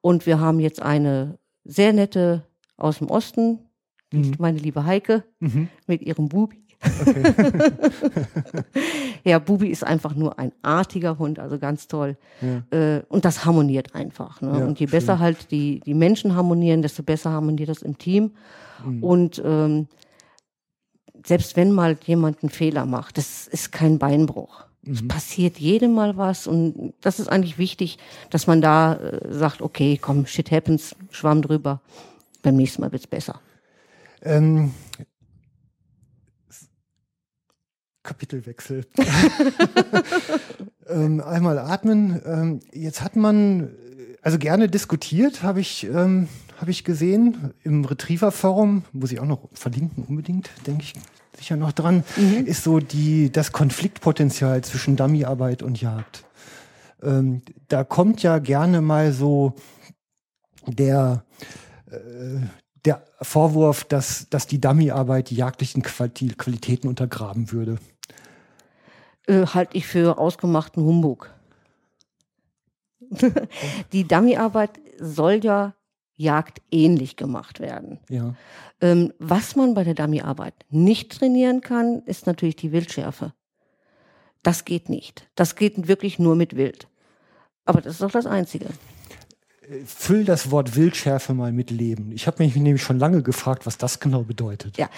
Und 0.00 0.24
wir 0.26 0.40
haben 0.40 0.58
jetzt 0.60 0.80
eine 0.80 1.38
sehr 1.64 1.92
nette 1.92 2.44
aus 2.78 2.98
dem 2.98 3.08
Osten, 3.10 3.58
ist 4.12 4.38
meine 4.38 4.58
liebe 4.58 4.84
Heike, 4.86 5.24
mit 5.86 6.00
ihrem 6.02 6.28
Bubi. 6.28 6.65
ja, 9.24 9.38
Bubi 9.38 9.68
ist 9.68 9.84
einfach 9.84 10.14
nur 10.14 10.38
ein 10.38 10.52
artiger 10.62 11.18
Hund, 11.18 11.38
also 11.38 11.58
ganz 11.58 11.88
toll. 11.88 12.16
Äh, 12.70 13.00
und 13.08 13.24
das 13.24 13.44
harmoniert 13.44 13.94
einfach. 13.94 14.40
Ne? 14.40 14.58
Ja, 14.58 14.66
und 14.66 14.80
je 14.80 14.86
schön. 14.86 14.92
besser 14.98 15.18
halt 15.18 15.50
die, 15.50 15.80
die 15.80 15.94
Menschen 15.94 16.34
harmonieren, 16.34 16.82
desto 16.82 17.02
besser 17.02 17.30
harmoniert 17.30 17.68
das 17.68 17.82
im 17.82 17.98
Team. 17.98 18.32
Mhm. 18.84 19.02
Und 19.02 19.42
ähm, 19.44 19.88
selbst 21.24 21.56
wenn 21.56 21.72
mal 21.72 21.96
jemand 22.04 22.42
einen 22.42 22.50
Fehler 22.50 22.86
macht, 22.86 23.18
das 23.18 23.46
ist 23.48 23.72
kein 23.72 23.98
Beinbruch. 23.98 24.64
Es 24.88 25.02
Mhm. 25.02 25.08
passiert 25.08 25.58
jedem 25.58 25.94
mal 25.94 26.16
was 26.16 26.46
und 26.46 26.94
das 27.00 27.18
ist 27.18 27.26
eigentlich 27.28 27.58
wichtig, 27.58 27.98
dass 28.30 28.46
man 28.46 28.60
da 28.60 28.94
äh, 28.94 29.32
sagt, 29.32 29.60
okay, 29.60 29.98
komm, 30.00 30.26
shit 30.26 30.52
happens, 30.52 30.94
schwamm 31.10 31.42
drüber. 31.42 31.80
Beim 32.42 32.54
nächsten 32.54 32.82
Mal 32.82 32.92
wird's 32.92 33.08
besser. 33.08 33.40
Ähm, 34.22 34.70
Kapitelwechsel. 38.06 38.86
ähm, 40.88 41.20
einmal 41.20 41.58
atmen. 41.58 42.22
Ähm, 42.24 42.60
jetzt 42.72 43.02
hat 43.02 43.16
man 43.16 43.64
äh, 43.64 43.66
also 44.22 44.38
gerne 44.38 44.68
diskutiert, 44.68 45.42
habe 45.42 45.60
ich, 45.60 45.84
ähm, 45.84 46.28
hab 46.60 46.68
ich 46.68 46.84
gesehen, 46.84 47.52
im 47.62 47.84
Retriever-Forum, 47.84 48.84
muss 48.92 49.12
ich 49.12 49.20
auch 49.20 49.26
noch 49.26 49.48
verlinken, 49.52 50.04
unbedingt, 50.04 50.50
denke 50.66 50.82
ich 50.84 50.94
sicher 51.36 51.56
noch 51.56 51.72
dran, 51.72 52.02
ist 52.46 52.64
so 52.64 52.80
die, 52.80 53.30
das 53.30 53.52
Konfliktpotenzial 53.52 54.64
zwischen 54.64 54.96
Dummyarbeit 54.96 55.62
und 55.62 55.80
Jagd. 55.80 56.24
Ähm, 57.02 57.42
da 57.68 57.84
kommt 57.84 58.22
ja 58.22 58.38
gerne 58.38 58.80
mal 58.80 59.12
so 59.12 59.54
der, 60.66 61.24
äh, 61.90 62.40
der 62.84 63.04
Vorwurf, 63.20 63.84
dass, 63.84 64.28
dass 64.30 64.46
die 64.46 64.60
Dummyarbeit 64.60 65.30
die 65.30 65.36
jagdlichen 65.36 65.82
Quali- 65.82 66.34
Qualitäten 66.36 66.88
untergraben 66.88 67.52
würde. 67.52 67.78
Äh, 69.26 69.46
halte 69.46 69.76
ich 69.76 69.86
für 69.86 70.18
ausgemachten 70.18 70.82
Humbug. 70.82 71.34
Die 73.92 74.06
Dummyarbeit 74.06 74.70
soll 74.98 75.44
ja 75.44 75.74
jagdähnlich 76.16 77.16
gemacht 77.16 77.60
werden. 77.60 77.98
Ja. 78.08 78.34
Ähm, 78.80 79.12
was 79.18 79.56
man 79.56 79.74
bei 79.74 79.84
der 79.84 79.94
Dummyarbeit 79.94 80.54
nicht 80.70 81.18
trainieren 81.18 81.60
kann, 81.60 82.02
ist 82.06 82.26
natürlich 82.26 82.56
die 82.56 82.72
Wildschärfe. 82.72 83.32
Das 84.42 84.64
geht 84.64 84.88
nicht. 84.88 85.28
Das 85.34 85.56
geht 85.56 85.88
wirklich 85.88 86.18
nur 86.18 86.36
mit 86.36 86.56
Wild. 86.56 86.88
Aber 87.64 87.80
das 87.80 87.94
ist 87.94 88.02
doch 88.02 88.10
das 88.10 88.26
Einzige. 88.26 88.66
Füll 89.84 90.24
das 90.24 90.50
Wort 90.52 90.76
Wildschärfe 90.76 91.34
mal 91.34 91.52
mit 91.52 91.70
Leben. 91.70 92.12
Ich 92.12 92.26
habe 92.28 92.42
mich 92.42 92.54
nämlich 92.54 92.82
schon 92.82 92.98
lange 92.98 93.22
gefragt, 93.22 93.66
was 93.66 93.76
das 93.76 93.98
genau 93.98 94.22
bedeutet. 94.22 94.78
Ja. 94.78 94.88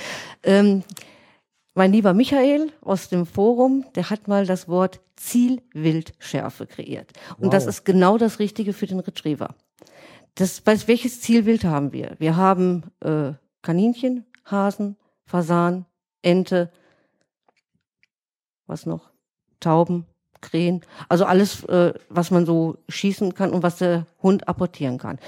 Ähm, 0.43 0.85
mein 1.79 1.93
lieber 1.93 2.13
Michael 2.13 2.73
aus 2.83 3.09
dem 3.09 3.25
Forum, 3.25 3.85
der 3.95 4.11
hat 4.11 4.29
mal 4.29 4.45
das 4.47 4.69
Wort 4.69 5.01
Zielwildschärfe 5.17 6.67
kreiert. 6.67 7.13
Und 7.39 7.53
das 7.55 7.65
Wow. 7.65 7.69
ist 7.71 7.85
genau 7.85 8.19
das 8.19 8.39
Richtige 8.39 8.73
für 8.73 8.87
den 8.87 9.01
Retriever. 9.01 9.55
Das, 10.35 10.67
welches 10.67 11.21
Zielwild 11.21 11.65
haben 11.65 11.93
wir? 11.93 12.17
Wir 12.19 12.37
haben 12.37 12.83
äh, 13.01 13.33
Kaninchen, 13.63 14.25
Hasen, 14.45 14.97
Fasan, 15.25 15.87
Ente, 16.23 16.71
was 18.67 18.85
noch? 18.85 19.11
Tauben, 19.61 20.07
Krähen. 20.41 20.83
Also 21.09 21.25
alles, 21.25 21.65
äh, 21.65 21.95
was 22.09 22.31
man 22.31 22.45
so 22.47 22.77
schießen 22.89 23.35
kann 23.35 23.51
und 23.53 23.63
was 23.63 23.79
der 23.79 24.07
Hund 24.23 24.47
apportieren 24.49 24.99
kann. 24.99 25.19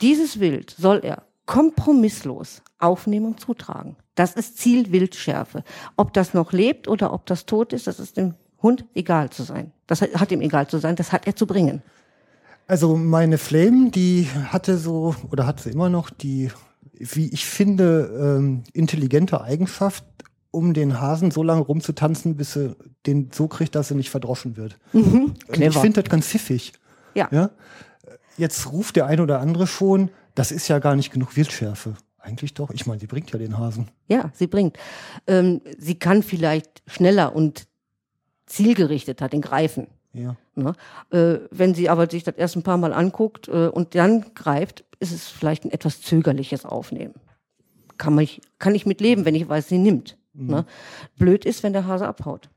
Dieses 0.00 0.38
Wild 0.40 0.70
soll 0.70 1.00
er 1.02 1.22
kompromisslos 1.46 2.62
aufnehmen 2.78 3.26
und 3.26 3.40
zutragen. 3.40 3.96
Das 4.14 4.34
ist 4.34 4.58
Zielwildschärfe. 4.58 5.64
Ob 5.96 6.12
das 6.12 6.34
noch 6.34 6.52
lebt 6.52 6.88
oder 6.88 7.12
ob 7.12 7.26
das 7.26 7.46
tot 7.46 7.72
ist, 7.72 7.86
das 7.86 7.98
ist 7.98 8.16
dem 8.16 8.34
Hund 8.62 8.84
egal 8.94 9.30
zu 9.30 9.42
sein. 9.42 9.72
Das 9.86 10.00
hat, 10.00 10.32
ihm 10.32 10.40
egal 10.40 10.68
zu 10.68 10.78
sein, 10.78 10.96
das 10.96 11.12
hat 11.12 11.26
er 11.26 11.36
zu 11.36 11.46
bringen. 11.46 11.82
Also 12.66 12.96
meine 12.96 13.38
Flame, 13.38 13.90
die 13.90 14.26
hatte 14.46 14.78
so, 14.78 15.14
oder 15.30 15.46
hat 15.46 15.60
sie 15.60 15.70
immer 15.70 15.90
noch, 15.90 16.10
die, 16.10 16.50
wie 16.92 17.28
ich 17.28 17.44
finde, 17.44 18.38
ähm, 18.38 18.62
intelligente 18.72 19.42
Eigenschaft, 19.42 20.04
um 20.50 20.72
den 20.72 21.00
Hasen 21.00 21.30
so 21.30 21.42
lange 21.42 21.60
rumzutanzen, 21.60 22.36
bis 22.36 22.54
sie 22.54 22.76
den 23.06 23.30
so 23.32 23.48
kriegt, 23.48 23.74
dass 23.74 23.90
er 23.90 23.96
nicht 23.96 24.10
verdroschen 24.10 24.56
wird. 24.56 24.78
Und 24.92 25.36
Ich 25.48 25.76
finde 25.76 26.02
das 26.02 26.10
ganz 26.10 26.26
pfiffig. 26.26 26.72
Ja. 27.14 27.28
Ja? 27.30 27.50
Jetzt 28.38 28.72
ruft 28.72 28.96
der 28.96 29.06
ein 29.06 29.20
oder 29.20 29.40
andere 29.40 29.66
schon, 29.66 30.10
das 30.34 30.52
ist 30.52 30.68
ja 30.68 30.78
gar 30.78 30.96
nicht 30.96 31.12
genug 31.12 31.36
Wildschärfe. 31.36 31.94
Eigentlich 32.24 32.54
doch. 32.54 32.70
Ich 32.70 32.86
meine, 32.86 32.98
sie 33.00 33.06
bringt 33.06 33.30
ja 33.32 33.38
den 33.38 33.58
Hasen. 33.58 33.88
Ja, 34.08 34.30
sie 34.32 34.46
bringt. 34.46 34.78
Ähm, 35.26 35.60
sie 35.78 35.98
kann 35.98 36.22
vielleicht 36.22 36.82
schneller 36.86 37.36
und 37.36 37.68
zielgerichteter 38.46 39.28
den 39.28 39.42
greifen. 39.42 39.88
Ja. 40.14 40.36
Ne? 40.54 40.72
Äh, 41.10 41.40
wenn 41.50 41.74
sie 41.74 41.90
aber 41.90 42.08
sich 42.08 42.22
das 42.22 42.36
erst 42.36 42.56
ein 42.56 42.62
paar 42.62 42.78
Mal 42.78 42.94
anguckt 42.94 43.48
äh, 43.48 43.68
und 43.68 43.94
dann 43.94 44.32
greift, 44.34 44.84
ist 45.00 45.12
es 45.12 45.28
vielleicht 45.28 45.66
ein 45.66 45.70
etwas 45.70 46.00
zögerliches 46.00 46.64
Aufnehmen. 46.64 47.14
Kann, 47.98 48.14
man, 48.14 48.26
kann 48.58 48.74
ich 48.74 48.86
mit 48.86 49.02
leben, 49.02 49.26
wenn 49.26 49.34
ich 49.34 49.46
weiß, 49.46 49.68
sie 49.68 49.78
nimmt. 49.78 50.16
Ne? 50.32 50.64
Blöd 51.18 51.44
ist, 51.44 51.62
wenn 51.62 51.74
der 51.74 51.86
Hase 51.86 52.08
abhaut. 52.08 52.48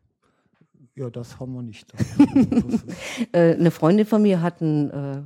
Ja, 0.95 1.09
das 1.09 1.39
haben 1.39 1.53
wir 1.53 1.61
nicht. 1.61 1.93
Äh, 3.33 3.55
eine 3.55 3.71
Freundin 3.71 4.05
von 4.05 4.21
mir 4.21 4.41
hat 4.41 4.61
einen, 4.61 4.89
äh, 4.89 5.21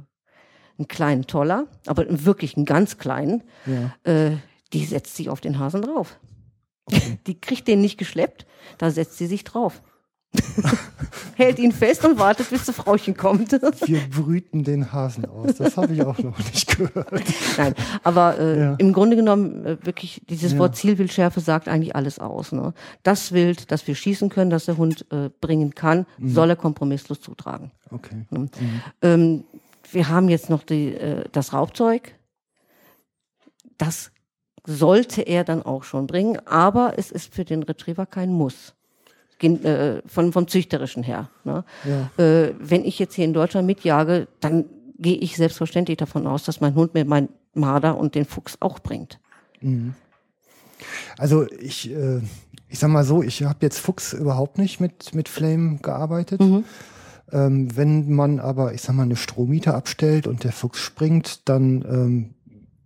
einen 0.81 0.87
kleinen 0.87 1.27
Toller, 1.27 1.67
aber 1.87 2.05
wirklich 2.25 2.55
einen 2.57 2.65
ganz 2.65 2.97
kleinen. 2.97 3.43
Ja. 3.65 3.93
Äh, 4.11 4.37
die 4.73 4.85
setzt 4.85 5.15
sich 5.15 5.29
auf 5.29 5.41
den 5.41 5.59
Hasen 5.59 5.81
drauf. 5.81 6.19
Die 7.27 7.39
kriegt 7.39 7.67
den 7.67 7.81
nicht 7.81 7.97
geschleppt, 7.97 8.45
da 8.77 8.89
setzt 8.91 9.17
sie 9.17 9.27
sich 9.27 9.43
drauf. 9.43 9.81
Hält 11.35 11.59
ihn 11.59 11.71
fest 11.73 12.05
und 12.05 12.17
wartet, 12.19 12.49
bis 12.49 12.65
das 12.65 12.75
Frauchen 12.75 13.15
kommt. 13.17 13.51
Wir 13.85 13.99
brüten 14.09 14.63
den 14.63 14.91
Hasen 14.93 15.25
aus. 15.25 15.55
Das 15.55 15.75
habe 15.75 15.93
ich 15.93 16.01
auch 16.03 16.17
noch 16.19 16.37
nicht 16.37 16.77
gehört. 16.77 17.11
Nein, 17.57 17.75
aber 18.03 18.39
äh, 18.39 18.59
Ja. 18.59 18.75
im 18.75 18.93
Grunde 18.93 19.15
genommen 19.17 19.65
äh, 19.65 19.85
wirklich 19.85 20.21
dieses 20.29 20.53
Ja. 20.53 20.59
Wort 20.59 20.75
Zielwildschärfe 20.77 21.39
sagt 21.41 21.67
eigentlich 21.67 21.95
alles 21.95 22.19
aus. 22.19 22.51
Ne? 22.53 22.73
Das 23.03 23.31
Wild, 23.33 23.71
das 23.71 23.87
wir 23.87 23.95
schießen 23.95 24.29
können, 24.29 24.49
das 24.49 24.65
der 24.65 24.77
Hund 24.77 25.05
äh, 25.11 25.29
bringen 25.41 25.75
kann, 25.75 26.05
Mhm. 26.17 26.29
soll 26.29 26.49
er 26.49 26.55
kompromisslos 26.55 27.19
zutragen. 27.21 27.71
Okay. 27.89 28.25
Ähm, 29.01 29.43
wir 29.93 30.09
haben 30.09 30.29
jetzt 30.29 30.49
noch 30.49 30.63
die, 30.63 30.93
äh, 30.93 31.25
das 31.31 31.53
Raubzeug. 31.53 32.15
Das 33.77 34.11
sollte 34.65 35.21
er 35.21 35.43
dann 35.43 35.63
auch 35.63 35.83
schon 35.83 36.07
bringen, 36.07 36.39
aber 36.45 36.93
es 36.97 37.11
ist 37.11 37.33
für 37.33 37.45
den 37.45 37.63
Retriever 37.63 38.05
kein 38.05 38.31
Muss. 38.31 38.75
Äh, 39.41 40.03
von, 40.05 40.31
vom 40.31 40.47
Züchterischen 40.47 41.01
her. 41.01 41.29
Ne? 41.43 41.63
Ja. 41.83 42.23
Äh, 42.23 42.53
wenn 42.59 42.85
ich 42.85 42.99
jetzt 42.99 43.15
hier 43.15 43.25
in 43.25 43.33
Deutschland 43.33 43.65
mitjage, 43.65 44.27
dann 44.39 44.65
gehe 44.99 45.17
ich 45.17 45.35
selbstverständlich 45.35 45.97
davon 45.97 46.27
aus, 46.27 46.43
dass 46.43 46.61
mein 46.61 46.75
Hund 46.75 46.93
mir 46.93 47.05
mein 47.05 47.29
Marder 47.55 47.97
und 47.97 48.13
den 48.13 48.25
Fuchs 48.25 48.57
auch 48.59 48.77
bringt. 48.79 49.19
Also 51.17 51.47
ich, 51.59 51.89
äh, 51.91 52.21
ich 52.69 52.77
sag 52.77 52.89
mal 52.89 53.03
so, 53.03 53.23
ich 53.23 53.41
habe 53.43 53.57
jetzt 53.61 53.79
Fuchs 53.79 54.13
überhaupt 54.13 54.59
nicht 54.59 54.79
mit, 54.79 55.15
mit 55.15 55.27
Flame 55.27 55.77
gearbeitet. 55.77 56.39
Mhm. 56.39 56.63
Ähm, 57.31 57.75
wenn 57.75 58.11
man 58.11 58.39
aber, 58.39 58.73
ich 58.73 58.81
sag 58.81 58.95
mal, 58.95 59.03
eine 59.03 59.15
Strommieter 59.15 59.75
abstellt 59.75 60.27
und 60.27 60.43
der 60.43 60.51
Fuchs 60.51 60.79
springt, 60.79 61.47
dann 61.49 61.85
ähm, 61.89 62.35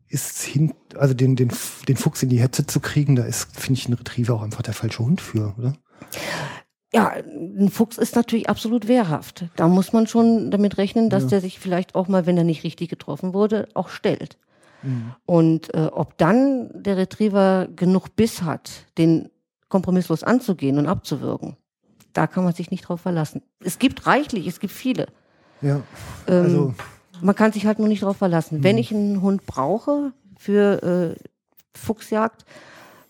ist 0.08 0.42
hin, 0.44 0.74
also 0.96 1.14
den, 1.14 1.36
den, 1.36 1.52
den 1.88 1.98
Fuchs 1.98 2.24
in 2.24 2.30
die 2.30 2.40
Hetze 2.40 2.66
zu 2.66 2.80
kriegen, 2.80 3.16
da 3.16 3.24
ist, 3.24 3.60
finde 3.60 3.80
ich, 3.80 3.90
ein 3.90 3.94
Retriever 3.94 4.36
auch 4.36 4.44
einfach 4.44 4.62
der 4.62 4.74
falsche 4.74 5.04
Hund 5.04 5.20
für, 5.22 5.54
oder? 5.58 5.74
Ja, 6.94 7.10
ein 7.10 7.70
Fuchs 7.70 7.98
ist 7.98 8.16
natürlich 8.16 8.48
absolut 8.48 8.88
wehrhaft. 8.88 9.46
Da 9.58 9.68
muss 9.68 9.92
man 9.92 10.08
schon 10.08 10.52
damit 10.52 10.78
rechnen, 10.78 11.10
dass 11.10 11.24
Ja. 11.24 11.30
der 11.30 11.42
sich 11.42 11.60
vielleicht 11.60 11.96
auch 11.96 12.08
mal, 12.08 12.26
wenn 12.26 12.38
er 12.38 12.46
nicht 12.46 12.64
richtig 12.64 12.90
getroffen 12.90 13.34
wurde, 13.34 13.68
auch 13.74 13.90
stellt. 13.90 14.38
Mhm. 14.82 15.16
Und 15.26 15.74
äh, 15.74 15.90
ob 15.92 16.18
dann 16.18 16.70
der 16.74 16.96
Retriever 16.96 17.68
genug 17.76 18.16
Biss 18.16 18.44
hat, 18.44 18.86
den 18.98 19.30
kompromisslos 19.68 20.24
anzugehen 20.24 20.78
und 20.78 20.88
abzuwürgen, 20.88 21.58
da 22.16 22.26
kann 22.26 22.44
man 22.44 22.54
sich 22.54 22.72
nicht 22.72 22.82
drauf 22.88 23.02
verlassen. 23.02 23.44
Es 23.60 23.78
gibt 23.78 24.08
reichlich, 24.08 24.48
es 24.48 24.60
gibt 24.60 24.74
viele. 24.74 25.06
Ja. 25.62 25.82
Ähm, 26.28 26.44
Also, 26.44 26.74
man 27.22 27.36
kann 27.36 27.52
sich 27.52 27.66
halt 27.68 27.78
nur 27.80 27.88
nicht 27.88 28.02
drauf 28.04 28.18
verlassen. 28.18 28.58
Mhm. 28.60 28.64
Wenn 28.64 28.78
ich 28.80 28.92
einen 28.92 29.22
Hund 29.22 29.46
brauche 29.46 30.12
für 30.38 31.16
äh, 31.16 31.16
Fuchsjagd, 31.78 32.46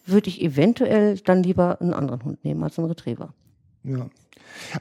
würde 0.05 0.27
ich 0.29 0.41
eventuell 0.41 1.17
dann 1.19 1.41
lieber 1.43 1.79
einen 1.81 1.93
anderen 1.93 2.23
Hund 2.23 2.43
nehmen 2.43 2.63
als 2.63 2.77
einen 2.77 2.87
Retriever. 2.89 3.33
ja. 3.83 4.09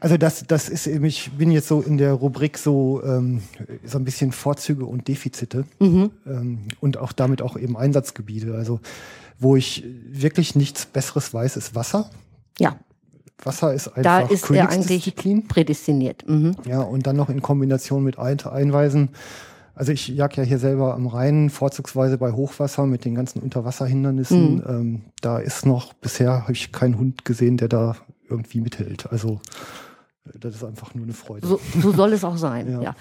Also 0.01 0.17
das, 0.17 0.45
das 0.47 0.69
ist 0.69 0.87
eben, 0.87 1.05
ich 1.05 1.33
bin 1.33 1.51
jetzt 1.51 1.67
so 1.67 1.81
in 1.81 1.99
der 1.99 2.13
Rubrik 2.13 2.59
so, 2.59 3.03
ähm, 3.03 3.43
so 3.85 3.99
ein 3.99 4.05
bisschen 4.05 4.31
Vorzüge 4.31 4.85
und 4.85 5.09
Defizite 5.09 5.65
Mhm. 5.81 6.11
ähm, 6.27 6.69
und 6.81 6.97
auch 6.97 7.11
damit 7.13 7.43
auch 7.43 7.57
eben 7.57 7.77
Einsatzgebiete. 7.77 8.55
Also 8.55 8.79
wo 9.41 9.57
ich 9.57 9.85
wirklich 10.07 10.55
nichts 10.55 10.87
Besseres 10.87 11.35
weiß, 11.35 11.57
ist 11.57 11.75
Wasser. 11.75 12.09
Ja, 12.61 12.77
Wasser 13.43 13.75
ist 13.75 13.89
einfach 13.89 14.03
da 14.03 14.21
ist 14.21 14.51
er 14.51 14.71
eigentlich 14.71 15.15
prädestiniert. 15.49 16.29
Mhm. 16.29 16.57
Ja, 16.67 16.83
und 16.83 17.07
dann 17.07 17.17
noch 17.17 17.29
in 17.29 17.43
Kombination 17.43 18.05
mit 18.05 18.19
Ein 18.19 18.41
Einweisen. 18.41 19.11
Also 19.75 19.91
ich 19.91 20.09
jag 20.09 20.37
ja 20.37 20.45
hier 20.45 20.59
selber 20.59 20.95
am 20.95 21.09
Rhein, 21.09 21.51
vorzugsweise 21.51 22.17
bei 22.17 22.33
Hochwasser 22.33 22.87
mit 22.87 23.05
den 23.05 23.15
ganzen 23.17 23.41
Unterwasserhindernissen. 23.43 24.57
Mhm. 24.57 24.65
Ähm, 24.69 25.03
da 25.21 25.39
ist 25.39 25.67
noch, 25.67 25.95
bisher 25.95 26.43
habe 26.43 26.53
ich 26.53 26.71
keinen 26.71 26.97
Hund 26.97 27.25
gesehen, 27.25 27.57
der 27.57 27.69
da 27.69 27.97
irgendwie 28.29 28.61
mithält. 28.61 29.11
Also 29.11 29.41
äh, 30.27 30.39
das 30.39 30.55
ist 30.55 30.65
einfach 30.65 30.95
nur 30.95 31.05
eine 31.05 31.13
Freude. 31.13 31.47
So, 31.47 31.61
so 31.81 31.91
soll 31.91 32.13
es 32.13 32.25
auch 32.25 32.37
sein. 32.37 32.71
Ja. 32.71 32.83
ja. 32.83 32.95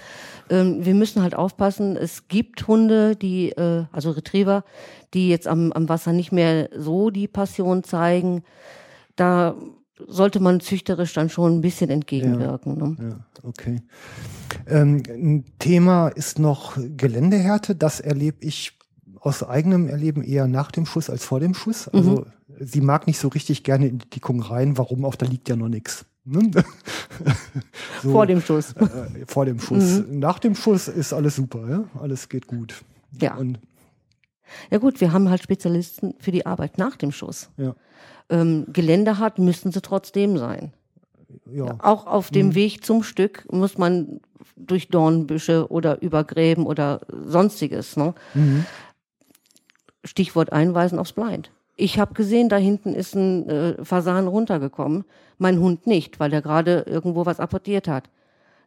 Ähm, 0.49 0.83
wir 0.83 0.95
müssen 0.95 1.21
halt 1.21 1.35
aufpassen. 1.35 1.95
Es 1.95 2.27
gibt 2.27 2.67
Hunde, 2.67 3.15
die, 3.15 3.51
äh, 3.51 3.85
also 3.91 4.11
Retriever, 4.11 4.63
die 5.13 5.29
jetzt 5.29 5.47
am, 5.47 5.71
am 5.73 5.87
Wasser 5.89 6.11
nicht 6.11 6.31
mehr 6.31 6.69
so 6.75 7.11
die 7.11 7.27
Passion 7.27 7.83
zeigen. 7.83 8.43
Da 9.15 9.55
sollte 10.07 10.39
man 10.39 10.59
züchterisch 10.59 11.13
dann 11.13 11.29
schon 11.29 11.57
ein 11.57 11.61
bisschen 11.61 11.89
entgegenwirken. 11.89 12.77
Ne? 12.77 12.95
Ja, 13.09 13.19
okay. 13.47 13.81
Ähm, 14.67 15.03
ein 15.07 15.45
Thema 15.59 16.09
ist 16.09 16.39
noch 16.39 16.77
Geländehärte. 16.77 17.75
Das 17.75 17.99
erlebe 17.99 18.37
ich 18.45 18.77
aus 19.19 19.43
eigenem 19.43 19.87
Erleben 19.87 20.23
eher 20.23 20.47
nach 20.47 20.71
dem 20.71 20.85
Schuss 20.85 21.09
als 21.09 21.23
vor 21.25 21.39
dem 21.39 21.53
Schuss. 21.53 21.87
Mhm. 21.91 21.99
Also 21.99 22.25
sie 22.59 22.81
mag 22.81 23.07
nicht 23.07 23.19
so 23.19 23.29
richtig 23.29 23.63
gerne 23.63 23.87
in 23.87 23.99
die 23.99 24.09
Dickung 24.09 24.41
rein. 24.41 24.77
Warum? 24.77 25.05
Auch 25.05 25.15
da 25.15 25.25
liegt 25.25 25.49
ja 25.49 25.55
noch 25.55 25.69
nichts. 25.69 26.05
Ne? 26.25 26.51
So, 28.01 28.11
Vor 28.11 28.25
dem 28.25 28.41
Schuss. 28.41 28.73
äh, 28.73 29.25
vor 29.27 29.45
dem 29.45 29.59
Schuss. 29.59 30.01
Nach 30.09 30.39
dem 30.39 30.55
Schuss 30.55 30.87
ist 30.87 31.13
alles 31.13 31.35
super, 31.35 31.69
ja? 31.69 31.83
Alles 32.01 32.27
geht 32.27 32.47
gut. 32.47 32.83
Ja. 33.21 33.35
Und 33.35 33.59
Ja 34.71 34.79
gut, 34.79 34.99
wir 34.99 35.13
haben 35.13 35.29
halt 35.29 35.43
Spezialisten 35.43 36.15
für 36.19 36.31
die 36.31 36.45
Arbeit 36.45 36.77
nach 36.77 36.95
dem 36.95 37.11
Schuss. 37.11 37.49
ja, 37.57 37.75
Ähm, 38.29 38.65
Geländehart 38.71 39.37
müssen 39.39 39.71
sie 39.71 39.81
trotzdem 39.81 40.37
sein. 40.37 40.73
ja. 41.51 41.75
Auch 41.79 42.07
auf 42.07 42.29
dem 42.31 42.55
Weg 42.55 42.85
zum 42.85 43.03
Stück 43.03 43.45
muss 43.51 43.77
man 43.77 44.19
durch 44.55 44.87
Dornbüsche 44.89 45.69
oder 45.71 46.01
über 46.01 46.23
Gräben 46.23 46.65
oder 46.65 47.01
sonstiges. 47.25 47.97
Ne? 47.97 48.13
Mhm. 48.33 48.65
Stichwort 50.03 50.51
Einweisen 50.51 50.99
aufs 50.99 51.13
Blind. 51.13 51.51
Ich 51.75 51.97
habe 51.99 52.13
gesehen, 52.13 52.49
da 52.49 52.57
hinten 52.57 52.93
ist 52.93 53.15
ein 53.15 53.49
äh, 53.49 53.83
Fasan 53.83 54.27
runtergekommen, 54.27 55.05
mein 55.37 55.59
Hund 55.59 55.87
nicht, 55.87 56.19
weil 56.19 56.31
er 56.33 56.41
gerade 56.41 56.85
irgendwo 56.87 57.25
was 57.25 57.39
apportiert 57.39 57.87
hat. 57.87 58.09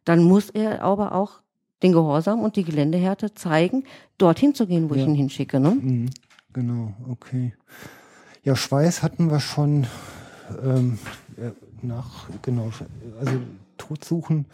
Dann 0.05 0.23
muss 0.25 0.51
er 0.51 0.83
aber 0.83 1.13
auch 1.15 1.41
den 1.83 1.93
Gehorsam 1.93 2.41
und 2.41 2.57
die 2.57 2.65
Geländehärte 2.65 3.35
zeigen, 3.35 3.85
dorthin 4.19 4.55
zu 4.55 4.67
gehen, 4.67 4.91
wo 4.91 4.95
ich 4.95 5.03
Ja. 5.03 5.07
ihn 5.07 5.15
hinschicke. 5.15 5.61
Ne? 5.61 5.71
Mhm, 5.71 6.11
genau, 6.53 6.95
okay. 7.09 7.53
Ja, 8.47 8.55
Schweiß 8.55 9.03
hatten 9.03 9.29
wir 9.29 9.41
schon 9.41 9.89
ähm, 10.65 11.01
äh, 11.37 11.51
nach, 11.83 12.29
genau, 12.43 12.71
also 13.19 13.33
Totsuchen. 13.77 14.47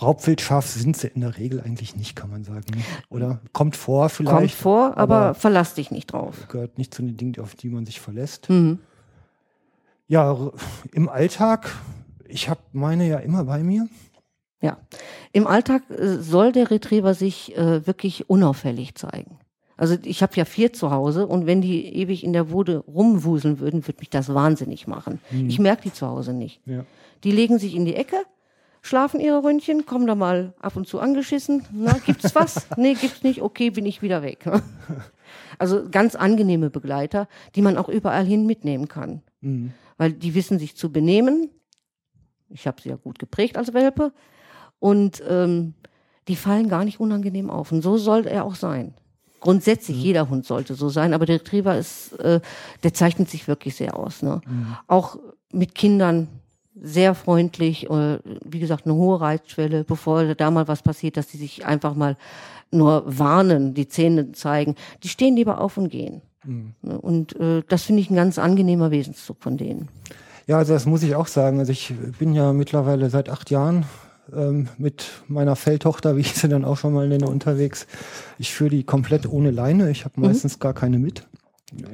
Raubwildschaf 0.00 0.68
sind 0.68 0.96
sie 0.96 1.08
in 1.08 1.20
der 1.20 1.36
Regel 1.36 1.60
eigentlich 1.60 1.96
nicht, 1.96 2.14
kann 2.14 2.30
man 2.30 2.44
sagen. 2.44 2.66
ne? 2.72 2.82
Oder 3.08 3.40
kommt 3.52 3.74
vor 3.74 4.08
vielleicht. 4.08 4.36
Kommt 4.36 4.50
vor, 4.52 4.96
aber, 4.96 5.16
aber 5.16 5.34
verlass 5.34 5.74
dich 5.74 5.90
nicht 5.90 6.12
drauf. 6.12 6.46
gehört 6.46 6.78
nicht 6.78 6.94
zu 6.94 7.02
den 7.02 7.16
Dingen, 7.16 7.40
auf 7.40 7.56
die 7.56 7.70
man 7.70 7.86
sich 7.86 8.00
verlässt. 8.00 8.48
Mhm. 8.48 8.78
Ja, 10.06 10.52
im 10.92 11.08
Alltag, 11.08 11.72
ich 12.28 12.48
habe 12.48 12.60
meine 12.70 13.08
ja 13.08 13.18
immer 13.18 13.42
bei 13.46 13.64
mir. 13.64 13.88
Ja. 14.62 14.78
Im 15.32 15.48
Alltag 15.48 15.82
äh, 15.90 16.18
soll 16.18 16.52
der 16.52 16.70
Retriever 16.70 17.14
sich 17.14 17.56
äh, 17.56 17.84
wirklich 17.84 18.30
unauffällig 18.30 18.94
zeigen. 18.94 19.40
Also 19.80 19.96
ich 20.04 20.22
habe 20.22 20.34
ja 20.36 20.44
vier 20.44 20.74
zu 20.74 20.90
Hause 20.90 21.26
und 21.26 21.46
wenn 21.46 21.62
die 21.62 21.86
ewig 21.96 22.22
in 22.22 22.34
der 22.34 22.44
Bude 22.44 22.84
rumwuseln 22.86 23.60
würden, 23.60 23.86
würde 23.86 24.00
mich 24.00 24.10
das 24.10 24.32
wahnsinnig 24.34 24.86
machen. 24.86 25.20
Ich 25.48 25.58
merke 25.58 25.84
die 25.84 25.92
zu 25.94 26.06
Hause 26.06 26.34
nicht. 26.34 26.60
Ja. 26.66 26.84
Die 27.24 27.32
legen 27.32 27.58
sich 27.58 27.74
in 27.74 27.86
die 27.86 27.94
Ecke, 27.94 28.16
schlafen 28.82 29.20
ihre 29.20 29.42
Ründchen, 29.42 29.86
kommen 29.86 30.06
da 30.06 30.14
mal 30.14 30.52
ab 30.60 30.76
und 30.76 30.86
zu 30.86 31.00
angeschissen. 31.00 31.64
Na, 31.72 31.94
gibt's 32.04 32.34
was? 32.34 32.66
nee, 32.76 32.92
gibt's 32.92 33.22
nicht. 33.22 33.40
Okay, 33.40 33.70
bin 33.70 33.86
ich 33.86 34.02
wieder 34.02 34.20
weg. 34.20 34.44
also 35.58 35.88
ganz 35.90 36.14
angenehme 36.14 36.68
Begleiter, 36.68 37.26
die 37.54 37.62
man 37.62 37.78
auch 37.78 37.88
überall 37.88 38.26
hin 38.26 38.44
mitnehmen 38.44 38.86
kann. 38.86 39.22
Mhm. 39.40 39.72
Weil 39.96 40.12
die 40.12 40.34
wissen 40.34 40.58
sich 40.58 40.76
zu 40.76 40.92
benehmen. 40.92 41.48
Ich 42.50 42.66
habe 42.66 42.82
sie 42.82 42.90
ja 42.90 42.96
gut 42.96 43.18
geprägt 43.18 43.56
als 43.56 43.72
Welpe. 43.72 44.12
Und 44.78 45.22
ähm, 45.26 45.72
die 46.28 46.36
fallen 46.36 46.68
gar 46.68 46.84
nicht 46.84 47.00
unangenehm 47.00 47.48
auf. 47.48 47.72
Und 47.72 47.80
so 47.80 47.96
soll 47.96 48.26
er 48.26 48.44
auch 48.44 48.56
sein. 48.56 48.92
Grundsätzlich, 49.40 49.96
jeder 50.02 50.28
Hund 50.28 50.46
sollte 50.46 50.74
so 50.74 50.88
sein, 50.88 51.14
aber 51.14 51.26
der 51.26 51.36
Retriever 51.36 51.76
ist, 51.76 52.12
äh, 52.20 52.40
der 52.82 52.94
zeichnet 52.94 53.30
sich 53.30 53.48
wirklich 53.48 53.74
sehr 53.74 53.96
aus. 53.96 54.22
Ne? 54.22 54.40
Auch 54.86 55.18
mit 55.52 55.74
Kindern 55.74 56.28
sehr 56.80 57.14
freundlich, 57.14 57.90
äh, 57.90 58.18
wie 58.44 58.60
gesagt, 58.60 58.86
eine 58.86 58.94
hohe 58.94 59.20
Reizschwelle, 59.20 59.84
bevor 59.84 60.34
da 60.34 60.50
mal 60.50 60.68
was 60.68 60.82
passiert, 60.82 61.16
dass 61.16 61.26
die 61.26 61.38
sich 61.38 61.66
einfach 61.66 61.94
mal 61.94 62.16
nur 62.70 63.02
warnen, 63.06 63.74
die 63.74 63.88
Zähne 63.88 64.32
zeigen. 64.32 64.76
Die 65.02 65.08
stehen 65.08 65.36
lieber 65.36 65.60
auf 65.60 65.76
und 65.76 65.88
gehen. 65.88 66.22
Ne? 66.44 66.98
Und 66.98 67.38
äh, 67.38 67.62
das 67.68 67.82
finde 67.82 68.02
ich 68.02 68.10
ein 68.10 68.16
ganz 68.16 68.38
angenehmer 68.38 68.90
Wesenszug 68.90 69.36
von 69.40 69.56
denen. 69.56 69.88
Ja, 70.46 70.58
also 70.58 70.72
das 70.72 70.86
muss 70.86 71.02
ich 71.02 71.14
auch 71.14 71.26
sagen. 71.26 71.58
Also 71.58 71.72
ich 71.72 71.92
bin 72.18 72.32
ja 72.32 72.52
mittlerweile 72.52 73.10
seit 73.10 73.28
acht 73.28 73.50
Jahren 73.50 73.84
ähm, 74.34 74.68
mit 74.78 75.10
meiner 75.28 75.56
Feldtochter, 75.56 76.16
wie 76.16 76.20
ich 76.20 76.34
sie 76.34 76.48
dann 76.48 76.64
auch 76.64 76.76
schon 76.76 76.92
mal 76.92 77.08
nenne, 77.08 77.26
unterwegs. 77.26 77.86
Ich 78.38 78.52
führe 78.52 78.70
die 78.70 78.84
komplett 78.84 79.28
ohne 79.28 79.50
Leine. 79.50 79.90
Ich 79.90 80.04
habe 80.04 80.20
meistens 80.20 80.58
gar 80.58 80.74
keine 80.74 80.98
mit. 80.98 81.26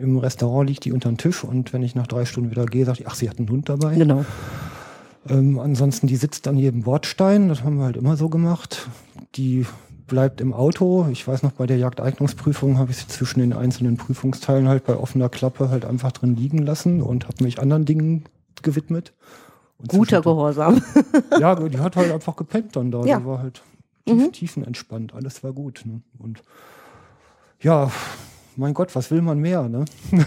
Im 0.01 0.19
Restaurant 0.19 0.69
liegt 0.69 0.85
die 0.85 0.93
unter 0.93 1.11
dem 1.11 1.19
Tisch 1.19 1.45
und 1.45 1.73
wenn 1.73 1.83
ich 1.83 1.95
nach 1.95 2.07
drei 2.07 2.25
Stunden 2.25 2.51
wieder 2.51 2.65
gehe, 2.65 2.87
sagt 2.87 2.99
die, 2.99 3.07
ach, 3.07 3.15
sie 3.15 3.29
hat 3.29 3.39
einen 3.39 3.51
Hund 3.51 3.69
dabei. 3.69 3.95
Genau. 3.95 4.25
Ähm, 5.29 5.59
ansonsten, 5.59 6.07
die 6.07 6.17
sitzt 6.17 6.49
an 6.49 6.57
jedem 6.57 6.83
Bordstein. 6.83 7.49
Das 7.49 7.63
haben 7.63 7.79
wir 7.79 7.85
halt 7.85 7.97
immer 7.97 8.17
so 8.17 8.29
gemacht. 8.29 8.89
Die 9.35 9.67
bleibt 10.07 10.41
im 10.41 10.53
Auto. 10.53 11.07
Ich 11.11 11.27
weiß 11.27 11.43
noch, 11.43 11.53
bei 11.53 11.67
der 11.67 11.79
Jagdeignungsprüfung 11.79 12.79
habe 12.79 12.91
ich 12.91 12.99
sie 12.99 13.09
zwischen 13.09 13.41
den 13.41 13.53
einzelnen 13.53 13.97
Prüfungsteilen 13.97 14.69
halt 14.69 14.85
bei 14.85 14.97
offener 14.97 15.29
Klappe 15.29 15.69
halt 15.69 15.85
einfach 15.85 16.13
drin 16.13 16.37
liegen 16.37 16.59
lassen 16.59 17.03
und 17.03 17.27
habe 17.27 17.45
mich 17.45 17.61
anderen 17.61 17.85
Dingen 17.85 18.25
gewidmet. 18.63 19.13
Und 19.79 19.89
Guter 19.89 20.23
Gehorsam. 20.23 20.83
Ja, 21.41 21.55
die 21.55 21.79
hat 21.79 21.97
halt 21.97 22.11
einfach 22.13 22.37
gepennt 22.37 22.77
dann 22.77 22.91
da. 22.91 23.05
Ja. 23.05 23.19
Die 23.19 23.27
war 23.27 23.39
halt 23.41 23.63
tief, 24.07 24.33
tiefenentspannt. 24.33 25.15
Alles 25.15 25.43
war 25.45 25.53
gut. 25.53 25.83
Ne? 25.85 26.01
Und 26.19 26.43
ja, 27.61 27.91
mein 28.57 28.73
Gott, 28.75 28.95
was 28.97 29.11
will 29.11 29.21
man 29.23 29.39
mehr? 29.39 29.69
Ne? 29.69 29.85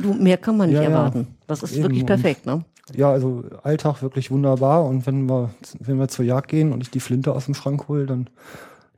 Du, 0.00 0.14
mehr 0.14 0.38
kann 0.38 0.56
man 0.56 0.68
nicht 0.68 0.76
Ja, 0.76 0.82
ja. 0.84 0.88
erwarten. 0.90 1.26
Das 1.46 1.62
ist 1.62 1.72
Eben. 1.74 1.84
wirklich 1.84 2.06
perfekt, 2.06 2.46
ne? 2.46 2.64
Ja, 2.94 3.10
also 3.10 3.44
Alltag 3.62 4.00
wirklich 4.02 4.30
wunderbar. 4.30 4.84
Und 4.86 5.06
wenn 5.06 5.28
wir, 5.28 5.50
wenn 5.80 5.98
wir 5.98 6.08
zur 6.08 6.24
Jagd 6.24 6.48
gehen 6.48 6.72
und 6.72 6.80
ich 6.80 6.90
die 6.90 7.00
Flinte 7.00 7.34
aus 7.34 7.44
dem 7.44 7.54
Schrank 7.54 7.88
hole, 7.88 8.06
dann, 8.06 8.30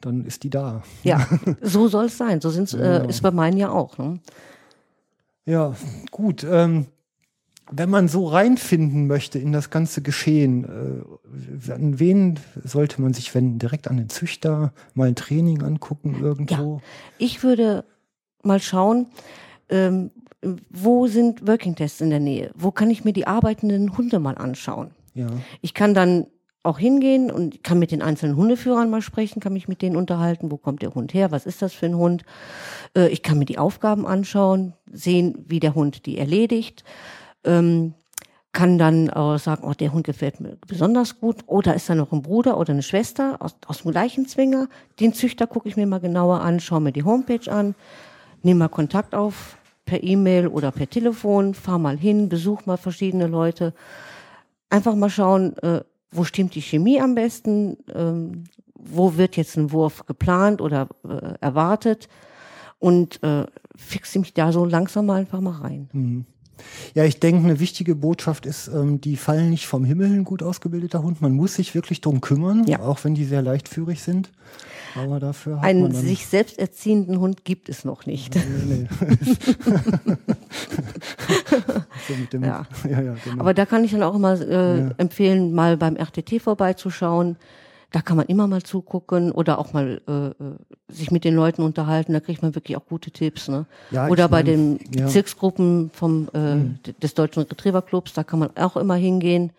dann 0.00 0.24
ist 0.24 0.44
die 0.44 0.50
da. 0.50 0.82
Ja, 1.02 1.26
so 1.62 1.88
soll 1.88 2.04
es 2.06 2.16
sein. 2.16 2.40
So 2.40 2.50
sind's, 2.50 2.72
Ja. 2.72 2.98
äh, 2.98 3.08
ist 3.08 3.22
bei 3.22 3.32
meinen 3.32 3.56
ja 3.56 3.70
auch. 3.70 3.98
Ne? 3.98 4.20
Ja, 5.46 5.74
gut. 6.12 6.46
Ähm, 6.48 6.86
wenn 7.70 7.90
man 7.90 8.08
so 8.08 8.26
reinfinden 8.26 9.06
möchte 9.06 9.38
in 9.38 9.52
das 9.52 9.70
ganze 9.70 10.02
Geschehen, 10.02 10.64
äh, 10.64 11.72
an 11.72 11.98
wen 11.98 12.38
sollte 12.64 13.00
man 13.00 13.14
sich 13.14 13.34
wenden? 13.34 13.58
Direkt 13.58 13.88
an 13.88 13.96
den 13.96 14.08
Züchter, 14.08 14.72
mal 14.94 15.08
ein 15.08 15.14
Training 15.14 15.62
angucken 15.62 16.16
irgendwo? 16.20 16.80
Ich 17.18 17.42
würde 17.42 17.84
mal 18.42 18.60
schauen, 18.60 19.06
ähm, 19.68 20.10
wo 20.70 21.06
sind 21.06 21.46
Working 21.46 21.74
Tests 21.74 22.00
in 22.00 22.10
der 22.10 22.20
Nähe? 22.20 22.50
Wo 22.54 22.70
kann 22.70 22.90
ich 22.90 23.04
mir 23.04 23.12
die 23.12 23.26
arbeitenden 23.26 23.96
Hunde 23.96 24.18
mal 24.18 24.36
anschauen? 24.38 24.90
Ja. 25.14 25.28
Ich 25.60 25.74
kann 25.74 25.94
dann 25.94 26.26
auch 26.62 26.78
hingehen 26.78 27.30
und 27.30 27.64
kann 27.64 27.78
mit 27.78 27.90
den 27.90 28.02
einzelnen 28.02 28.36
Hundeführern 28.36 28.90
mal 28.90 29.00
sprechen, 29.00 29.40
kann 29.40 29.54
mich 29.54 29.66
mit 29.66 29.80
denen 29.80 29.96
unterhalten, 29.96 30.50
wo 30.50 30.58
kommt 30.58 30.82
der 30.82 30.94
Hund 30.94 31.14
her, 31.14 31.30
was 31.30 31.46
ist 31.46 31.62
das 31.62 31.72
für 31.72 31.86
ein 31.86 31.96
Hund. 31.96 32.24
Äh, 32.94 33.08
ich 33.08 33.22
kann 33.22 33.38
mir 33.38 33.46
die 33.46 33.58
Aufgaben 33.58 34.06
anschauen, 34.06 34.74
sehen, 34.90 35.44
wie 35.48 35.60
der 35.60 35.74
Hund 35.74 36.04
die 36.04 36.18
erledigt. 36.18 36.84
Ähm, 37.44 37.94
kann 38.52 38.78
dann 38.78 39.10
auch 39.10 39.38
sagen, 39.38 39.62
oh, 39.64 39.74
der 39.74 39.92
Hund 39.92 40.04
gefällt 40.04 40.40
mir 40.40 40.56
besonders 40.66 41.20
gut. 41.20 41.36
Oder 41.46 41.74
ist 41.74 41.88
da 41.88 41.94
noch 41.94 42.12
ein 42.12 42.22
Bruder 42.22 42.58
oder 42.58 42.72
eine 42.72 42.82
Schwester 42.82 43.36
aus, 43.38 43.54
aus 43.66 43.82
dem 43.82 43.92
gleichen 43.92 44.26
Zwinger? 44.26 44.68
Den 44.98 45.12
Züchter 45.14 45.46
gucke 45.46 45.68
ich 45.68 45.76
mir 45.76 45.86
mal 45.86 46.00
genauer 46.00 46.40
an, 46.40 46.58
schaue 46.58 46.80
mir 46.80 46.92
die 46.92 47.04
Homepage 47.04 47.50
an, 47.50 47.74
nehme 48.42 48.58
mal 48.60 48.68
Kontakt 48.68 49.14
auf 49.14 49.56
per 49.84 50.02
E-Mail 50.02 50.48
oder 50.48 50.72
per 50.72 50.90
Telefon, 50.90 51.54
fahr 51.54 51.78
mal 51.78 51.96
hin, 51.96 52.28
besuch 52.28 52.66
mal 52.66 52.76
verschiedene 52.76 53.26
Leute. 53.26 53.72
Einfach 54.68 54.94
mal 54.94 55.10
schauen, 55.10 55.56
äh, 55.58 55.82
wo 56.10 56.24
stimmt 56.24 56.54
die 56.54 56.62
Chemie 56.62 57.00
am 57.00 57.14
besten, 57.14 57.76
ähm, 57.94 58.44
wo 58.74 59.16
wird 59.16 59.36
jetzt 59.36 59.56
ein 59.56 59.70
Wurf 59.70 60.06
geplant 60.06 60.60
oder 60.60 60.88
äh, 61.04 61.34
erwartet 61.40 62.08
und 62.78 63.22
äh, 63.22 63.46
fixe 63.76 64.18
mich 64.18 64.34
da 64.34 64.52
so 64.52 64.64
langsam 64.64 65.06
mal 65.06 65.20
einfach 65.20 65.40
mal 65.40 65.60
rein. 65.60 65.88
Mhm. 65.92 66.26
Ja, 66.94 67.04
ich 67.04 67.20
denke, 67.20 67.44
eine 67.44 67.60
wichtige 67.60 67.94
Botschaft 67.94 68.46
ist, 68.46 68.68
ähm, 68.68 69.00
die 69.00 69.16
fallen 69.16 69.50
nicht 69.50 69.66
vom 69.66 69.84
Himmel, 69.84 70.08
ein 70.08 70.24
gut 70.24 70.42
ausgebildeter 70.42 71.02
Hund. 71.02 71.20
Man 71.20 71.32
muss 71.32 71.54
sich 71.54 71.74
wirklich 71.74 72.00
drum 72.00 72.20
kümmern, 72.20 72.64
Ja. 72.66 72.80
auch 72.80 73.04
wenn 73.04 73.14
die 73.14 73.24
sehr 73.24 73.42
leichtführig 73.42 74.02
sind. 74.02 74.30
Aber 74.96 75.20
dafür 75.20 75.58
hat 75.58 75.64
Einen 75.64 75.82
man 75.82 75.92
dann 75.92 76.02
sich 76.02 76.26
selbst 76.26 76.58
erziehenden 76.58 77.20
Hund 77.20 77.44
gibt 77.44 77.68
es 77.68 77.84
noch 77.84 78.06
nicht. 78.06 78.34
Nee, 78.34 78.42
nee. 78.66 78.88
so 82.08 82.38
Ja. 82.42 82.66
ja, 82.88 83.00
genau. 83.24 83.40
Aber 83.40 83.54
da 83.54 83.66
kann 83.66 83.84
ich 83.84 83.92
dann 83.92 84.02
auch 84.02 84.14
immer 84.14 84.40
äh, 84.40 84.90
empfehlen, 84.98 85.52
mal 85.52 85.76
beim 85.76 85.96
RTT 85.96 86.40
vorbeizuschauen. 86.42 87.36
Da 87.92 88.00
kann 88.02 88.16
man 88.16 88.26
immer 88.26 88.46
mal 88.46 88.62
zugucken 88.62 89.32
oder 89.32 89.58
auch 89.58 89.72
mal 89.72 90.00
äh, 90.06 90.28
äh, 90.28 90.34
sich 90.88 91.10
mit 91.10 91.24
den 91.24 91.34
Leuten 91.34 91.62
unterhalten. 91.62 92.12
Da 92.12 92.20
kriegt 92.20 92.40
man 92.42 92.54
wirklich 92.54 92.76
auch 92.76 92.86
gute 92.86 93.10
Tipps. 93.10 93.48
Ne? 93.48 93.66
Ja, 93.90 94.06
oder 94.08 94.28
bei 94.28 94.42
den 94.44 94.78
ja. 94.78 95.02
Mhm. 95.02 95.04
Bezirksgruppen 95.06 95.90
vom 95.92 96.28
äh, 96.32 96.56
d- 96.86 96.94
des 97.02 97.14
Deutschen 97.14 97.42
Retriever 97.42 97.82
Clubs, 97.82 98.12
da 98.12 98.22
kann 98.22 98.38
man 98.38 98.56
auch 98.56 98.76
immer 98.76 98.94
hingehen. 98.94 99.50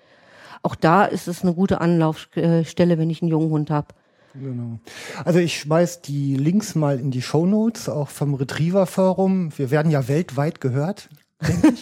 Auch 0.63 0.75
da 0.75 1.05
ist 1.05 1.27
es 1.27 1.41
eine 1.41 1.53
gute 1.53 1.81
Anlaufstelle, 1.81 2.97
wenn 2.97 3.09
ich 3.09 3.21
einen 3.21 3.31
jungen 3.31 3.49
Hund 3.49 3.69
habe. 3.71 3.87
Genau. 4.33 4.79
Also 5.25 5.39
ich 5.39 5.59
schmeiß 5.59 6.01
die 6.01 6.37
Links 6.37 6.73
mal 6.75 6.99
in 6.99 7.11
die 7.11 7.21
Shownotes, 7.21 7.89
auch 7.89 8.07
vom 8.07 8.33
Retriever 8.35 8.85
Forum. 8.85 9.49
Wir 9.57 9.71
werden 9.71 9.91
ja 9.91 10.07
weltweit 10.07 10.61
gehört, 10.61 11.09
denke 11.47 11.69
ich. 11.73 11.81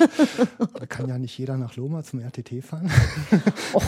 da 0.73 0.85
kann 0.87 1.07
ja 1.09 1.17
nicht 1.17 1.37
jeder 1.37 1.57
nach 1.57 1.75
Loma 1.75 2.03
zum 2.03 2.19
RTT 2.19 2.63
fahren. 2.63 2.89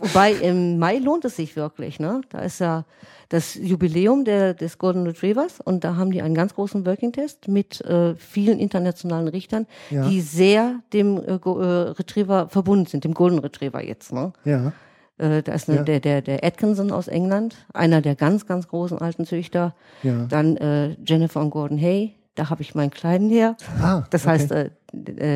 Wobei 0.00 0.32
im 0.32 0.78
Mai 0.78 0.98
lohnt 0.98 1.24
es 1.24 1.36
sich 1.36 1.56
wirklich. 1.56 2.00
Ne? 2.00 2.20
Da 2.30 2.40
ist 2.40 2.60
ja 2.60 2.84
das 3.28 3.54
Jubiläum 3.54 4.24
der, 4.24 4.54
des 4.54 4.78
Golden 4.78 5.06
Retrievers 5.06 5.60
und 5.60 5.84
da 5.84 5.96
haben 5.96 6.10
die 6.10 6.22
einen 6.22 6.34
ganz 6.34 6.54
großen 6.54 6.84
Working 6.84 7.12
Test 7.12 7.48
mit 7.48 7.80
äh, 7.82 8.14
vielen 8.16 8.58
internationalen 8.58 9.28
Richtern, 9.28 9.66
Ja. 9.90 10.08
die 10.08 10.20
sehr 10.20 10.80
dem 10.92 11.16
äh, 11.18 11.34
äh, 11.34 11.90
Retriever 11.92 12.48
verbunden 12.48 12.86
sind, 12.86 13.04
dem 13.04 13.14
Golden 13.14 13.38
Retriever 13.38 13.82
jetzt. 13.84 14.12
Ne? 14.12 14.32
Ja. 14.44 14.72
Äh, 15.18 15.42
da 15.42 15.52
ist 15.52 15.68
eine, 15.68 15.78
Ja. 15.78 15.84
der, 15.84 16.00
der, 16.00 16.22
der 16.22 16.44
Atkinson 16.44 16.90
aus 16.90 17.06
England, 17.06 17.54
einer 17.72 18.00
der 18.00 18.16
ganz, 18.16 18.46
ganz 18.46 18.66
großen 18.66 18.98
alten 18.98 19.26
Züchter. 19.26 19.74
Ja. 20.02 20.26
Dann 20.28 20.56
äh, 20.56 20.96
Jennifer 21.06 21.40
und 21.40 21.50
Gordon 21.50 21.78
Hay, 21.78 22.14
da 22.40 22.48
habe 22.48 22.62
ich 22.62 22.74
meinen 22.74 22.90
Kleinen 22.90 23.28
her. 23.28 23.54
Ah, 23.82 24.04
Das 24.08 24.22
okay. 24.22 24.30
heißt, 24.30 24.52
äh, 24.52 24.70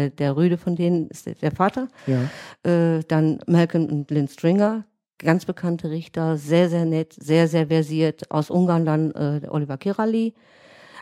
äh, 0.07 0.11
der 0.11 0.37
Rüde 0.37 0.57
von 0.57 0.75
denen 0.75 1.09
ist 1.09 1.27
der, 1.27 1.53
Vater. 1.53 1.89
Ja. 2.07 2.23
Äh, 2.71 3.03
dann 3.07 3.41
Malcolm 3.47 3.85
und 3.87 4.11
Lynn 4.11 4.27
Stringer, 4.27 4.85
ganz 5.19 5.45
bekannte 5.45 5.91
Richter, 5.91 6.39
sehr, 6.39 6.71
sehr 6.71 6.87
nett, 6.87 7.15
sehr, 7.21 7.47
sehr 7.47 7.67
versiert. 7.67 8.31
Aus 8.31 8.49
Ungarn 8.49 8.87
dann 8.87 9.11
äh, 9.13 9.47
Oliver 9.49 9.77
Kirali. 9.77 10.33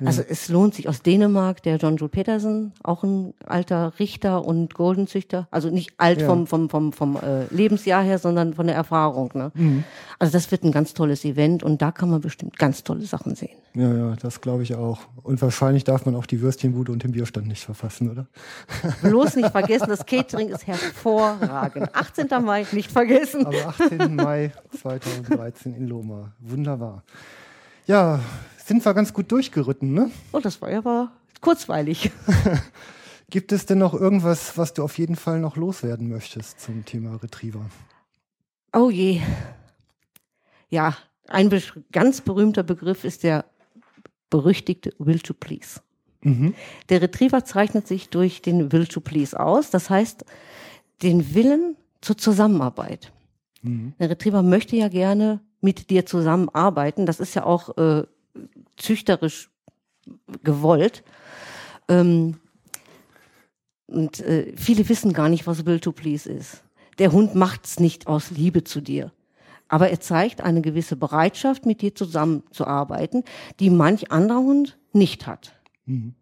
Also 0.05 0.23
es 0.29 0.49
lohnt 0.49 0.75
sich 0.75 0.89
aus 0.89 1.03
Dänemark, 1.03 1.63
der 1.63 1.77
John 1.77 1.97
Jules 1.97 2.11
Petersen, 2.13 2.73
auch 2.83 3.03
ein 3.05 3.35
alter 3.47 3.93
Richter 3.99 4.45
und 4.45 4.75
Goldenzüchter. 4.75 5.47
Also 5.51 5.71
nicht 5.71 5.93
alt 5.99 6.21
Ja. 6.21 6.27
vom, 6.27 6.47
vom, 6.47 6.69
vom, 6.71 6.93
vom 6.93 7.17
äh, 7.17 7.45
Lebensjahr 7.55 8.03
her, 8.03 8.19
sondern 8.19 8.55
von 8.55 8.67
der 8.67 8.75
Erfahrung. 8.77 9.31
Ne? 9.35 9.85
Also 10.19 10.33
das 10.33 10.51
wird 10.51 10.65
ein 10.65 10.73
ganz 10.73 10.95
tolles 10.95 11.25
Event 11.25 11.63
und 11.63 11.83
da 11.83 11.93
kann 11.93 12.11
man 12.11 12.21
bestimmt 12.21 12.59
ganz 12.59 12.83
tolle 12.85 13.03
Sachen 13.03 13.35
sehen. 13.35 13.57
Ja, 13.75 13.93
ja, 13.95 14.17
das 14.21 14.41
glaube 14.41 14.63
ich 14.63 14.75
auch. 14.75 15.01
Und 15.23 15.41
wahrscheinlich 15.41 15.85
darf 15.85 16.05
man 16.05 16.15
auch 16.15 16.27
die 16.27 16.41
Würstchenbude 16.43 16.93
und 16.93 17.05
den 17.05 17.13
Bierstand 17.13 17.47
nicht 17.49 17.63
verfassen, 17.65 18.11
oder? 18.11 18.27
Bloß 19.03 19.37
nicht 19.37 19.51
vergessen, 19.51 19.87
das 19.89 20.05
Catering 20.05 20.49
ist 20.49 20.67
hervorragend. 20.67 21.89
18. 21.95 22.29
Mai, 22.45 22.67
nicht 22.73 22.91
vergessen. 22.91 23.47
Am 23.47 23.55
18. 23.55 24.17
Mai 24.17 24.53
2013 24.81 25.75
in 25.75 25.87
Loma. 25.89 26.33
Wunderbar. 26.41 27.03
Ja, 27.87 28.21
sind 28.73 28.87
wir 28.87 28.95
ganz 28.95 29.13
gut 29.13 29.31
durchgeritten, 29.31 29.93
ne? 29.93 30.11
Oh, 30.33 30.41
das 30.41 30.63
war 30.63 30.71
ja 30.71 30.79
aber 30.79 31.13
kurzweilig. 31.43 32.11
Gibt 33.29 33.53
es 33.53 33.67
denn 33.67 33.77
noch 33.77 33.93
irgendwas, 33.93 34.57
was 34.57 34.73
du 34.73 34.83
auf 34.83 34.97
jeden 34.97 35.15
Fall 35.15 35.41
noch 35.41 35.57
loswerden 35.57 36.09
möchtest 36.09 36.59
zum 36.59 36.87
Thema 36.87 37.17
Retriever? 37.17 37.67
Oh 38.73 38.89
je. 38.89 39.21
Ja, 40.71 40.97
ein 41.29 41.51
ganz 41.93 42.23
berühmter 42.23 42.63
Begriff 42.63 43.05
ist 43.05 43.25
der 43.25 43.45
berüchtigte 44.31 44.95
Will 44.99 45.21
to 45.21 45.35
Please. 45.35 45.83
Mhm. 46.23 46.55
Der 46.89 47.03
Retriever 47.03 47.45
zeichnet 47.45 47.87
sich 47.87 48.09
durch 48.09 48.41
den 48.41 48.73
Will 48.73 48.87
to 48.87 49.01
Please 49.01 49.39
aus, 49.39 49.69
das 49.69 49.91
heißt 49.91 50.25
den 51.03 51.35
Willen 51.35 51.77
zur 52.01 52.17
Zusammenarbeit. 52.17 53.13
Mhm. 53.61 53.93
Der 53.99 54.09
Retriever 54.09 54.43
möchte 54.43 54.77
ja 54.77 54.89
gerne 54.89 55.41
mit 55.61 55.91
dir 55.91 56.07
zusammenarbeiten, 56.07 57.05
das 57.05 57.21
ist 57.21 57.35
ja 57.35 57.45
auch 57.45 57.77
äh, 57.77 58.05
züchterisch 58.77 59.51
gewollt. 60.43 61.05
Ähm, 61.89 62.37
und 63.87 64.21
äh, 64.21 64.53
viele 64.57 64.89
wissen 64.89 65.13
gar 65.13 65.29
nicht, 65.29 65.47
was 65.47 65.67
Will 65.67 65.81
to 65.81 65.93
Please 65.93 66.31
ist. 66.31 66.63
Der 66.99 67.13
Hund 67.13 67.35
macht's 67.35 67.79
nicht 67.81 68.07
aus 68.07 68.31
Liebe 68.31 68.65
zu 68.65 68.81
dir. 68.81 69.13
Aber 69.69 69.89
er 69.89 70.01
zeigt 70.01 70.43
eine 70.43 70.61
gewisse 70.61 70.97
Bereitschaft, 70.97 71.65
mit 71.65 71.81
dir 71.81 71.95
zusammenzuarbeiten, 71.95 73.25
die 73.59 73.71
manch 73.71 74.11
anderer 74.11 74.41
Hund 74.41 74.79
nicht 74.93 75.27
hat. 75.27 75.55
Mhm. 75.87 76.15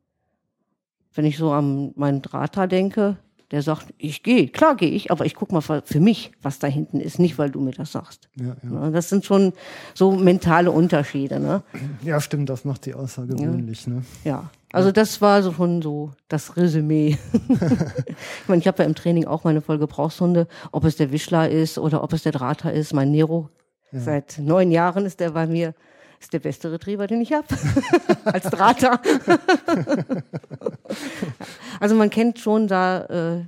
Wenn 1.12 1.24
ich 1.24 1.36
so 1.36 1.51
an 1.51 1.93
meinen 1.97 2.22
Drahter 2.22 2.68
denke, 2.68 3.18
der 3.51 3.62
sagt, 3.62 3.93
ich 3.98 4.22
gehe, 4.22 4.48
klar 4.48 4.77
gehe 4.77 4.90
ich, 4.90 5.10
aber 5.10 5.27
ich 5.27 5.35
guck 5.35 5.51
mal 5.51 5.60
für 5.60 6.01
mich, 6.01 6.31
was 6.40 6.59
da 6.60 6.68
hinten 6.68 7.01
ist, 7.01 7.18
nicht 7.18 7.36
weil 7.36 7.51
du 7.51 7.60
mir 7.60 7.72
das 7.72 7.93
sagst. 7.93 8.28
Ja, 8.36 8.56
ja. 8.62 8.70
Ne, 8.70 8.93
Das 8.93 9.09
sind 9.09 9.24
schon 9.24 9.52
so 9.94 10.12
mentale 10.12 10.70
Unterschiede. 10.70 11.40
Ne? 11.40 11.62
ja, 12.02 12.20
stimmt, 12.20 12.48
das 12.48 12.64
macht 12.64 12.85
sie 12.85 12.94
außergewöhnlich. 12.94 13.89
Ne? 13.89 14.02
Ja, 14.24 14.51
also 14.72 14.93
das 14.93 15.20
war 15.20 15.43
so 15.43 15.52
schon 15.52 15.82
so 15.82 16.12
das 16.28 16.56
Resümee. 16.56 17.18
ich 17.48 18.48
meine, 18.48 18.60
ich 18.60 18.68
habe 18.68 18.82
ja 18.82 18.89
im 18.89 18.94
Training 18.94 19.24
auch 19.27 19.43
meine 19.43 19.60
voll 19.60 19.78
Gebrauchshunde, 19.78 20.47
ob 20.70 20.85
es 20.85 20.94
der 20.97 21.10
Wischler 21.10 21.48
ist 21.48 21.77
oder 21.77 22.05
ob 22.05 22.12
es 22.12 22.22
der 22.22 22.32
Drater 22.32 22.72
ist. 22.72 22.94
Mein 22.94 23.10
Nero, 23.10 23.48
seit 23.90 24.39
neun 24.39 24.70
Jahren 24.70 25.06
ist 25.06 25.18
der 25.18 25.31
bei 25.31 25.48
mir, 25.48 25.74
ist 26.20 26.32
der 26.32 26.38
beste 26.38 26.70
Retriever, 26.70 27.06
den 27.06 27.22
ich 27.22 27.32
habe, 27.32 27.47
als 28.24 28.44
Drater. 28.44 29.01
also 31.80 31.94
man 31.94 32.10
kennt 32.10 32.38
schon 32.38 32.68
da 32.68 33.05
äh, 33.06 33.44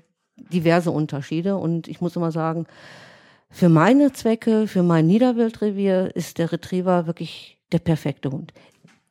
diverse 0.53 0.91
Unterschiede 0.91 1.57
und 1.57 1.87
ich 1.87 2.01
muss 2.01 2.17
immer 2.17 2.33
sagen, 2.33 2.67
für 3.51 3.69
meine 3.69 4.13
Zwecke, 4.13 4.67
für 4.67 4.83
mein 4.83 5.07
Niederwildrevier 5.07 6.17
ist 6.17 6.39
der 6.39 6.51
Retriever 6.51 7.07
wirklich 7.07 7.59
der 7.71 7.81
perfekte 7.81 8.31
Hund. 8.31 8.55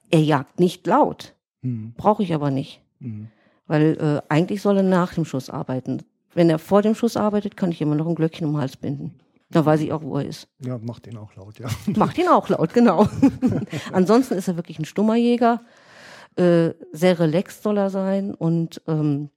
Er 0.10 0.22
jagt 0.22 0.60
nicht 0.60 0.86
laut. 0.88 1.36
Mhm. 1.62 1.94
Brauche 1.96 2.24
ich 2.24 2.34
aber 2.34 2.50
nicht. 2.50 2.82
Mhm. 3.00 3.28
Weil 3.68 3.98
äh, 4.00 4.22
eigentlich 4.34 4.64
soll 4.64 4.78
er 4.78 4.84
nach 4.84 5.14
dem 5.14 5.26
Schuss 5.26 5.52
arbeiten. 5.52 6.04
Wenn 6.34 6.50
er 6.50 6.58
vor 6.58 6.82
dem 6.82 6.96
Schuss 6.96 7.16
arbeitet, 7.16 7.56
kann 7.56 7.72
ich 7.72 7.82
immer 7.82 7.96
noch 7.96 8.08
ein 8.08 8.16
Glöckchen 8.16 8.48
um 8.48 8.54
den 8.54 8.62
Hals 8.62 8.78
binden. 8.78 9.14
Da 9.52 9.66
weiß 9.66 9.82
ich 9.82 9.92
auch, 9.92 10.02
wo 10.02 10.18
er 10.18 10.26
ist. 10.26 10.48
Ja, 10.60 10.78
macht 10.78 11.08
ihn 11.08 11.18
auch 11.18 11.36
laut, 11.36 11.60
ja. 11.60 11.68
Macht 11.98 12.18
ihn 12.18 12.28
auch 12.30 12.48
laut, 12.50 12.74
genau. 12.74 13.08
Ansonsten 13.92 14.36
ist 14.36 14.48
er 14.48 14.56
wirklich 14.56 14.80
ein 14.80 14.86
stummer 14.86 15.16
Jäger. 15.16 15.62
Äh, 16.38 16.70
sehr 16.94 17.20
relaxed 17.20 17.62
soll 17.62 17.78
er 17.78 17.90
sein 17.90 18.34
und 18.34 18.82
ähm, 18.88 19.30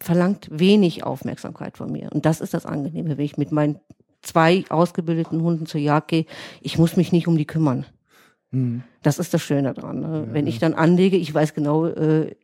verlangt 0.00 0.48
wenig 0.50 1.04
Aufmerksamkeit 1.04 1.76
von 1.76 1.90
mir. 1.92 2.10
Und 2.12 2.24
das 2.24 2.40
ist 2.40 2.54
das 2.54 2.64
Angenehme, 2.66 3.18
wenn 3.18 3.24
ich 3.24 3.36
mit 3.36 3.52
meinen 3.52 3.80
zwei 4.22 4.64
ausgebildeten 4.68 5.42
Hunden 5.42 5.66
zur 5.66 5.80
Jagd 5.80 6.08
gehe. 6.08 6.26
Ich 6.60 6.78
muss 6.78 6.96
mich 6.96 7.12
nicht 7.12 7.26
um 7.26 7.36
die 7.36 7.46
kümmern. 7.46 7.86
Mhm. 8.50 8.82
Das 9.02 9.18
ist 9.18 9.34
das 9.34 9.42
Schöne 9.42 9.74
daran. 9.74 10.00
Ne? 10.00 10.28
Wenn 10.30 10.46
ich 10.46 10.58
dann 10.58 10.74
anlege, 10.74 11.16
ich 11.16 11.32
weiß 11.32 11.54
genau, 11.54 11.86
äh, 11.86 12.34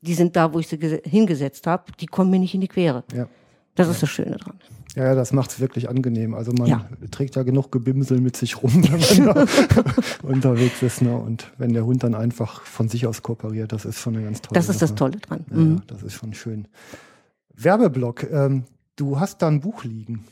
die 0.00 0.14
sind 0.14 0.36
da, 0.36 0.52
wo 0.52 0.58
ich 0.58 0.68
sie 0.68 0.76
gese- 0.76 1.06
hingesetzt 1.08 1.66
habe, 1.66 1.84
die 2.00 2.06
kommen 2.06 2.30
mir 2.30 2.38
nicht 2.38 2.54
in 2.54 2.60
die 2.60 2.68
Quere. 2.68 3.04
Ja. 3.14 3.26
Das 3.74 3.88
ist 3.88 4.02
das 4.02 4.10
Schöne 4.10 4.36
dran. 4.36 4.58
Ja, 4.94 5.14
das 5.16 5.32
macht's 5.32 5.58
wirklich 5.58 5.88
angenehm. 5.88 6.34
Also 6.34 6.52
man 6.52 6.68
Ja. 6.68 6.88
trägt 7.10 7.34
ja 7.36 7.42
genug 7.42 7.72
Gebimsel 7.72 8.20
mit 8.20 8.36
sich 8.36 8.62
rum, 8.62 8.70
wenn 8.84 9.26
man 9.26 9.34
da 9.34 9.46
unterwegs 10.22 10.82
ist. 10.82 11.02
Ne? 11.02 11.16
Und 11.16 11.50
wenn 11.58 11.72
der 11.72 11.84
Hund 11.84 12.02
dann 12.04 12.14
einfach 12.14 12.62
von 12.62 12.88
sich 12.88 13.06
aus 13.06 13.22
kooperiert, 13.22 13.72
das 13.72 13.84
ist 13.84 13.98
schon 13.98 14.14
eine 14.16 14.24
ganz 14.24 14.40
tolle 14.40 14.54
Das 14.54 14.68
ist 14.68 14.80
das 14.82 14.90
Sache. 14.90 14.98
Tolle 14.98 15.16
dran. 15.18 15.44
Ja, 15.50 15.56
Mhm. 15.56 15.82
das 15.88 16.02
ist 16.04 16.14
schon 16.14 16.32
schön. 16.34 16.68
Werbeblock, 17.56 18.30
ähm, 18.30 18.64
du 18.96 19.18
hast 19.18 19.42
da 19.42 19.48
ein 19.48 19.60
Buch 19.60 19.84
liegen. 19.84 20.24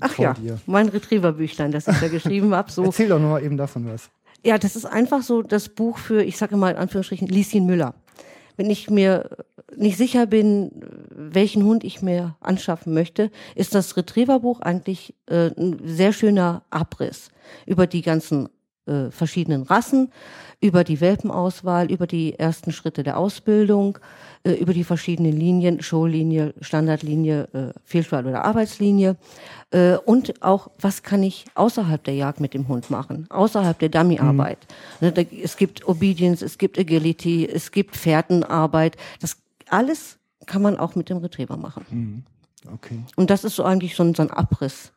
Ach 0.00 0.10
vor 0.12 0.24
ja, 0.24 0.34
dir. 0.34 0.58
mein 0.66 0.88
Retriever-Büchlein, 0.88 1.70
das 1.70 1.86
ich 1.86 1.96
da 1.98 2.08
geschrieben 2.08 2.54
habe. 2.54 2.70
So. 2.72 2.84
Erzähl 2.84 3.08
doch 3.08 3.20
noch 3.20 3.30
mal 3.30 3.42
eben 3.42 3.56
davon 3.56 3.86
was. 3.86 4.10
Ja, 4.44 4.58
das 4.58 4.74
ist 4.74 4.84
einfach 4.86 5.22
so 5.22 5.42
das 5.42 5.68
Buch 5.68 5.98
für, 5.98 6.22
ich 6.24 6.36
sage 6.36 6.56
mal 6.56 6.70
in 6.72 6.76
Anführungsstrichen, 6.76 7.28
Lieschen 7.28 7.66
Müller. 7.66 7.94
Wenn 8.56 8.70
ich 8.70 8.90
mir 8.90 9.30
nicht 9.76 9.96
sicher 9.96 10.26
bin, 10.26 10.70
welchen 11.10 11.64
Hund 11.64 11.84
ich 11.84 12.02
mir 12.02 12.36
anschaffen 12.40 12.92
möchte, 12.92 13.30
ist 13.54 13.74
das 13.74 13.96
Retriever-Buch 13.96 14.60
eigentlich 14.60 15.14
äh, 15.26 15.50
ein 15.56 15.80
sehr 15.84 16.12
schöner 16.12 16.62
Abriss 16.70 17.30
über 17.66 17.86
die 17.86 18.02
ganzen 18.02 18.48
äh, 18.86 19.10
verschiedenen 19.10 19.62
Rassen, 19.62 20.12
über 20.62 20.84
die 20.84 21.00
Welpenauswahl, 21.00 21.90
über 21.90 22.06
die 22.06 22.38
ersten 22.38 22.70
Schritte 22.70 23.02
der 23.02 23.18
Ausbildung, 23.18 23.98
äh, 24.44 24.52
über 24.52 24.72
die 24.72 24.84
verschiedenen 24.84 25.32
Linien, 25.32 25.82
Showlinie, 25.82 26.54
Standardlinie, 26.60 27.48
äh, 27.52 27.78
Fehlschwal- 27.84 28.26
oder 28.26 28.44
Arbeitslinie 28.44 29.16
äh, 29.72 29.96
und 29.96 30.40
auch, 30.40 30.70
was 30.80 31.02
kann 31.02 31.24
ich 31.24 31.46
außerhalb 31.56 32.02
der 32.04 32.14
Jagd 32.14 32.38
mit 32.38 32.54
dem 32.54 32.68
Hund 32.68 32.90
machen, 32.90 33.26
außerhalb 33.28 33.76
der 33.80 33.88
Dummyarbeit. 33.88 34.58
Ne, 35.00 35.10
da, 35.10 35.22
es 35.22 35.56
gibt 35.56 35.86
Obedience, 35.86 36.42
es 36.42 36.56
gibt 36.58 36.78
Agility, 36.78 37.44
es 37.44 37.72
gibt 37.72 37.96
Fährtenarbeit, 37.96 38.96
das 39.20 39.36
alles 39.68 40.18
kann 40.46 40.62
man 40.62 40.76
auch 40.76 40.94
mit 40.94 41.10
dem 41.10 41.18
Retriever 41.18 41.56
machen. 41.56 42.24
Okay. 42.72 43.02
Und 43.16 43.30
das 43.30 43.42
ist 43.42 43.56
so 43.56 43.64
eigentlich 43.64 43.96
so 43.96 44.04
ein, 44.04 44.14
so 44.14 44.22
ein 44.22 44.30
Abriss 44.30 44.92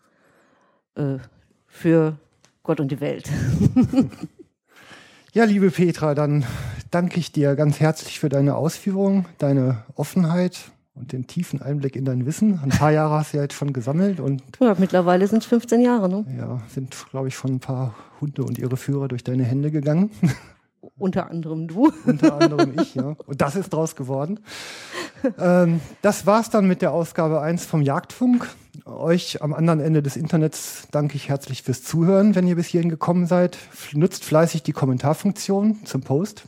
äh, 0.94 1.18
für 1.66 2.18
Gott 2.62 2.80
und 2.80 2.92
die 2.92 3.00
Welt. 3.00 3.28
Ja, 5.36 5.44
liebe 5.44 5.70
Petra, 5.70 6.16
dann 6.16 6.46
danke 6.92 7.20
ich 7.20 7.34
dir 7.34 7.58
ganz 7.58 7.82
herzlich 7.82 8.22
für 8.22 8.30
deine 8.30 8.56
Ausführungen, 8.56 9.26
deine 9.38 9.84
Offenheit 9.96 10.72
und 10.94 11.12
den 11.12 11.28
tiefen 11.28 11.62
Einblick 11.62 11.98
in 11.98 12.06
dein 12.06 12.26
Wissen. 12.26 12.62
Ein 12.64 12.70
paar 12.70 12.92
Jahre 12.92 13.16
hast 13.16 13.34
du 13.34 13.38
ja 13.40 13.44
jetzt 13.44 13.56
schon 13.56 13.74
gesammelt 13.74 14.22
und 14.22 14.42
Ja, 14.62 14.74
mittlerweile 14.80 15.28
sind 15.28 15.40
es 15.40 15.46
15 15.48 15.82
Jahre, 15.82 16.08
ne? 16.08 16.26
ja, 16.40 16.62
sind, 16.70 16.96
glaube 17.12 17.28
ich, 17.28 17.36
schon 17.36 17.56
ein 17.56 17.60
paar 17.60 17.96
Hunde 18.22 18.46
und 18.46 18.58
ihre 18.58 18.78
Führer 18.78 19.10
durch 19.10 19.26
deine 19.26 19.44
Hände 19.44 19.72
gegangen. 19.72 20.10
Unter 20.98 21.30
anderem 21.30 21.68
du. 21.68 21.92
Unter 22.06 22.40
anderem 22.40 22.72
ich, 22.80 22.96
ja. 22.96 23.18
Und 23.28 23.42
das 23.42 23.58
ist 23.58 23.74
draus 23.74 23.98
geworden. 23.98 24.40
Ähm, 25.38 25.82
das 26.02 26.26
war's 26.26 26.50
dann 26.50 26.66
mit 26.66 26.82
der 26.82 26.94
Ausgabe 26.94 27.42
1 27.42 27.66
vom 27.66 27.82
Jagdfunk. 27.82 28.48
Euch 28.86 29.42
am 29.42 29.54
anderen 29.54 29.80
Ende 29.80 30.04
des 30.04 30.18
Internets 30.18 30.88
danke 30.92 31.16
ich 31.16 31.30
herzlich 31.30 31.64
fürs 31.64 31.84
Zuhören, 31.84 32.36
wenn 32.36 32.48
ihr 32.48 32.56
bis 32.56 32.68
hierhin 32.68 32.90
gekommen 32.90 33.28
seid. 33.28 33.58
Nutzt 33.94 34.24
fleißig 34.24 34.64
die 34.64 34.74
Kommentarfunktion 34.74 35.86
zum 35.86 36.02
Post. 36.02 36.48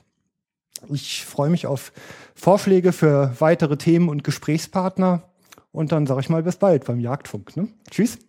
Ich 0.90 1.26
freue 1.26 1.50
mich 1.50 1.68
auf 1.68 1.92
Vorschläge 2.36 2.94
für 2.94 3.34
weitere 3.40 3.78
Themen 3.78 4.10
und 4.10 4.24
Gesprächspartner. 4.24 5.24
Und 5.72 5.92
dann 5.92 6.08
sage 6.08 6.22
ich 6.22 6.30
mal 6.30 6.44
bis 6.44 6.58
bald 6.58 6.86
beim 6.86 7.00
Jagdfunk. 7.00 7.56
Ne? 7.56 7.68
Tschüss. 7.90 8.20